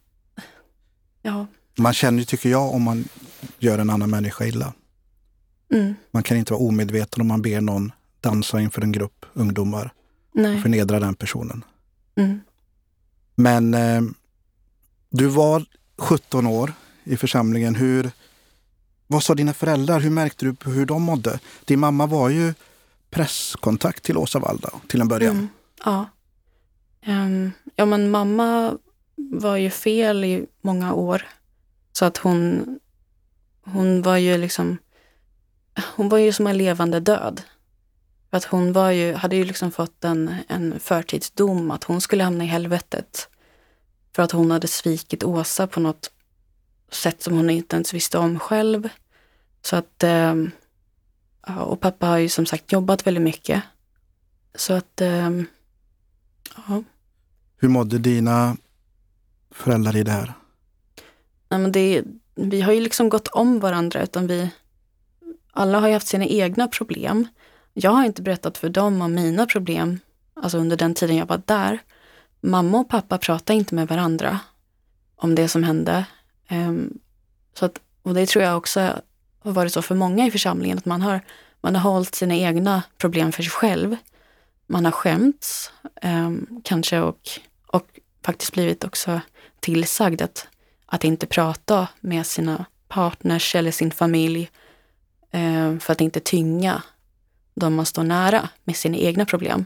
Ja. 1.22 1.46
Man 1.78 1.92
känner 1.92 2.18
ju, 2.18 2.24
tycker 2.24 2.48
jag, 2.48 2.74
om 2.74 2.82
man 2.82 3.04
gör 3.58 3.78
en 3.78 3.90
annan 3.90 4.10
människa 4.10 4.44
illa. 4.46 4.72
Mm. 5.72 5.94
Man 6.10 6.22
kan 6.22 6.36
inte 6.36 6.52
vara 6.52 6.62
omedveten 6.62 7.20
om 7.20 7.26
man 7.26 7.42
ber 7.42 7.60
någon 7.60 7.92
dansa 8.20 8.60
inför 8.60 8.82
en 8.82 8.92
grupp 8.92 9.26
ungdomar 9.32 9.92
Nej. 10.32 10.56
och 10.56 10.62
förnedra 10.62 11.00
den 11.00 11.14
personen. 11.14 11.64
Mm. 12.16 12.40
Men 13.34 13.74
eh, 13.74 14.02
du 15.10 15.26
var 15.26 15.64
17 15.98 16.46
år 16.46 16.72
i 17.04 17.16
församlingen. 17.16 17.74
Hur, 17.74 18.10
vad 19.06 19.22
sa 19.22 19.34
dina 19.34 19.54
föräldrar? 19.54 20.00
Hur 20.00 20.10
märkte 20.10 20.44
du 20.44 20.70
hur 20.70 20.86
de 20.86 21.02
mådde? 21.02 21.40
Din 21.64 21.80
mamma 21.80 22.06
var 22.06 22.28
ju 22.28 22.54
presskontakt 23.12 24.02
till 24.02 24.16
Åsa 24.16 24.38
Valda 24.38 24.70
till 24.88 25.00
en 25.00 25.08
början. 25.08 25.36
Mm. 25.36 25.48
Ja. 25.84 26.06
Um, 27.06 27.52
ja, 27.76 27.86
men 27.86 28.10
mamma 28.10 28.78
var 29.16 29.56
ju 29.56 29.70
fel 29.70 30.24
i 30.24 30.46
många 30.60 30.94
år. 30.94 31.28
Så 31.92 32.04
att 32.04 32.16
hon, 32.16 32.64
hon 33.64 34.02
var 34.02 34.16
ju 34.16 34.38
liksom, 34.38 34.78
hon 35.96 36.08
var 36.08 36.18
ju 36.18 36.32
som 36.32 36.46
en 36.46 36.58
levande 36.58 37.00
död. 37.00 37.42
För 38.30 38.36
att 38.36 38.44
hon 38.44 38.72
var 38.72 38.90
ju, 38.90 39.14
hade 39.14 39.36
ju 39.36 39.44
liksom 39.44 39.70
fått 39.72 40.04
en, 40.04 40.34
en 40.48 40.80
förtidsdom 40.80 41.70
att 41.70 41.84
hon 41.84 42.00
skulle 42.00 42.24
hamna 42.24 42.44
i 42.44 42.46
helvetet. 42.46 43.28
För 44.16 44.22
att 44.22 44.32
hon 44.32 44.50
hade 44.50 44.68
svikit 44.68 45.24
Åsa 45.24 45.66
på 45.66 45.80
något 45.80 46.10
sätt 46.90 47.22
som 47.22 47.36
hon 47.36 47.50
inte 47.50 47.76
ens 47.76 47.94
visste 47.94 48.18
om 48.18 48.38
själv. 48.38 48.88
Så 49.62 49.76
att, 49.76 50.04
um, 50.04 50.50
och 51.46 51.80
pappa 51.80 52.06
har 52.06 52.18
ju 52.18 52.28
som 52.28 52.46
sagt 52.46 52.72
jobbat 52.72 53.06
väldigt 53.06 53.22
mycket. 53.22 53.62
Så 54.54 54.72
att, 54.72 55.00
eh, 55.00 55.30
ja. 56.56 56.82
Hur 57.56 57.68
mådde 57.68 57.98
dina 57.98 58.56
föräldrar 59.50 59.96
i 59.96 60.02
det 60.02 60.10
här? 60.10 60.32
Nej, 61.48 61.60
men 61.60 61.72
det, 61.72 62.02
vi 62.34 62.60
har 62.60 62.72
ju 62.72 62.80
liksom 62.80 63.08
gått 63.08 63.28
om 63.28 63.60
varandra 63.60 64.02
utan 64.02 64.26
vi 64.26 64.50
alla 65.52 65.80
har 65.80 65.88
ju 65.88 65.94
haft 65.94 66.06
sina 66.06 66.26
egna 66.26 66.68
problem. 66.68 67.26
Jag 67.72 67.90
har 67.90 68.04
inte 68.04 68.22
berättat 68.22 68.58
för 68.58 68.68
dem 68.68 69.02
om 69.02 69.14
mina 69.14 69.46
problem, 69.46 69.98
alltså 70.34 70.58
under 70.58 70.76
den 70.76 70.94
tiden 70.94 71.16
jag 71.16 71.26
var 71.26 71.42
där. 71.46 71.78
Mamma 72.40 72.78
och 72.78 72.88
pappa 72.88 73.18
pratade 73.18 73.56
inte 73.56 73.74
med 73.74 73.88
varandra 73.88 74.40
om 75.16 75.34
det 75.34 75.48
som 75.48 75.62
hände. 75.62 76.06
Um, 76.50 76.98
så 77.54 77.64
att, 77.64 77.80
och 78.02 78.14
det 78.14 78.26
tror 78.26 78.44
jag 78.44 78.56
också 78.56 79.00
har 79.44 79.52
varit 79.52 79.72
så 79.72 79.82
för 79.82 79.94
många 79.94 80.26
i 80.26 80.30
församlingen, 80.30 80.78
att 80.78 80.84
man 80.84 81.02
har, 81.02 81.20
man 81.60 81.74
har 81.76 81.92
hållit 81.92 82.14
sina 82.14 82.34
egna 82.34 82.82
problem 82.98 83.32
för 83.32 83.42
sig 83.42 83.50
själv. 83.50 83.96
Man 84.66 84.84
har 84.84 84.92
skämts, 84.92 85.72
eh, 86.02 86.30
kanske, 86.64 87.00
och, 87.00 87.30
och 87.66 87.86
faktiskt 88.24 88.52
blivit 88.52 88.84
också 88.84 89.20
tillsagd 89.60 90.22
att, 90.22 90.46
att 90.86 91.04
inte 91.04 91.26
prata 91.26 91.88
med 92.00 92.26
sina 92.26 92.64
partners 92.88 93.54
eller 93.54 93.70
sin 93.70 93.90
familj 93.90 94.50
eh, 95.30 95.78
för 95.78 95.92
att 95.92 96.00
inte 96.00 96.20
tynga 96.20 96.82
de 97.54 97.74
man 97.74 97.86
står 97.86 98.02
nära 98.02 98.48
med 98.64 98.76
sina 98.76 98.96
egna 98.96 99.24
problem. 99.24 99.64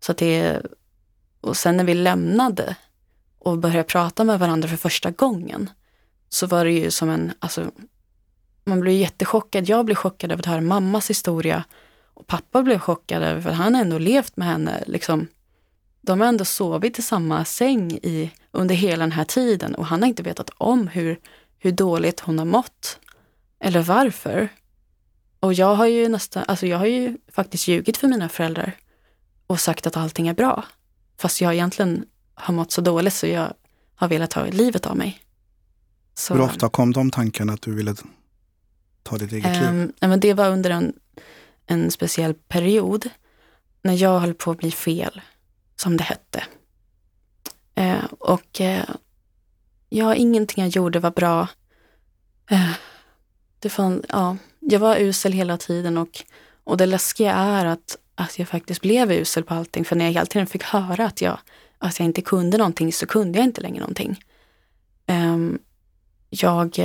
Så 0.00 0.12
att 0.12 0.18
det, 0.18 0.62
och 1.40 1.56
sen 1.56 1.76
när 1.76 1.84
vi 1.84 1.94
lämnade 1.94 2.76
och 3.38 3.58
började 3.58 3.84
prata 3.84 4.24
med 4.24 4.38
varandra 4.38 4.68
för 4.68 4.76
första 4.76 5.10
gången 5.10 5.70
så 6.28 6.46
var 6.46 6.64
det 6.64 6.72
ju 6.72 6.90
som 6.90 7.10
en, 7.10 7.32
alltså, 7.38 7.70
man 8.66 8.80
blir 8.80 8.98
jättechockad. 8.98 9.68
Jag 9.68 9.84
blev 9.84 9.94
chockad 9.94 10.32
över 10.32 10.42
att 10.42 10.46
höra 10.46 10.60
mammas 10.60 11.10
historia 11.10 11.64
och 12.14 12.26
pappa 12.26 12.62
blev 12.62 12.78
chockad 12.78 13.22
över 13.22 13.50
att 13.50 13.56
han 13.56 13.74
ändå 13.74 13.98
levt 13.98 14.36
med 14.36 14.48
henne. 14.48 14.84
Liksom, 14.86 15.26
de 16.00 16.20
har 16.20 16.28
ändå 16.28 16.44
sovit 16.44 16.98
i 16.98 17.02
samma 17.02 17.44
säng 17.44 17.92
i, 17.92 18.30
under 18.50 18.74
hela 18.74 19.04
den 19.04 19.12
här 19.12 19.24
tiden 19.24 19.74
och 19.74 19.86
han 19.86 20.02
har 20.02 20.08
inte 20.08 20.22
vetat 20.22 20.50
om 20.58 20.88
hur, 20.88 21.18
hur 21.58 21.72
dåligt 21.72 22.20
hon 22.20 22.38
har 22.38 22.46
mått. 22.46 22.98
Eller 23.60 23.82
varför. 23.82 24.48
Och 25.40 25.54
jag 25.54 25.74
har 25.74 25.86
ju 25.86 26.08
nästan, 26.08 26.44
alltså 26.48 26.66
jag 26.66 26.78
har 26.78 26.86
ju 26.86 27.18
faktiskt 27.32 27.68
ljugit 27.68 27.96
för 27.96 28.08
mina 28.08 28.28
föräldrar 28.28 28.76
och 29.46 29.60
sagt 29.60 29.86
att 29.86 29.96
allting 29.96 30.28
är 30.28 30.34
bra. 30.34 30.64
Fast 31.18 31.40
jag 31.40 31.54
egentligen 31.54 32.04
har 32.34 32.54
mått 32.54 32.72
så 32.72 32.80
dåligt 32.80 33.14
så 33.14 33.26
jag 33.26 33.52
har 33.94 34.08
velat 34.08 34.30
ta 34.30 34.44
livet 34.44 34.86
av 34.86 34.96
mig. 34.96 35.20
Så, 36.14 36.34
Hur 36.34 36.40
ofta 36.40 36.68
kom 36.68 36.92
de 36.92 37.10
tankarna 37.10 37.52
att 37.52 37.62
du 37.62 37.74
ville 37.74 37.94
ta 39.06 39.18
ditt 39.18 39.32
eget 39.32 39.46
um, 39.46 39.78
liv? 39.78 39.92
Ehm, 40.00 40.10
men 40.10 40.20
det 40.20 40.34
var 40.34 40.50
under 40.50 40.70
en, 40.70 40.92
en 41.66 41.90
speciell 41.90 42.34
period 42.34 43.08
när 43.82 43.94
jag 43.94 44.20
höll 44.20 44.34
på 44.34 44.50
att 44.50 44.58
bli 44.58 44.70
fel, 44.70 45.20
som 45.76 45.96
det 45.96 46.04
hette. 46.04 46.44
Uh, 47.80 48.04
och 48.18 48.60
uh, 48.60 48.90
ja, 49.88 50.14
ingenting 50.14 50.64
jag 50.64 50.70
gjorde 50.70 50.98
var 50.98 51.10
bra. 51.10 51.48
Uh, 52.52 52.72
det 53.58 53.68
fann, 53.68 54.02
ja, 54.08 54.36
jag 54.60 54.80
var 54.80 54.96
usel 54.96 55.32
hela 55.32 55.56
tiden 55.56 55.98
och, 55.98 56.24
och 56.64 56.76
det 56.76 56.86
läskiga 56.86 57.32
är 57.32 57.64
att, 57.64 57.98
att 58.14 58.38
jag 58.38 58.48
faktiskt 58.48 58.80
blev 58.80 59.12
usel 59.12 59.44
på 59.44 59.54
allting. 59.54 59.84
För 59.84 59.96
när 59.96 60.04
jag 60.04 60.12
hela 60.12 60.26
tiden 60.26 60.46
fick 60.46 60.62
höra 60.62 61.06
att 61.06 61.20
jag, 61.20 61.38
att 61.78 61.98
jag 61.98 62.06
inte 62.06 62.22
kunde 62.22 62.58
någonting 62.58 62.92
så 62.92 63.06
kunde 63.06 63.38
jag 63.38 63.44
inte 63.44 63.60
längre 63.60 63.80
någonting. 63.80 64.24
Um, 65.06 65.58
jag, 66.30 66.78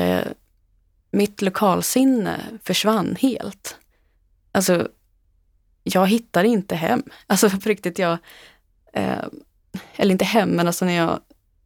mitt 1.11 1.41
lokalsinne 1.41 2.41
försvann 2.63 3.15
helt. 3.19 3.77
Alltså, 4.51 4.87
jag 5.83 6.07
hittade 6.07 6.47
inte 6.47 6.75
hem. 6.75 7.03
Alltså 7.27 7.49
på 7.49 7.69
riktigt, 7.69 7.99
jag, 7.99 8.17
eh, 8.93 9.25
eller 9.95 10.11
inte 10.11 10.25
hem, 10.25 10.49
men 10.49 10.67
alltså 10.67 10.85
när 10.85 10.93
jag, 10.93 11.19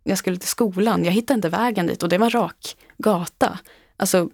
när 0.03 0.11
jag 0.11 0.17
skulle 0.17 0.37
till 0.37 0.47
skolan, 0.47 1.05
jag 1.05 1.11
hittade 1.11 1.35
inte 1.35 1.49
vägen 1.49 1.87
dit 1.87 2.03
och 2.03 2.09
det 2.09 2.17
var 2.17 2.29
rak 2.29 2.77
gata. 2.97 3.59
Alltså, 3.97 4.29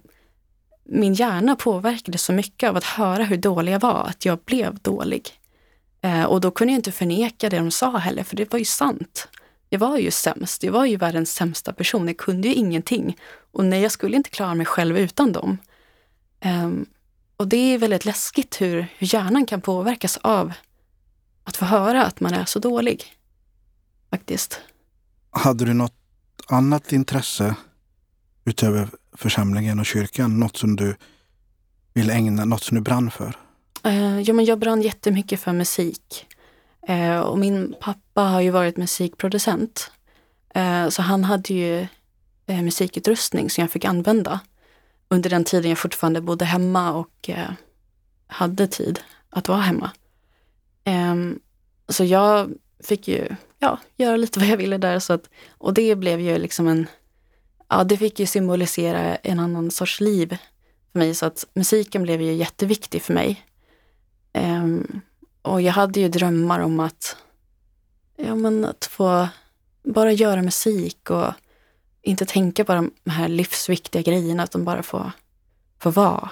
min 0.84 1.14
hjärna 1.14 1.56
påverkades 1.56 2.22
så 2.22 2.32
mycket 2.32 2.68
av 2.68 2.76
att 2.76 2.84
höra 2.84 3.24
hur 3.24 3.36
dålig 3.36 3.72
jag 3.72 3.80
var, 3.80 4.06
att 4.06 4.24
jag 4.24 4.38
blev 4.38 4.78
dålig. 4.78 5.28
Eh, 6.00 6.24
och 6.24 6.40
då 6.40 6.50
kunde 6.50 6.72
jag 6.72 6.78
inte 6.78 6.92
förneka 6.92 7.50
det 7.50 7.56
de 7.56 7.70
sa 7.70 7.96
heller, 7.96 8.24
för 8.24 8.36
det 8.36 8.52
var 8.52 8.58
ju 8.58 8.64
sant. 8.64 9.28
Jag 9.72 9.78
var 9.78 9.98
ju 9.98 10.10
sämst, 10.10 10.62
jag 10.62 10.72
var 10.72 10.84
ju 10.84 10.96
världens 10.96 11.34
sämsta 11.34 11.72
person, 11.72 12.06
jag 12.06 12.16
kunde 12.16 12.48
ju 12.48 12.54
ingenting. 12.54 13.16
Och 13.52 13.64
nej, 13.64 13.82
jag 13.82 13.92
skulle 13.92 14.16
inte 14.16 14.30
klara 14.30 14.54
mig 14.54 14.66
själv 14.66 14.98
utan 14.98 15.32
dem. 15.32 15.58
Um, 16.44 16.86
och 17.36 17.48
det 17.48 17.56
är 17.56 17.78
väldigt 17.78 18.04
läskigt 18.04 18.60
hur, 18.60 18.86
hur 18.98 19.14
hjärnan 19.14 19.46
kan 19.46 19.60
påverkas 19.60 20.16
av 20.16 20.52
att 21.44 21.56
få 21.56 21.64
höra 21.64 22.04
att 22.04 22.20
man 22.20 22.34
är 22.34 22.44
så 22.44 22.58
dålig. 22.58 23.04
Faktiskt. 24.10 24.60
Hade 25.30 25.64
du 25.64 25.74
något 25.74 25.96
annat 26.46 26.92
intresse 26.92 27.54
utöver 28.44 28.88
församlingen 29.16 29.78
och 29.80 29.86
kyrkan? 29.86 30.40
Något 30.40 30.56
som 30.56 30.76
du 30.76 30.96
vill 31.94 32.10
ägna, 32.10 32.44
något 32.44 32.62
som 32.62 32.74
du 32.74 32.80
brann 32.80 33.10
för? 33.10 33.36
Uh, 33.86 34.20
ja, 34.20 34.34
men 34.34 34.44
jag 34.44 34.58
brann 34.58 34.82
jättemycket 34.82 35.40
för 35.40 35.52
musik. 35.52 36.26
Eh, 36.86 37.20
och 37.20 37.38
min 37.38 37.74
pappa 37.80 38.22
har 38.22 38.40
ju 38.40 38.50
varit 38.50 38.76
musikproducent. 38.76 39.90
Eh, 40.54 40.88
så 40.88 41.02
han 41.02 41.24
hade 41.24 41.54
ju 41.54 41.86
eh, 42.46 42.62
musikutrustning 42.62 43.50
som 43.50 43.62
jag 43.62 43.70
fick 43.70 43.84
använda 43.84 44.40
under 45.08 45.30
den 45.30 45.44
tiden 45.44 45.70
jag 45.70 45.78
fortfarande 45.78 46.20
bodde 46.20 46.44
hemma 46.44 46.92
och 46.92 47.30
eh, 47.30 47.50
hade 48.26 48.66
tid 48.66 49.00
att 49.30 49.48
vara 49.48 49.60
hemma. 49.60 49.90
Ehm, 50.84 51.40
så 51.88 52.04
jag 52.04 52.50
fick 52.84 53.08
ju 53.08 53.28
ja, 53.58 53.78
göra 53.96 54.16
lite 54.16 54.38
vad 54.40 54.48
jag 54.48 54.56
ville 54.56 54.78
där. 54.78 54.98
Så 54.98 55.12
att, 55.12 55.30
och 55.58 55.74
det 55.74 55.94
blev 55.94 56.20
ju 56.20 56.38
liksom 56.38 56.68
en 56.68 56.86
ja, 57.68 57.84
det 57.84 57.96
fick 57.96 58.20
ju 58.20 58.26
symbolisera 58.26 59.16
en 59.16 59.38
annan 59.38 59.70
sorts 59.70 60.00
liv 60.00 60.36
för 60.92 60.98
mig. 60.98 61.14
Så 61.14 61.26
att 61.26 61.46
musiken 61.54 62.02
blev 62.02 62.22
ju 62.22 62.32
jätteviktig 62.32 63.02
för 63.02 63.14
mig. 63.14 63.46
Um, 64.34 65.00
och 65.42 65.62
jag 65.62 65.72
hade 65.72 66.00
ju 66.00 66.08
drömmar 66.08 66.60
om 66.60 66.80
att, 66.80 67.16
ja, 68.16 68.34
men 68.34 68.64
att 68.64 68.84
få 68.84 69.28
bara 69.82 70.12
göra 70.12 70.42
musik 70.42 71.10
och 71.10 71.32
inte 72.02 72.26
tänka 72.26 72.64
på 72.64 72.74
de 72.74 72.90
här 73.10 73.28
livsviktiga 73.28 74.02
grejerna, 74.02 74.44
utan 74.44 74.64
bara 74.64 74.82
få, 74.82 75.12
få 75.78 75.90
vara. 75.90 76.30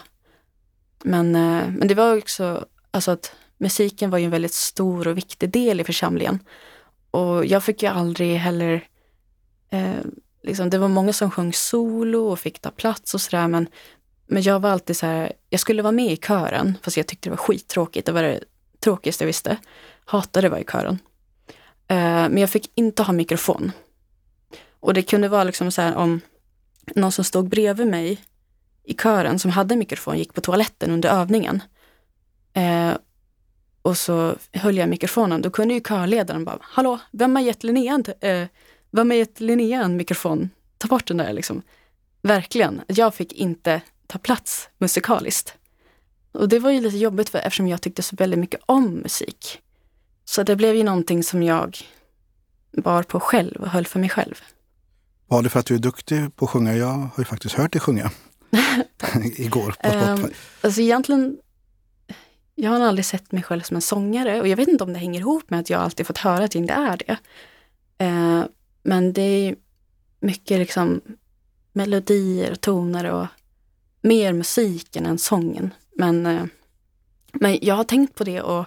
Men, 1.05 1.37
eh, 1.37 1.69
men 1.69 1.89
det 1.89 1.95
var 1.95 2.19
också, 2.19 2.67
alltså 2.91 3.11
att 3.11 3.33
musiken 3.59 4.11
var 4.11 4.19
ju 4.19 4.25
en 4.25 4.31
väldigt 4.31 4.55
stor 4.55 5.09
och 5.09 5.17
viktig 5.17 5.51
del 5.51 5.81
i 5.81 5.85
församlingen. 5.85 6.39
Och 7.11 7.47
jag 7.47 7.65
fick 7.65 7.83
ju 7.83 7.89
aldrig 7.89 8.37
heller 8.37 8.89
eh, 9.71 10.01
liksom, 10.43 10.71
det 10.71 10.79
var 10.79 10.89
många 10.89 11.13
som 11.13 11.31
sjöng 11.31 11.53
solo 11.53 12.19
och 12.19 12.39
fick 12.39 12.59
ta 12.59 12.71
plats 12.71 13.15
och 13.15 13.21
sådär. 13.21 13.49
Men, 13.49 13.69
men 14.27 14.43
jag 14.43 14.61
var 14.61 14.71
alltid 14.71 14.97
så 14.97 15.07
här, 15.07 15.33
jag 15.51 15.61
skulle 15.61 15.83
vara 15.83 15.93
med 15.93 16.13
i 16.13 16.17
kören, 16.17 16.79
fast 16.83 16.97
jag 16.97 17.07
tyckte 17.07 17.29
det 17.29 17.31
var 17.31 17.37
skittråkigt. 17.37 18.07
Det 18.07 18.13
var 18.13 18.23
det 18.23 18.45
tråkigaste 18.81 19.25
jag 19.25 19.27
visste. 19.27 19.57
Hatade 20.05 20.47
att 20.47 20.51
vara 20.51 20.61
i 20.61 20.65
kören. 20.65 20.99
Eh, 21.89 21.97
men 22.29 22.39
jag 22.39 22.51
fick 22.51 22.71
inte 22.75 23.03
ha 23.03 23.13
mikrofon. 23.13 23.73
Och 24.81 24.95
det 24.95 25.03
kunde 25.03 25.29
vara 25.29 25.45
liksom 25.45 25.73
så 25.73 25.83
här 25.83 25.95
om 25.95 26.21
någon 26.95 27.13
som 27.13 27.25
stod 27.25 27.49
bredvid 27.49 27.87
mig 27.87 28.21
i 28.85 28.95
kören 28.95 29.39
som 29.39 29.51
hade 29.51 29.77
mikrofon 29.77 30.19
gick 30.19 30.35
på 30.35 30.41
toaletten 30.41 30.91
under 30.91 31.09
övningen. 31.09 31.63
Eh, 32.53 32.93
och 33.83 33.99
så 33.99 34.35
höll 34.53 34.77
jag 34.77 34.89
mikrofonen. 34.89 35.43
Då 35.43 35.51
kunde 35.51 35.75
ju 35.75 35.81
körledaren 35.81 36.45
bara, 36.45 36.59
hallå, 36.63 36.99
vem 37.11 37.37
har 37.37 37.43
gett 37.43 37.65
Linnea 37.65 37.99
uh, 37.99 38.47
vem 38.91 39.11
har 39.11 39.17
gett 39.17 39.41
Linnea 39.41 39.83
en 39.83 39.97
mikrofon? 39.97 40.51
Ta 40.79 40.89
bort 40.89 41.07
den 41.07 41.17
där 41.17 41.33
liksom. 41.33 41.63
Verkligen. 42.23 42.83
Jag 42.87 43.15
fick 43.15 43.33
inte 43.33 43.81
ta 44.07 44.19
plats 44.19 44.69
musikaliskt. 44.79 45.55
Och 46.33 46.49
det 46.49 46.59
var 46.59 46.71
ju 46.71 46.81
lite 46.81 46.97
jobbigt 46.97 47.29
för, 47.29 47.39
eftersom 47.39 47.69
jag 47.69 47.83
tyckte 47.83 48.03
så 48.03 48.17
väldigt 48.17 48.39
mycket 48.39 48.61
om 48.67 48.95
musik. 48.95 49.61
Så 50.25 50.43
det 50.43 50.57
blev 50.57 50.77
ju 50.77 50.83
någonting 50.83 51.23
som 51.23 51.43
jag 51.43 51.79
bar 52.73 53.03
på 53.03 53.21
själv 53.21 53.57
och 53.61 53.69
höll 53.69 53.87
för 53.87 53.99
mig 53.99 54.09
själv. 54.09 54.35
Var 55.27 55.43
det 55.43 55.49
för 55.49 55.61
att 55.61 55.67
du 55.67 55.75
är 55.75 55.79
duktig 55.79 56.37
på 56.37 56.45
att 56.45 56.51
sjunga? 56.51 56.75
Jag 56.75 56.87
har 56.87 57.13
ju 57.19 57.25
faktiskt 57.25 57.55
hört 57.55 57.73
dig 57.73 57.81
sjunga 57.81 58.11
igår 59.37 59.75
på 59.83 59.89
Spotify. 59.89 60.23
Um, 60.23 60.31
alltså 60.61 60.81
egentligen, 60.81 61.39
jag 62.55 62.71
har 62.71 62.81
aldrig 62.81 63.05
sett 63.05 63.33
mig 63.33 63.43
själv 63.43 63.61
som 63.61 63.75
en 63.75 63.83
sångare 63.83 64.41
och 64.41 64.49
jag 64.49 64.57
vet 64.57 64.69
inte 64.69 64.85
om 64.85 64.93
det 64.93 64.99
hänger 64.99 65.21
ihop 65.21 65.51
med 65.51 65.61
att 65.61 65.71
jag 65.71 65.81
alltid 65.81 66.07
fått 66.07 66.19
höra 66.19 66.45
att 66.45 66.55
jag 66.55 66.63
inte 66.63 66.75
är 66.75 66.97
det. 66.97 67.19
Uh, 68.05 68.45
men 68.83 69.13
det 69.13 69.23
är 69.23 69.57
mycket 70.21 70.59
liksom 70.59 71.01
melodier 71.73 72.53
och 72.53 72.61
toner 72.61 73.05
och 73.05 73.27
mer 74.03 74.33
musiken 74.33 75.07
än 75.07 75.19
sången. 75.19 75.71
Men, 75.97 76.27
eh, 76.27 76.45
men 77.33 77.59
jag 77.63 77.75
har 77.75 77.85
tänkt 77.85 78.15
på 78.15 78.25
det 78.25 78.41
och 78.41 78.67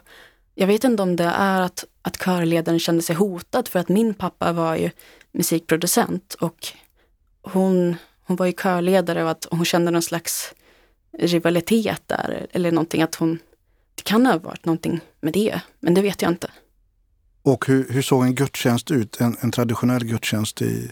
jag 0.55 0.67
vet 0.67 0.83
inte 0.83 1.03
om 1.03 1.15
det 1.15 1.23
är 1.23 1.61
att, 1.61 1.85
att 2.01 2.17
körledaren 2.17 2.79
kände 2.79 3.01
sig 3.01 3.15
hotad 3.15 3.67
för 3.67 3.79
att 3.79 3.89
min 3.89 4.13
pappa 4.13 4.53
var 4.53 4.75
ju 4.75 4.89
musikproducent 5.31 6.33
och 6.33 6.67
hon, 7.41 7.95
hon 8.23 8.37
var 8.37 8.45
ju 8.45 8.53
körledare 8.53 9.23
och 9.23 9.31
att 9.31 9.47
hon 9.51 9.65
kände 9.65 9.91
någon 9.91 10.01
slags 10.01 10.53
rivalitet 11.19 12.01
där 12.05 12.47
eller 12.51 12.71
någonting 12.71 13.01
att 13.01 13.15
hon, 13.15 13.39
det 13.95 14.03
kan 14.03 14.25
ha 14.25 14.37
varit 14.37 14.65
någonting 14.65 14.99
med 15.21 15.33
det, 15.33 15.61
men 15.79 15.93
det 15.93 16.01
vet 16.01 16.21
jag 16.21 16.31
inte. 16.31 16.51
Och 17.41 17.67
hur, 17.67 17.89
hur 17.89 18.01
såg 18.01 18.23
en 18.23 18.35
gudstjänst 18.35 18.91
ut? 18.91 19.21
En, 19.21 19.37
en 19.41 19.51
traditionell 19.51 20.05
gudstjänst 20.05 20.61
i, 20.61 20.91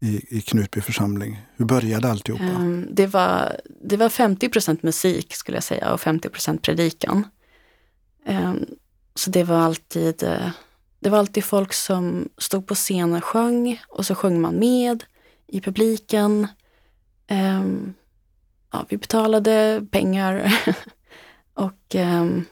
i, 0.00 0.38
i 0.38 0.40
Knutby 0.40 0.80
församling? 0.80 1.38
Hur 1.56 1.64
började 1.64 2.10
alltihopa? 2.10 2.44
Um, 2.44 2.88
det, 2.90 3.06
var, 3.06 3.60
det 3.82 3.96
var 3.96 4.08
50% 4.08 4.78
musik 4.82 5.34
skulle 5.34 5.56
jag 5.56 5.64
säga 5.64 5.92
och 5.92 6.00
50 6.00 6.58
predikan. 6.58 7.26
Um, 8.26 8.66
så 9.14 9.30
det 9.30 9.44
var 9.44 9.56
alltid 9.56 10.22
eh, 10.22 10.50
det 11.00 11.10
var 11.10 11.18
alltid 11.18 11.44
folk 11.44 11.72
som 11.72 12.28
stod 12.38 12.66
på 12.66 12.74
scenen 12.74 13.16
och 13.16 13.24
sjöng 13.24 13.80
och 13.88 14.06
så 14.06 14.14
sjöng 14.14 14.40
man 14.40 14.58
med 14.58 15.04
i 15.46 15.60
publiken. 15.60 16.46
Um, 17.30 17.94
ja, 18.72 18.86
vi 18.88 18.96
betalade 18.96 19.86
pengar 19.90 20.54
och, 21.54 21.94
um, 21.94 22.44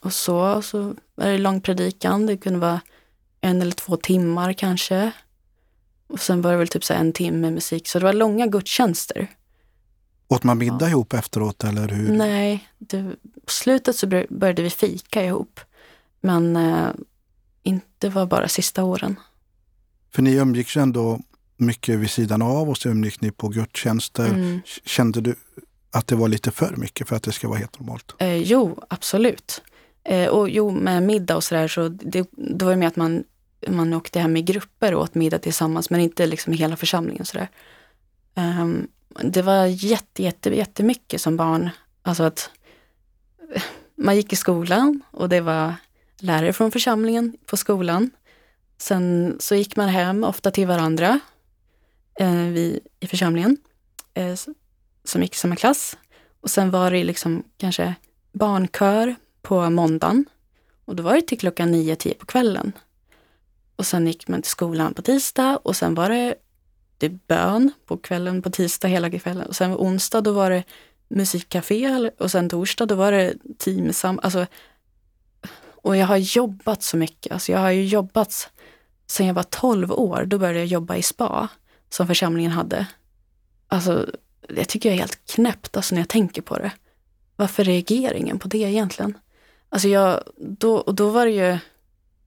och 0.00 0.12
så, 0.12 0.62
så 0.62 0.94
var 1.14 1.26
det 1.26 1.38
lång 1.38 1.60
predikan. 1.60 2.26
Det 2.26 2.36
kunde 2.36 2.58
vara 2.58 2.80
en 3.40 3.62
eller 3.62 3.72
två 3.72 3.96
timmar 3.96 4.52
kanske. 4.52 5.12
Och 6.12 6.20
sen 6.20 6.42
var 6.42 6.52
det 6.52 6.58
väl 6.58 6.68
typ 6.68 6.84
så 6.84 6.94
en 6.94 7.12
timme 7.12 7.50
musik, 7.50 7.88
så 7.88 7.98
det 7.98 8.04
var 8.04 8.12
långa 8.12 8.46
gudstjänster. 8.46 9.28
Åt 10.28 10.44
man 10.44 10.58
middag 10.58 10.78
ja. 10.80 10.88
ihop 10.88 11.14
efteråt 11.14 11.64
eller 11.64 11.88
hur? 11.88 12.12
Nej, 12.12 12.68
det, 12.78 13.02
på 13.46 13.50
slutet 13.50 13.96
så 13.96 14.06
började 14.30 14.62
vi 14.62 14.70
fika 14.70 15.24
ihop. 15.24 15.60
Men 16.20 16.56
eh, 16.56 16.88
inte 17.62 18.08
var 18.08 18.26
bara 18.26 18.48
sista 18.48 18.84
åren. 18.84 19.16
För 20.10 20.22
ni 20.22 20.34
umgicks 20.34 20.76
ju 20.76 20.80
ändå 20.80 21.20
mycket 21.56 21.98
vid 21.98 22.10
sidan 22.10 22.42
av 22.42 22.70
och 22.70 22.78
så 22.78 22.88
umgick 22.88 23.20
ni 23.20 23.30
på 23.30 23.48
gudstjänster. 23.48 24.26
Mm. 24.26 24.60
Kände 24.84 25.20
du 25.20 25.34
att 25.90 26.06
det 26.06 26.16
var 26.16 26.28
lite 26.28 26.50
för 26.50 26.76
mycket 26.76 27.08
för 27.08 27.16
att 27.16 27.22
det 27.22 27.32
ska 27.32 27.48
vara 27.48 27.58
helt 27.58 27.80
normalt? 27.80 28.14
Eh, 28.18 28.36
jo, 28.36 28.82
absolut. 28.88 29.62
Eh, 30.04 30.28
och 30.28 30.50
jo, 30.50 30.70
med 30.70 31.02
middag 31.02 31.36
och 31.36 31.44
sådär 31.44 31.68
så 31.68 31.88
det, 31.88 32.28
då 32.32 32.64
var 32.64 32.72
det 32.72 32.78
med 32.78 32.88
att 32.88 32.96
man, 32.96 33.24
man 33.68 33.94
åkte 33.94 34.20
hem 34.20 34.36
i 34.36 34.42
grupper 34.42 34.94
och 34.94 35.02
åt 35.02 35.14
middag 35.14 35.38
tillsammans 35.38 35.90
men 35.90 36.00
inte 36.00 36.26
liksom 36.26 36.52
hela 36.52 36.76
församlingen 36.76 37.24
sådär. 37.24 37.48
Um, 38.34 38.88
det 39.20 39.42
var 39.42 39.66
jätte, 39.66 40.22
jätte, 40.22 40.50
jättemycket 40.56 41.20
som 41.20 41.36
barn. 41.36 41.70
Alltså 42.02 42.22
att 42.22 42.50
eh, 43.54 43.62
man 43.94 44.16
gick 44.16 44.32
i 44.32 44.36
skolan 44.36 45.02
och 45.10 45.28
det 45.28 45.40
var 45.40 45.74
lärare 46.18 46.52
från 46.52 46.70
församlingen 46.70 47.36
på 47.46 47.56
skolan. 47.56 48.10
Sen 48.78 49.36
så 49.40 49.54
gick 49.54 49.76
man 49.76 49.88
hem, 49.88 50.24
ofta 50.24 50.50
till 50.50 50.66
varandra, 50.66 51.20
eh, 52.18 52.32
vi 52.32 52.80
i 53.00 53.06
församlingen, 53.06 53.56
eh, 54.14 54.34
som 55.04 55.22
gick 55.22 55.34
i 55.34 55.38
samma 55.38 55.56
klass. 55.56 55.96
Och 56.40 56.50
sen 56.50 56.70
var 56.70 56.90
det 56.90 57.04
liksom 57.04 57.44
kanske 57.56 57.94
barnkör 58.32 59.14
på 59.42 59.70
måndagen. 59.70 60.24
Och 60.84 60.96
då 60.96 61.02
var 61.02 61.14
det 61.14 61.22
till 61.22 61.38
klockan 61.38 61.70
nio, 61.70 61.96
tio 61.96 62.14
på 62.14 62.26
kvällen. 62.26 62.72
Och 63.76 63.86
sen 63.86 64.06
gick 64.06 64.28
man 64.28 64.42
till 64.42 64.50
skolan 64.50 64.94
på 64.94 65.02
tisdag 65.02 65.56
och 65.62 65.76
sen 65.76 65.94
var 65.94 66.08
det, 66.08 66.34
det 66.98 67.08
bön 67.08 67.72
på 67.86 67.96
kvällen 67.96 68.42
på 68.42 68.50
tisdag 68.50 68.88
hela 68.88 69.10
kvällen. 69.10 69.46
Och 69.46 69.56
sen 69.56 69.74
onsdag 69.74 70.20
då 70.20 70.32
var 70.32 70.50
det 70.50 70.64
musikcafé 71.08 72.10
och 72.18 72.30
sen 72.30 72.48
torsdag 72.48 72.86
då 72.86 72.94
var 72.94 73.12
det 73.12 73.34
teamsam. 73.58 74.20
Alltså, 74.22 74.46
och 75.64 75.96
jag 75.96 76.06
har 76.06 76.16
jobbat 76.16 76.82
så 76.82 76.96
mycket. 76.96 77.32
Alltså 77.32 77.52
jag 77.52 77.58
har 77.58 77.70
ju 77.70 77.84
jobbat 77.84 78.50
sen 79.06 79.26
jag 79.26 79.34
var 79.34 79.42
12 79.42 79.92
år. 79.92 80.24
Då 80.26 80.38
började 80.38 80.58
jag 80.58 80.66
jobba 80.66 80.96
i 80.96 81.02
spa 81.02 81.48
som 81.90 82.06
församlingen 82.06 82.52
hade. 82.52 82.86
Alltså, 83.68 84.08
jag 84.48 84.68
tycker 84.68 84.88
jag 84.88 84.94
är 84.94 85.00
helt 85.00 85.26
knäppt 85.26 85.76
alltså, 85.76 85.94
när 85.94 86.02
jag 86.02 86.08
tänker 86.08 86.42
på 86.42 86.58
det. 86.58 86.70
Varför 87.36 87.64
reagerar 87.64 88.14
ingen 88.14 88.38
på 88.38 88.48
det 88.48 88.58
egentligen? 88.58 89.18
Alltså 89.68 89.88
jag, 89.88 90.22
då, 90.36 90.76
och 90.76 90.94
då 90.94 91.10
var 91.10 91.26
det 91.26 91.32
ju, 91.32 91.58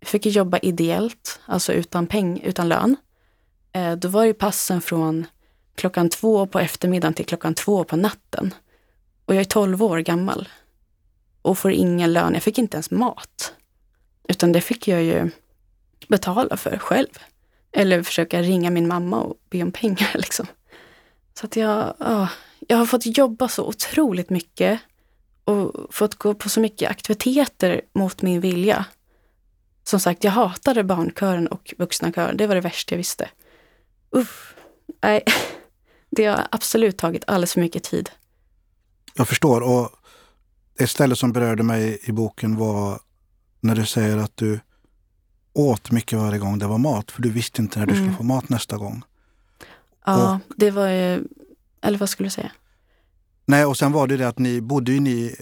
fick 0.08 0.26
jobba 0.26 0.58
ideellt, 0.58 1.40
alltså 1.46 1.74
utan 1.74 2.08
peng, 2.08 2.40
utan 2.40 2.70
lön. 2.70 2.96
Eh, 3.72 3.96
då 3.96 4.08
var 4.08 4.26
det 4.26 4.34
passen 4.34 4.82
från 4.82 5.26
klockan 5.76 6.10
två 6.10 6.48
på 6.48 6.60
eftermiddagen 6.60 7.14
till 7.14 7.26
klockan 7.26 7.54
två 7.54 7.84
på 7.84 7.96
natten. 7.96 8.54
Och 9.26 9.36
jag 9.36 9.42
är 9.42 9.46
12 9.46 9.84
år 9.84 10.00
gammal 10.00 10.50
och 11.42 11.58
får 11.58 11.72
ingen 11.72 12.14
lön. 12.14 12.34
Jag 12.34 12.44
fick 12.44 12.58
inte 12.58 12.76
ens 12.76 12.92
mat. 12.92 13.54
Utan 14.28 14.52
det 14.52 14.62
fick 14.62 14.88
jag 14.88 15.04
ju 15.04 15.30
betala 16.08 16.58
för 16.58 16.78
själv. 16.78 17.20
Eller 17.72 18.04
försöka 18.04 18.42
ringa 18.42 18.70
min 18.70 18.88
mamma 18.88 19.22
och 19.22 19.38
be 19.50 19.64
om 19.64 19.72
pengar. 19.72 20.12
Liksom. 20.16 20.48
Så 21.40 21.46
att 21.46 21.56
jag, 21.56 21.94
åh, 22.00 22.30
jag 22.68 22.78
har 22.78 22.86
fått 22.86 23.18
jobba 23.18 23.48
så 23.48 23.66
otroligt 23.66 24.30
mycket 24.30 24.80
och 25.46 25.88
fått 25.90 26.16
gå 26.16 26.34
på 26.34 26.50
så 26.50 26.60
mycket 26.60 26.92
aktiviteter 26.92 27.82
mot 27.94 28.22
min 28.22 28.42
vilja. 28.42 28.86
Som 29.88 30.00
sagt, 30.00 30.24
jag 30.24 30.32
hatade 30.32 30.84
barnkören 30.84 31.48
och 31.48 31.74
vuxnakören. 31.78 32.38
Det 32.38 32.48
var 32.48 32.56
det 32.56 32.62
värsta 32.62 32.94
jag 32.94 32.98
visste. 32.98 33.30
Uff, 34.12 34.56
nej. 35.04 35.24
Det 36.10 36.26
har 36.26 36.48
absolut 36.52 36.98
tagit 36.98 37.24
alldeles 37.28 37.54
för 37.54 37.62
mycket 37.62 37.84
tid. 37.84 38.10
Jag 39.14 39.28
förstår. 39.28 39.62
Och 39.62 39.90
ett 40.80 40.90
ställe 40.90 41.16
som 41.16 41.32
berörde 41.32 41.64
mig 41.64 42.00
i 42.04 42.12
boken 42.12 42.56
var 42.56 43.00
när 43.60 43.76
du 43.76 43.86
säger 43.86 44.18
att 44.18 44.38
du 44.38 44.60
åt 45.54 45.92
mycket 45.92 46.20
varje 46.20 46.40
gång 46.40 46.60
det 46.60 46.68
var 46.68 46.78
mat. 46.78 47.12
För 47.12 47.22
du 47.22 47.30
visste 47.30 47.62
inte 47.62 47.80
när 47.80 47.86
du 47.86 47.94
mm. 47.94 48.06
skulle 48.06 48.18
få 48.18 48.24
mat 48.24 48.50
nästa 48.50 48.78
gång. 48.78 49.04
Ja, 50.06 50.34
och, 50.34 50.56
det 50.58 50.72
var 50.72 50.88
ju... 50.88 51.24
Eller 51.82 51.98
vad 51.98 52.10
skulle 52.10 52.28
du 52.28 52.32
säga? 52.32 52.52
Nej, 53.46 53.66
och 53.66 53.78
sen 53.78 53.92
var 53.92 54.08
det 54.08 54.18
det 54.18 54.28
att 54.28 54.40
ni 54.40 54.62
bodde 54.62 54.92
ju 54.92 55.00
ni 55.00 55.36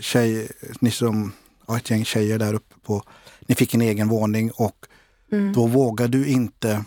tjej, 0.00 0.48
ni 0.80 0.90
som, 0.90 1.32
ja, 1.66 1.76
ett 1.76 1.90
gäng 1.90 2.04
tjejer 2.04 2.38
där 2.38 2.54
uppe 2.54 2.74
på, 2.82 3.02
ni 3.50 3.56
fick 3.56 3.74
en 3.74 3.80
egen 3.80 4.08
våning 4.08 4.50
och 4.50 4.86
mm. 5.32 5.52
då 5.52 5.66
vågade 5.66 6.18
du 6.18 6.28
inte 6.28 6.84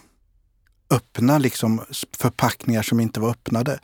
öppna 0.89 1.37
liksom 1.37 1.81
förpackningar 2.17 2.81
som 2.81 2.99
inte 2.99 3.19
var 3.19 3.29
öppnade. 3.29 3.79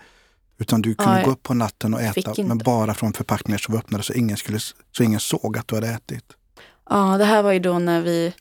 Utan 0.58 0.82
du 0.82 0.96
kunde 0.96 1.20
ja, 1.20 1.26
gå 1.26 1.32
upp 1.32 1.44
på 1.44 1.54
natten 1.54 1.94
och 1.94 2.02
äta, 2.02 2.44
men 2.44 2.58
bara 2.58 2.94
från 2.94 3.14
förpackningar 3.14 3.58
som 3.58 3.74
var 3.74 3.80
öppnade 3.80 4.04
så 4.04 4.14
ingen, 4.14 4.38
skulle, 4.38 4.60
så 4.92 5.04
ingen 5.04 5.20
såg 5.20 5.58
att 5.58 5.68
du 5.68 5.76
hade 5.76 5.88
ätit. 5.88 6.26
Ja, 6.90 7.18
det 7.18 7.26
här 7.26 7.44
var 7.44 7.52
ju 7.52 7.60
då 7.60 7.80
när 7.80 8.02
vi 8.02 8.34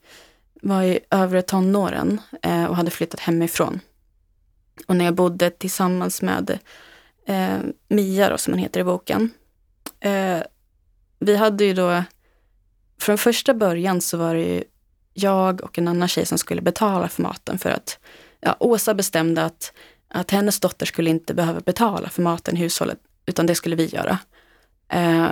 var 0.63 0.83
i 0.83 1.01
övre 1.11 1.43
tonåren 1.43 2.21
eh, 2.43 2.65
och 2.65 2.77
hade 2.77 2.91
flyttat 2.91 3.21
hemifrån. 3.21 3.81
Och 4.87 4.97
när 4.97 5.05
jag 5.05 5.15
bodde 5.15 5.51
tillsammans 5.51 6.23
med 6.23 6.59
eh, 7.27 7.59
Mia, 7.89 8.29
då, 8.29 8.39
som 8.39 8.53
hon 8.53 8.63
heter 8.63 8.81
i 8.81 8.85
boken. 8.85 9.31
Eh, 10.01 10.39
vi 11.19 11.37
hade 11.37 11.65
ju 11.65 11.75
då, 11.75 12.03
från 13.01 13.19
första 13.19 13.55
början 13.55 14.01
så 14.01 14.17
var 14.17 14.35
det 14.35 14.45
ju 14.45 14.65
jag 15.15 15.61
och 15.61 15.79
en 15.79 15.89
annan 15.89 16.09
tjej 16.09 16.27
som 16.27 16.39
skulle 16.39 16.61
betala 16.61 17.09
för 17.09 17.23
maten 17.23 17.59
för 17.59 17.71
att 17.71 17.99
ja, 18.41 18.57
Åsa 18.61 18.95
bestämde 18.95 19.45
att 19.45 19.73
att 20.09 20.31
hennes 20.31 20.61
dotter 20.61 20.87
skulle 20.87 21.11
inte 21.11 21.35
behöva 21.35 21.61
betala 21.61 22.09
för 22.09 22.23
maten 22.23 22.57
i 22.57 22.61
hushållet, 22.61 22.99
utan 23.27 23.47
det 23.47 23.55
skulle 23.55 23.77
vi 23.77 23.87
göra. 23.87 24.19
Eh, 24.89 25.29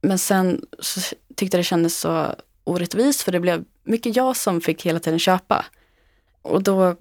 men 0.00 0.18
sen 0.18 0.64
så 0.78 1.00
tyckte 1.34 1.56
jag 1.56 1.60
det 1.60 1.64
kändes 1.68 1.98
så 1.98 2.34
orättvist, 2.64 3.22
för 3.22 3.32
det 3.32 3.40
blev 3.40 3.64
mycket 3.84 4.16
jag 4.16 4.36
som 4.36 4.60
fick 4.60 4.86
hela 4.86 4.98
tiden 4.98 5.18
köpa. 5.18 5.64
Och 6.42 6.62
då 6.62 6.96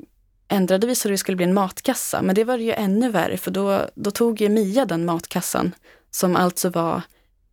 ändrade 0.48 0.88
vi 0.88 0.96
så 0.96 1.10
det 1.10 1.18
skulle 1.18 1.36
bli 1.36 1.46
en 1.46 1.54
matkassa, 1.54 2.22
men 2.22 2.36
det 2.36 2.43
var 2.43 2.58
ju 2.58 2.72
ännu 2.72 3.10
värre, 3.10 3.38
för 3.38 3.52
då, 3.52 3.89
då 3.96 4.12
tog 4.12 4.41
ju 4.41 4.50
Mia 4.50 4.86
den 4.86 5.06
matkassan, 5.06 5.76
som 6.12 6.36
alltså 6.36 6.70
var 6.70 7.02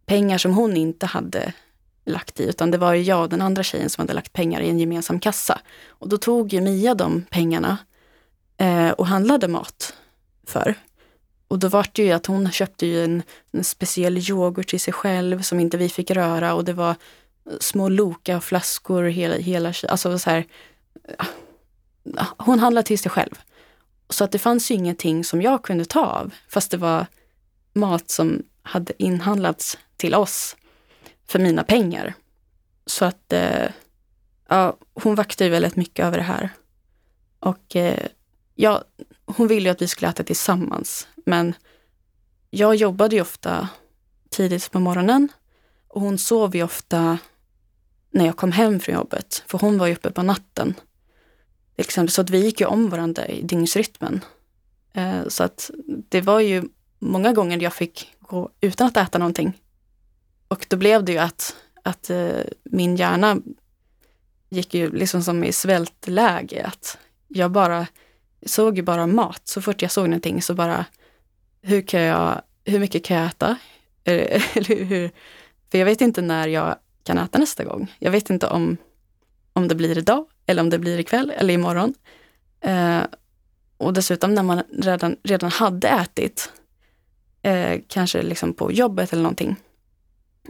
pengar 0.07 0.39
som 0.39 0.55
hon 0.55 0.77
inte 0.77 1.07
hade 1.07 1.53
lagt 2.05 2.41
i, 2.41 2.45
utan 2.45 2.71
det 2.71 2.79
var 2.79 2.95
ju 2.95 3.03
jag 3.03 3.23
och 3.23 3.29
den 3.29 3.43
andra 3.43 3.63
tjejen 3.63 3.91
som 3.91 4.03
hade 4.03 4.13
lagt 4.13 4.33
pengar 4.33 4.61
i 4.61 4.69
en 4.69 4.79
gemensam 4.79 5.21
kassa. 5.21 5.61
Och 5.89 6.09
då 6.09 6.17
tog 6.17 6.53
ju 6.53 6.61
Mia 6.61 6.95
de 6.95 7.25
pengarna 7.31 7.79
eh, 8.57 8.91
och 8.91 9.07
handlade 9.07 9.49
mat 9.49 9.95
för. 10.47 10.75
Och 11.49 11.59
då 11.59 11.69
var 11.69 11.87
det 11.93 12.03
ju 12.03 12.13
att 12.13 12.27
hon 12.27 12.53
köpte 12.53 12.87
ju 12.87 13.05
en, 13.05 13.23
en 13.51 13.65
speciell 13.65 14.31
yoghurt 14.31 14.69
till 14.69 14.81
sig 14.81 14.93
själv 14.93 15.43
som 15.43 15.61
inte 15.61 15.77
vi 15.77 15.89
fick 15.89 16.11
röra 16.11 16.55
och 16.55 16.65
det 16.65 16.73
var 16.73 16.95
små 17.61 17.89
Loka-flaskor 17.89 19.03
hela, 19.03 19.35
hela, 19.35 19.73
alltså 19.89 20.19
så 20.19 20.31
här. 20.31 20.45
Hon 22.37 22.59
handlade 22.59 22.87
till 22.87 22.99
sig 22.99 23.11
själv. 23.11 23.41
Så 24.09 24.25
att 24.25 24.33
det 24.33 24.39
fanns 24.39 24.71
ju 24.71 24.75
ingenting 24.75 25.25
som 25.25 25.43
jag 25.43 25.63
kunde 25.63 25.85
ta 25.85 26.07
av, 26.07 26.35
fast 26.49 26.71
det 26.71 26.77
var 26.77 27.07
mat 27.73 28.11
som 28.11 28.43
hade 28.63 29.03
inhandlats 29.03 29.79
till 29.97 30.15
oss 30.15 30.57
för 31.33 31.39
mina 31.39 31.65
pengar. 31.65 32.15
Så 32.87 33.05
att 33.05 33.33
eh, 33.33 33.71
ja, 34.49 34.77
hon 34.95 35.15
vaktade 35.15 35.51
väldigt 35.51 35.77
mycket 35.77 36.07
över 36.07 36.19
det 36.19 36.25
här. 36.25 36.51
Och 37.39 37.77
eh, 37.77 38.07
ja, 38.55 38.85
hon 39.25 39.49
ville 39.49 39.69
ju 39.69 39.73
att 39.73 39.83
vi 39.83 39.89
skulle 39.89 40.11
äta 40.11 40.23
tillsammans. 40.23 41.09
Men 41.27 41.55
jag 42.51 42.75
jobbade 42.75 43.17
ju 43.17 43.23
ofta 43.23 43.69
tidigt 44.31 44.71
på 44.71 44.81
morgonen 44.81 45.29
och 45.89 46.01
hon 46.01 46.19
sov 46.19 46.57
ju 46.57 46.63
ofta 46.63 47.19
när 48.11 48.27
jag 48.27 48.37
kom 48.37 48.53
hem 48.53 48.81
från 48.81 48.95
jobbet. 48.95 49.45
För 49.47 49.59
hon 49.59 49.79
var 49.79 49.87
ju 49.87 49.93
uppe 49.93 50.11
på 50.11 50.23
natten. 50.23 50.75
Liksom, 51.77 52.09
så 52.09 52.21
att 52.21 52.31
vi 52.31 52.45
gick 52.45 52.61
ju 52.61 52.67
om 52.67 52.91
varandra 52.91 53.27
i 53.27 53.43
dygnsrytmen. 53.43 54.25
Eh, 54.93 55.29
så 55.29 55.45
att 55.45 55.71
det 56.09 56.21
var 56.21 56.41
ju 56.41 56.63
många 56.99 57.33
gånger 57.33 57.63
jag 57.63 57.73
fick 57.73 58.15
gå 58.21 58.51
utan 58.61 58.87
att 58.87 58.97
äta 58.97 59.19
någonting. 59.19 59.62
Och 60.53 60.67
då 60.69 60.77
blev 60.77 61.05
det 61.05 61.13
ju 61.13 61.19
att, 61.19 61.57
att 61.83 62.11
eh, 62.11 62.41
min 62.65 62.97
hjärna 62.97 63.37
gick 64.49 64.75
ju 64.75 64.91
liksom 64.91 65.23
som 65.23 65.45
i 65.45 65.53
svältläge. 65.53 66.65
Att 66.67 66.99
jag 67.29 67.51
bara 67.51 67.87
såg 68.47 68.77
ju 68.77 68.83
bara 68.83 69.07
mat. 69.07 69.41
Så 69.45 69.63
fort 69.63 69.83
jag 69.83 69.91
såg 69.91 70.09
någonting 70.09 70.43
så 70.43 70.55
bara, 70.55 70.85
hur, 71.63 71.83
kan 71.83 72.01
jag, 72.01 72.43
hur 72.65 72.79
mycket 72.79 73.05
kan 73.05 73.17
jag 73.17 73.27
äta? 73.27 73.57
Eller 74.05 74.85
hur, 74.85 75.11
för 75.71 75.79
jag 75.79 75.85
vet 75.85 76.01
inte 76.01 76.23
när 76.23 76.49
jag 76.49 76.77
kan 77.03 77.19
äta 77.19 77.39
nästa 77.39 77.65
gång. 77.65 77.95
Jag 77.99 78.11
vet 78.11 78.31
inte 78.31 78.47
om, 78.47 78.77
om 79.53 79.69
det 79.69 79.75
blir 79.75 79.99
idag 79.99 80.27
eller 80.47 80.63
om 80.63 80.71
det 80.71 80.79
blir 80.79 80.99
ikväll 80.99 81.33
eller 81.37 81.55
imorgon. 81.55 81.95
Eh, 82.61 83.03
och 83.77 83.93
dessutom 83.93 84.35
när 84.35 84.43
man 84.43 84.63
redan, 84.79 85.17
redan 85.23 85.51
hade 85.51 85.89
ätit, 85.89 86.53
eh, 87.43 87.81
kanske 87.89 88.23
liksom 88.23 88.55
på 88.55 88.73
jobbet 88.73 89.13
eller 89.13 89.23
någonting. 89.23 89.57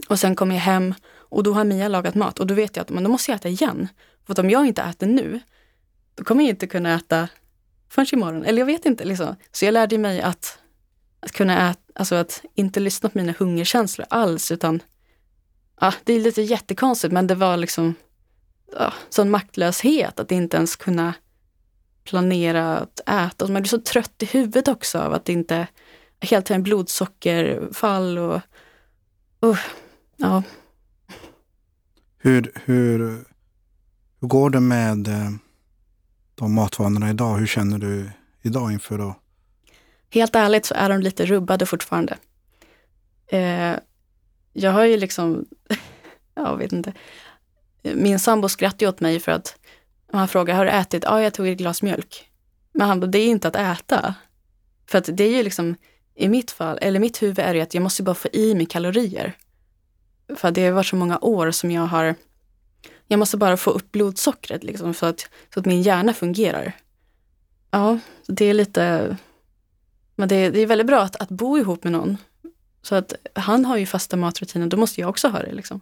Och 0.09 0.19
sen 0.19 0.35
kommer 0.35 0.55
jag 0.55 0.61
hem 0.61 0.93
och 1.15 1.43
då 1.43 1.53
har 1.53 1.63
Mia 1.63 1.87
lagat 1.87 2.15
mat 2.15 2.39
och 2.39 2.47
då 2.47 2.53
vet 2.53 2.75
jag 2.75 2.83
att 2.83 2.89
men 2.89 3.03
då 3.03 3.09
måste 3.09 3.31
jag 3.31 3.35
äta 3.35 3.49
igen. 3.49 3.87
För 4.25 4.33
att 4.33 4.39
om 4.39 4.49
jag 4.49 4.65
inte 4.65 4.81
äter 4.81 5.07
nu, 5.07 5.39
då 6.15 6.23
kommer 6.23 6.43
jag 6.43 6.49
inte 6.49 6.67
kunna 6.67 6.95
äta 6.95 7.27
förrän 7.89 8.07
imorgon. 8.13 8.45
Eller 8.45 8.59
jag 8.59 8.65
vet 8.65 8.85
inte. 8.85 9.05
Liksom. 9.05 9.35
Så 9.51 9.65
jag 9.65 9.73
lärde 9.73 9.97
mig 9.97 10.21
att 10.21 10.59
att 11.19 11.31
kunna 11.31 11.69
äta, 11.69 11.79
alltså 11.95 12.15
att 12.15 12.41
inte 12.55 12.79
lyssna 12.79 13.09
på 13.09 13.17
mina 13.17 13.33
hungerkänslor 13.39 14.07
alls 14.09 14.51
utan 14.51 14.79
ja, 15.81 15.93
det 16.03 16.13
är 16.13 16.19
lite 16.19 16.41
jättekonstigt 16.41 17.13
men 17.13 17.27
det 17.27 17.35
var 17.35 17.57
liksom 17.57 17.95
ja, 18.79 18.93
sån 19.09 19.31
maktlöshet 19.31 20.19
att 20.19 20.31
inte 20.31 20.57
ens 20.57 20.75
kunna 20.75 21.13
planera 22.03 22.77
att 22.77 22.99
äta. 22.99 23.47
Man 23.47 23.61
blir 23.61 23.69
så 23.69 23.81
trött 23.81 24.23
i 24.23 24.25
huvudet 24.25 24.67
också 24.67 24.99
av 24.99 25.13
att 25.13 25.29
inte 25.29 25.67
helt 26.21 26.45
tiden 26.45 26.63
blodsockerfall 26.63 28.17
och 28.17 28.41
uh, 29.45 29.59
ja. 30.17 30.43
Hur, 32.17 32.51
hur, 32.65 32.99
hur 34.19 34.27
går 34.27 34.49
det 34.49 34.59
med 34.59 35.07
eh, 35.07 35.29
de 36.35 36.53
matvanorna 36.53 37.09
idag? 37.09 37.37
Hur 37.37 37.47
känner 37.47 37.77
du 37.77 38.09
idag 38.41 38.71
inför 38.71 38.97
då? 38.97 39.15
Helt 40.09 40.35
ärligt 40.35 40.65
så 40.65 40.73
är 40.73 40.89
de 40.89 41.01
lite 41.01 41.25
rubbade 41.25 41.65
fortfarande. 41.65 42.17
Eh, 43.27 43.73
jag 44.53 44.71
har 44.71 44.85
ju 44.85 44.97
liksom, 44.97 45.45
jag 46.35 46.57
vet 46.57 46.71
inte, 46.71 46.93
min 47.83 48.19
sambo 48.19 48.49
skrattade 48.49 48.87
åt 48.89 48.99
mig 48.99 49.19
för 49.19 49.31
att 49.31 49.55
han 50.11 50.27
frågade, 50.27 50.57
har 50.57 50.65
du 50.65 50.71
ätit? 50.71 51.03
Ja, 51.03 51.21
jag 51.21 51.33
tog 51.33 51.47
ett 51.47 51.57
glas 51.57 51.81
mjölk. 51.81 52.29
Men 52.73 52.87
han 52.87 52.99
bara, 52.99 53.07
det 53.07 53.19
är 53.19 53.27
inte 53.27 53.47
att 53.47 53.55
äta. 53.55 54.15
För 54.87 54.97
att 54.97 55.09
det 55.13 55.23
är 55.23 55.37
ju 55.37 55.43
liksom, 55.43 55.75
i 56.15 56.29
mitt 56.29 56.51
fall, 56.51 56.77
eller 56.81 56.99
mitt 56.99 57.23
huvud 57.23 57.39
är 57.39 57.53
det 57.53 57.61
att 57.61 57.73
jag 57.73 57.83
måste 57.83 58.03
bara 58.03 58.15
få 58.15 58.27
i 58.33 58.55
mig 58.55 58.65
kalorier. 58.65 59.37
För 60.35 60.51
det 60.51 60.65
har 60.65 60.71
varit 60.71 60.87
så 60.87 60.95
många 60.95 61.19
år 61.19 61.51
som 61.51 61.71
jag 61.71 61.85
har, 61.85 62.15
jag 63.07 63.19
måste 63.19 63.37
bara 63.37 63.57
få 63.57 63.69
upp 63.69 63.91
blodsockret 63.91 64.63
liksom 64.63 64.93
så 64.93 65.05
att, 65.05 65.29
så 65.53 65.59
att 65.59 65.65
min 65.65 65.81
hjärna 65.81 66.13
fungerar. 66.13 66.75
Ja, 67.71 67.99
det 68.27 68.45
är 68.45 68.53
lite, 68.53 69.17
men 70.15 70.29
det, 70.29 70.49
det 70.49 70.59
är 70.59 70.67
väldigt 70.67 70.87
bra 70.87 71.01
att, 71.01 71.15
att 71.15 71.29
bo 71.29 71.57
ihop 71.57 71.83
med 71.83 71.93
någon. 71.93 72.17
Så 72.81 72.95
att 72.95 73.13
han 73.33 73.65
har 73.65 73.77
ju 73.77 73.85
fasta 73.85 74.17
matrutiner, 74.17 74.67
då 74.67 74.77
måste 74.77 75.01
jag 75.01 75.09
också 75.09 75.27
ha 75.27 75.39
det 75.39 75.53
liksom. 75.53 75.79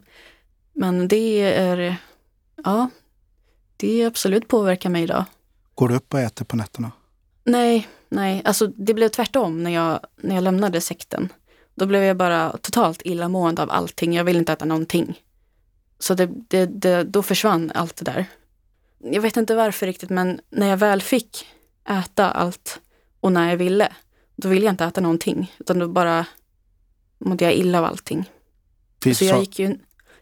Men 0.72 1.08
det 1.08 1.42
är, 1.42 1.96
ja, 2.64 2.90
det 3.76 4.04
absolut 4.04 4.48
påverkar 4.48 4.90
mig 4.90 5.02
idag. 5.02 5.24
Går 5.74 5.88
du 5.88 5.94
upp 5.94 6.14
och 6.14 6.20
äter 6.20 6.44
på 6.44 6.56
nätterna? 6.56 6.92
Nej, 7.44 7.88
nej, 8.08 8.42
alltså 8.44 8.66
det 8.66 8.94
blev 8.94 9.08
tvärtom 9.08 9.62
när 9.62 9.70
jag, 9.70 10.00
när 10.16 10.34
jag 10.34 10.44
lämnade 10.44 10.80
sekten. 10.80 11.28
Då 11.82 11.86
blev 11.86 12.02
jag 12.02 12.16
bara 12.16 12.58
totalt 12.58 13.02
illamående 13.04 13.62
av 13.62 13.70
allting. 13.70 14.14
Jag 14.14 14.24
ville 14.24 14.38
inte 14.38 14.52
äta 14.52 14.64
någonting. 14.64 15.20
Så 15.98 16.14
det, 16.14 16.30
det, 16.48 16.66
det, 16.66 17.04
då 17.04 17.22
försvann 17.22 17.72
allt 17.74 17.96
det 17.96 18.04
där. 18.04 18.26
Jag 18.98 19.22
vet 19.22 19.36
inte 19.36 19.54
varför 19.54 19.86
riktigt, 19.86 20.10
men 20.10 20.40
när 20.50 20.66
jag 20.66 20.76
väl 20.76 21.02
fick 21.02 21.46
äta 21.88 22.30
allt 22.30 22.80
och 23.20 23.32
när 23.32 23.50
jag 23.50 23.56
ville, 23.56 23.92
då 24.36 24.48
ville 24.48 24.64
jag 24.64 24.72
inte 24.72 24.84
äta 24.84 25.00
någonting. 25.00 25.52
Utan 25.58 25.78
då 25.78 25.88
bara 25.88 26.26
mådde 27.18 27.44
jag 27.44 27.54
illa 27.54 27.78
av 27.78 27.84
allting. 27.84 28.30
Finns 29.02 29.18
så 29.18 29.24
jag 29.24 29.40
gick 29.40 29.58
ju, 29.58 29.78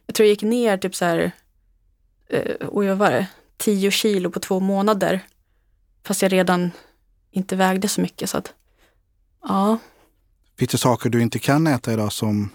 jag 0.07 0.15
tror 0.15 0.27
jag 0.27 0.31
gick 0.31 0.43
ner 0.43 0.77
typ 0.77 0.95
så 0.95 1.05
här, 1.05 1.33
eh, 2.29 2.57
oj 2.69 2.89
vad 2.89 2.99
var 2.99 3.11
det, 3.11 3.27
10 3.57 3.91
kilo 3.91 4.31
på 4.31 4.41
två 4.41 4.61
månader. 4.61 5.21
Fast 6.03 6.23
jag 6.23 6.33
redan 6.33 6.71
inte 7.31 7.57
vägde 7.57 7.89
så 7.89 8.01
mycket 8.01 8.31
så 8.31 8.39
att, 8.39 8.55
ja. 9.43 9.79
Finns 10.61 10.71
det 10.71 10.79
saker 10.79 11.11
du 11.11 11.23
inte 11.23 11.39
kan 11.39 11.67
äta 11.67 11.93
idag 11.93 12.13
som, 12.13 12.51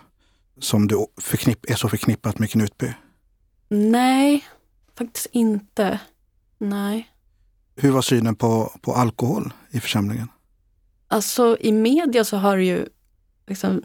som 0.59 0.87
du 0.87 1.05
förknipp, 1.21 1.69
är 1.69 1.75
så 1.75 1.89
förknippat 1.89 2.39
med 2.39 2.49
Knutby? 2.49 2.93
Nej, 3.69 4.45
faktiskt 4.97 5.27
inte. 5.31 5.99
Nej. 6.57 7.11
Hur 7.75 7.91
var 7.91 8.01
synen 8.01 8.35
på, 8.35 8.71
på 8.81 8.93
alkohol 8.93 9.53
i 9.71 9.79
församlingen? 9.79 10.27
Alltså 11.07 11.57
i 11.59 11.71
media 11.71 12.23
så 12.23 12.37
har 12.37 12.57
det 12.57 12.63
ju, 12.63 12.85
liksom, 13.47 13.81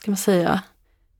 ska 0.00 0.10
man 0.10 0.18
säga, 0.18 0.62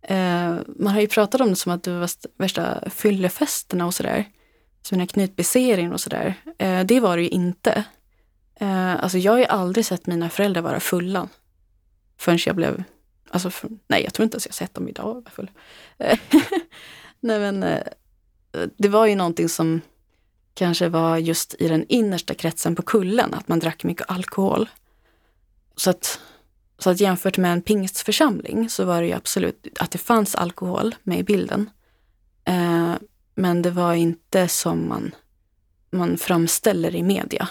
eh, 0.02 0.54
man 0.78 0.94
har 0.94 1.00
ju 1.00 1.08
pratat 1.08 1.40
om 1.40 1.48
det 1.48 1.56
som 1.56 1.72
att 1.72 1.82
det 1.82 1.90
var 1.92 2.00
värst- 2.00 2.26
värsta 2.38 2.90
fyllefesterna 2.90 3.86
och 3.86 3.94
sådär. 3.94 4.28
Som 4.82 4.98
den 4.98 5.00
här 5.00 5.06
Knutby-serien 5.06 5.92
och 5.92 6.00
sådär. 6.00 6.34
Eh, 6.58 6.84
det 6.84 7.00
var 7.00 7.16
det 7.16 7.22
ju 7.22 7.28
inte. 7.28 7.84
Eh, 8.60 9.02
alltså 9.04 9.18
jag 9.18 9.32
har 9.32 9.38
ju 9.38 9.44
aldrig 9.44 9.86
sett 9.86 10.06
mina 10.06 10.30
föräldrar 10.30 10.62
vara 10.62 10.80
fulla. 10.80 11.28
Förrän 12.18 12.38
jag 12.46 12.56
blev, 12.56 12.82
alltså 13.30 13.50
för, 13.50 13.70
nej 13.88 14.04
jag 14.04 14.14
tror 14.14 14.24
inte 14.24 14.34
ens 14.34 14.46
jag 14.46 14.54
sett 14.54 14.74
dem 14.74 14.88
idag. 14.88 15.28
Eh, 15.98 16.18
nej 17.20 17.40
men 17.40 17.62
eh, 17.62 17.82
det 18.76 18.88
var 18.88 19.06
ju 19.06 19.14
någonting 19.14 19.48
som 19.48 19.80
kanske 20.54 20.88
var 20.88 21.16
just 21.16 21.54
i 21.58 21.68
den 21.68 21.86
innersta 21.88 22.34
kretsen 22.34 22.74
på 22.74 22.82
kullen, 22.82 23.34
att 23.34 23.48
man 23.48 23.58
drack 23.58 23.84
mycket 23.84 24.10
alkohol. 24.10 24.68
Så 25.76 25.90
att, 25.90 26.20
så 26.78 26.90
att 26.90 27.00
jämfört 27.00 27.38
med 27.38 27.52
en 27.52 27.62
pingstförsamling 27.62 28.68
så 28.68 28.84
var 28.84 29.00
det 29.00 29.06
ju 29.06 29.12
absolut 29.12 29.66
att 29.80 29.90
det 29.90 29.98
fanns 29.98 30.34
alkohol 30.34 30.94
med 31.02 31.18
i 31.18 31.22
bilden. 31.22 31.70
Eh, 32.44 32.94
men 33.34 33.62
det 33.62 33.70
var 33.70 33.94
inte 33.94 34.48
som 34.48 34.88
man, 34.88 35.14
man 35.90 36.18
framställer 36.18 36.94
i 36.94 37.02
media. 37.02 37.48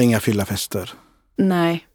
Inga 0.00 0.20
fyllafester? 0.20 0.92
Nej. 1.36 1.86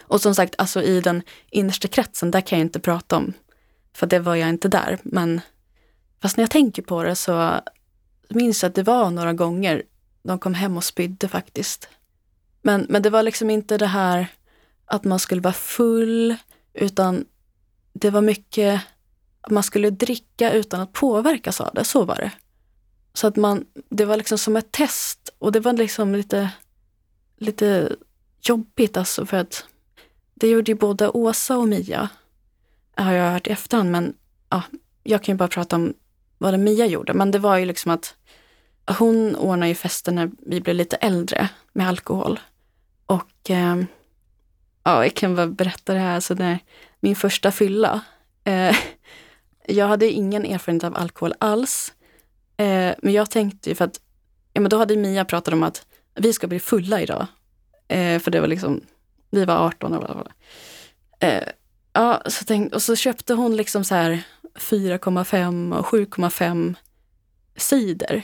Och 0.00 0.20
som 0.20 0.34
sagt, 0.34 0.54
alltså 0.58 0.82
i 0.82 1.00
den 1.00 1.22
innersta 1.50 1.88
kretsen, 1.88 2.30
där 2.30 2.40
kan 2.40 2.58
jag 2.58 2.66
inte 2.66 2.80
prata 2.80 3.16
om. 3.16 3.32
För 3.94 4.06
det 4.06 4.18
var 4.18 4.34
jag 4.34 4.48
inte 4.48 4.68
där. 4.68 4.98
Men 5.02 5.40
fast 6.22 6.36
när 6.36 6.42
jag 6.42 6.50
tänker 6.50 6.82
på 6.82 7.02
det 7.02 7.16
så 7.16 7.60
minns 8.28 8.62
jag 8.62 8.70
att 8.70 8.74
det 8.74 8.82
var 8.82 9.10
några 9.10 9.32
gånger 9.32 9.82
de 10.22 10.38
kom 10.38 10.54
hem 10.54 10.76
och 10.76 10.84
spydde 10.84 11.28
faktiskt. 11.28 11.88
Men, 12.62 12.86
men 12.88 13.02
det 13.02 13.10
var 13.10 13.22
liksom 13.22 13.50
inte 13.50 13.78
det 13.78 13.86
här 13.86 14.26
att 14.86 15.04
man 15.04 15.18
skulle 15.18 15.40
vara 15.40 15.54
full, 15.54 16.36
utan 16.74 17.24
det 17.92 18.10
var 18.10 18.20
mycket 18.20 18.80
att 19.40 19.50
man 19.50 19.62
skulle 19.62 19.90
dricka 19.90 20.52
utan 20.52 20.80
att 20.80 20.92
påverkas 20.92 21.60
av 21.60 21.74
det. 21.74 21.84
Så 21.84 22.04
var 22.04 22.16
det. 22.16 22.30
Så 23.14 23.26
att 23.26 23.36
man, 23.36 23.64
det 23.88 24.04
var 24.04 24.16
liksom 24.16 24.38
som 24.38 24.56
ett 24.56 24.72
test 24.72 25.30
och 25.38 25.52
det 25.52 25.60
var 25.60 25.72
liksom 25.72 26.14
lite, 26.14 26.50
lite 27.38 27.96
jobbigt 28.42 28.96
alltså 28.96 29.26
för 29.26 29.36
att 29.36 29.64
det 30.34 30.48
gjorde 30.48 30.70
ju 30.70 30.74
både 30.74 31.08
Åsa 31.08 31.58
och 31.58 31.68
Mia, 31.68 32.08
har 32.96 33.12
jag 33.12 33.32
hört 33.32 33.46
i 33.46 33.50
efterhand, 33.50 33.90
men 33.90 34.14
ja, 34.50 34.62
jag 35.02 35.22
kan 35.22 35.34
ju 35.34 35.36
bara 35.36 35.48
prata 35.48 35.76
om 35.76 35.94
vad 36.38 36.54
det 36.54 36.58
Mia 36.58 36.86
gjorde. 36.86 37.14
Men 37.14 37.30
det 37.30 37.38
var 37.38 37.56
ju 37.56 37.64
liksom 37.64 37.90
att 37.90 38.14
hon 38.98 39.36
ordnade 39.36 39.68
ju 39.68 39.74
fester 39.74 40.12
när 40.12 40.30
vi 40.46 40.60
blev 40.60 40.76
lite 40.76 40.96
äldre 40.96 41.48
med 41.72 41.88
alkohol. 41.88 42.40
Och 43.06 43.50
eh, 43.50 43.76
ja, 44.84 45.04
jag 45.04 45.14
kan 45.14 45.36
bara 45.36 45.46
berätta 45.46 45.94
det 45.94 46.00
här. 46.00 46.20
Så 46.20 46.34
när 46.34 46.58
min 47.00 47.16
första 47.16 47.50
fylla, 47.50 48.00
eh, 48.44 48.76
jag 49.66 49.88
hade 49.88 50.10
ingen 50.10 50.44
erfarenhet 50.44 50.84
av 50.84 50.96
alkohol 50.96 51.34
alls. 51.38 51.92
Eh, 52.56 52.94
men 53.02 53.12
jag 53.12 53.30
tänkte 53.30 53.68
ju 53.68 53.74
för 53.74 53.84
att, 53.84 54.00
ja 54.52 54.60
men 54.60 54.70
då 54.70 54.78
hade 54.78 54.96
Mia 54.96 55.24
pratat 55.24 55.54
om 55.54 55.62
att 55.62 55.86
vi 56.14 56.32
ska 56.32 56.46
bli 56.46 56.60
fulla 56.60 57.00
idag. 57.00 57.26
Eh, 57.88 58.18
för 58.18 58.30
det 58.30 58.40
var 58.40 58.48
liksom, 58.48 58.80
vi 59.34 59.44
var 59.44 59.66
18 59.66 59.92
och 59.92 60.00
bla 60.00 60.14
bla. 60.14 60.32
Eh, 61.28 61.48
ja, 61.92 62.22
så 62.26 62.44
tänkte, 62.44 62.76
och 62.76 62.82
så 62.82 62.96
köpte 62.96 63.34
hon 63.34 63.56
liksom 63.56 63.84
så 63.84 63.94
här 63.94 64.22
4,5 64.54 65.78
och 65.78 65.86
7,5 65.86 66.74
cider. 67.56 68.22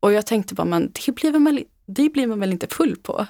Och 0.00 0.12
jag 0.12 0.26
tänkte 0.26 0.54
bara, 0.54 0.64
men 0.64 0.92
det 1.06 1.12
blir, 1.12 1.38
man, 1.38 1.64
det 1.86 2.08
blir 2.08 2.26
man 2.26 2.40
väl 2.40 2.52
inte 2.52 2.66
full 2.66 2.96
på? 2.96 3.26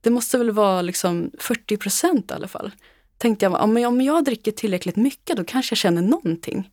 Det 0.00 0.10
måste 0.10 0.38
väl 0.38 0.50
vara 0.50 0.82
liksom 0.82 1.30
40 1.38 1.76
procent 1.76 2.30
i 2.30 2.34
alla 2.34 2.48
fall. 2.48 2.72
Tänkte 3.18 3.44
jag, 3.44 3.62
om 3.62 3.76
jag, 3.76 3.88
om 3.88 4.00
jag 4.00 4.24
dricker 4.24 4.52
tillräckligt 4.52 4.96
mycket 4.96 5.36
då 5.36 5.44
kanske 5.44 5.72
jag 5.72 5.78
känner 5.78 6.02
någonting. 6.02 6.70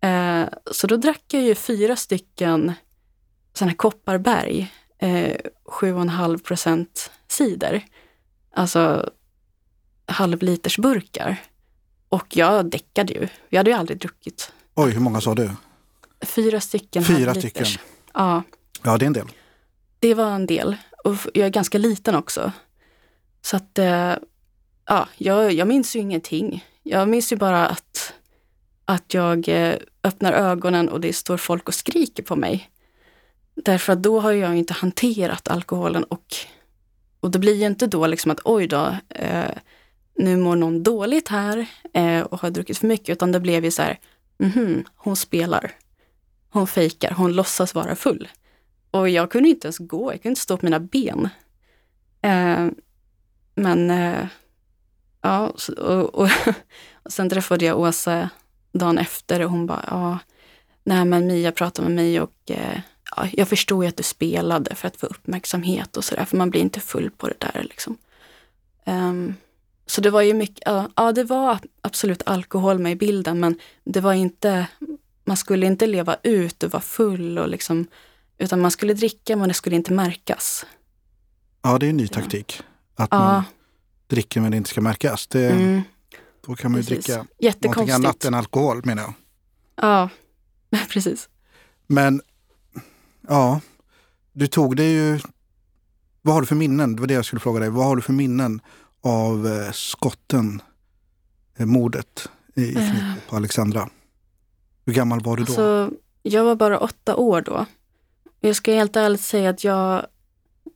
Eh, 0.00 0.44
så 0.70 0.86
då 0.86 0.96
drack 0.96 1.24
jag 1.30 1.42
ju 1.42 1.54
fyra 1.54 1.96
stycken 1.96 2.72
sådana 3.52 3.70
här 3.70 3.76
Kopparberg, 3.76 4.72
eh, 4.98 5.36
7,5 5.64 6.38
procent 6.38 7.10
cider. 7.28 7.84
Alltså 8.56 9.10
halvlitersburkar. 10.06 11.36
Och 12.08 12.36
jag 12.36 12.70
däckade 12.70 13.12
ju. 13.12 13.28
Jag 13.48 13.58
hade 13.60 13.70
ju 13.70 13.76
aldrig 13.76 13.98
druckit. 13.98 14.52
Oj, 14.74 14.90
hur 14.90 15.00
många 15.00 15.20
sa 15.20 15.34
du? 15.34 15.50
Fyra 16.22 16.60
stycken 16.60 17.04
Fyra 17.04 17.26
halvliters. 17.30 17.68
stycken? 17.68 17.88
Ja, 18.14 18.42
Ja, 18.82 18.98
det 18.98 19.04
är 19.04 19.06
en 19.06 19.12
del. 19.12 19.26
det 19.98 20.14
var 20.14 20.30
en 20.30 20.46
del. 20.46 20.76
Och 21.04 21.14
jag 21.34 21.46
är 21.46 21.50
ganska 21.50 21.78
liten 21.78 22.14
också. 22.14 22.52
Så 23.42 23.56
att, 23.56 23.78
eh, 23.78 24.14
ja, 24.86 25.08
jag, 25.16 25.52
jag 25.52 25.68
minns 25.68 25.96
ju 25.96 26.00
ingenting. 26.00 26.64
Jag 26.82 27.08
minns 27.08 27.32
ju 27.32 27.36
bara 27.36 27.66
att, 27.66 28.12
att 28.84 29.14
jag 29.14 29.48
eh, 29.48 29.74
öppnar 30.04 30.32
ögonen 30.32 30.88
och 30.88 31.00
det 31.00 31.12
står 31.12 31.36
folk 31.36 31.68
och 31.68 31.74
skriker 31.74 32.22
på 32.22 32.36
mig. 32.36 32.70
Därför 33.54 33.92
att 33.92 34.02
då 34.02 34.20
har 34.20 34.32
jag 34.32 34.56
inte 34.56 34.72
hanterat 34.74 35.48
alkoholen 35.48 36.04
och, 36.04 36.34
och 37.26 37.32
det 37.32 37.38
blir 37.38 37.54
ju 37.54 37.66
inte 37.66 37.86
då 37.86 38.06
liksom 38.06 38.30
att 38.30 38.40
oj 38.44 38.66
då, 38.66 38.96
eh, 39.08 39.50
nu 40.14 40.36
mår 40.36 40.56
någon 40.56 40.82
dåligt 40.82 41.28
här 41.28 41.66
eh, 41.92 42.20
och 42.20 42.40
har 42.40 42.50
druckit 42.50 42.78
för 42.78 42.86
mycket, 42.86 43.08
utan 43.08 43.32
det 43.32 43.40
blev 43.40 43.64
ju 43.64 43.70
så 43.70 43.82
här, 43.82 43.98
mhm, 44.38 44.84
hon 44.96 45.16
spelar. 45.16 45.72
Hon 46.50 46.66
fejkar, 46.66 47.10
hon 47.10 47.32
låtsas 47.32 47.74
vara 47.74 47.96
full. 47.96 48.28
Och 48.90 49.08
jag 49.08 49.30
kunde 49.30 49.48
inte 49.48 49.66
ens 49.66 49.78
gå, 49.78 50.12
jag 50.12 50.22
kunde 50.22 50.28
inte 50.28 50.40
stå 50.40 50.56
på 50.56 50.66
mina 50.66 50.80
ben. 50.80 51.28
Eh, 52.22 52.68
men 53.54 53.90
eh, 53.90 54.26
Ja, 55.26 55.52
och, 55.76 56.14
och, 56.14 56.28
och 57.02 57.12
sen 57.12 57.30
träffade 57.30 57.64
jag 57.64 57.80
Åsa 57.80 58.30
dagen 58.72 58.98
efter 58.98 59.40
och 59.42 59.50
hon 59.50 59.66
bara, 59.66 59.84
ja, 59.90 60.18
nej 60.84 61.04
men 61.04 61.26
Mia 61.26 61.52
pratade 61.52 61.88
med 61.88 61.96
mig 61.96 62.20
och 62.20 62.50
eh, 62.50 62.80
ja, 63.16 63.28
jag 63.32 63.48
förstod 63.48 63.84
ju 63.84 63.88
att 63.88 63.96
du 63.96 64.02
spelade 64.02 64.74
för 64.74 64.88
att 64.88 64.96
få 64.96 65.06
uppmärksamhet 65.06 65.96
och 65.96 66.04
sådär, 66.04 66.24
för 66.24 66.36
man 66.36 66.50
blir 66.50 66.60
inte 66.60 66.80
full 66.80 67.10
på 67.10 67.28
det 67.28 67.34
där 67.38 67.66
liksom. 67.70 67.96
Um, 68.86 69.34
så 69.86 70.00
det 70.00 70.10
var 70.10 70.20
ju 70.22 70.34
mycket, 70.34 70.62
ja, 70.66 70.88
ja 70.96 71.12
det 71.12 71.24
var 71.24 71.58
absolut 71.80 72.22
alkohol 72.26 72.78
med 72.78 72.92
i 72.92 72.96
bilden, 72.96 73.40
men 73.40 73.58
det 73.84 74.00
var 74.00 74.12
inte, 74.12 74.66
man 75.24 75.36
skulle 75.36 75.66
inte 75.66 75.86
leva 75.86 76.16
ut 76.22 76.62
och 76.62 76.70
vara 76.70 76.82
full 76.82 77.38
och 77.38 77.48
liksom, 77.48 77.86
utan 78.38 78.60
man 78.60 78.70
skulle 78.70 78.94
dricka 78.94 79.36
men 79.36 79.48
det 79.48 79.54
skulle 79.54 79.76
inte 79.76 79.92
märkas. 79.92 80.66
Ja, 81.62 81.78
det 81.78 81.86
är 81.86 81.90
en 81.90 81.96
ny 81.96 82.08
taktik. 82.08 82.62
Att 82.94 83.08
Ja. 83.10 83.18
man 83.18 83.42
dricker 84.06 84.40
men 84.40 84.50
det 84.50 84.56
inte 84.56 84.70
ska 84.70 84.80
märkas. 84.80 85.26
Det, 85.26 85.50
Mm, 85.50 85.82
Då 86.46 86.54
kan 86.54 86.72
man 86.72 86.80
ju 86.80 86.86
precis. 86.86 87.06
dricka 87.06 87.26
någonting 87.68 87.90
annat 87.94 88.24
än 88.24 88.34
alkohol 88.34 88.80
menar 88.84 89.02
jag. 89.02 89.14
Ja, 89.76 90.08
precis. 90.90 91.28
Men 91.86 92.20
ja, 93.28 93.60
du 94.32 94.46
tog 94.46 94.76
det 94.76 94.92
ju... 94.92 95.20
Vad 96.22 96.34
har 96.34 96.40
du 96.40 96.46
för 96.46 96.54
minnen? 96.54 96.96
Det 96.96 97.00
var 97.00 97.06
det 97.06 97.14
jag 97.14 97.24
skulle 97.24 97.40
fråga 97.40 97.60
dig. 97.60 97.70
Vad 97.70 97.84
har 97.86 97.96
du 97.96 98.02
för 98.02 98.12
minnen 98.12 98.60
av 99.00 99.46
eh, 99.46 99.72
skotten, 99.72 100.62
eh, 101.56 101.66
mordet 101.66 102.28
i, 102.54 102.62
i 102.62 102.76
Eh. 102.76 102.90
Knippo 102.90 103.20
på 103.28 103.36
Alexandra? 103.36 103.88
Hur 104.86 104.92
gammal 104.92 105.20
var 105.20 105.36
du 105.36 105.44
då? 105.44 105.52
Alltså, 105.52 105.90
jag 106.22 106.44
var 106.44 106.56
bara 106.56 106.78
åtta 106.78 107.16
år 107.16 107.40
då. 107.40 107.66
Jag 108.40 108.56
ska 108.56 108.72
helt 108.72 108.96
ärligt 108.96 109.20
säga 109.20 109.50
att 109.50 109.64
jag, 109.64 110.06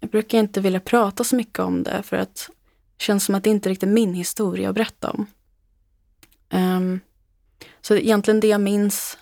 jag 0.00 0.10
brukar 0.10 0.38
inte 0.38 0.60
vilja 0.60 0.80
prata 0.80 1.24
så 1.24 1.36
mycket 1.36 1.58
om 1.58 1.82
det 1.82 2.02
för 2.02 2.16
att 2.16 2.50
det 2.96 3.02
känns 3.04 3.24
som 3.24 3.34
att 3.34 3.44
det 3.44 3.50
inte 3.50 3.68
är 3.68 3.70
riktigt 3.70 3.88
min 3.88 4.14
historia 4.14 4.68
att 4.68 4.74
berätta 4.74 5.10
om. 5.10 5.26
Ehm, 6.48 7.00
så 7.80 7.94
egentligen 7.94 8.40
det 8.40 8.48
jag 8.48 8.60
minns 8.60 9.18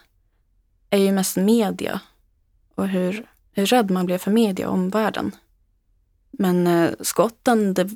är 0.91 0.99
ju 0.99 1.13
mest 1.13 1.37
media 1.37 2.01
och 2.79 2.89
hur, 2.89 3.27
hur 3.53 3.67
rädd 3.67 3.91
man 3.91 4.07
blev 4.07 4.19
för 4.19 4.31
media 4.31 4.69
och 4.69 4.75
omvärlden. 4.75 5.37
Men 6.31 6.67
eh, 6.67 6.91
skotten, 7.01 7.75
det 7.75 7.91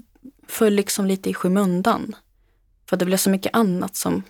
föll 0.49 0.75
liksom 0.75 1.07
lite 1.07 1.31
i 1.31 1.35
skymundan. 1.35 2.17
För 2.89 2.97
det 2.97 3.05
blev 3.05 3.17
så 3.17 3.31
mycket 3.31 3.57
annat 3.57 3.97
som 3.97 4.23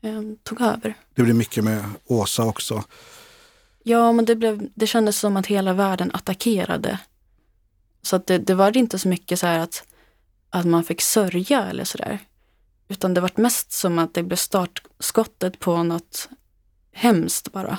eh, 0.00 0.22
tog 0.42 0.60
över. 0.60 0.94
Det 1.14 1.22
blev 1.22 1.36
mycket 1.36 1.64
med 1.64 1.84
Åsa 2.06 2.44
också. 2.44 2.84
Ja, 3.82 4.12
men 4.12 4.24
det, 4.24 4.36
blev, 4.36 4.68
det 4.74 4.86
kändes 4.86 5.18
som 5.18 5.36
att 5.36 5.46
hela 5.46 5.72
världen 5.72 6.10
attackerade. 6.14 6.98
Så 8.02 8.16
att 8.16 8.26
det, 8.26 8.38
det 8.38 8.54
var 8.54 8.76
inte 8.76 8.98
så 8.98 9.08
mycket 9.08 9.38
så 9.38 9.46
här 9.46 9.58
att, 9.58 9.84
att 10.50 10.66
man 10.66 10.84
fick 10.84 11.00
sörja 11.00 11.64
eller 11.64 11.84
sådär. 11.84 12.18
Utan 12.88 13.14
det 13.14 13.20
var 13.20 13.30
mest 13.34 13.72
som 13.72 13.98
att 13.98 14.14
det 14.14 14.22
blev 14.22 14.36
startskottet 14.36 15.58
på 15.58 15.82
något 15.82 16.28
hemskt 16.92 17.52
bara. 17.52 17.78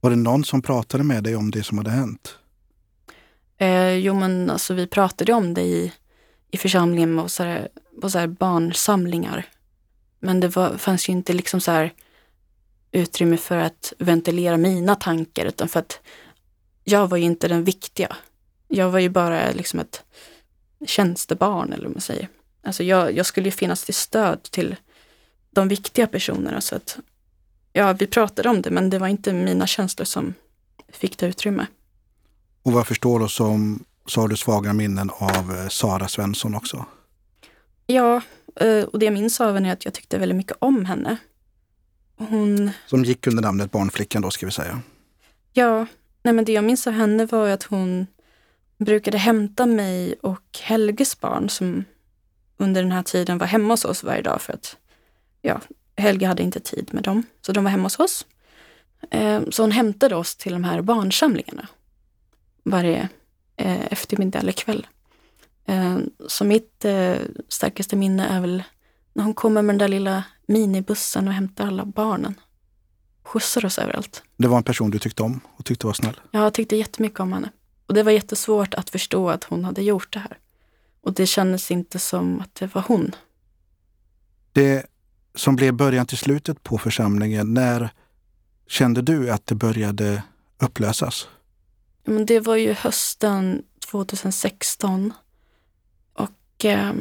Var 0.00 0.10
det 0.10 0.16
någon 0.16 0.44
som 0.44 0.62
pratade 0.62 1.04
med 1.04 1.24
dig 1.24 1.36
om 1.36 1.50
det 1.50 1.62
som 1.62 1.78
hade 1.78 1.90
hänt? 1.90 2.38
Eh, 3.58 3.94
jo, 3.94 4.14
men 4.14 4.50
alltså 4.50 4.74
vi 4.74 4.86
pratade 4.86 5.32
om 5.32 5.54
det 5.54 5.62
i, 5.62 5.92
i 6.50 6.58
församlingen 6.58 7.18
och 7.18 7.30
så 7.30 7.42
här, 7.42 7.68
på 8.00 8.10
så 8.10 8.18
här 8.18 8.26
barnsamlingar. 8.26 9.46
Men 10.20 10.40
det 10.40 10.48
var, 10.48 10.76
fanns 10.76 11.08
ju 11.08 11.12
inte 11.12 11.32
liksom 11.32 11.60
så 11.60 11.70
här 11.70 11.92
utrymme 12.92 13.36
för 13.36 13.56
att 13.56 13.92
ventilera 13.98 14.56
mina 14.56 14.94
tankar, 14.94 15.44
utan 15.44 15.68
för 15.68 15.80
att 15.80 16.00
jag 16.84 17.06
var 17.06 17.16
ju 17.16 17.24
inte 17.24 17.48
den 17.48 17.64
viktiga. 17.64 18.16
Jag 18.68 18.90
var 18.90 18.98
ju 18.98 19.08
bara 19.08 19.50
liksom 19.50 19.80
ett 19.80 20.04
tjänstebarn, 20.86 21.72
eller 21.72 21.84
vad 21.84 21.92
man 21.92 22.00
säger. 22.00 22.28
Alltså 22.62 22.82
jag, 22.82 23.16
jag 23.16 23.26
skulle 23.26 23.46
ju 23.46 23.52
finnas 23.52 23.84
till 23.84 23.94
stöd 23.94 24.42
till 24.42 24.76
de 25.50 25.68
viktiga 25.68 26.06
personerna. 26.06 26.60
Så 26.60 26.76
att, 26.76 26.98
ja, 27.72 27.92
vi 27.92 28.06
pratade 28.06 28.48
om 28.48 28.62
det, 28.62 28.70
men 28.70 28.90
det 28.90 28.98
var 28.98 29.08
inte 29.08 29.32
mina 29.32 29.66
känslor 29.66 30.04
som 30.04 30.34
fick 30.92 31.18
det 31.18 31.26
utrymme. 31.26 31.66
Och 32.62 32.72
vad 32.72 32.80
jag 32.80 32.86
förstår 32.86 33.20
då 33.20 33.28
som 33.28 33.84
så 34.06 34.20
har 34.20 34.28
du 34.28 34.36
svaga 34.36 34.72
minnen 34.72 35.10
av 35.10 35.56
eh, 35.58 35.68
Sara 35.68 36.08
Svensson 36.08 36.54
också. 36.54 36.84
Ja, 37.86 38.20
eh, 38.56 38.84
och 38.84 38.98
det 38.98 39.04
jag 39.04 39.14
minns 39.14 39.40
av 39.40 39.54
henne 39.54 39.68
är 39.68 39.72
att 39.72 39.84
jag 39.84 39.94
tyckte 39.94 40.18
väldigt 40.18 40.36
mycket 40.36 40.56
om 40.60 40.84
henne. 40.84 41.16
Hon, 42.16 42.70
Som 42.86 43.04
gick 43.04 43.26
under 43.26 43.42
namnet 43.42 43.70
Barnflickan 43.70 44.22
då 44.22 44.30
ska 44.30 44.46
vi 44.46 44.52
säga. 44.52 44.80
ja, 45.52 45.86
nej 46.22 46.34
men 46.34 46.44
det 46.44 46.52
jag 46.52 46.64
minns 46.64 46.86
av 46.86 46.92
henne 46.92 47.26
var 47.26 47.48
att 47.48 47.62
hon 47.62 48.06
brukade 48.78 49.18
hämta 49.18 49.66
mig 49.66 50.14
och 50.22 50.58
Helges 50.62 51.20
barn 51.20 51.48
som 51.48 51.84
under 52.56 52.82
den 52.82 52.92
här 52.92 53.02
tiden 53.02 53.38
var 53.38 53.46
hemma 53.46 53.72
hos 53.72 53.84
oss 53.84 54.04
varje 54.04 54.22
dag 54.22 54.40
för 54.42 54.52
att 54.52 54.76
ja, 55.42 55.60
Helge 55.96 56.26
hade 56.26 56.42
inte 56.42 56.60
tid 56.60 56.88
med 56.94 57.02
dem, 57.02 57.22
så 57.40 57.52
de 57.52 57.64
var 57.64 57.70
hemma 57.70 57.82
hos 57.82 57.98
oss. 57.98 58.26
Eh, 59.10 59.42
Så 59.50 59.62
hon 59.62 59.70
hämtade 59.72 60.14
oss 60.16 60.36
till 60.36 60.52
de 60.52 60.64
här 60.64 60.82
barnsamlingarna 60.82 61.68
varje 62.62 63.08
eh, 63.56 63.92
eftermiddag 63.92 64.38
eller 64.38 64.52
kväll. 64.52 64.86
Eh, 65.66 65.98
Så 66.28 66.44
mitt 66.44 66.84
eh, 66.84 67.16
starkaste 67.48 67.96
minne 67.96 68.26
är 68.28 68.40
väl 68.40 68.62
när 69.12 69.24
hon 69.24 69.34
kommer 69.34 69.62
med 69.62 69.74
den 69.74 69.78
där 69.78 69.88
lilla 69.88 70.24
minibussen 70.46 71.28
och 71.28 71.34
hämtar 71.34 71.66
alla 71.66 71.84
barnen. 71.84 72.34
Skjutsar 73.24 73.64
oss 73.64 73.78
överallt. 73.78 74.22
Det 74.36 74.48
var 74.48 74.56
en 74.56 74.62
person 74.62 74.90
du 74.90 74.98
tyckte 74.98 75.22
om 75.22 75.40
och 75.56 75.64
tyckte 75.64 75.86
var 75.86 75.94
snäll. 75.94 76.20
Jag 76.30 76.54
tyckte 76.54 76.76
jättemycket 76.76 77.20
om 77.20 77.32
henne. 77.32 77.50
Och 77.86 77.94
det 77.94 78.02
var 78.02 78.12
jättesvårt 78.12 78.74
att 78.74 78.90
förstå 78.90 79.30
att 79.30 79.44
hon 79.44 79.64
hade 79.64 79.82
gjort 79.82 80.12
det 80.12 80.18
här. 80.18 80.38
Och 81.00 81.12
det 81.12 81.26
kändes 81.26 81.70
inte 81.70 81.98
som 81.98 82.40
att 82.40 82.54
det 82.54 82.74
var 82.74 82.82
hon. 82.88 83.14
Det 84.52 84.86
som 85.34 85.56
blev 85.56 85.74
början 85.74 86.06
till 86.06 86.18
slutet 86.18 86.62
på 86.62 86.78
församlingen, 86.78 87.54
när 87.54 87.90
kände 88.66 89.02
du 89.02 89.30
att 89.30 89.46
det 89.46 89.54
började 89.54 90.22
upplösas? 90.58 91.28
Men 92.04 92.26
det 92.26 92.40
var 92.40 92.56
ju 92.56 92.72
hösten 92.72 93.62
2016. 93.90 95.12
Och 96.12 96.64
eh, 96.64 96.92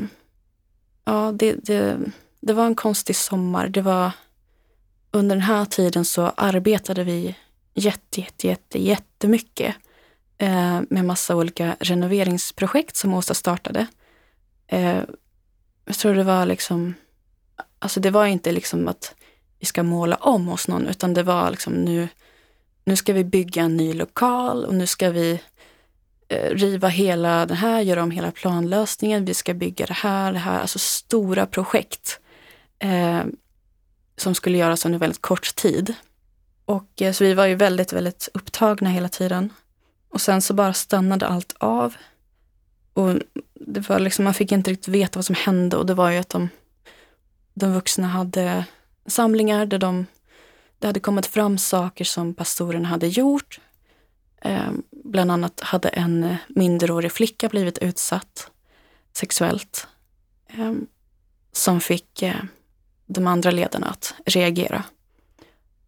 ja, 1.05 1.31
det, 1.31 1.53
det, 1.53 1.97
det 2.39 2.53
var 2.53 2.65
en 2.65 2.75
konstig 2.75 3.15
sommar. 3.15 3.67
Det 3.67 3.81
var, 3.81 4.11
under 5.11 5.35
den 5.35 5.43
här 5.43 5.65
tiden 5.65 6.05
så 6.05 6.31
arbetade 6.37 7.03
vi 7.03 7.35
jätte, 7.73 8.21
jätte, 8.21 8.47
jätte, 8.47 8.83
jättemycket 8.83 9.75
eh, 10.37 10.81
med 10.89 11.05
massa 11.05 11.35
olika 11.35 11.75
renoveringsprojekt 11.79 12.95
som 12.95 13.13
Åsa 13.13 13.33
startade. 13.33 13.87
Eh, 14.67 15.03
jag 15.85 15.95
tror 15.95 16.15
det 16.15 16.23
var 16.23 16.45
liksom, 16.45 16.93
alltså 17.79 17.99
det 17.99 18.11
var 18.11 18.25
inte 18.25 18.51
liksom 18.51 18.87
att 18.87 19.15
vi 19.59 19.65
ska 19.65 19.83
måla 19.83 20.15
om 20.15 20.47
hos 20.47 20.67
någon, 20.67 20.87
utan 20.87 21.13
det 21.13 21.23
var 21.23 21.51
liksom 21.51 21.73
nu, 21.73 22.07
nu 22.83 22.95
ska 22.95 23.13
vi 23.13 23.23
bygga 23.23 23.61
en 23.61 23.77
ny 23.77 23.93
lokal 23.93 24.65
och 24.65 24.73
nu 24.73 24.87
ska 24.87 25.09
vi 25.09 25.41
eh, 26.27 26.55
riva 26.55 26.87
hela 26.87 27.45
den 27.45 27.57
här, 27.57 27.81
göra 27.81 28.03
om 28.03 28.11
hela 28.11 28.31
planlösningen, 28.31 29.25
vi 29.25 29.33
ska 29.33 29.53
bygga 29.53 29.85
det 29.85 29.93
här, 29.93 30.33
det 30.33 30.39
här, 30.39 30.59
alltså 30.59 30.79
stora 30.79 31.45
projekt 31.45 32.19
eh, 32.79 33.21
som 34.17 34.35
skulle 34.35 34.57
göras 34.57 34.85
under 34.85 34.99
väldigt 34.99 35.21
kort 35.21 35.55
tid. 35.55 35.93
Och 36.65 37.01
eh, 37.01 37.13
så 37.13 37.23
vi 37.23 37.33
var 37.33 37.45
ju 37.45 37.55
väldigt, 37.55 37.93
väldigt 37.93 38.29
upptagna 38.33 38.89
hela 38.89 39.09
tiden. 39.09 39.53
Och 40.09 40.21
sen 40.21 40.41
så 40.41 40.53
bara 40.53 40.73
stannade 40.73 41.27
allt 41.27 41.55
av. 41.57 41.95
Och 42.93 43.15
det 43.53 43.89
var 43.89 43.99
liksom, 43.99 44.25
man 44.25 44.33
fick 44.33 44.51
inte 44.51 44.71
riktigt 44.71 44.87
veta 44.87 45.17
vad 45.17 45.25
som 45.25 45.35
hände 45.35 45.77
och 45.77 45.85
det 45.85 45.93
var 45.93 46.09
ju 46.09 46.17
att 46.17 46.29
de, 46.29 46.49
de 47.59 47.73
vuxna 47.73 48.07
hade 48.07 48.65
samlingar 49.05 49.65
där 49.65 49.77
de, 49.79 50.05
det 50.79 50.87
hade 50.87 50.99
kommit 50.99 51.25
fram 51.25 51.57
saker 51.57 52.05
som 52.05 52.33
pastorerna 52.33 52.87
hade 52.87 53.07
gjort. 53.07 53.59
Eh, 54.41 54.71
bland 54.91 55.31
annat 55.31 55.59
hade 55.59 55.89
en 55.89 56.35
minderårig 56.47 57.11
flicka 57.11 57.49
blivit 57.49 57.77
utsatt 57.77 58.51
sexuellt. 59.13 59.87
Eh, 60.47 60.73
som 61.51 61.81
fick 61.81 62.21
eh, 62.21 62.35
de 63.05 63.27
andra 63.27 63.51
ledarna 63.51 63.87
att 63.87 64.13
reagera. 64.25 64.83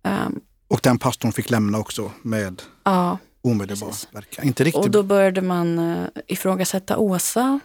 Eh, 0.03 0.29
Och 0.67 0.79
den 0.83 0.99
pastorn 0.99 1.31
fick 1.31 1.49
lämna 1.49 1.77
också 1.77 2.11
med 2.21 2.61
ja, 2.83 3.17
omedelbar 3.41 3.93
verkan. 4.11 4.45
Inte 4.45 4.63
riktigt. 4.63 4.85
och 4.85 4.91
då 4.91 5.03
började 5.03 5.41
man 5.41 5.79
eh, 5.79 6.07
ifrågasätta 6.27 6.97
Åsa. 6.97 7.59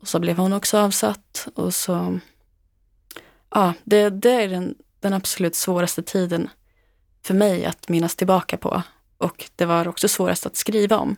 Och 0.00 0.08
så 0.08 0.18
blev 0.18 0.36
hon 0.36 0.52
också 0.52 0.78
avsatt. 0.78 1.48
Och 1.54 1.74
så, 1.74 2.18
ja, 3.54 3.74
det, 3.84 4.10
det 4.10 4.30
är 4.30 4.48
den, 4.48 4.74
den 5.00 5.12
absolut 5.12 5.54
svåraste 5.54 6.02
tiden 6.02 6.50
för 7.22 7.34
mig 7.34 7.64
att 7.64 7.88
minnas 7.88 8.16
tillbaka 8.16 8.56
på. 8.56 8.82
Och 9.18 9.50
det 9.56 9.64
var 9.64 9.88
också 9.88 10.08
svårast 10.08 10.46
att 10.46 10.56
skriva 10.56 10.98
om. 10.98 11.16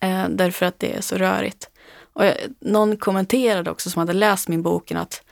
Eh, 0.00 0.28
därför 0.28 0.66
att 0.66 0.80
det 0.80 0.96
är 0.96 1.00
så 1.00 1.16
rörigt. 1.16 1.70
Och 2.12 2.24
jag, 2.24 2.36
någon 2.60 2.96
kommenterade 2.96 3.70
också 3.70 3.90
som 3.90 4.00
hade 4.00 4.12
läst 4.12 4.48
min 4.48 4.62
boken 4.62 4.96
att, 4.96 5.22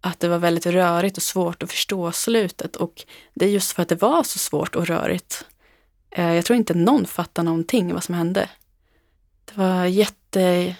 att 0.00 0.20
det 0.20 0.28
var 0.28 0.38
väldigt 0.38 0.66
rörigt 0.66 1.16
och 1.16 1.22
svårt 1.22 1.62
att 1.62 1.70
förstå 1.70 2.12
slutet. 2.12 2.76
Och 2.76 3.04
det 3.34 3.44
är 3.44 3.50
just 3.50 3.72
för 3.72 3.82
att 3.82 3.88
det 3.88 4.02
var 4.02 4.22
så 4.22 4.38
svårt 4.38 4.76
och 4.76 4.86
rörigt. 4.86 5.46
Eh, 6.10 6.34
jag 6.34 6.44
tror 6.44 6.56
inte 6.56 6.74
någon 6.74 7.06
fattar 7.06 7.42
någonting 7.42 7.94
vad 7.94 8.04
som 8.04 8.14
hände. 8.14 8.50
Det 9.44 9.56
var 9.56 9.84
jätte, 9.84 10.76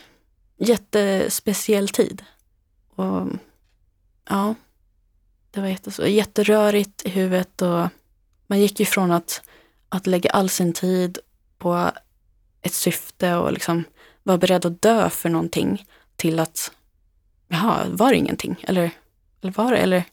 jättespeciell 0.59 1.89
tid. 1.89 2.25
Och 2.95 3.27
ja, 4.29 4.55
det 5.51 5.61
var 5.61 5.69
jättesvårt. 5.69 6.09
jätterörigt 6.09 7.07
i 7.07 7.09
huvudet 7.09 7.63
och 7.63 7.89
man 8.47 8.61
gick 8.61 8.81
ifrån 8.81 9.11
att, 9.11 9.43
att 9.89 10.07
lägga 10.07 10.31
all 10.31 10.49
sin 10.49 10.73
tid 10.73 11.19
på 11.59 11.91
ett 12.63 12.75
syfte 12.75 13.35
och 13.35 13.53
liksom 13.53 13.85
vara 14.23 14.39
beredd 14.39 14.67
att 14.67 14.83
dö 14.83 15.11
för 15.11 15.29
någonting 15.29 15.87
till 16.17 16.41
att, 16.41 16.73
jaha, 17.49 17.87
var 17.89 18.11
det 18.11 18.17
ingenting? 18.17 18.65
Eller, 18.69 18.91
eller 19.41 19.53
var 19.53 19.73
det? 19.73 19.79
Eller, 19.79 20.05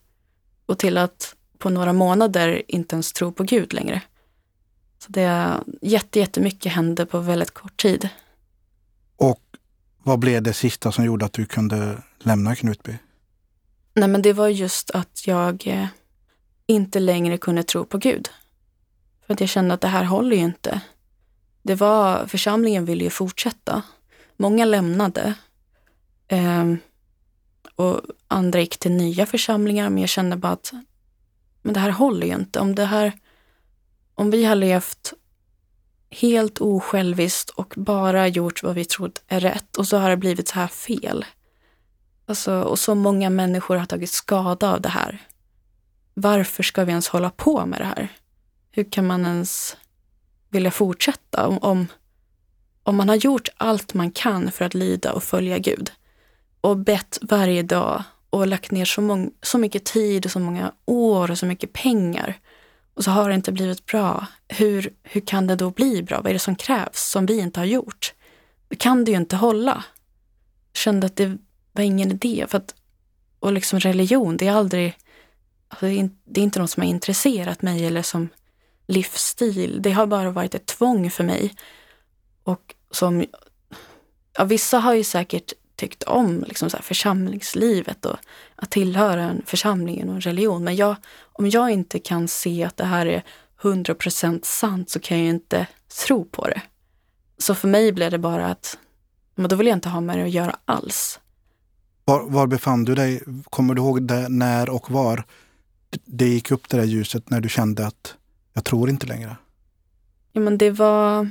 och 0.65 0.79
till 0.79 0.97
att 0.97 1.35
på 1.57 1.69
några 1.69 1.93
månader 1.93 2.61
inte 2.67 2.95
ens 2.95 3.13
tro 3.13 3.31
på 3.31 3.43
Gud 3.43 3.73
längre. 3.73 4.01
Så 4.99 5.11
det 5.11 5.59
jätte, 5.81 6.19
jättemycket 6.19 6.71
hände 6.71 7.05
på 7.05 7.19
väldigt 7.19 7.51
kort 7.51 7.77
tid. 7.77 8.09
Och 9.17 9.41
vad 10.03 10.19
blev 10.19 10.43
det 10.43 10.53
sista 10.53 10.91
som 10.91 11.05
gjorde 11.05 11.25
att 11.25 11.33
du 11.33 11.45
kunde 11.45 12.03
lämna 12.19 12.55
Knutby? 12.55 12.97
Nej, 13.95 14.09
men 14.09 14.21
det 14.21 14.33
var 14.33 14.47
just 14.47 14.91
att 14.91 15.27
jag 15.27 15.67
eh, 15.67 15.87
inte 16.67 16.99
längre 16.99 17.37
kunde 17.37 17.63
tro 17.63 17.85
på 17.85 17.97
Gud. 17.97 18.29
För 19.25 19.33
att 19.33 19.39
jag 19.39 19.49
kände 19.49 19.73
att 19.73 19.81
det 19.81 19.87
här 19.87 20.03
håller 20.03 20.35
ju 20.35 20.41
inte. 20.41 20.81
Det 21.61 21.75
var, 21.75 22.25
församlingen 22.27 22.85
ville 22.85 23.03
ju 23.03 23.09
fortsätta. 23.09 23.81
Många 24.37 24.65
lämnade. 24.65 25.33
Eh, 26.27 26.73
och 27.75 28.01
andra 28.27 28.59
gick 28.59 28.77
till 28.77 28.91
nya 28.91 29.25
församlingar, 29.25 29.89
men 29.89 30.01
jag 30.01 30.09
kände 30.09 30.35
bara 30.35 30.51
att 30.51 30.73
men 31.65 31.73
det 31.73 31.79
här 31.79 31.89
håller 31.89 32.27
ju 32.27 32.33
inte. 32.33 32.59
Om, 32.59 32.75
det 32.75 32.85
här, 32.85 33.11
om 34.15 34.31
vi 34.31 34.45
har 34.45 34.55
levt 34.55 35.13
helt 36.09 36.61
osjälviskt 36.61 37.49
och 37.49 37.73
bara 37.77 38.27
gjort 38.27 38.63
vad 38.63 38.75
vi 38.75 38.85
trodde 38.85 39.21
är 39.27 39.39
rätt 39.39 39.77
och 39.77 39.87
så 39.87 39.97
har 39.97 40.09
det 40.09 40.17
blivit 40.17 40.47
så 40.47 40.55
här 40.55 40.67
fel. 40.67 41.25
Alltså, 42.25 42.61
och 42.61 42.79
så 42.79 42.95
många 42.95 43.29
människor 43.29 43.75
har 43.75 43.85
tagit 43.85 44.09
skada 44.09 44.73
av 44.73 44.81
det 44.81 44.89
här. 44.89 45.21
Varför 46.13 46.63
ska 46.63 46.83
vi 46.83 46.91
ens 46.91 47.07
hålla 47.07 47.29
på 47.29 47.65
med 47.65 47.79
det 47.79 47.85
här? 47.85 48.07
Hur 48.71 48.91
kan 48.91 49.07
man 49.07 49.25
ens 49.25 49.77
vilja 50.49 50.71
fortsätta 50.71 51.47
om, 51.47 51.57
om, 51.57 51.87
om 52.83 52.95
man 52.95 53.09
har 53.09 53.15
gjort 53.15 53.49
allt 53.57 53.93
man 53.93 54.11
kan 54.11 54.51
för 54.51 54.65
att 54.65 54.73
lyda 54.73 55.13
och 55.13 55.23
följa 55.23 55.57
Gud 55.57 55.91
och 56.61 56.77
bett 56.77 57.17
varje 57.21 57.63
dag 57.63 58.03
och 58.29 58.47
lagt 58.47 58.71
ner 58.71 58.85
så, 58.85 59.01
mång, 59.01 59.31
så 59.41 59.57
mycket 59.57 59.85
tid 59.85 60.25
och 60.25 60.31
så 60.31 60.39
många 60.39 60.71
år 60.85 61.31
och 61.31 61.37
så 61.37 61.45
mycket 61.45 61.73
pengar 61.73 62.39
och 62.93 63.03
så 63.03 63.11
har 63.11 63.29
det 63.29 63.35
inte 63.35 63.51
blivit 63.51 63.85
bra. 63.85 64.25
Hur, 64.47 64.93
hur 65.03 65.21
kan 65.21 65.47
det 65.47 65.55
då 65.55 65.69
bli 65.69 66.03
bra? 66.03 66.17
Vad 66.17 66.29
är 66.29 66.33
det 66.33 66.39
som 66.39 66.55
krävs 66.55 67.09
som 67.09 67.25
vi 67.25 67.39
inte 67.39 67.59
har 67.59 67.65
gjort? 67.65 68.13
Det 68.67 68.75
kan 68.75 69.05
det 69.05 69.11
ju 69.11 69.17
inte 69.17 69.35
hålla. 69.35 69.83
Jag 70.73 70.77
kände 70.77 71.07
att 71.07 71.15
det 71.15 71.37
var 71.75 71.83
ingen 71.83 72.11
idé. 72.11 72.45
För 72.49 72.57
att, 72.57 72.75
och 73.39 73.53
liksom 73.53 73.79
religion, 73.79 74.37
det 74.37 74.47
är 74.47 74.51
aldrig, 74.51 74.97
alltså 75.67 75.85
det 76.25 76.39
är 76.39 76.43
inte 76.43 76.59
något 76.59 76.71
som 76.71 76.81
har 76.81 76.89
intresserat 76.89 77.61
mig 77.61 77.85
eller 77.85 78.01
som 78.01 78.29
livsstil. 78.87 79.81
Det 79.81 79.91
har 79.91 80.05
bara 80.05 80.31
varit 80.31 80.55
ett 80.55 80.65
tvång 80.65 81.11
för 81.11 81.23
mig. 81.23 81.55
Och 82.43 82.75
som, 82.91 83.25
ja, 84.37 84.43
vissa 84.43 84.79
har 84.79 84.93
ju 84.93 85.03
säkert 85.03 85.53
tyckt 85.75 86.03
om 86.03 86.43
liksom 86.47 86.69
så 86.69 86.77
församlingslivet 86.77 88.05
och 88.05 88.17
att 88.55 88.71
tillhöra 88.71 89.23
en 89.23 89.41
församling 89.45 90.09
och 90.09 90.15
en 90.15 90.21
religion. 90.21 90.63
Men 90.63 90.75
jag, 90.75 90.95
om 91.21 91.49
jag 91.49 91.71
inte 91.71 91.99
kan 91.99 92.27
se 92.27 92.63
att 92.63 92.77
det 92.77 92.85
här 92.85 93.05
är 93.05 93.23
100% 93.61 94.39
sant 94.43 94.89
så 94.89 94.99
kan 94.99 95.17
jag 95.17 95.27
inte 95.27 95.67
tro 96.05 96.25
på 96.25 96.47
det. 96.47 96.61
Så 97.37 97.55
för 97.55 97.67
mig 97.67 97.91
blev 97.91 98.11
det 98.11 98.17
bara 98.17 98.47
att 98.47 98.77
men 99.35 99.49
då 99.49 99.55
vill 99.55 99.67
jag 99.67 99.77
inte 99.77 99.89
ha 99.89 100.01
med 100.01 100.17
det 100.17 100.23
att 100.23 100.29
göra 100.29 100.59
alls. 100.65 101.19
Var, 102.05 102.23
var 102.29 102.47
befann 102.47 102.85
du 102.85 102.95
dig? 102.95 103.21
Kommer 103.49 103.73
du 103.73 103.81
ihåg 103.81 104.07
det, 104.07 104.29
när 104.29 104.69
och 104.69 104.91
var 104.91 105.23
det 106.05 106.27
gick 106.27 106.51
upp 106.51 106.69
det 106.69 106.77
där 106.77 106.83
ljuset 106.83 107.29
när 107.29 107.41
du 107.41 107.49
kände 107.49 107.87
att 107.87 108.15
jag 108.53 108.63
tror 108.63 108.89
inte 108.89 109.07
längre? 109.07 109.37
Ja, 110.31 110.41
men 110.41 110.57
det 110.57 110.71
var, 110.71 111.29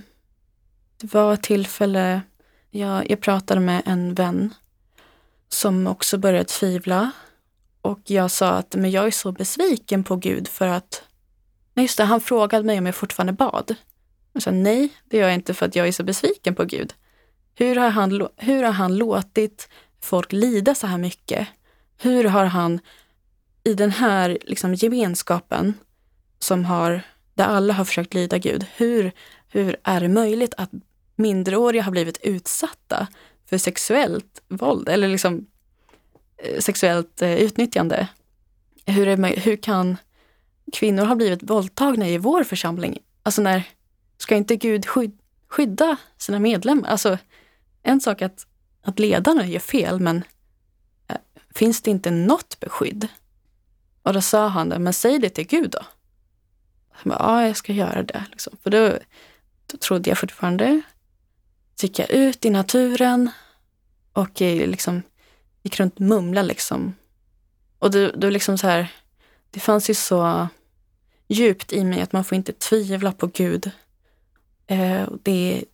det 1.00 1.14
var 1.14 1.34
ett 1.34 1.42
tillfälle 1.42 2.22
jag, 2.70 3.10
jag 3.10 3.20
pratade 3.20 3.60
med 3.60 3.82
en 3.86 4.14
vän 4.14 4.54
som 5.48 5.86
också 5.86 6.18
började 6.18 6.44
tvivla. 6.44 7.10
Och 7.80 8.00
jag 8.04 8.30
sa 8.30 8.50
att 8.50 8.74
men 8.74 8.90
jag 8.90 9.06
är 9.06 9.10
så 9.10 9.32
besviken 9.32 10.04
på 10.04 10.16
Gud 10.16 10.48
för 10.48 10.68
att... 10.68 11.02
Nej, 11.74 11.84
just 11.84 11.98
det, 11.98 12.04
han 12.04 12.20
frågade 12.20 12.64
mig 12.64 12.78
om 12.78 12.86
jag 12.86 12.94
fortfarande 12.94 13.32
bad. 13.32 13.74
Jag 14.32 14.42
sa 14.42 14.50
nej, 14.50 14.88
det 15.08 15.16
gör 15.16 15.28
jag 15.28 15.34
inte 15.34 15.54
för 15.54 15.66
att 15.66 15.76
jag 15.76 15.88
är 15.88 15.92
så 15.92 16.04
besviken 16.04 16.54
på 16.54 16.64
Gud. 16.64 16.94
Hur 17.54 17.76
har 17.76 17.88
han, 17.88 18.28
hur 18.36 18.62
har 18.62 18.72
han 18.72 18.96
låtit 18.96 19.68
folk 20.04 20.32
lida 20.32 20.74
så 20.74 20.86
här 20.86 20.98
mycket? 20.98 21.48
Hur 21.98 22.24
har 22.24 22.44
han 22.44 22.80
i 23.64 23.74
den 23.74 23.90
här 23.90 24.38
liksom, 24.42 24.74
gemenskapen 24.74 25.74
som 26.38 26.64
har, 26.64 27.02
där 27.34 27.44
alla 27.44 27.74
har 27.74 27.84
försökt 27.84 28.14
lyda 28.14 28.38
Gud, 28.38 28.66
hur, 28.76 29.12
hur 29.48 29.76
är 29.84 30.00
det 30.00 30.08
möjligt 30.08 30.54
att 30.56 30.70
minderåriga 31.16 31.82
har 31.82 31.92
blivit 31.92 32.18
utsatta 32.22 33.06
för 33.46 33.58
sexuellt 33.58 34.42
våld 34.48 34.88
eller 34.88 35.08
liksom 35.08 35.46
eh, 36.36 36.60
sexuellt 36.60 37.22
eh, 37.22 37.34
utnyttjande. 37.34 38.08
Hur, 38.86 39.08
är, 39.08 39.40
hur 39.40 39.56
kan 39.56 39.96
kvinnor 40.72 41.04
ha 41.04 41.14
blivit 41.14 41.42
våldtagna 41.42 42.08
i 42.08 42.18
vår 42.18 42.44
församling? 42.44 42.98
Alltså 43.22 43.42
när, 43.42 43.62
ska 44.18 44.36
inte 44.36 44.56
Gud 44.56 44.86
skydda 45.48 45.96
sina 46.18 46.38
medlemmar? 46.38 46.88
Alltså 46.88 47.18
en 47.82 48.00
sak 48.00 48.22
att, 48.22 48.46
att 48.84 48.98
ledarna 48.98 49.46
gör 49.46 49.60
fel, 49.60 50.00
men 50.00 50.24
eh, 51.08 51.16
finns 51.54 51.82
det 51.82 51.90
inte 51.90 52.10
något 52.10 52.60
beskydd? 52.60 53.08
Och 54.02 54.12
då 54.12 54.20
sa 54.20 54.48
han 54.48 54.68
det, 54.68 54.78
men 54.78 54.92
säg 54.92 55.18
det 55.18 55.28
till 55.28 55.46
Gud 55.46 55.70
då. 55.70 55.82
Jag 57.02 57.10
bara, 57.10 57.18
ja, 57.18 57.46
jag 57.46 57.56
ska 57.56 57.72
göra 57.72 58.02
det. 58.02 58.24
Liksom. 58.30 58.56
För 58.62 58.70
då, 58.70 58.98
då 59.66 59.76
trodde 59.76 60.10
jag 60.10 60.18
fortfarande 60.18 60.82
så 61.74 61.86
gick 61.86 61.98
jag 61.98 62.10
ut 62.10 62.44
i 62.44 62.50
naturen 62.50 63.30
och 64.12 64.40
liksom 64.40 65.02
gick 65.62 65.80
runt 65.80 65.94
och 65.94 66.00
mumlade 66.00 66.48
liksom. 66.48 66.94
Och 67.78 67.90
det, 67.90 68.12
då 68.16 68.30
liksom 68.30 68.58
så 68.58 68.66
här, 68.66 68.92
det 69.50 69.60
fanns 69.60 69.90
ju 69.90 69.94
så 69.94 70.48
djupt 71.28 71.72
i 71.72 71.84
mig 71.84 72.00
att 72.00 72.12
man 72.12 72.24
får 72.24 72.36
inte 72.36 72.52
tvivla 72.52 73.12
på 73.12 73.26
Gud. 73.26 73.70
Eh, 74.66 75.08
det, 75.22 75.64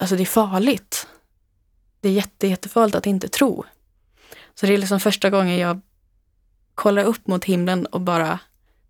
alltså 0.00 0.16
det 0.16 0.22
är 0.22 0.26
farligt. 0.26 1.06
Det 2.00 2.08
är 2.08 2.12
jätte, 2.12 2.46
jättefarligt 2.46 2.96
att 2.96 3.06
inte 3.06 3.28
tro. 3.28 3.64
Så 4.54 4.66
det 4.66 4.74
är 4.74 4.78
liksom 4.78 5.00
första 5.00 5.30
gången 5.30 5.58
jag 5.58 5.80
kollar 6.74 7.04
upp 7.04 7.26
mot 7.26 7.44
himlen 7.44 7.86
och 7.86 8.00
bara 8.00 8.38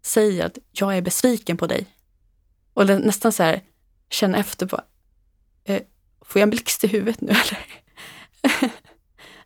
säger 0.03 0.47
att 0.47 0.59
jag 0.73 0.97
är 0.97 1.03
besviken 1.03 1.57
på 1.57 1.67
dig. 1.67 1.87
Och 2.75 2.87
nästan 2.87 3.33
så 3.33 3.43
här, 3.43 3.63
känner 4.11 4.39
efter 4.39 4.67
på, 4.67 4.81
eh, 5.65 5.83
får 6.21 6.41
jag 6.41 6.43
en 6.43 6.51
blixt 6.51 6.85
i 6.85 6.87
huvudet 6.87 7.21
nu 7.21 7.29
eller? 7.31 7.59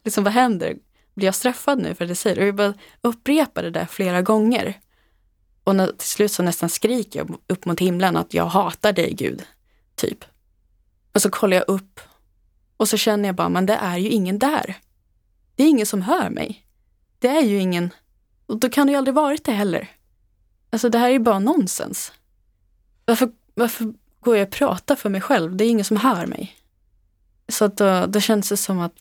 liksom 0.02 0.24
vad 0.24 0.32
händer? 0.32 0.76
Blir 1.14 1.26
jag 1.26 1.34
straffad 1.34 1.78
nu 1.78 1.94
för 1.94 2.04
att 2.04 2.10
jag 2.10 2.16
säger 2.16 2.36
det? 2.36 2.42
Och 2.42 2.48
jag 2.48 2.54
bara 2.54 2.74
upprepar 3.00 3.62
det 3.62 3.70
där 3.70 3.86
flera 3.86 4.22
gånger. 4.22 4.80
Och 5.64 5.76
när, 5.76 5.86
till 5.86 6.08
slut 6.08 6.32
så 6.32 6.42
nästan 6.42 6.68
skriker 6.68 7.18
jag 7.18 7.36
upp 7.46 7.64
mot 7.64 7.80
himlen 7.80 8.16
att 8.16 8.34
jag 8.34 8.46
hatar 8.46 8.92
dig 8.92 9.14
Gud. 9.14 9.42
Typ. 9.94 10.24
Och 11.12 11.22
så 11.22 11.30
kollar 11.30 11.56
jag 11.56 11.68
upp 11.68 12.00
och 12.76 12.88
så 12.88 12.96
känner 12.96 13.28
jag 13.28 13.36
bara, 13.36 13.48
men 13.48 13.66
det 13.66 13.74
är 13.74 13.98
ju 13.98 14.08
ingen 14.08 14.38
där. 14.38 14.76
Det 15.54 15.62
är 15.62 15.68
ingen 15.68 15.86
som 15.86 16.02
hör 16.02 16.30
mig. 16.30 16.66
Det 17.18 17.28
är 17.28 17.42
ju 17.42 17.58
ingen, 17.58 17.90
och 18.46 18.58
då 18.58 18.68
kan 18.68 18.86
det 18.86 18.90
ju 18.90 18.98
aldrig 18.98 19.14
varit 19.14 19.44
det 19.44 19.52
heller. 19.52 19.88
Alltså 20.70 20.88
det 20.88 20.98
här 20.98 21.08
är 21.08 21.12
ju 21.12 21.18
bara 21.18 21.38
nonsens. 21.38 22.12
Varför, 23.04 23.32
varför 23.54 23.94
går 24.20 24.36
jag 24.36 24.48
och 24.48 24.54
pratar 24.54 24.96
för 24.96 25.08
mig 25.08 25.20
själv? 25.20 25.56
Det 25.56 25.64
är 25.64 25.70
ingen 25.70 25.84
som 25.84 25.96
hör 25.96 26.26
mig. 26.26 26.56
Så 27.48 27.64
att 27.64 27.76
då, 27.76 28.06
då 28.06 28.20
känns 28.20 28.48
det 28.48 28.56
som 28.56 28.80
att 28.80 28.92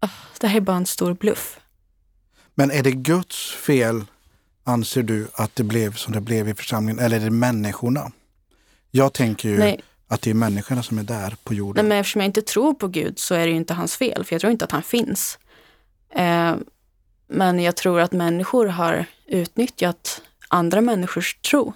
oh, 0.00 0.10
det 0.40 0.46
här 0.46 0.56
är 0.56 0.60
bara 0.60 0.76
en 0.76 0.86
stor 0.86 1.14
bluff. 1.14 1.60
Men 2.54 2.70
är 2.70 2.82
det 2.82 2.92
Guds 2.92 3.52
fel, 3.52 4.04
anser 4.64 5.02
du, 5.02 5.28
att 5.34 5.56
det 5.56 5.64
blev 5.64 5.94
som 5.94 6.12
det 6.12 6.20
blev 6.20 6.48
i 6.48 6.54
församlingen? 6.54 7.04
Eller 7.04 7.16
är 7.16 7.24
det 7.24 7.30
människorna? 7.30 8.12
Jag 8.90 9.12
tänker 9.12 9.48
ju 9.48 9.58
Nej. 9.58 9.80
Att 10.12 10.22
det 10.22 10.30
är 10.30 10.34
människorna 10.34 10.82
som 10.82 10.98
är 10.98 11.02
där 11.02 11.36
på 11.44 11.54
jorden. 11.54 11.84
Nej, 11.84 11.88
men 11.88 11.98
eftersom 11.98 12.20
jag 12.20 12.28
inte 12.28 12.42
tror 12.42 12.74
på 12.74 12.88
Gud 12.88 13.18
så 13.18 13.34
är 13.34 13.46
det 13.46 13.50
ju 13.50 13.56
inte 13.56 13.74
hans 13.74 13.96
fel, 13.96 14.24
för 14.24 14.34
jag 14.34 14.40
tror 14.40 14.52
inte 14.52 14.64
att 14.64 14.72
han 14.72 14.82
finns. 14.82 15.38
Eh, 16.10 16.56
men 17.28 17.60
jag 17.60 17.76
tror 17.76 18.00
att 18.00 18.12
människor 18.12 18.66
har 18.66 19.06
utnyttjat 19.26 20.22
andra 20.48 20.80
människors 20.80 21.34
tro. 21.34 21.72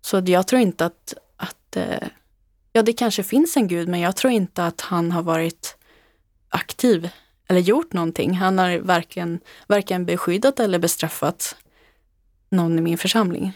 Så 0.00 0.22
jag 0.26 0.46
tror 0.46 0.60
inte 0.60 0.86
att, 0.86 1.14
att 1.36 1.76
eh, 1.76 2.08
ja, 2.72 2.82
det 2.82 2.92
kanske 2.92 3.22
finns 3.22 3.56
en 3.56 3.68
gud, 3.68 3.88
men 3.88 4.00
jag 4.00 4.16
tror 4.16 4.32
inte 4.32 4.64
att 4.64 4.80
han 4.80 5.12
har 5.12 5.22
varit 5.22 5.76
aktiv 6.48 7.08
eller 7.48 7.60
gjort 7.60 7.92
någonting. 7.92 8.34
Han 8.34 8.58
har 8.58 8.78
varken, 8.78 9.40
varken 9.66 10.06
beskyddat 10.06 10.60
eller 10.60 10.78
bestraffat 10.78 11.56
någon 12.48 12.78
i 12.78 12.82
min 12.82 12.98
församling. 12.98 13.52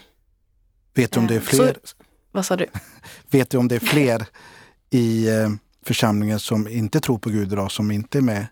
Vet 0.93 1.11
du 1.11 1.19
om 1.19 1.27
det 1.27 1.33
är 1.33 1.37
eh, 1.37 1.43
fler? 1.43 1.77
Så, 1.83 1.95
vad 2.31 2.45
sa 2.45 2.55
du? 2.57 2.65
Vet 3.29 3.49
du 3.49 3.57
om 3.57 3.67
det 3.67 3.75
är 3.75 3.79
fler 3.79 4.25
i 4.89 5.29
eh, 5.29 5.49
församlingen 5.85 6.39
som 6.39 6.67
inte 6.67 6.99
tror 6.99 7.17
på 7.17 7.29
Gud 7.29 7.53
idag, 7.53 7.71
som 7.71 7.91
inte 7.91 8.17
är 8.17 8.21
med 8.21 8.47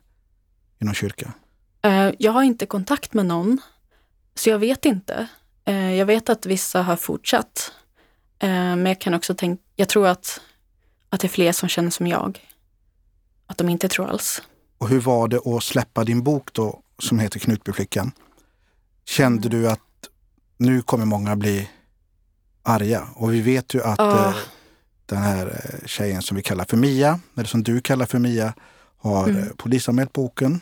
i 0.80 0.86
någon 0.86 0.94
kyrka? 0.96 1.34
Eh, 1.82 2.12
jag 2.20 2.32
har 2.32 2.44
inte 2.44 2.66
kontakt 2.66 3.14
med 3.14 3.26
någon, 3.26 3.62
så 4.36 4.50
jag 4.50 4.60
vet 4.60 4.86
inte. 4.86 5.28
Eh, 5.66 5.94
jag 5.94 6.06
vet 6.06 6.30
att 6.30 6.46
vissa 6.46 6.82
har 6.82 6.96
fortsatt. 6.96 7.72
Men 8.42 8.86
jag 8.86 9.02
kan 9.02 9.14
också 9.14 9.36
tänka, 9.36 9.64
jag 9.76 9.90
tror 9.90 10.08
att, 10.08 10.42
att 11.10 11.20
det 11.20 11.28
är 11.28 11.30
fler 11.30 11.52
som 11.52 11.70
känner 11.70 11.90
som 11.90 12.08
jag. 12.08 12.40
Att 13.48 13.58
de 13.58 13.70
inte 13.70 13.88
tror 13.88 14.10
alls. 14.10 14.42
Och 14.78 14.90
hur 14.90 15.00
var 15.00 15.28
det 15.28 15.38
att 15.46 15.64
släppa 15.64 16.04
din 16.04 16.24
bok 16.24 16.54
då 16.54 16.82
som 17.00 17.20
heter 17.20 17.40
Knutbyflickan? 17.40 18.12
Kände 19.06 19.48
Mm. 19.48 19.62
du 19.62 19.70
att 19.70 19.80
nu 20.58 20.82
kommer 20.82 21.06
många 21.06 21.36
bli 21.36 21.70
arga? 22.64 23.08
Och 23.16 23.34
vi 23.34 23.42
vet 23.42 23.74
ju 23.74 23.84
att 23.84 24.00
eh, 24.00 24.36
den 25.06 25.18
här 25.18 25.48
eh, 25.48 25.88
tjejen 25.88 26.22
som 26.22 26.38
vi 26.38 26.44
kallar 26.44 26.66
för 26.66 26.78
Mia, 26.78 27.20
eller 27.38 27.48
som 27.48 27.64
du 27.64 27.82
kallar 27.82 28.06
för 28.06 28.20
Mia, 28.20 28.54
har 28.98 29.28
Mm. 29.30 29.42
eh, 29.44 29.48
polisanmält 29.58 30.14
boken, 30.14 30.62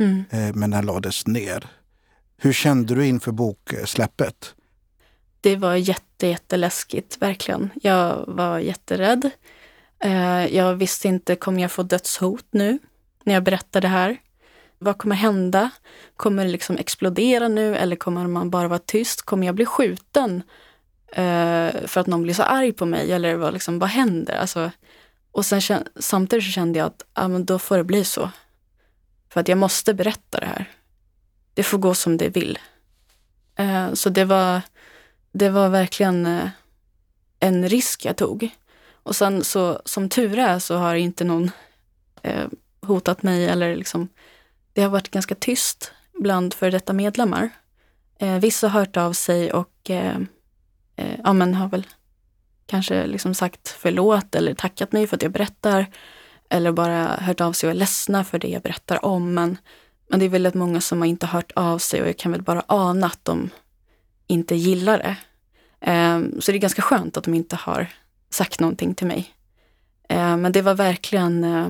Mm. 0.00 0.24
eh, 0.30 0.54
men 0.54 0.70
den 0.70 0.86
lades 0.86 1.26
ner. 1.26 1.66
Hur 2.36 2.52
kände 2.52 2.94
du 2.94 3.06
inför 3.06 3.32
boksläppet? 3.32 4.54
Det 5.40 5.56
var 5.56 5.74
jätte, 5.74 6.26
jätteläskigt, 6.26 7.22
verkligen. 7.22 7.70
Jag 7.82 8.24
var 8.26 8.58
jätterädd. 8.58 9.30
Eh, 10.04 10.46
Jag 10.56 10.74
visste 10.74 11.08
inte, 11.08 11.36
kommer 11.36 11.62
jag 11.62 11.72
få 11.72 11.82
dödshot 11.82 12.44
nu 12.50 12.78
när 13.24 13.34
jag 13.34 13.42
berättar 13.42 13.80
det 13.80 13.88
här? 13.88 14.16
Vad 14.78 14.98
kommer 14.98 15.16
hända? 15.16 15.70
Kommer 16.16 16.44
det 16.44 16.50
liksom 16.50 16.76
explodera 16.76 17.48
nu 17.48 17.76
eller 17.76 17.96
kommer 17.96 18.26
man 18.26 18.50
bara 18.50 18.68
vara 18.68 18.78
tyst? 18.78 19.22
Kommer 19.22 19.46
jag 19.46 19.54
bli 19.54 19.66
skjuten 19.66 20.42
eh, 21.12 21.86
för 21.86 21.98
att 22.00 22.06
någon 22.06 22.22
blir 22.22 22.34
så 22.34 22.42
arg 22.42 22.72
på 22.72 22.86
mig? 22.86 23.12
Eller 23.12 23.34
vad, 23.34 23.52
liksom, 23.52 23.78
vad 23.78 23.88
händer? 23.88 24.34
Alltså, 24.34 24.70
och 25.32 25.46
sen, 25.46 25.60
samtidigt 25.96 26.44
så 26.44 26.50
kände 26.50 26.78
jag 26.78 26.86
att 26.86 27.04
ah, 27.12 27.28
men 27.28 27.44
då 27.44 27.58
får 27.58 27.76
det 27.76 27.84
bli 27.84 28.04
så. 28.04 28.30
För 29.28 29.40
att 29.40 29.48
jag 29.48 29.58
måste 29.58 29.94
berätta 29.94 30.40
det 30.40 30.46
här. 30.46 30.70
Det 31.54 31.62
får 31.62 31.78
gå 31.78 31.94
som 31.94 32.16
det 32.16 32.28
vill. 32.28 32.58
Eh, 33.56 33.92
Så 33.92 34.08
det 34.10 34.24
var, 34.24 34.60
det 35.32 35.50
var 35.50 35.68
verkligen 35.68 36.26
eh, 36.26 36.48
en 37.40 37.68
risk 37.68 38.04
jag 38.04 38.16
tog. 38.16 38.50
Och 39.02 39.16
sen 39.16 39.44
så 39.44 39.82
som 39.84 40.08
tur 40.08 40.38
är 40.38 40.58
så 40.58 40.76
har 40.76 40.94
inte 40.94 41.24
någon 41.24 41.50
eh, 42.22 42.46
hotat 42.82 43.22
mig 43.22 43.48
eller 43.48 43.76
liksom, 43.76 44.08
det 44.72 44.82
har 44.82 44.88
varit 44.88 45.10
ganska 45.10 45.34
tyst 45.34 45.92
bland 46.20 46.54
före 46.54 46.70
detta 46.70 46.92
medlemmar. 46.92 47.50
Eh, 48.18 48.38
vissa 48.38 48.68
har 48.68 48.80
hört 48.80 48.96
av 48.96 49.12
sig 49.12 49.52
och 49.52 49.90
eh, 49.90 50.18
eh, 50.98 51.20
ja, 51.24 51.32
men 51.32 51.54
har 51.54 51.68
väl 51.68 51.86
kanske 52.66 53.06
liksom 53.06 53.34
sagt 53.34 53.68
förlåt 53.68 54.34
eller 54.34 54.54
tackat 54.54 54.92
mig 54.92 55.06
för 55.06 55.16
att 55.16 55.22
jag 55.22 55.32
berättar. 55.32 55.86
Eller 56.50 56.72
bara 56.72 57.06
hört 57.06 57.40
av 57.40 57.52
sig 57.52 57.66
och 57.66 57.70
är 57.70 57.78
ledsna 57.78 58.24
för 58.24 58.38
det 58.38 58.48
jag 58.48 58.62
berättar 58.62 59.04
om. 59.04 59.34
Men, 59.34 59.56
men 60.08 60.20
det 60.20 60.24
är 60.24 60.28
väldigt 60.28 60.54
många 60.54 60.80
som 60.80 60.98
har 61.00 61.06
inte 61.06 61.26
hört 61.26 61.52
av 61.56 61.78
sig 61.78 62.02
och 62.02 62.08
jag 62.08 62.16
kan 62.16 62.32
väl 62.32 62.42
bara 62.42 62.62
ana 62.68 63.06
att 63.06 63.24
de 63.24 63.50
inte 64.26 64.54
gillar 64.54 64.98
det. 64.98 65.16
Eh, 65.92 66.20
Så 66.40 66.52
det 66.52 66.58
är 66.58 66.60
ganska 66.60 66.82
skönt 66.82 67.16
att 67.16 67.24
de 67.24 67.34
inte 67.34 67.56
har 67.56 67.86
sagt 68.30 68.60
någonting 68.60 68.94
till 68.94 69.06
mig. 69.06 69.34
Eh, 70.08 70.36
Men 70.36 70.52
det 70.52 70.62
var 70.62 70.74
verkligen, 70.74 71.44
eh, 71.44 71.68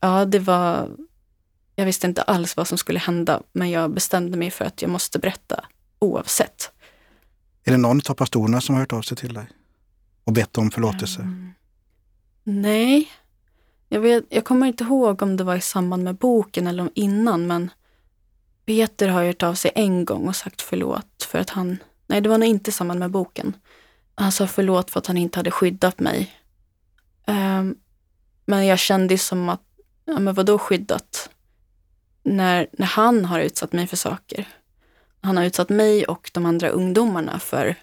ja 0.00 0.24
det 0.24 0.38
var, 0.38 0.90
jag 1.76 1.86
visste 1.86 2.06
inte 2.06 2.22
alls 2.22 2.56
vad 2.56 2.68
som 2.68 2.78
skulle 2.78 2.98
hända 2.98 3.42
men 3.52 3.70
jag 3.70 3.90
bestämde 3.90 4.36
mig 4.36 4.50
för 4.50 4.64
att 4.64 4.82
jag 4.82 4.90
måste 4.90 5.18
berätta 5.18 5.64
oavsett. 5.98 6.72
Är 7.68 7.70
det 7.70 7.76
någon 7.76 8.00
av 8.08 8.14
pastorerna 8.14 8.60
som 8.60 8.74
har 8.74 8.82
hört 8.82 8.92
av 8.92 9.02
sig 9.02 9.16
till 9.16 9.34
dig 9.34 9.46
och 10.24 10.32
bett 10.32 10.58
om 10.58 10.70
förlåtelse? 10.70 11.20
Mm. 11.20 11.52
Nej, 12.44 13.10
jag, 13.88 14.00
vet, 14.00 14.24
jag 14.28 14.44
kommer 14.44 14.66
inte 14.66 14.84
ihåg 14.84 15.22
om 15.22 15.36
det 15.36 15.44
var 15.44 15.56
i 15.56 15.60
samband 15.60 16.04
med 16.04 16.16
boken 16.16 16.66
eller 16.66 16.82
om 16.82 16.90
innan 16.94 17.46
men 17.46 17.70
Peter 18.66 19.08
har 19.08 19.24
hört 19.24 19.42
av 19.42 19.54
sig 19.54 19.70
en 19.74 20.04
gång 20.04 20.28
och 20.28 20.36
sagt 20.36 20.62
förlåt 20.62 21.28
för 21.30 21.38
att 21.38 21.50
han, 21.50 21.78
nej 22.06 22.20
det 22.20 22.28
var 22.28 22.38
nog 22.38 22.48
inte 22.48 22.70
i 22.70 22.72
samband 22.72 23.00
med 23.00 23.10
boken. 23.10 23.56
Han 24.14 24.32
sa 24.32 24.46
förlåt 24.46 24.90
för 24.90 24.98
att 24.98 25.06
han 25.06 25.16
inte 25.16 25.38
hade 25.38 25.50
skyddat 25.50 26.00
mig. 26.00 26.34
Um, 27.26 27.76
men 28.44 28.66
jag 28.66 28.78
kände 28.78 29.14
ju 29.14 29.18
som 29.18 29.48
att, 29.48 29.62
ja 30.04 30.18
men 30.18 30.34
vadå 30.34 30.58
skyddat? 30.58 31.30
När, 32.22 32.68
när 32.72 32.86
han 32.86 33.24
har 33.24 33.40
utsatt 33.40 33.72
mig 33.72 33.86
för 33.86 33.96
saker. 33.96 34.48
Han 35.26 35.36
har 35.36 35.44
utsatt 35.44 35.68
mig 35.68 36.04
och 36.04 36.30
de 36.34 36.46
andra 36.46 36.68
ungdomarna 36.68 37.38
för 37.38 37.74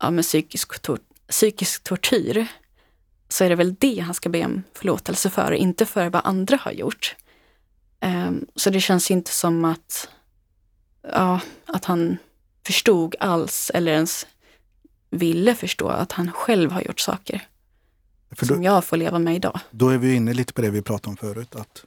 ja, 0.00 0.10
men 0.10 0.22
psykisk, 0.22 0.82
tor- 0.82 1.00
psykisk 1.28 1.82
tortyr 1.84 2.46
så 3.28 3.44
är 3.44 3.48
det 3.48 3.54
väl 3.54 3.74
det 3.74 3.98
han 4.00 4.14
ska 4.14 4.28
be 4.28 4.44
om 4.44 4.62
förlåtelse 4.74 5.30
för, 5.30 5.52
inte 5.52 5.86
för 5.86 6.10
vad 6.10 6.22
andra 6.24 6.56
har 6.56 6.72
gjort. 6.72 7.16
Ehm, 8.00 8.46
så 8.54 8.70
det 8.70 8.80
känns 8.80 9.10
inte 9.10 9.30
som 9.30 9.64
att, 9.64 10.08
ja, 11.12 11.40
att 11.66 11.84
han 11.84 12.16
förstod 12.66 13.14
alls 13.20 13.70
eller 13.74 13.92
ens 13.92 14.26
ville 15.10 15.54
förstå 15.54 15.88
att 15.88 16.12
han 16.12 16.32
själv 16.32 16.72
har 16.72 16.82
gjort 16.82 17.00
saker 17.00 17.48
För 18.30 18.46
som 18.46 18.56
då, 18.56 18.64
jag 18.64 18.84
får 18.84 18.96
leva 18.96 19.18
med 19.18 19.36
idag. 19.36 19.60
då 19.70 19.88
är 19.88 19.98
vi 19.98 20.14
inne 20.14 20.34
lite 20.34 20.52
på 20.52 20.62
det 20.62 20.70
vi 20.70 20.82
pratade 20.82 21.10
om 21.10 21.16
förut. 21.16 21.54
Att 21.54 21.84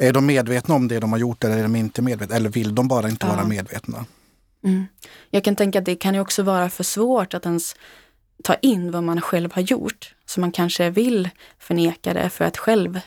är 0.00 0.12
de 0.12 0.26
medvetna 0.26 0.74
om 0.74 0.88
det 0.88 1.00
de 1.00 1.12
har 1.12 1.18
gjort 1.18 1.44
eller 1.44 1.58
är 1.58 1.62
de 1.62 1.76
inte 1.76 2.02
medvetna? 2.02 2.36
Eller 2.36 2.50
vill 2.50 2.74
de 2.74 2.88
bara 2.88 3.08
inte 3.08 3.26
Ja. 3.26 3.34
vara 3.34 3.46
medvetna? 3.46 4.06
Mm. 4.64 4.86
Jag 5.30 5.44
kan 5.44 5.56
tänka 5.56 5.78
att 5.78 5.84
det 5.84 5.96
kan 5.96 6.14
ju 6.14 6.20
också 6.20 6.42
vara 6.42 6.70
för 6.70 6.84
svårt 6.84 7.34
att 7.34 7.46
ens 7.46 7.76
ta 8.44 8.54
in 8.54 8.90
vad 8.90 9.04
man 9.04 9.20
själv 9.20 9.52
har 9.52 9.62
gjort. 9.62 10.14
Så 10.26 10.40
man 10.40 10.52
kanske 10.52 10.90
vill 10.90 11.28
förneka 11.58 12.14
det 12.14 12.30
för 12.30 12.44
att 12.44 12.56
själv 12.56 13.00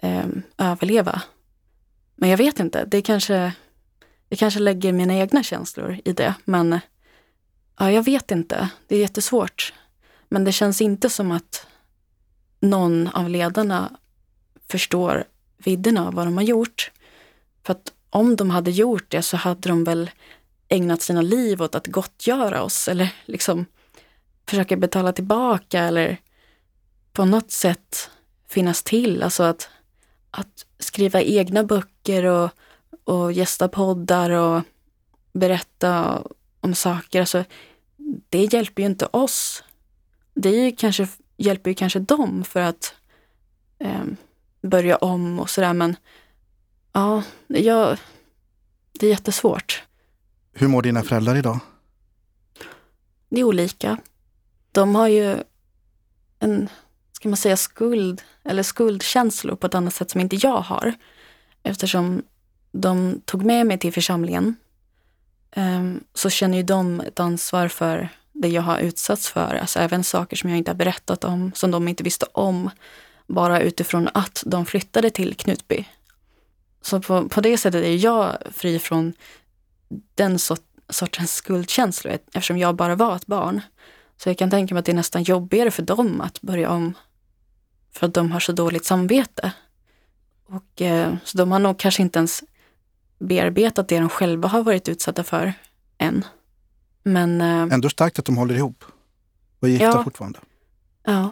eh, 0.00 0.24
överleva. 0.58 1.22
Men 2.16 2.30
jag 2.30 2.36
vet 2.38 2.60
inte, 2.60 2.84
det 2.84 3.02
kanske, 3.02 3.52
jag 4.28 4.38
kanske 4.38 4.60
lägger 4.60 4.92
mina 4.92 5.14
egna 5.14 5.42
känslor 5.42 5.98
i 6.04 6.12
det. 6.12 6.34
Men 6.44 6.80
ja, 7.78 7.90
jag 7.90 8.02
vet 8.02 8.30
inte, 8.30 8.68
det 8.86 8.96
är 8.96 9.00
jättesvårt. 9.00 9.72
Men 10.28 10.44
det 10.44 10.52
känns 10.52 10.80
inte 10.80 11.10
som 11.10 11.30
att 11.30 11.66
någon 12.60 13.08
av 13.08 13.28
ledarna 13.30 13.90
förstår 14.68 15.24
vidden 15.66 15.98
av 15.98 16.14
vad 16.14 16.26
de 16.26 16.36
har 16.36 16.44
gjort. 16.44 16.90
För 17.64 17.72
att 17.72 17.92
om 18.10 18.36
de 18.36 18.50
hade 18.50 18.70
gjort 18.70 19.10
det 19.10 19.22
så 19.22 19.36
hade 19.36 19.68
de 19.68 19.84
väl 19.84 20.10
ägnat 20.68 21.02
sina 21.02 21.22
liv 21.22 21.62
åt 21.62 21.74
att 21.74 21.86
gottgöra 21.86 22.62
oss 22.62 22.88
eller 22.88 23.14
liksom 23.24 23.66
försöka 24.46 24.76
betala 24.76 25.12
tillbaka 25.12 25.82
eller 25.82 26.20
på 27.12 27.24
något 27.24 27.50
sätt 27.50 28.10
finnas 28.48 28.82
till. 28.82 29.22
Alltså 29.22 29.42
att, 29.42 29.68
att 30.30 30.66
skriva 30.78 31.22
egna 31.22 31.64
böcker 31.64 32.24
och, 32.24 32.50
och 33.04 33.32
gästa 33.32 33.68
poddar 33.68 34.30
och 34.30 34.62
berätta 35.32 36.22
om 36.60 36.74
saker. 36.74 37.20
Alltså, 37.20 37.44
det 38.28 38.44
hjälper 38.44 38.82
ju 38.82 38.86
inte 38.86 39.06
oss. 39.06 39.64
Det 40.34 40.50
ju 40.50 40.72
kanske, 40.76 41.08
hjälper 41.36 41.70
ju 41.70 41.74
kanske 41.74 41.98
dem 41.98 42.44
för 42.44 42.60
att 42.60 42.94
eh, 43.78 44.04
börja 44.62 44.96
om 44.96 45.40
och 45.40 45.50
sådär. 45.50 45.72
Men 45.72 45.96
ja, 46.92 47.22
jag, 47.46 47.98
det 48.92 49.06
är 49.06 49.10
jättesvårt. 49.10 49.82
Hur 50.52 50.68
mår 50.68 50.82
dina 50.82 51.02
föräldrar 51.02 51.36
idag? 51.36 51.58
Det 53.28 53.40
är 53.40 53.44
olika. 53.44 53.98
De 54.72 54.94
har 54.94 55.08
ju 55.08 55.36
en, 56.38 56.68
ska 57.12 57.28
man 57.28 57.36
säga 57.36 57.56
skuld, 57.56 58.22
eller 58.44 58.62
skuldkänslor 58.62 59.56
på 59.56 59.66
ett 59.66 59.74
annat 59.74 59.94
sätt 59.94 60.10
som 60.10 60.20
inte 60.20 60.36
jag 60.36 60.60
har. 60.60 60.94
Eftersom 61.62 62.22
de 62.72 63.20
tog 63.24 63.44
med 63.44 63.66
mig 63.66 63.78
till 63.78 63.92
församlingen 63.92 64.56
ehm, 65.50 66.00
så 66.14 66.30
känner 66.30 66.56
ju 66.56 66.62
de 66.62 67.00
ett 67.00 67.20
ansvar 67.20 67.68
för 67.68 68.08
det 68.32 68.48
jag 68.48 68.62
har 68.62 68.78
utsatts 68.78 69.28
för. 69.28 69.54
Alltså 69.54 69.78
även 69.78 70.04
saker 70.04 70.36
som 70.36 70.50
jag 70.50 70.58
inte 70.58 70.70
har 70.70 70.76
berättat 70.76 71.24
om, 71.24 71.52
som 71.54 71.70
de 71.70 71.88
inte 71.88 72.02
visste 72.02 72.26
om. 72.32 72.70
Bara 73.26 73.60
utifrån 73.60 74.08
att 74.14 74.42
de 74.46 74.66
flyttade 74.66 75.10
till 75.10 75.34
Knutby. 75.34 75.84
Så 76.80 77.00
på, 77.00 77.28
på 77.28 77.40
det 77.40 77.58
sättet 77.58 77.84
är 77.84 78.04
jag 78.04 78.36
fri 78.52 78.78
från 78.78 79.12
den 80.14 80.38
sort, 80.38 80.60
sortens 80.88 81.34
skuldkänslor 81.34 82.12
eftersom 82.26 82.58
jag 82.58 82.76
bara 82.76 82.94
var 82.94 83.16
ett 83.16 83.26
barn. 83.26 83.60
Så 84.16 84.28
jag 84.28 84.38
kan 84.38 84.50
tänka 84.50 84.74
mig 84.74 84.78
att 84.78 84.84
det 84.86 84.92
är 84.92 84.96
nästan 84.96 85.22
jobbigare 85.22 85.70
för 85.70 85.82
dem 85.82 86.20
att 86.20 86.40
börja 86.40 86.70
om 86.70 86.94
för 87.92 88.06
att 88.06 88.14
de 88.14 88.32
har 88.32 88.40
så 88.40 88.52
dåligt 88.52 88.84
samvete. 88.84 89.52
Och, 90.46 90.82
eh, 90.82 91.14
så 91.24 91.38
de 91.38 91.52
har 91.52 91.58
nog 91.58 91.78
kanske 91.78 92.02
inte 92.02 92.18
ens 92.18 92.42
bearbetat 93.18 93.88
det 93.88 93.98
de 93.98 94.08
själva 94.08 94.48
har 94.48 94.62
varit 94.62 94.88
utsatta 94.88 95.24
för 95.24 95.52
än. 95.98 96.24
Men 97.02 97.40
eh, 97.40 97.62
Ändå 97.74 97.88
starkt 97.88 98.18
att 98.18 98.24
de 98.24 98.36
håller 98.36 98.54
ihop 98.54 98.84
och 99.60 99.68
är 99.68 99.72
gifta 99.72 99.84
Ja. 99.84 100.04
fortfarande. 100.04 100.38
ja, 101.02 101.30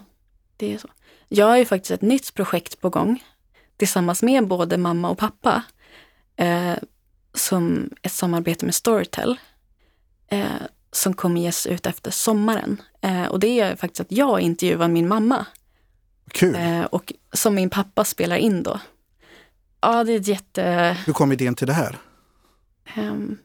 det 0.56 0.74
är 0.74 0.78
så. 0.78 0.88
Jag 1.36 1.47
har 1.47 1.56
ju 1.56 1.65
faktiskt 1.65 1.90
ett 1.90 2.02
nytt 2.02 2.35
projekt 2.35 2.81
på 2.81 2.90
gång 2.90 3.24
tillsammans 3.77 4.23
med 4.23 4.48
både 4.48 4.78
mamma 4.78 5.11
och 5.11 5.19
pappa. 5.19 5.62
Eh, 6.36 6.74
som 7.35 7.90
ett 8.02 8.12
samarbete 8.12 8.65
med 8.65 8.74
Storytel. 8.74 9.39
Eh, 10.28 10.44
som 10.93 11.15
kommer 11.15 11.40
ges 11.40 11.66
ut 11.66 11.86
efter 11.86 12.11
sommaren. 12.11 12.82
Eh, 13.01 13.24
och 13.24 13.40
det 13.40 13.61
är 13.61 13.77
faktiskt 13.77 14.01
att 14.01 14.12
jag 14.12 14.40
intervjuar 14.40 14.89
min 14.89 15.09
mamma. 15.09 15.47
Kul! 16.31 16.55
Eh, 16.55 16.82
och 16.82 17.12
som 17.32 17.55
min 17.55 17.70
pappa 17.70 18.05
spelar 18.05 18.36
in 18.36 18.62
då. 18.62 18.81
Ja, 19.81 20.05
det 20.05 20.12
är 20.12 20.20
ett 20.20 20.28
jätte... 20.28 20.97
Hur 21.06 21.12
kom 21.12 21.32
idén 21.32 21.55
till 21.55 21.66
det 21.66 21.73
här? 21.73 21.98
Um, 22.97 23.39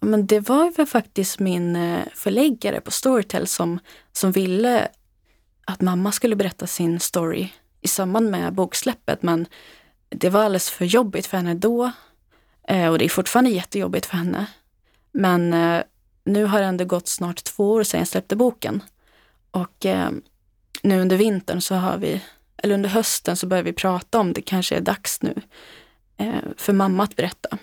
men 0.00 0.26
det 0.26 0.40
var 0.40 0.70
väl 0.76 0.86
faktiskt 0.86 1.38
min 1.38 1.76
eh, 1.76 2.04
förläggare 2.14 2.80
på 2.80 2.90
Storytel 2.90 3.46
som, 3.46 3.78
som 4.12 4.32
ville 4.32 4.88
att 5.64 5.80
mamma 5.80 6.12
skulle 6.12 6.36
berätta 6.36 6.66
sin 6.66 7.00
story 7.00 7.48
i 7.80 7.88
samband 7.88 8.30
med 8.30 8.54
boksläppet. 8.54 9.22
Men 9.22 9.46
det 10.08 10.30
var 10.30 10.42
alldeles 10.42 10.70
för 10.70 10.84
jobbigt 10.84 11.26
för 11.26 11.36
henne 11.36 11.54
då. 11.54 11.92
Eh, 12.68 12.88
och 12.88 12.98
det 12.98 13.04
är 13.04 13.08
fortfarande 13.08 13.50
jättejobbigt 13.50 14.06
för 14.06 14.16
henne. 14.16 14.46
Men 15.12 15.52
eh, 15.52 15.82
nu 16.24 16.44
har 16.44 16.60
det 16.60 16.66
ändå 16.66 16.84
gått 16.84 17.08
snart 17.08 17.44
två 17.44 17.72
år 17.72 17.82
sedan 17.82 18.00
jag 18.00 18.08
släppte 18.08 18.36
boken. 18.36 18.82
Och 19.50 19.86
eh, 19.86 20.10
nu 20.82 21.00
under 21.00 21.16
vintern 21.16 21.60
så 21.60 21.74
har 21.74 21.98
vi, 21.98 22.22
eller 22.56 22.74
under 22.74 22.90
hösten 22.90 23.36
så 23.36 23.46
börjar 23.46 23.64
vi 23.64 23.72
prata 23.72 24.18
om 24.18 24.32
det 24.32 24.42
kanske 24.42 24.76
är 24.76 24.80
dags 24.80 25.22
nu 25.22 25.34
för 26.56 26.72
mamma 26.72 27.04
att 27.04 27.16
berätta. 27.16 27.58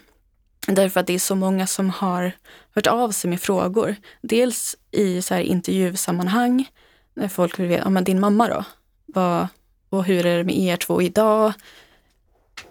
Därför 0.68 1.00
att 1.00 1.08
det 1.08 1.14
är 1.14 1.20
så 1.20 1.36
många 1.36 1.68
som 1.68 1.90
har 1.90 2.32
hört 2.76 2.88
av 2.88 3.12
sig 3.12 3.30
med 3.30 3.42
frågor. 3.42 3.96
Dels 4.22 4.76
i 4.92 5.22
så 5.22 5.34
här 5.34 5.42
intervjusammanhang, 5.42 6.70
när 7.20 7.28
folk 7.28 7.60
vill 7.60 7.68
veta, 7.68 7.84
ja 7.84 7.90
men 7.90 8.04
din 8.04 8.20
mamma 8.20 8.48
då? 8.48 8.64
Vad, 9.06 9.48
och 9.90 10.04
hur 10.04 10.26
är 10.26 10.38
det 10.38 10.44
med 10.44 10.58
er 10.58 10.78
två 10.78 11.02
idag? 11.02 11.54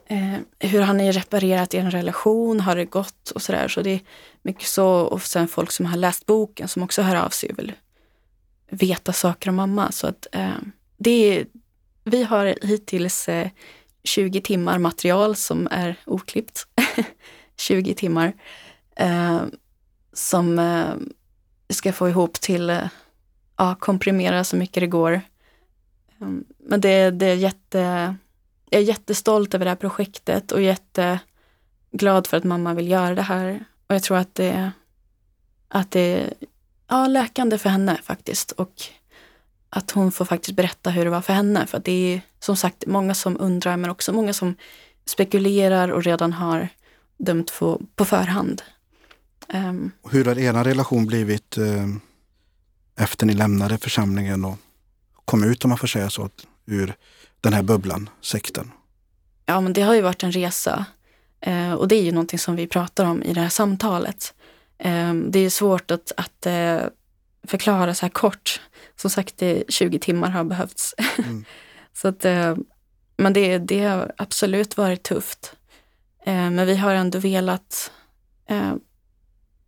Eh, 0.07 0.39
hur 0.59 0.81
har 0.81 0.95
ni 0.95 1.13
reparerat 1.13 1.75
er 1.75 1.91
relation? 1.91 2.61
Har 2.61 2.77
det 2.77 2.85
gått? 2.85 3.31
Och 3.31 3.43
sådär. 3.43 3.69
Så 3.69 3.83
det 3.83 3.91
är 3.91 4.01
mycket 4.43 4.69
så. 4.69 4.89
Och 4.89 5.23
sen 5.23 5.49
folk 5.49 5.71
som 5.71 5.87
har 5.87 5.97
läst 5.97 6.27
boken 6.27 6.69
som 6.69 6.83
också 6.83 7.03
hör 7.03 7.17
av 7.17 7.29
sig 7.29 7.51
och 7.51 7.59
vill 7.59 7.73
veta 8.71 9.13
saker 9.13 9.49
om 9.49 9.57
mamma. 9.57 9.93
Så 9.93 10.07
att 10.07 10.27
eh, 10.33 10.57
det 10.97 11.11
är, 11.11 11.47
vi 12.05 12.23
har 12.25 12.55
hittills 12.63 13.29
eh, 13.29 13.49
20 14.05 14.41
timmar 14.41 14.79
material 14.79 15.37
som 15.37 15.69
är 15.71 15.97
oklippt. 16.07 16.67
20 17.57 17.95
timmar. 17.95 18.33
Eh, 18.97 19.41
som 20.13 20.59
eh, 20.59 20.95
ska 21.71 21.93
få 21.93 22.09
ihop 22.09 22.41
till, 22.41 22.71
eh, 22.71 22.89
ja, 23.59 23.75
komprimera 23.75 24.45
så 24.45 24.57
mycket 24.57 24.81
det 24.81 24.87
går. 24.87 25.21
Ehm, 26.21 26.45
men 26.59 26.81
det, 26.81 27.11
det 27.11 27.27
är 27.27 27.35
jätte, 27.35 28.15
jag 28.71 28.81
är 28.81 28.85
jättestolt 28.85 29.55
över 29.55 29.65
det 29.65 29.71
här 29.71 29.77
projektet 29.77 30.53
och 30.53 30.63
jätteglad 30.63 32.27
för 32.27 32.37
att 32.37 32.45
mamma 32.45 32.75
vill 32.75 32.89
göra 32.91 33.15
det 33.15 33.23
här. 33.23 33.65
Och 33.87 33.95
jag 33.95 34.03
tror 34.03 34.17
att 34.17 34.35
det, 34.35 34.73
att 35.69 35.91
det 35.91 36.01
är 36.01 36.35
ja, 36.89 37.07
läkande 37.07 37.59
för 37.59 37.71
henne 37.71 37.99
faktiskt. 38.03 38.53
Och 38.53 38.83
att 39.71 39.91
hon 39.91 40.13
får 40.13 40.25
faktiskt 40.25 40.57
berätta 40.57 40.91
hur 40.91 41.05
det 41.05 41.11
var 41.11 41.21
för 41.21 41.33
henne. 41.33 41.67
För 41.67 41.83
det 41.85 42.15
är 42.15 42.21
som 42.41 42.57
sagt 42.57 42.87
många 42.87 43.15
som 43.15 43.37
undrar 43.41 43.77
men 43.77 43.91
också 43.91 44.13
många 44.13 44.33
som 44.33 44.55
spekulerar 45.05 45.89
och 45.89 46.05
redan 46.05 46.33
har 46.33 46.69
dömt 47.19 47.59
på, 47.59 47.83
på 47.95 48.05
förhand. 48.05 48.63
Um, 49.55 49.91
hur 50.11 50.25
har 50.25 50.39
er 50.39 50.65
relation 50.65 51.07
blivit 51.07 51.59
eh, 51.59 51.87
efter 52.99 53.27
ni 53.27 53.35
lämnade 53.35 53.79
församlingen 53.79 54.45
och 54.45 54.57
kom 55.25 55.45
ut, 55.45 55.65
om 55.65 55.69
man 55.69 55.79
får 55.79 55.87
säga 55.87 56.11
så, 56.11 56.31
ur 56.67 56.95
den 57.41 57.53
här 57.53 57.63
bubblan, 57.63 58.11
sekten? 58.21 58.73
Ja, 59.47 59.61
men 59.61 59.73
det 59.73 59.83
har 59.83 59.95
ju 59.95 60.01
varit 60.01 60.23
en 60.23 60.33
resa. 60.33 60.87
Eh, 61.41 61.73
och 61.73 61.89
det 61.89 61.97
är 61.97 62.03
ju 62.03 62.13
någonting 62.13 62.39
som 62.39 62.57
vi 62.57 62.67
pratar 62.67 63.05
om 63.05 63.23
i 63.23 63.33
det 63.33 63.41
här 63.41 63.49
samtalet. 63.49 64.35
Eh, 64.79 65.15
det 65.15 65.39
är 65.39 65.51
svårt 65.51 65.91
att, 65.91 66.13
att 66.17 66.47
eh, 66.47 66.81
förklara 67.43 67.95
så 67.95 68.07
här 68.07 68.11
kort. 68.11 68.61
Som 68.97 69.11
sagt, 69.11 69.39
det 69.39 69.65
20 69.69 69.99
timmar 69.99 70.31
har 70.31 70.45
behövts. 70.45 70.95
Mm. 71.19 71.45
så 71.93 72.09
att, 72.09 72.25
men 73.17 73.33
det, 73.33 73.59
det 73.59 73.85
har 73.85 74.13
absolut 74.17 74.77
varit 74.77 75.03
tufft. 75.03 75.55
Men 76.25 76.67
vi 76.67 76.77
har 76.77 76.95
ändå 76.95 77.19
velat 77.19 77.93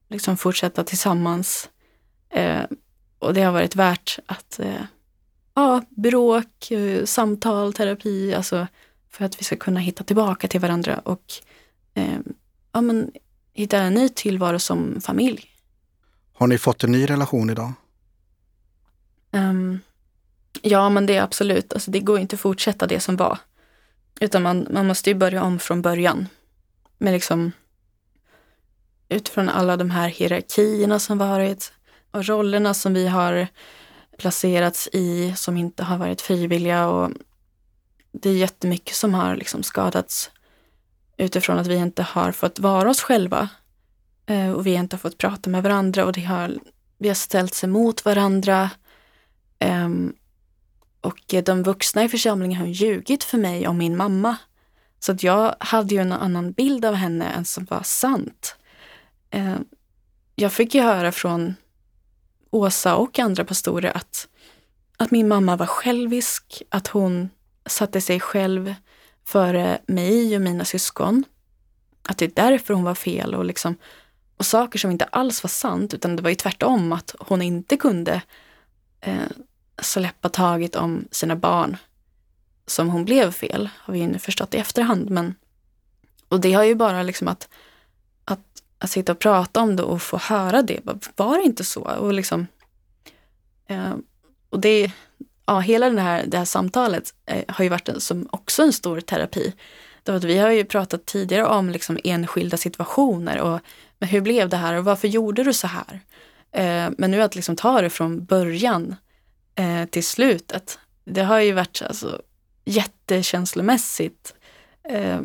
liksom 0.09 0.37
fortsätta 0.37 0.85
tillsammans. 0.85 1.69
Och 3.21 3.35
det 3.35 3.43
har 3.43 3.53
varit 3.53 3.77
värt 3.77 4.19
att 4.27 4.61
ja, 5.55 5.83
bråk, 5.89 6.71
eh, 6.71 7.05
samtal, 7.05 7.73
terapi, 7.73 8.35
alltså 8.35 8.67
för 9.11 9.25
att 9.25 9.41
vi 9.41 9.45
ska 9.45 9.57
kunna 9.57 9.81
hitta 9.81 10.05
tillbaka 10.05 10.49
till 10.49 10.61
varandra 10.61 10.99
och 10.99 11.33
eh, 11.95 12.19
ja, 12.73 12.81
men, 12.81 13.11
hitta 13.53 13.79
en 13.79 13.95
ny 13.95 14.09
tillvaro 14.09 14.59
som 14.59 15.01
familj. 15.01 15.47
Har 16.33 16.47
ni 16.47 16.59
fått 16.59 16.85
en 16.85 16.93
ny 16.93 17.07
relation 17.07 17.51
idag? 17.51 17.73
Um, 19.33 19.81
ja, 20.63 20.89
men 20.89 21.07
det 21.07 21.17
är 21.17 21.23
absolut, 21.23 21.73
alltså, 21.73 21.91
det 21.91 22.01
går 22.01 22.19
inte 22.19 22.37
att 22.37 22.41
fortsätta 22.41 22.87
det 22.87 23.01
som 23.01 23.17
var. 23.17 23.39
Utan 24.21 24.43
man, 24.43 24.67
man 24.71 24.87
måste 24.87 25.11
ju 25.11 25.15
börja 25.15 25.43
om 25.43 25.59
från 25.59 25.83
början. 25.83 26.27
Med 26.99 27.13
liksom 27.13 27.53
utifrån 29.09 29.49
alla 29.49 29.77
de 29.77 29.91
här 29.91 30.09
hierarkierna 30.09 30.99
som 30.99 31.19
varit 31.19 31.73
och 32.11 32.27
rollerna 32.27 32.75
som 32.75 32.95
vi 32.95 33.07
har 33.09 33.47
placerats 34.19 34.89
i 34.93 35.35
som 35.37 35.57
inte 35.57 35.83
har 35.83 35.99
varit 35.99 36.21
frivilliga 36.21 36.89
och 36.89 37.11
det 38.13 38.31
är 38.31 38.35
jättemycket 38.35 38.97
som 38.97 39.15
har 39.15 39.37
liksom 39.37 39.63
skadats 39.63 40.31
utifrån 41.17 41.59
att 41.59 41.67
vi 41.67 41.77
inte 41.77 42.03
har 42.03 42.33
fått 42.33 42.59
vara 42.59 42.91
oss 42.91 43.01
själva 43.01 43.49
eh, 44.27 44.51
och 44.51 44.67
vi 44.67 44.75
inte 44.75 44.97
har 44.97 44.99
fått 44.99 45.19
prata 45.19 45.51
med 45.51 45.63
varandra 45.63 46.05
och 46.05 46.13
det 46.13 46.21
har, 46.21 46.59
vi 46.99 47.09
har 47.09 47.15
ställt 47.15 47.55
sig 47.55 47.69
mot 47.69 48.05
varandra. 48.05 48.71
Ehm, 49.59 50.15
och 51.01 51.35
eh, 51.35 51.45
de 51.45 51.63
vuxna 51.63 52.05
i 52.05 52.09
församlingen 52.09 52.59
har 52.59 52.67
ljugit 52.67 53.25
för 53.25 53.39
mig 53.39 53.69
om 53.69 53.79
min 53.79 53.97
mamma. 53.97 54.37
Så 55.01 55.13
att 55.13 55.23
jag 55.23 55.55
hade 55.61 55.95
ju 55.95 56.01
en 56.01 56.13
annan 56.13 56.53
bild 56.53 56.85
av 56.85 56.95
henne 56.95 57.29
än 57.29 57.45
som 57.45 57.65
var 57.65 57.83
sant. 57.83 58.57
Ehm, 59.31 59.65
jag 60.35 60.53
fick 60.53 60.75
ju 60.75 60.81
höra 60.81 61.13
från 61.13 61.55
Åsa 62.51 62.97
och 62.97 63.19
andra 63.19 63.45
pastorer 63.45 63.97
att, 63.97 64.29
att 64.97 65.11
min 65.11 65.29
mamma 65.29 65.57
var 65.57 65.67
självisk, 65.67 66.63
att 66.69 66.87
hon 66.87 67.31
satte 67.67 68.01
sig 68.01 68.21
själv 68.21 68.75
före 69.25 69.79
mig 69.87 70.37
och 70.37 70.43
mina 70.43 70.65
syskon. 70.65 71.25
Att 72.09 72.19
det 72.19 72.25
är 72.25 72.51
därför 72.51 72.75
hon 72.75 72.85
var 72.85 72.95
fel 72.95 73.35
och, 73.35 73.45
liksom, 73.45 73.77
och 74.37 74.47
saker 74.47 74.79
som 74.79 74.91
inte 74.91 75.05
alls 75.05 75.43
var 75.43 75.49
sant 75.49 75.95
utan 75.95 76.17
det 76.17 76.23
var 76.23 76.31
ju 76.31 76.37
tvärtom 76.37 76.93
att 76.93 77.15
hon 77.19 77.43
inte 77.43 77.77
kunde 77.77 78.23
eh, 79.01 79.31
släppa 79.83 80.29
taget 80.29 80.77
om 80.77 81.05
sina 81.11 81.37
barn 81.37 81.77
som 82.67 82.91
hon 82.91 83.05
blev 83.05 83.33
fel, 83.33 83.69
har 83.77 83.93
vi 83.93 84.01
ju 84.01 84.07
nu 84.07 84.19
förstått 84.19 84.55
i 84.55 84.59
efterhand. 84.59 85.11
Men, 85.11 85.35
och 86.29 86.41
det 86.41 86.53
har 86.53 86.65
ju 86.65 86.75
bara 86.75 87.03
liksom 87.03 87.29
att 87.29 87.49
att 88.81 88.91
sitta 88.91 89.13
och 89.13 89.19
prata 89.19 89.61
om 89.61 89.77
det 89.77 89.83
och 89.83 90.03
få 90.03 90.17
höra 90.17 90.63
det. 90.63 90.81
Var 91.17 91.39
det 91.39 91.45
inte 91.45 91.65
så? 91.65 91.81
Och, 91.81 92.15
liksom, 92.15 92.47
eh, 93.67 93.95
och 94.51 94.61
det, 94.61 94.93
ja, 95.47 95.59
hela 95.59 95.91
det 95.91 96.01
här, 96.01 96.25
det 96.27 96.39
här 96.39 96.45
samtalet 96.45 97.15
eh, 97.27 97.45
har 97.49 97.65
ju 97.65 97.69
varit 97.69 97.89
en, 97.89 98.01
som 98.01 98.29
också 98.31 98.63
en 98.63 98.73
stor 98.73 99.01
terapi. 99.01 99.53
Därför 100.03 100.29
vi 100.29 100.39
har 100.39 100.51
ju 100.51 100.65
pratat 100.65 101.07
tidigare 101.07 101.47
om 101.47 101.71
liksom 101.71 101.99
enskilda 102.05 102.57
situationer 102.57 103.41
och 103.41 103.61
men 104.01 104.09
hur 104.09 104.21
blev 104.21 104.49
det 104.49 104.57
här 104.57 104.75
och 104.75 104.85
varför 104.85 105.09
gjorde 105.09 105.45
du 105.45 105.53
så 105.53 105.67
här? 105.67 106.01
Eh, 106.53 106.93
men 106.99 107.11
nu 107.11 107.23
att 107.23 107.35
liksom 107.35 107.57
ta 107.57 107.81
det 107.81 107.91
från 107.91 108.25
början 108.25 108.97
eh, 109.55 109.85
till 109.85 110.05
slutet, 110.05 110.79
det 111.05 111.23
har 111.23 111.41
ju 111.41 111.53
varit 111.53 111.83
alltså, 111.83 112.23
jättekänslomässigt. 112.65 114.35
Eh, 114.85 115.21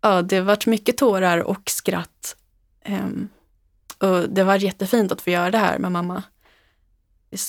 ja, 0.00 0.22
det 0.22 0.36
har 0.36 0.44
varit 0.44 0.66
mycket 0.66 0.96
tårar 0.96 1.38
och 1.38 1.70
skratt 1.70 2.36
Um, 2.88 3.28
och 3.98 4.30
det 4.30 4.44
var 4.44 4.56
jättefint 4.56 5.12
att 5.12 5.22
få 5.22 5.30
göra 5.30 5.50
det 5.50 5.58
här 5.58 5.78
med 5.78 5.92
mamma. 5.92 6.22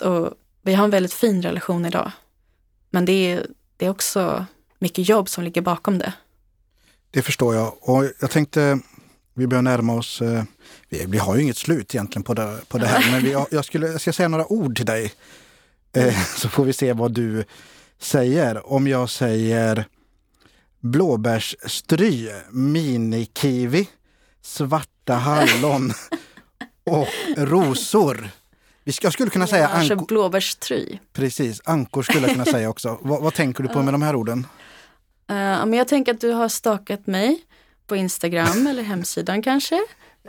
Och 0.03 0.34
vi 0.62 0.74
har 0.74 0.84
en 0.84 0.90
väldigt 0.90 1.14
fin 1.14 1.41
relation 1.41 1.86
idag. 1.86 2.12
Men 2.90 3.06
det 3.06 3.12
är, 3.12 3.48
det 3.78 3.86
är 3.86 3.90
också 3.90 4.45
mycket 4.80 5.10
jobb 5.10 5.30
som 5.30 5.44
ligger 5.44 5.62
bakom 5.62 5.98
det. 5.98 6.14
Det 7.12 7.22
förstår 7.22 7.56
jag. 7.56 7.74
Och 7.82 8.06
jag 8.20 8.32
tänkte, 8.32 8.80
vi 9.34 9.48
börjar 9.48 9.62
närma 9.62 9.94
oss, 9.94 10.22
eh, 10.22 10.44
vi, 10.90 11.06
vi, 11.07 11.18
har 11.18 11.36
ju 11.36 11.41
inget 11.41 11.57
slut 11.57 11.95
egentligen 11.95 12.24
på 12.24 12.34
det, 12.34 12.60
på 12.68 12.78
det 12.78 12.88
här, 12.88 13.12
men 13.12 13.24
vi, 13.24 13.32
jag, 13.52 13.66
skulle, 13.66 13.88
jag 13.88 14.02
ska 14.02 14.14
säga 14.14 14.28
några 14.28 14.52
ord 14.52 14.76
till 14.76 14.86
dig. 14.86 15.14
Eh, 15.94 16.24
så 16.38 16.49
får 16.49 16.66
vi 16.66 16.74
se 16.74 16.94
vad 16.94 17.12
du 17.12 17.44
säger. 17.99 18.74
Om 18.74 18.88
jag 18.88 19.10
säger 19.10 19.86
blåbärsstry, 20.80 22.30
minikiwi, 22.52 23.90
svart 24.41 24.94
svarta 25.06 25.14
hallon 25.14 25.94
och 26.84 27.07
rosor. 27.38 28.30
Jag 28.84 29.14
skulle 29.14 29.30
kunna 29.30 29.48
säga 29.48 29.68
ankor. 29.68 30.06
Blåbärstry. 30.07 30.99
Precis, 31.14 31.61
ankor 31.65 32.03
skulle 32.03 32.22
jag 32.22 32.32
kunna 32.32 32.45
säga 32.45 32.69
också. 32.69 32.99
vad, 33.02 33.22
vad, 33.22 33.34
tänker 33.34 33.64
du 33.64 33.69
på 33.69 33.82
med 33.82 33.94
de 33.94 34.02
här 34.02 34.15
orden? 34.15 34.48
Uh, 35.32 35.36
men 35.36 35.73
jag 35.73 35.88
tänker 35.88 36.14
att 36.14 36.22
du 36.22 36.32
har 36.32 36.49
stakat 36.49 37.07
mig 37.07 37.44
på 37.88 37.95
Instagram 37.95 38.68
eller 38.68 38.84
hemsidan 38.94 39.41
kanske. 39.41 39.82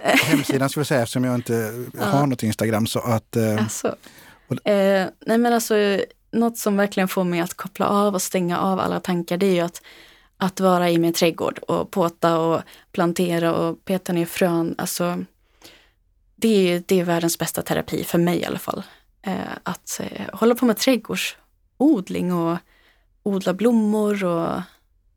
Hemsidan 0.03 0.69
skulle 0.69 0.81
jag 0.81 0.87
säga 0.87 1.03
eftersom 1.03 1.25
jag 1.25 1.35
inte 1.35 1.87
har 1.99 2.27
något 2.27 2.43
Instagram. 2.43 2.87
Så 2.87 3.01
att, 3.01 3.37
uh, 3.37 3.63
alltså. 3.63 3.89
uh, 4.51 5.07
nej 5.27 5.39
men 5.39 5.53
alltså, 5.53 5.75
något 6.33 6.59
som 6.59 6.77
verkligen 6.77 7.09
får 7.09 7.25
mig 7.25 7.41
att 7.41 7.55
koppla 7.55 7.87
av 7.87 8.15
och 8.15 8.23
stänga 8.23 8.59
av 8.59 8.81
alla 8.81 9.01
tankar 9.01 9.37
det 9.37 9.47
är 9.47 9.55
ju 9.55 9.61
att, 9.61 9.83
att 10.39 10.61
vara 10.61 10.91
i 10.91 10.99
min 10.99 11.13
trädgård 11.13 11.59
och 11.59 11.91
påta 11.91 12.39
och 12.39 12.63
plantera 12.93 13.55
och 13.55 13.85
peta 13.85 14.13
ner 14.13 14.27
frön. 14.27 14.75
Alltså, 14.79 15.25
det 16.37 16.73
är, 16.73 16.83
det 16.87 17.01
är 17.01 17.05
världens 17.05 17.39
bästa 17.39 17.63
terapi, 17.63 18.05
för 18.05 18.19
mig 18.19 18.39
i 18.41 18.45
alla 18.45 18.59
fall. 18.59 18.83
Eh, 19.23 19.35
att 19.63 20.01
eh, 20.03 20.27
hålla 20.33 20.55
på 20.55 20.67
med 20.67 20.77
trädgårdsodling 20.77 22.33
och 22.33 22.59
odla 23.23 23.55
blommor. 23.55 24.25
Och, 24.25 24.61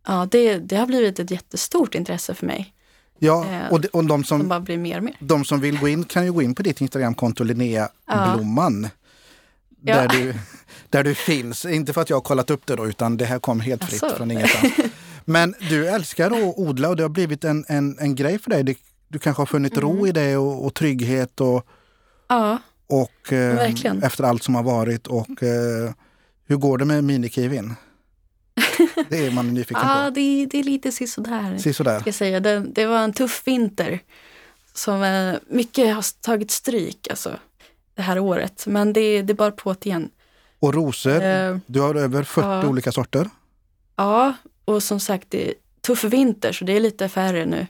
ja, 0.08 0.28
det, 0.32 0.58
det 0.58 0.76
har 0.76 0.86
blivit 0.88 1.20
ett 1.20 1.32
jättestort 1.32 1.96
intresse 1.96 2.34
för 2.34 2.46
mig. 2.46 2.74
Ja, 3.22 3.46
Eh, 3.50 3.72
och, 3.72 3.82
de, 3.82 3.88
och 3.88 4.06
de, 4.06 4.24
Som 4.24 4.40
som, 4.40 4.48
bara 4.48 4.60
blir 4.60 4.78
mer 4.78 4.98
och 4.98 5.04
mer. 5.04 5.16
de 5.20 5.46
som 5.46 5.60
vill 5.62 5.80
gå 5.80 5.88
in 5.88 6.04
kan 6.04 6.26
ju 6.26 6.32
gå 6.32 6.41
in 6.41 6.56
på 6.56 6.64
ditt 6.64 6.82
Instagramkonto 6.82 7.44
Linnea 7.44 7.90
Ja. 8.08 8.34
Blomman. 8.36 8.90
Ja. 9.82 9.96
Där, 9.96 10.08
du, 10.08 10.34
där 10.90 11.04
du 11.04 11.16
finns. 11.16 11.66
Inte 11.66 11.94
för 11.94 12.02
att 12.02 12.10
jag 12.10 12.18
har 12.18 12.22
kollat 12.22 12.50
upp 12.50 12.66
det 12.66 12.76
då, 12.76 12.88
utan 12.88 13.18
det 13.18 13.26
här 13.26 13.40
kom 13.40 13.60
helt 13.60 13.84
fritt 13.86 14.04
Asså. 14.04 14.16
från 14.16 14.32
ingenstans. 14.32 14.74
Men 15.30 15.56
du 15.69 15.88
älskar 15.88 16.31
att 16.31 16.57
odla 16.57 16.89
och 16.89 16.95
det 16.95 17.03
har 17.03 17.10
blivit 17.10 17.43
en, 17.43 17.65
en, 17.68 17.97
en 17.99 18.15
grej 18.15 18.39
för 18.39 18.49
dig. 18.49 18.64
Det, 18.64 18.77
du 19.07 19.19
kanske 19.19 19.41
har 19.41 19.45
funnit 19.45 19.77
Mm. 19.77 19.81
ro 19.89 20.07
i 20.07 20.11
det 20.11 20.38
och, 20.38 20.65
och 20.65 20.73
trygghet 20.73 21.41
och, 21.41 21.65
Ja, 22.27 22.57
och 22.88 23.34
eh, 23.34 23.73
efter 24.03 24.23
allt 24.23 24.43
som 24.43 24.56
har 24.56 24.64
varit. 24.64 25.07
Och 25.07 25.43
eh, 25.43 25.91
hur 26.45 26.57
går 26.57 26.77
det 26.77 26.85
med 26.85 27.03
minikivin? 27.03 27.76
Det 29.10 29.26
är 29.26 29.31
man 29.31 29.53
nyfiken 29.53 29.81
ja 29.88 30.03
på. 30.06 30.10
det, 30.15 30.45
det 30.45 30.60
är 30.60 30.64
lite 30.64 30.91
sisådär. 30.91 31.57
Se 31.57 31.73
sådär. 31.73 31.99
ska 31.99 32.14
säga. 32.14 32.39
Det, 32.39 32.60
det 32.60 32.85
var 32.85 32.99
en 33.03 33.14
tuff 33.14 33.41
vinter. 33.45 33.99
Som 34.73 35.03
eh, 35.03 35.35
mycket 35.49 35.95
har 35.95 36.22
tagit 36.22 36.51
stryk 36.51 37.07
alltså, 37.10 37.31
det 37.95 38.01
här 38.01 38.19
året. 38.19 38.64
Men 38.68 38.93
det, 38.93 39.22
det 39.22 39.34
är 39.34 39.35
bara 39.35 39.51
på 39.51 39.76
igen. 39.81 40.10
Och 40.60 40.73
rosor, 40.73 41.22
Eh, 41.22 41.57
du 41.65 41.80
har 41.81 41.95
över 41.95 42.23
40 42.23 42.47
ja. 42.47 42.68
olika 42.68 42.91
sorter. 42.91 43.30
ja, 43.95 44.34
och 44.70 44.84
som 44.84 45.00
sagt 45.00 45.26
det 45.30 45.50
är 45.50 45.54
tuff 45.82 46.04
vinter 46.04 46.52
så 46.52 46.66
det 46.66 46.74
är 46.74 46.80
lite 46.80 47.10
färre 47.10 47.46
nu. 47.46 47.68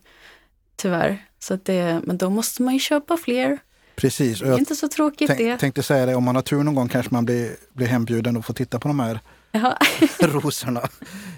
Tyvärr. 0.75 1.25
Så 1.39 1.53
att 1.53 1.65
det, 1.65 2.01
men 2.03 2.17
då 2.17 2.29
måste 2.29 2.61
man 2.61 2.73
ju 2.73 2.79
köpa 2.79 3.17
fler. 3.17 3.57
Precis. 3.95 4.41
Och 4.41 4.45
Det 4.45 4.49
är 4.49 4.51
jag 4.51 4.59
inte 4.59 4.75
så 4.75 4.87
tråkigt 4.87 5.27
det. 5.29 5.35
tänk, 5.35 5.59
tänkte 5.59 5.83
säga 5.83 6.05
det, 6.05 6.15
om 6.15 6.23
man 6.23 6.35
har 6.35 6.41
tur 6.41 6.63
någon 6.63 6.75
gång 6.75 6.87
kanske 6.89 7.13
man 7.13 7.25
blir, 7.25 7.55
blir 7.73 7.87
hembjuden 7.87 8.37
och 8.37 8.45
får 8.45 8.53
titta 8.53 8.79
på 8.79 8.87
de 8.87 8.99
här 8.99 9.19
Ja. 9.51 9.77
rosorna. 10.19 10.81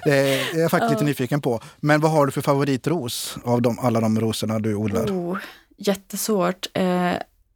Eh, 0.06 0.14
jag 0.16 0.60
är 0.62 0.70
faktiskt 0.70 0.92
lite 0.92 1.04
nyfiken 1.04 1.42
på. 1.42 1.62
Men 1.80 2.02
vad 2.02 2.12
har 2.12 2.26
du 2.26 2.32
för 2.32 2.42
favoritros 2.42 3.38
av 3.44 3.62
de, 3.62 3.80
alla 3.80 4.02
de 4.02 4.20
rosorna 4.20 4.60
du 4.60 4.76
odlar? 4.76 5.06
Oh, 5.06 5.38
jättesvårt. 5.78 6.68
Eh, 6.74 7.14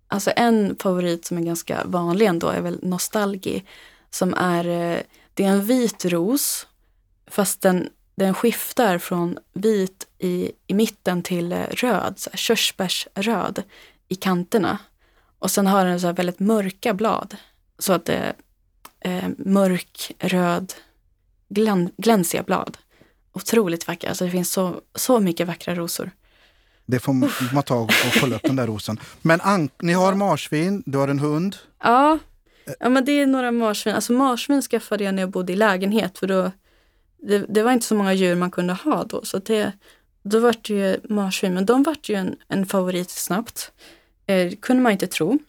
alltså 0.07 0.32
en 0.36 0.76
favorit 0.80 1.26
som 1.26 1.38
är 1.38 1.41
ganska 1.41 1.82
vanlig 1.86 2.26
ändå 2.26 2.48
är 2.48 2.61
väl 2.61 2.80
nostalgi. 2.84 3.64
Som 4.10 4.34
är, 4.34 4.68
eh, 4.68 4.99
det 5.34 5.44
är 5.44 5.48
en 5.49 5.65
vit 5.65 6.06
ros 6.06 6.68
fast 7.27 7.61
den, 7.61 7.90
den 8.15 8.33
skiftar 8.33 8.97
från 8.97 9.37
vit 9.53 10.07
i, 10.19 10.51
i 10.67 10.73
mitten 10.73 11.23
till 11.23 11.51
eh, 11.51 11.65
röd, 11.69 12.13
så 12.19 12.29
här, 12.29 12.37
körsbärsröd 12.37 13.63
i 14.07 14.15
kanterna. 14.15 14.77
Och 15.39 15.51
sen 15.51 15.67
har 15.67 15.85
den 15.85 15.99
så 15.99 16.11
väldigt 16.11 16.39
mörka 16.39 16.93
blad. 16.93 17.35
Så 17.79 17.93
att 17.93 18.05
det 18.05 18.35
är 18.99 19.23
eh, 19.23 19.29
mörkröd, 19.37 20.73
glän, 21.49 21.91
glänsiga 21.97 22.43
blad. 22.43 22.77
Otroligt 23.33 23.87
vackra. 23.87 24.09
Alltså 24.09 24.25
det 24.25 24.31
finns 24.31 24.51
så, 24.51 24.81
så 24.95 25.19
mycket 25.19 25.47
vackra 25.47 25.75
rosor. 25.75 26.11
Det 26.85 26.99
får 26.99 27.13
man 27.53 27.63
ta 27.63 27.75
och 27.75 27.91
kolla 28.19 28.35
upp 28.35 28.43
den 28.43 28.55
där 28.55 28.67
rosen. 28.67 28.99
Men 29.21 29.41
an, 29.41 29.69
ni 29.81 29.93
har 29.93 30.13
marsvin, 30.13 30.83
du 30.85 30.97
har 30.97 31.07
en 31.07 31.19
hund. 31.19 31.55
Ja, 31.83 32.19
ja 32.79 32.89
men 32.89 33.05
det 33.05 33.11
är 33.11 33.25
några 33.25 33.51
marsvin. 33.51 33.95
Alltså 33.95 34.13
marsvin 34.13 34.61
skaffade 34.61 35.03
jag 35.03 35.15
när 35.15 35.21
jag 35.21 35.29
bodde 35.29 35.53
i 35.53 35.55
lägenhet 35.55 36.17
för 36.17 36.27
då 36.27 36.51
det, 37.27 37.45
det 37.49 37.64
var 37.64 37.72
inte 37.72 37.85
så 37.85 37.95
många 37.95 38.14
djur 38.14 38.35
man 38.35 38.52
kunde 38.52 38.73
ha 38.73 39.03
då. 39.03 39.26
Så 39.26 39.38
det, 39.38 39.72
då 40.23 40.39
var 40.39 40.56
det 40.61 40.73
ju 40.73 40.99
marsvin, 41.10 41.53
men 41.53 41.65
de 41.65 41.84
vart 41.84 42.10
ju 42.10 42.15
en, 42.15 42.35
en 42.47 42.65
favorit 42.65 43.10
snabbt. 43.10 43.72
Eh, 44.27 44.52
kunde 44.61 44.84
man 44.84 44.91
inte 44.91 45.07
tro. 45.07 45.39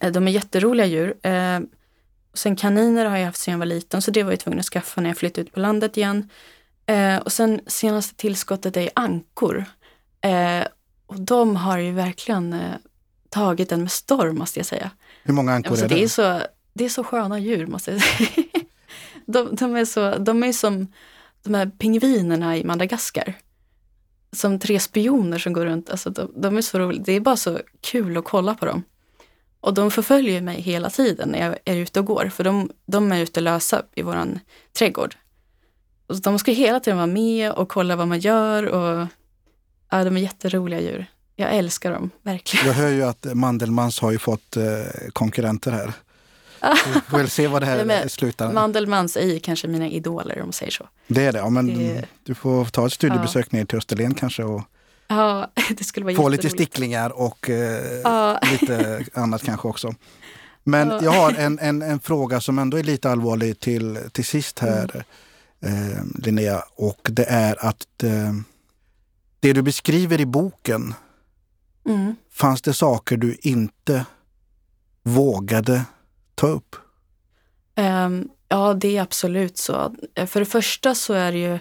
Eh, 0.00 0.12
de 0.12 0.28
är 0.28 0.32
jätteroliga 0.32 0.86
djur. 0.86 1.14
Eh, 1.22 1.60
sen 2.34 2.56
kaniner 2.56 3.04
har 3.04 3.16
jag 3.16 3.26
haft 3.26 3.38
sedan 3.38 3.52
jag 3.52 3.58
var 3.58 3.66
liten, 3.66 4.02
så 4.02 4.10
det 4.10 4.22
var 4.22 4.32
jag 4.32 4.40
tvungen 4.40 4.58
att 4.58 4.66
skaffa 4.66 5.00
när 5.00 5.10
jag 5.10 5.16
flyttade 5.16 5.46
ut 5.46 5.52
på 5.52 5.60
landet 5.60 5.96
igen. 5.96 6.28
Eh, 6.86 7.16
och 7.16 7.32
sen 7.32 7.60
senaste 7.66 8.14
tillskottet 8.16 8.76
är 8.76 8.90
ankor. 8.94 9.64
Eh, 10.20 10.66
och 11.06 11.20
de 11.20 11.56
har 11.56 11.78
ju 11.78 11.92
verkligen 11.92 12.52
eh, 12.52 12.74
tagit 13.28 13.68
den 13.68 13.80
med 13.80 13.90
storm 13.92 14.38
måste 14.38 14.58
jag 14.58 14.66
säga. 14.66 14.90
Hur 15.24 15.34
många 15.34 15.52
ankor 15.52 15.70
Alltså, 15.70 15.84
är 15.84 15.88
det, 15.88 15.94
det? 15.94 16.02
är 16.04 16.08
så, 16.08 16.40
det 16.72 16.84
är 16.84 16.88
så 16.88 17.04
sköna 17.04 17.38
djur 17.38 17.66
måste 17.66 17.90
jag 17.92 18.02
säga. 18.02 18.28
De, 19.26 19.56
de, 19.56 19.76
är, 19.76 19.84
så, 19.84 20.18
de 20.18 20.42
är 20.42 20.52
som 20.52 20.86
de 21.42 21.54
här 21.54 21.66
pingvinerna 21.66 22.56
i 22.56 22.64
Madagaskar. 22.64 23.34
Som 24.32 24.58
tre 24.58 24.80
spioner 24.80 25.38
som 25.38 25.52
går 25.52 25.66
runt. 25.66 25.90
Alltså, 25.90 26.10
de, 26.10 26.32
de 26.36 26.56
är 26.56 26.62
så 26.62 26.78
roliga. 26.78 27.02
Det 27.06 27.12
är 27.12 27.20
bara 27.20 27.36
så 27.36 27.58
kul 27.80 28.16
att 28.16 28.24
kolla 28.24 28.54
på 28.54 28.66
dem. 28.66 28.82
Och 29.60 29.74
de 29.74 29.90
förföljer 29.90 30.40
mig 30.40 30.60
hela 30.60 30.90
tiden 30.90 31.28
när 31.28 31.46
jag 31.46 31.56
är 31.64 31.76
ute 31.76 32.00
och 32.00 32.06
går. 32.06 32.30
För 32.34 32.44
de, 32.44 32.70
de 32.86 33.12
är 33.12 33.20
ute 33.20 33.40
lösa 33.40 33.82
i 33.94 34.02
våran 34.02 34.38
trädgård. 34.72 35.16
Och 36.06 36.20
de 36.20 36.38
ska 36.38 36.52
hela 36.52 36.80
tiden 36.80 36.96
vara 36.96 37.06
med 37.06 37.52
och 37.52 37.68
kolla 37.68 37.96
vad 37.96 38.08
man 38.08 38.20
gör. 38.20 38.66
Och, 38.66 39.06
ja, 39.90 40.04
de 40.04 40.16
är 40.16 40.20
jätteroliga 40.20 40.80
djur. 40.80 41.06
Jag 41.36 41.54
älskar 41.54 41.92
dem, 41.92 42.10
verkligen. 42.22 42.66
Jag 42.66 42.74
hör 42.74 42.88
ju 42.88 43.02
att 43.02 43.26
Mandelmans 43.34 44.00
har 44.00 44.12
ju 44.12 44.18
fått 44.18 44.56
eh, 44.56 44.64
konkurrenter 45.12 45.70
här. 45.70 45.92
Vi 46.94 47.00
får 47.08 47.18
väl 47.18 47.30
se 47.30 47.46
vad 47.46 47.62
det 47.62 47.66
här 47.66 47.84
men 47.84 48.08
slutar. 48.08 48.52
Mandelmans 48.52 49.16
är 49.16 49.38
kanske 49.38 49.68
mina 49.68 49.88
idoler 49.88 50.40
om 50.40 50.46
man 50.46 50.52
säger 50.52 50.72
så. 50.72 50.88
Det 51.06 51.24
är 51.24 51.32
det, 51.32 51.38
ja, 51.38 51.50
men 51.50 51.66
det- 51.66 52.04
du 52.24 52.34
får 52.34 52.64
ta 52.64 52.86
ett 52.86 52.92
studiebesök 52.92 53.52
ner 53.52 53.64
till 53.64 53.78
Österlen 53.78 54.14
kanske 54.14 54.44
och 54.44 54.62
Ja, 55.08 55.50
det 55.78 55.84
skulle 55.84 56.06
vara 56.06 56.16
få 56.16 56.28
lite 56.28 56.50
sticklingar 56.50 57.10
och 57.10 57.50
eh, 57.50 58.00
Ja. 58.04 58.40
lite 58.52 59.04
annat 59.14 59.42
kanske 59.42 59.68
också. 59.68 59.94
Men 60.64 60.88
Ja. 60.88 61.00
jag 61.02 61.10
har 61.10 61.32
en, 61.32 61.58
en, 61.58 61.82
en 61.82 62.00
fråga 62.00 62.40
som 62.40 62.58
ändå 62.58 62.76
är 62.76 62.82
lite 62.82 63.10
allvarlig 63.10 63.60
till, 63.60 63.98
till 64.12 64.24
sist 64.24 64.58
här, 64.58 65.04
Mm. 65.64 65.92
eh, 65.92 65.98
Linnea. 66.18 66.62
Och 66.76 67.08
det 67.12 67.24
är 67.24 67.66
att 67.66 68.02
eh, 68.02 68.32
det 69.40 69.52
du 69.52 69.62
beskriver 69.62 70.20
i 70.20 70.26
boken, 70.26 70.94
Mm. 71.88 72.14
fanns 72.32 72.62
det 72.62 72.72
saker 72.74 73.16
du 73.16 73.36
inte 73.42 74.04
vågade 75.02 75.84
ta 76.34 76.46
upp? 76.46 76.76
Um, 77.76 78.28
ja, 78.48 78.74
det 78.74 78.96
är 78.96 79.02
absolut 79.02 79.58
så. 79.58 79.94
För 80.26 80.40
det 80.40 80.46
första 80.46 80.94
så 80.94 81.12
är 81.12 81.32
det 81.32 81.38
ju 81.38 81.58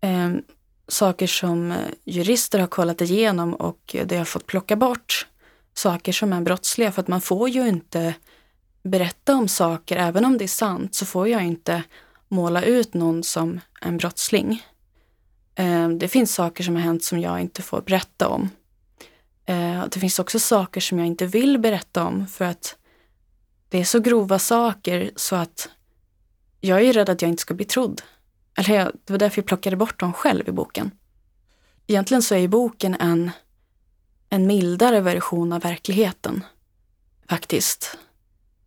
um, 0.00 0.42
saker 0.88 1.26
som 1.26 1.72
eh, 1.72 1.78
jurister 2.04 2.58
har 2.58 2.66
kollat 2.66 3.00
igenom 3.00 3.54
och 3.54 3.80
de 3.92 4.04
det 4.04 4.16
har 4.16 4.24
fått 4.24 4.46
plocka 4.46 4.76
bort 4.76 5.26
saker 5.74 6.12
som 6.12 6.32
är 6.32 6.40
brottsliga. 6.40 6.92
För 6.92 7.02
att 7.02 7.08
man 7.08 7.20
får 7.20 7.48
ju 7.48 7.68
inte 7.68 8.14
berätta 8.82 9.34
om 9.34 9.48
saker, 9.48 9.96
även 9.96 10.24
om 10.24 10.38
det 10.38 10.44
är 10.44 10.48
sant, 10.48 10.94
så 10.94 11.06
får 11.06 11.28
jag 11.28 11.44
inte 11.44 11.82
måla 12.28 12.62
ut 12.62 12.94
någon 12.94 13.22
som 13.22 13.60
en 13.80 13.96
brottsling. 13.96 14.62
Ehm, 15.54 15.98
det 15.98 16.08
finns 16.08 16.34
saker 16.34 16.64
som 16.64 16.74
har 16.74 16.82
hänt 16.82 17.04
som 17.04 17.20
jag 17.20 17.40
inte 17.40 17.62
får 17.62 17.80
berätta 17.80 18.28
om. 18.28 18.48
Det 19.90 20.00
finns 20.00 20.18
också 20.18 20.38
saker 20.38 20.80
som 20.80 20.98
jag 20.98 21.06
inte 21.06 21.26
vill 21.26 21.58
berätta 21.58 22.04
om 22.04 22.26
för 22.26 22.44
att 22.44 22.76
det 23.76 23.80
är 23.80 23.84
så 23.84 24.00
grova 24.00 24.38
saker 24.38 25.10
så 25.16 25.36
att 25.36 25.68
jag 26.60 26.82
är 26.82 26.92
rädd 26.92 27.08
att 27.08 27.22
jag 27.22 27.28
inte 27.28 27.40
ska 27.40 27.54
bli 27.54 27.64
trodd. 27.64 28.02
Eller 28.54 28.74
jag, 28.74 28.92
det 29.04 29.12
var 29.12 29.18
därför 29.18 29.38
jag 29.42 29.46
plockade 29.46 29.76
bort 29.76 30.00
dem 30.00 30.12
själv 30.12 30.48
i 30.48 30.52
boken. 30.52 30.90
Egentligen 31.86 32.22
så 32.22 32.34
är 32.34 32.38
ju 32.38 32.48
boken 32.48 32.94
en, 32.94 33.30
en 34.28 34.46
mildare 34.46 35.00
version 35.00 35.52
av 35.52 35.60
verkligheten. 35.60 36.44
Faktiskt. 37.28 37.98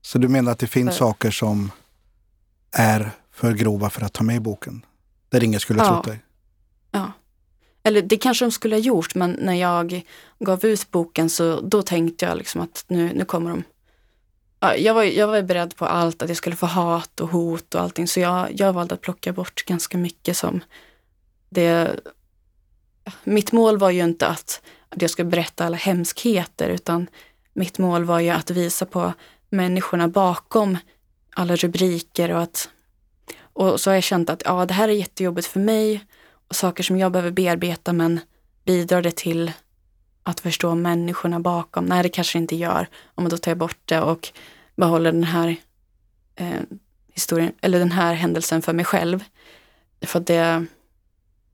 Så 0.02 0.18
du 0.18 0.28
menar 0.28 0.52
att 0.52 0.60
det 0.60 0.68
finns 0.68 0.90
För- 0.90 0.98
saker 0.98 1.32
som 1.32 1.72
är 2.72 3.12
för 3.32 3.54
grova 3.54 3.90
för 3.90 4.02
att 4.02 4.14
ta 4.14 4.24
med 4.24 4.36
i 4.36 4.40
boken? 4.40 4.86
Där 5.30 5.44
ingen 5.44 5.60
skulle 5.60 5.80
ha 5.82 5.88
Ja. 5.88 5.94
trott 5.94 6.06
dig? 6.06 6.20
Ja. 6.92 7.12
Eller 7.84 8.02
det 8.02 8.18
kanske 8.18 8.46
de 8.46 8.52
skulle 8.52 8.76
ha 8.76 8.80
gjort, 8.82 9.16
men 9.16 9.32
när 9.32 9.54
jag 9.54 10.06
gav 10.40 10.66
ut 10.66 10.92
boken 10.92 11.30
så 11.30 11.62
då 11.62 11.82
tänkte 11.82 12.26
jag 12.26 12.38
liksom 12.38 12.62
att 12.62 12.86
nu, 12.88 13.14
nu 13.14 13.26
kommer 13.26 13.50
de. 13.50 13.64
Jag, 14.60 14.94
var, 14.94 15.04
jag 15.04 15.28
var 15.28 15.42
beredd 15.42 15.76
på 15.76 15.86
allt, 15.86 16.22
att 16.22 16.30
jag 16.30 16.38
skulle 16.38 16.56
få 16.56 16.66
hat 16.66 17.20
och 17.20 17.30
hot 17.30 17.76
och 17.76 17.82
allting. 17.82 18.08
Så 18.08 18.20
jag, 18.20 18.48
jag 18.54 18.74
valde 18.74 18.96
att 18.96 19.02
plocka 19.02 19.34
bort 19.34 19.66
ganska 19.66 19.98
mycket 19.98 20.38
som 20.38 20.62
det... 21.50 22.00
Mitt 23.24 23.52
mål 23.52 23.78
var 23.78 23.90
ju 23.90 24.04
inte 24.04 24.28
att, 24.28 24.62
att 24.90 25.02
jag 25.02 25.12
skulle 25.12 25.30
berätta 25.30 25.66
alla 25.66 25.78
hemskheter, 25.78 26.70
utan 26.70 27.08
mitt 27.54 27.78
mål 27.78 28.04
var 28.06 28.20
ju 28.20 28.30
att 28.30 28.52
visa 28.52 28.86
på 28.86 29.14
människorna 29.50 30.08
bakom 30.08 30.78
alla 31.36 31.56
rubriker 31.56 32.32
och 32.32 32.42
att 32.42 32.70
och 33.54 33.80
så 33.80 33.90
har 33.90 33.96
jag 33.96 34.04
känt 34.04 34.30
att 34.30 34.42
ja, 34.46 34.66
det 34.66 34.74
här 34.74 34.88
är 34.90 34.94
jättejobbigt 34.94 35.48
för 35.48 35.60
mig 35.60 36.06
och 36.48 36.56
saker 36.56 36.84
som 36.84 37.00
jag 37.00 37.12
behöver 37.12 37.32
bearbeta 37.32 37.94
men 37.94 38.20
bidrar 38.66 39.02
det 39.02 39.16
till 39.16 39.52
att 40.30 40.40
förstå 40.40 40.76
människorna 40.76 41.40
bakom? 41.40 41.86
Nej, 41.86 42.04
det 42.04 42.10
kanske 42.10 42.38
det 42.38 42.42
inte 42.42 42.56
gör. 42.56 42.88
Om 43.16 43.30
då 43.30 43.38
tar 43.38 43.52
jag 43.52 43.58
bort 43.58 43.80
det 43.86 44.02
och 44.02 44.30
behåller 44.76 45.12
den 45.12 45.24
här 45.24 45.56
eh, 46.36 46.62
historien, 47.14 47.52
eller 47.62 47.80
den 47.80 47.92
här 47.92 48.14
händelsen 48.14 48.62
för 48.62 48.74
mig 48.74 48.86
själv. 48.86 49.24
För 50.02 50.20
att 50.20 50.28
det, 50.28 50.66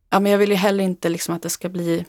ja, 0.10 0.20
men 0.20 0.32
jag 0.32 0.40
vill 0.40 0.50
ju 0.50 0.56
heller 0.56 0.84
inte 0.84 1.10
liksom 1.10 1.36
att 1.36 1.42
det 1.42 1.50
ska 1.50 1.70
bli 1.70 2.06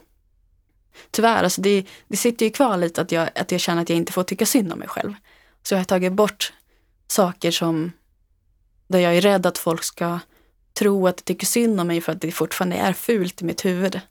Tyvärr, 1.11 1.43
alltså 1.43 1.61
det, 1.61 1.85
det 2.07 2.17
sitter 2.17 2.45
ju 2.45 2.51
kvar 2.51 2.77
lite 2.77 3.01
att 3.01 3.11
jag, 3.11 3.29
att 3.35 3.51
jag 3.51 3.61
känner 3.61 3.81
att 3.81 3.89
jag 3.89 3.97
inte 3.97 4.13
får 4.13 4.23
tycka 4.23 4.45
synd 4.45 4.73
om 4.73 4.79
mig 4.79 4.87
själv. 4.87 5.13
Så 5.63 5.73
jag 5.73 5.79
har 5.79 5.85
tagit 5.85 6.13
bort 6.13 6.53
saker 7.07 7.51
som 7.51 7.91
där 8.87 8.99
jag 8.99 9.17
är 9.17 9.21
rädd 9.21 9.45
att 9.45 9.57
folk 9.57 9.83
ska 9.83 10.19
tro 10.73 11.07
att 11.07 11.17
de 11.17 11.23
tycker 11.23 11.45
synd 11.45 11.81
om 11.81 11.87
mig 11.87 12.01
för 12.01 12.11
att 12.11 12.21
det 12.21 12.31
fortfarande 12.31 12.75
är 12.75 12.93
fult 12.93 13.41
i 13.41 13.45
mitt 13.45 13.65
huvud 13.65 14.01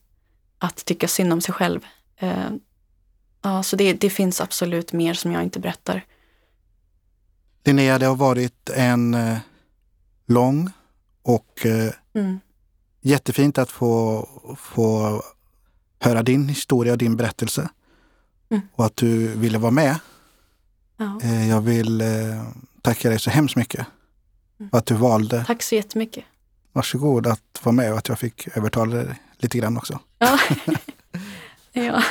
att 0.59 0.85
tycka 0.85 1.09
synd 1.09 1.33
om 1.33 1.41
sig 1.41 1.55
själv. 1.55 1.87
Eh, 2.19 2.51
ja, 3.43 3.63
så 3.63 3.77
det, 3.77 3.93
det 3.93 4.11
finns 4.11 4.41
absolut 4.41 4.93
mer 4.93 5.15
som 5.15 5.33
jag 5.33 5.43
inte 5.43 5.61
berättar. 5.61 6.05
Linnea, 7.65 7.99
det 7.99 8.07
har 8.07 8.17
varit 8.17 8.71
en 8.71 9.15
eh, 9.15 9.39
lång 10.27 10.71
och 11.23 11.67
eh, 11.67 11.93
Mm. 12.15 12.41
jättefint 13.01 13.59
att 13.59 13.71
få, 13.71 14.29
få 14.59 15.23
höra 16.01 16.23
din 16.23 16.49
historia 16.49 16.93
och 16.93 16.99
din 16.99 17.17
berättelse. 17.17 17.69
Mm. 18.51 18.63
Och 18.73 18.87
att 18.87 18.97
du 18.97 19.27
ville 19.29 19.59
vara 19.59 19.71
med. 19.71 19.99
Ja. 20.97 21.21
Jag 21.49 21.61
vill 21.61 22.03
tacka 22.83 23.09
dig 23.09 23.19
så 23.19 23.31
hemskt 23.31 23.57
mycket. 23.57 23.87
Mm. 24.61 24.71
Att 24.73 24.87
du 24.87 24.95
valde, 24.95 25.45
Tack 25.45 25.63
så 25.63 25.75
jättemycket. 25.75 26.25
varsågod, 26.73 27.27
att 27.27 27.61
vara 27.63 27.73
med 27.73 27.93
och 27.93 27.99
att 27.99 28.09
jag 28.09 28.19
fick 28.19 28.57
övertala 28.57 28.97
dig 28.97 29.21
lite 29.39 29.59
grann 29.59 29.77
också. 29.77 30.01
Ja. 30.19 30.39
ja. 31.87 32.03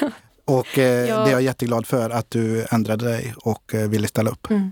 Och 0.45 0.77
eh, 0.77 1.07
Ja. 1.09 1.19
det 1.19 1.29
är 1.29 1.31
jag 1.31 1.41
jätteglad 1.41 1.85
för 1.85 2.09
att 2.09 2.31
du 2.31 2.65
ändrade 2.71 3.05
dig 3.05 3.33
och 3.37 3.73
eh, 3.73 3.89
ville 3.89 4.07
ställa 4.07 4.31
upp. 4.31 4.49
Mm. 4.49 4.71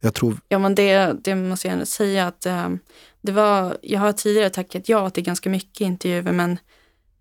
Jag 0.00 0.14
tror, 0.14 0.40
Ja, 0.48 0.58
men 0.58 0.74
det, 0.74 1.12
det 1.24 1.34
måste 1.34 1.68
jag 1.68 1.72
ändå 1.72 1.86
säga 1.86 2.26
att 2.26 2.46
eh, 2.46 2.68
det 3.20 3.32
var, 3.32 3.78
jag 3.82 4.00
har 4.00 4.12
tidigare 4.12 4.50
tackat 4.50 4.88
ja 4.88 5.10
till 5.10 5.22
ganska 5.24 5.50
mycket 5.50 5.80
intervjuer, 5.80 6.32
men 6.32 6.58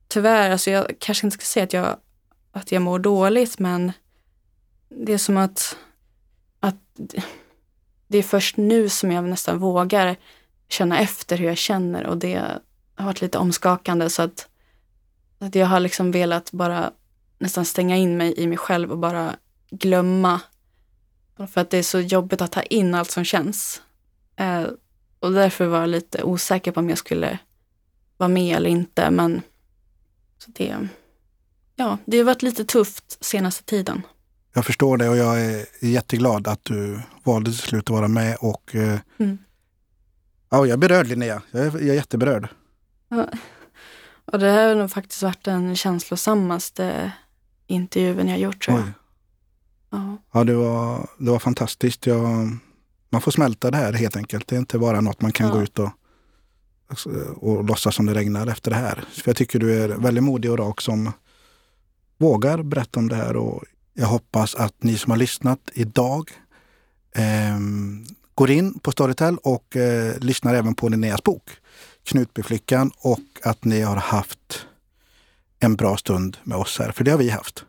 tyvärr, 0.07 0.51
alltså 0.51 0.71
jag 0.71 0.87
kanske 0.99 1.27
inte 1.27 1.33
ska 1.37 1.45
säga 1.45 1.63
att 1.63 1.73
jag, 1.73 1.97
att 2.51 2.71
jag 2.71 2.81
mår 2.81 2.99
dåligt, 2.99 3.59
men 3.59 3.91
det 4.89 5.13
är 5.13 5.17
som 5.17 5.37
att, 5.37 5.77
att 6.59 6.75
det 8.07 8.17
är 8.17 8.23
först 8.23 8.57
nu 8.57 8.89
som 8.89 9.11
jag 9.11 9.23
nästan 9.23 9.59
vågar 9.59 10.15
känna 10.69 10.99
efter 10.99 11.37
hur 11.37 11.47
jag 11.47 11.57
känner 11.57 12.05
och 12.05 12.17
det 12.17 12.35
har 12.95 13.05
varit 13.05 13.21
lite 13.21 13.37
omskakande 13.37 14.09
så 14.09 14.21
att, 14.21 14.47
att 15.45 15.55
jag 15.55 15.67
har 15.67 15.79
liksom 15.79 16.11
velat 16.11 16.51
bara 16.51 16.91
nästan 17.39 17.65
stänga 17.65 17.97
in 17.97 18.17
mig 18.17 18.33
i 18.37 18.47
mig 18.47 18.57
själv 18.57 18.91
och 18.91 18.97
bara 18.97 19.35
glömma 19.71 20.41
för 21.53 21.61
att 21.61 21.69
det 21.69 21.77
är 21.77 21.83
så 21.83 21.99
jobbigt 21.99 22.41
att 22.41 22.51
ta 22.51 22.61
in 22.61 22.95
allt 22.95 23.11
som 23.11 23.23
känns. 23.23 23.81
Eh, 24.35 24.63
och 25.19 25.31
därför 25.31 25.65
var 25.65 25.79
jag 25.79 25.89
lite 25.89 26.23
osäker 26.23 26.71
på 26.71 26.79
om 26.79 26.89
jag 26.89 26.97
skulle 26.97 27.39
vara 28.17 28.27
med 28.29 28.55
eller 28.57 28.69
inte. 28.69 29.11
Men 29.11 29.41
så 30.37 30.51
det, 30.51 30.77
ja, 31.75 31.97
det 32.05 32.17
har 32.17 32.23
varit 32.25 32.41
lite 32.41 32.65
tufft 32.65 33.17
senaste 33.25 33.63
tiden. 33.63 34.01
jag 34.53 34.65
förstår 34.65 34.97
det 34.97 35.09
och 35.09 35.17
jag 35.17 35.41
är 35.45 35.65
jätteglad 35.81 36.47
att 36.47 36.63
du 36.63 36.99
valde 37.23 37.51
till 37.51 37.59
slut 37.59 37.83
att 37.83 37.89
vara 37.95 38.07
med. 38.07 38.37
Och, 38.39 38.75
eh, 38.75 38.99
Mm. 39.17 39.37
ja, 40.49 40.57
jag 40.57 40.69
är 40.69 40.77
berörd 40.77 41.07
Linnea. 41.07 41.41
Jag 41.51 41.61
är, 41.61 41.71
jag 41.71 41.81
är 41.89 41.93
jätteberörd. 41.93 42.47
Och 44.25 44.39
det 44.39 44.51
här 44.51 44.67
har 44.67 44.75
nog 44.75 44.91
faktiskt 44.91 45.23
varit 45.23 45.43
den 45.43 45.75
känslosammaste 45.75 47.11
intervjun 47.67 48.27
jag 48.27 48.39
gjort 48.39 48.65
tror 48.65 48.77
jag. 48.77 48.85
Oj. 48.87 48.93
Ja. 49.89 50.17
Ja, 50.33 50.43
det 50.43 50.53
var, 50.53 51.09
det 51.17 51.31
var 51.31 51.39
fantastiskt. 51.39 52.05
Jag, 52.05 52.49
man 53.09 53.21
får 53.21 53.31
smälta 53.31 53.71
det 53.71 53.77
här 53.77 53.93
helt 53.93 54.15
enkelt. 54.17 54.47
Det 54.47 54.55
är 54.55 54.59
inte 54.59 54.79
bara 54.79 55.01
något 55.01 55.21
man 55.21 55.31
kan 55.31 55.47
Ja. 55.47 55.53
gå 55.53 55.61
ut 55.61 55.79
och, 55.79 55.89
och 57.35 57.63
låtsas 57.63 57.95
som 57.95 58.05
det 58.05 58.13
regnar 58.13 58.47
efter 58.47 58.71
det 58.71 58.77
här. 58.77 59.03
För 59.11 59.29
jag 59.29 59.35
tycker 59.35 59.59
du 59.59 59.83
är 59.83 59.89
väldigt 59.89 60.23
modig 60.23 60.51
och 60.51 60.57
rak 60.57 60.81
som 60.81 61.11
vågar 62.17 62.63
berätta 62.63 62.99
om 62.99 63.09
det 63.09 63.15
här. 63.15 63.35
Och 63.35 63.63
jag 63.93 64.07
hoppas 64.07 64.55
att 64.55 64.83
ni 64.83 64.97
som 64.97 65.11
har 65.11 65.17
lyssnat 65.17 65.59
idag 65.73 66.29
ehm, 67.15 68.05
går 68.35 68.51
in 68.51 68.79
på 68.79 68.91
Storytel 68.91 69.37
och 69.37 69.75
eh, 69.75 70.19
lyssnar 70.19 70.53
även 70.53 70.75
på 70.75 70.89
Linneas 70.89 71.23
bok 71.23 71.49
Knutbyflickan 72.03 72.91
och 72.97 73.19
att 73.43 73.65
ni 73.65 73.81
har 73.81 73.95
haft 73.95 74.65
en 75.59 75.75
bra 75.75 75.97
stund 75.97 76.37
med 76.43 76.57
oss 76.57 76.79
här. 76.79 76.91
För 76.91 77.03
det 77.03 77.11
har 77.11 77.17
vi 77.17 77.29
haft. 77.29 77.65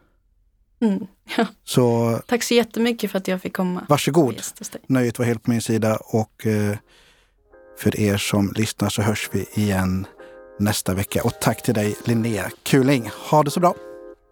Mm. 0.81 1.07
Ja. 1.37 1.47
Så 1.65 2.19
Tack 2.27 2.43
så 2.43 2.55
jättemycket 2.55 3.11
för 3.11 3.19
att 3.19 3.29
jag 3.29 3.43
fick 3.43 3.57
komma. 3.57 3.87
varsågod. 3.89 4.43
Nöjet 4.87 5.19
var 5.19 5.27
helt 5.27 5.43
på 5.43 5.51
min 5.51 5.63
sida 5.63 5.97
och 5.97 6.47
eh, 6.47 6.77
för 7.79 8.01
er 8.01 8.17
som 8.17 8.53
lyssnar 8.57 8.89
så 8.89 9.03
hörs 9.03 9.29
vi 9.33 9.47
igen 9.55 10.07
nästa 10.59 10.95
vecka. 10.95 11.23
Och 11.25 11.41
tack 11.41 11.63
till 11.63 11.75
dig 11.75 11.97
Linnea 12.05 12.51
Kuling. 12.63 13.11
Ha 13.31 13.43
det 13.43 13.51
så 13.51 13.61
bra. 13.61 13.75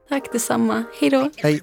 Tack 0.09 0.33
detsamma. 0.33 0.85
Hej 1.01 1.11
då. 1.11 1.31
Hej! 1.37 1.61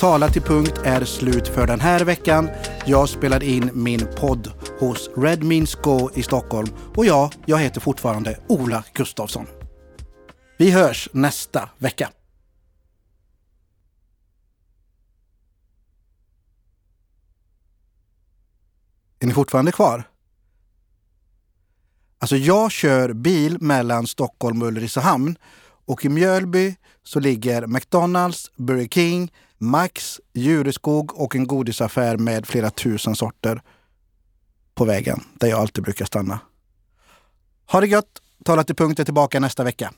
Tala 0.00 0.28
till 0.28 0.42
punkt 0.42 0.74
är 0.84 1.04
slut 1.04 1.48
för 1.48 1.66
den 1.66 1.80
här 1.80 2.04
veckan. 2.04 2.50
Jag 2.86 3.08
spelar 3.08 3.42
in 3.42 3.70
min 3.74 4.08
podd 4.16 4.52
hos 4.78 5.10
Red 5.16 5.42
Means 5.42 5.74
Go 5.74 6.10
i 6.14 6.22
Stockholm 6.22 6.68
och 6.96 7.06
ja, 7.06 7.30
jag 7.46 7.58
heter 7.58 7.80
fortfarande 7.80 8.40
Ola 8.48 8.84
Gustafsson. 8.94 9.46
Vi 10.58 10.70
hörs 10.70 11.08
nästa 11.12 11.70
vecka. 11.78 12.10
Är 19.18 19.26
ni 19.26 19.32
fortfarande 19.32 19.72
kvar? 19.72 20.04
Alltså 22.18 22.36
jag 22.36 22.72
kör 22.72 23.12
bil 23.12 23.56
mellan 23.60 24.06
Stockholm 24.06 24.62
och 24.62 24.68
Ulricehamn 24.68 25.36
och 25.84 26.04
i 26.04 26.08
Mjölby 26.08 26.76
så 27.02 27.20
ligger 27.20 27.66
McDonalds, 27.66 28.50
Burger 28.56 28.88
King, 28.88 29.30
Max, 29.62 30.20
Djureskog 30.32 31.20
och 31.20 31.36
en 31.36 31.46
godisaffär 31.46 32.16
med 32.16 32.46
flera 32.46 32.70
tusen 32.70 33.16
sorter 33.16 33.62
på 34.74 34.84
vägen 34.84 35.20
där 35.34 35.48
jag 35.48 35.60
alltid 35.60 35.84
brukar 35.84 36.04
stanna. 36.04 36.40
Ha 37.66 37.80
det 37.80 37.86
gött! 37.86 38.22
Tala 38.44 38.64
till 38.64 38.76
punkt 38.76 38.98
är 39.00 39.04
tillbaka 39.04 39.40
nästa 39.40 39.64
vecka. 39.64 39.92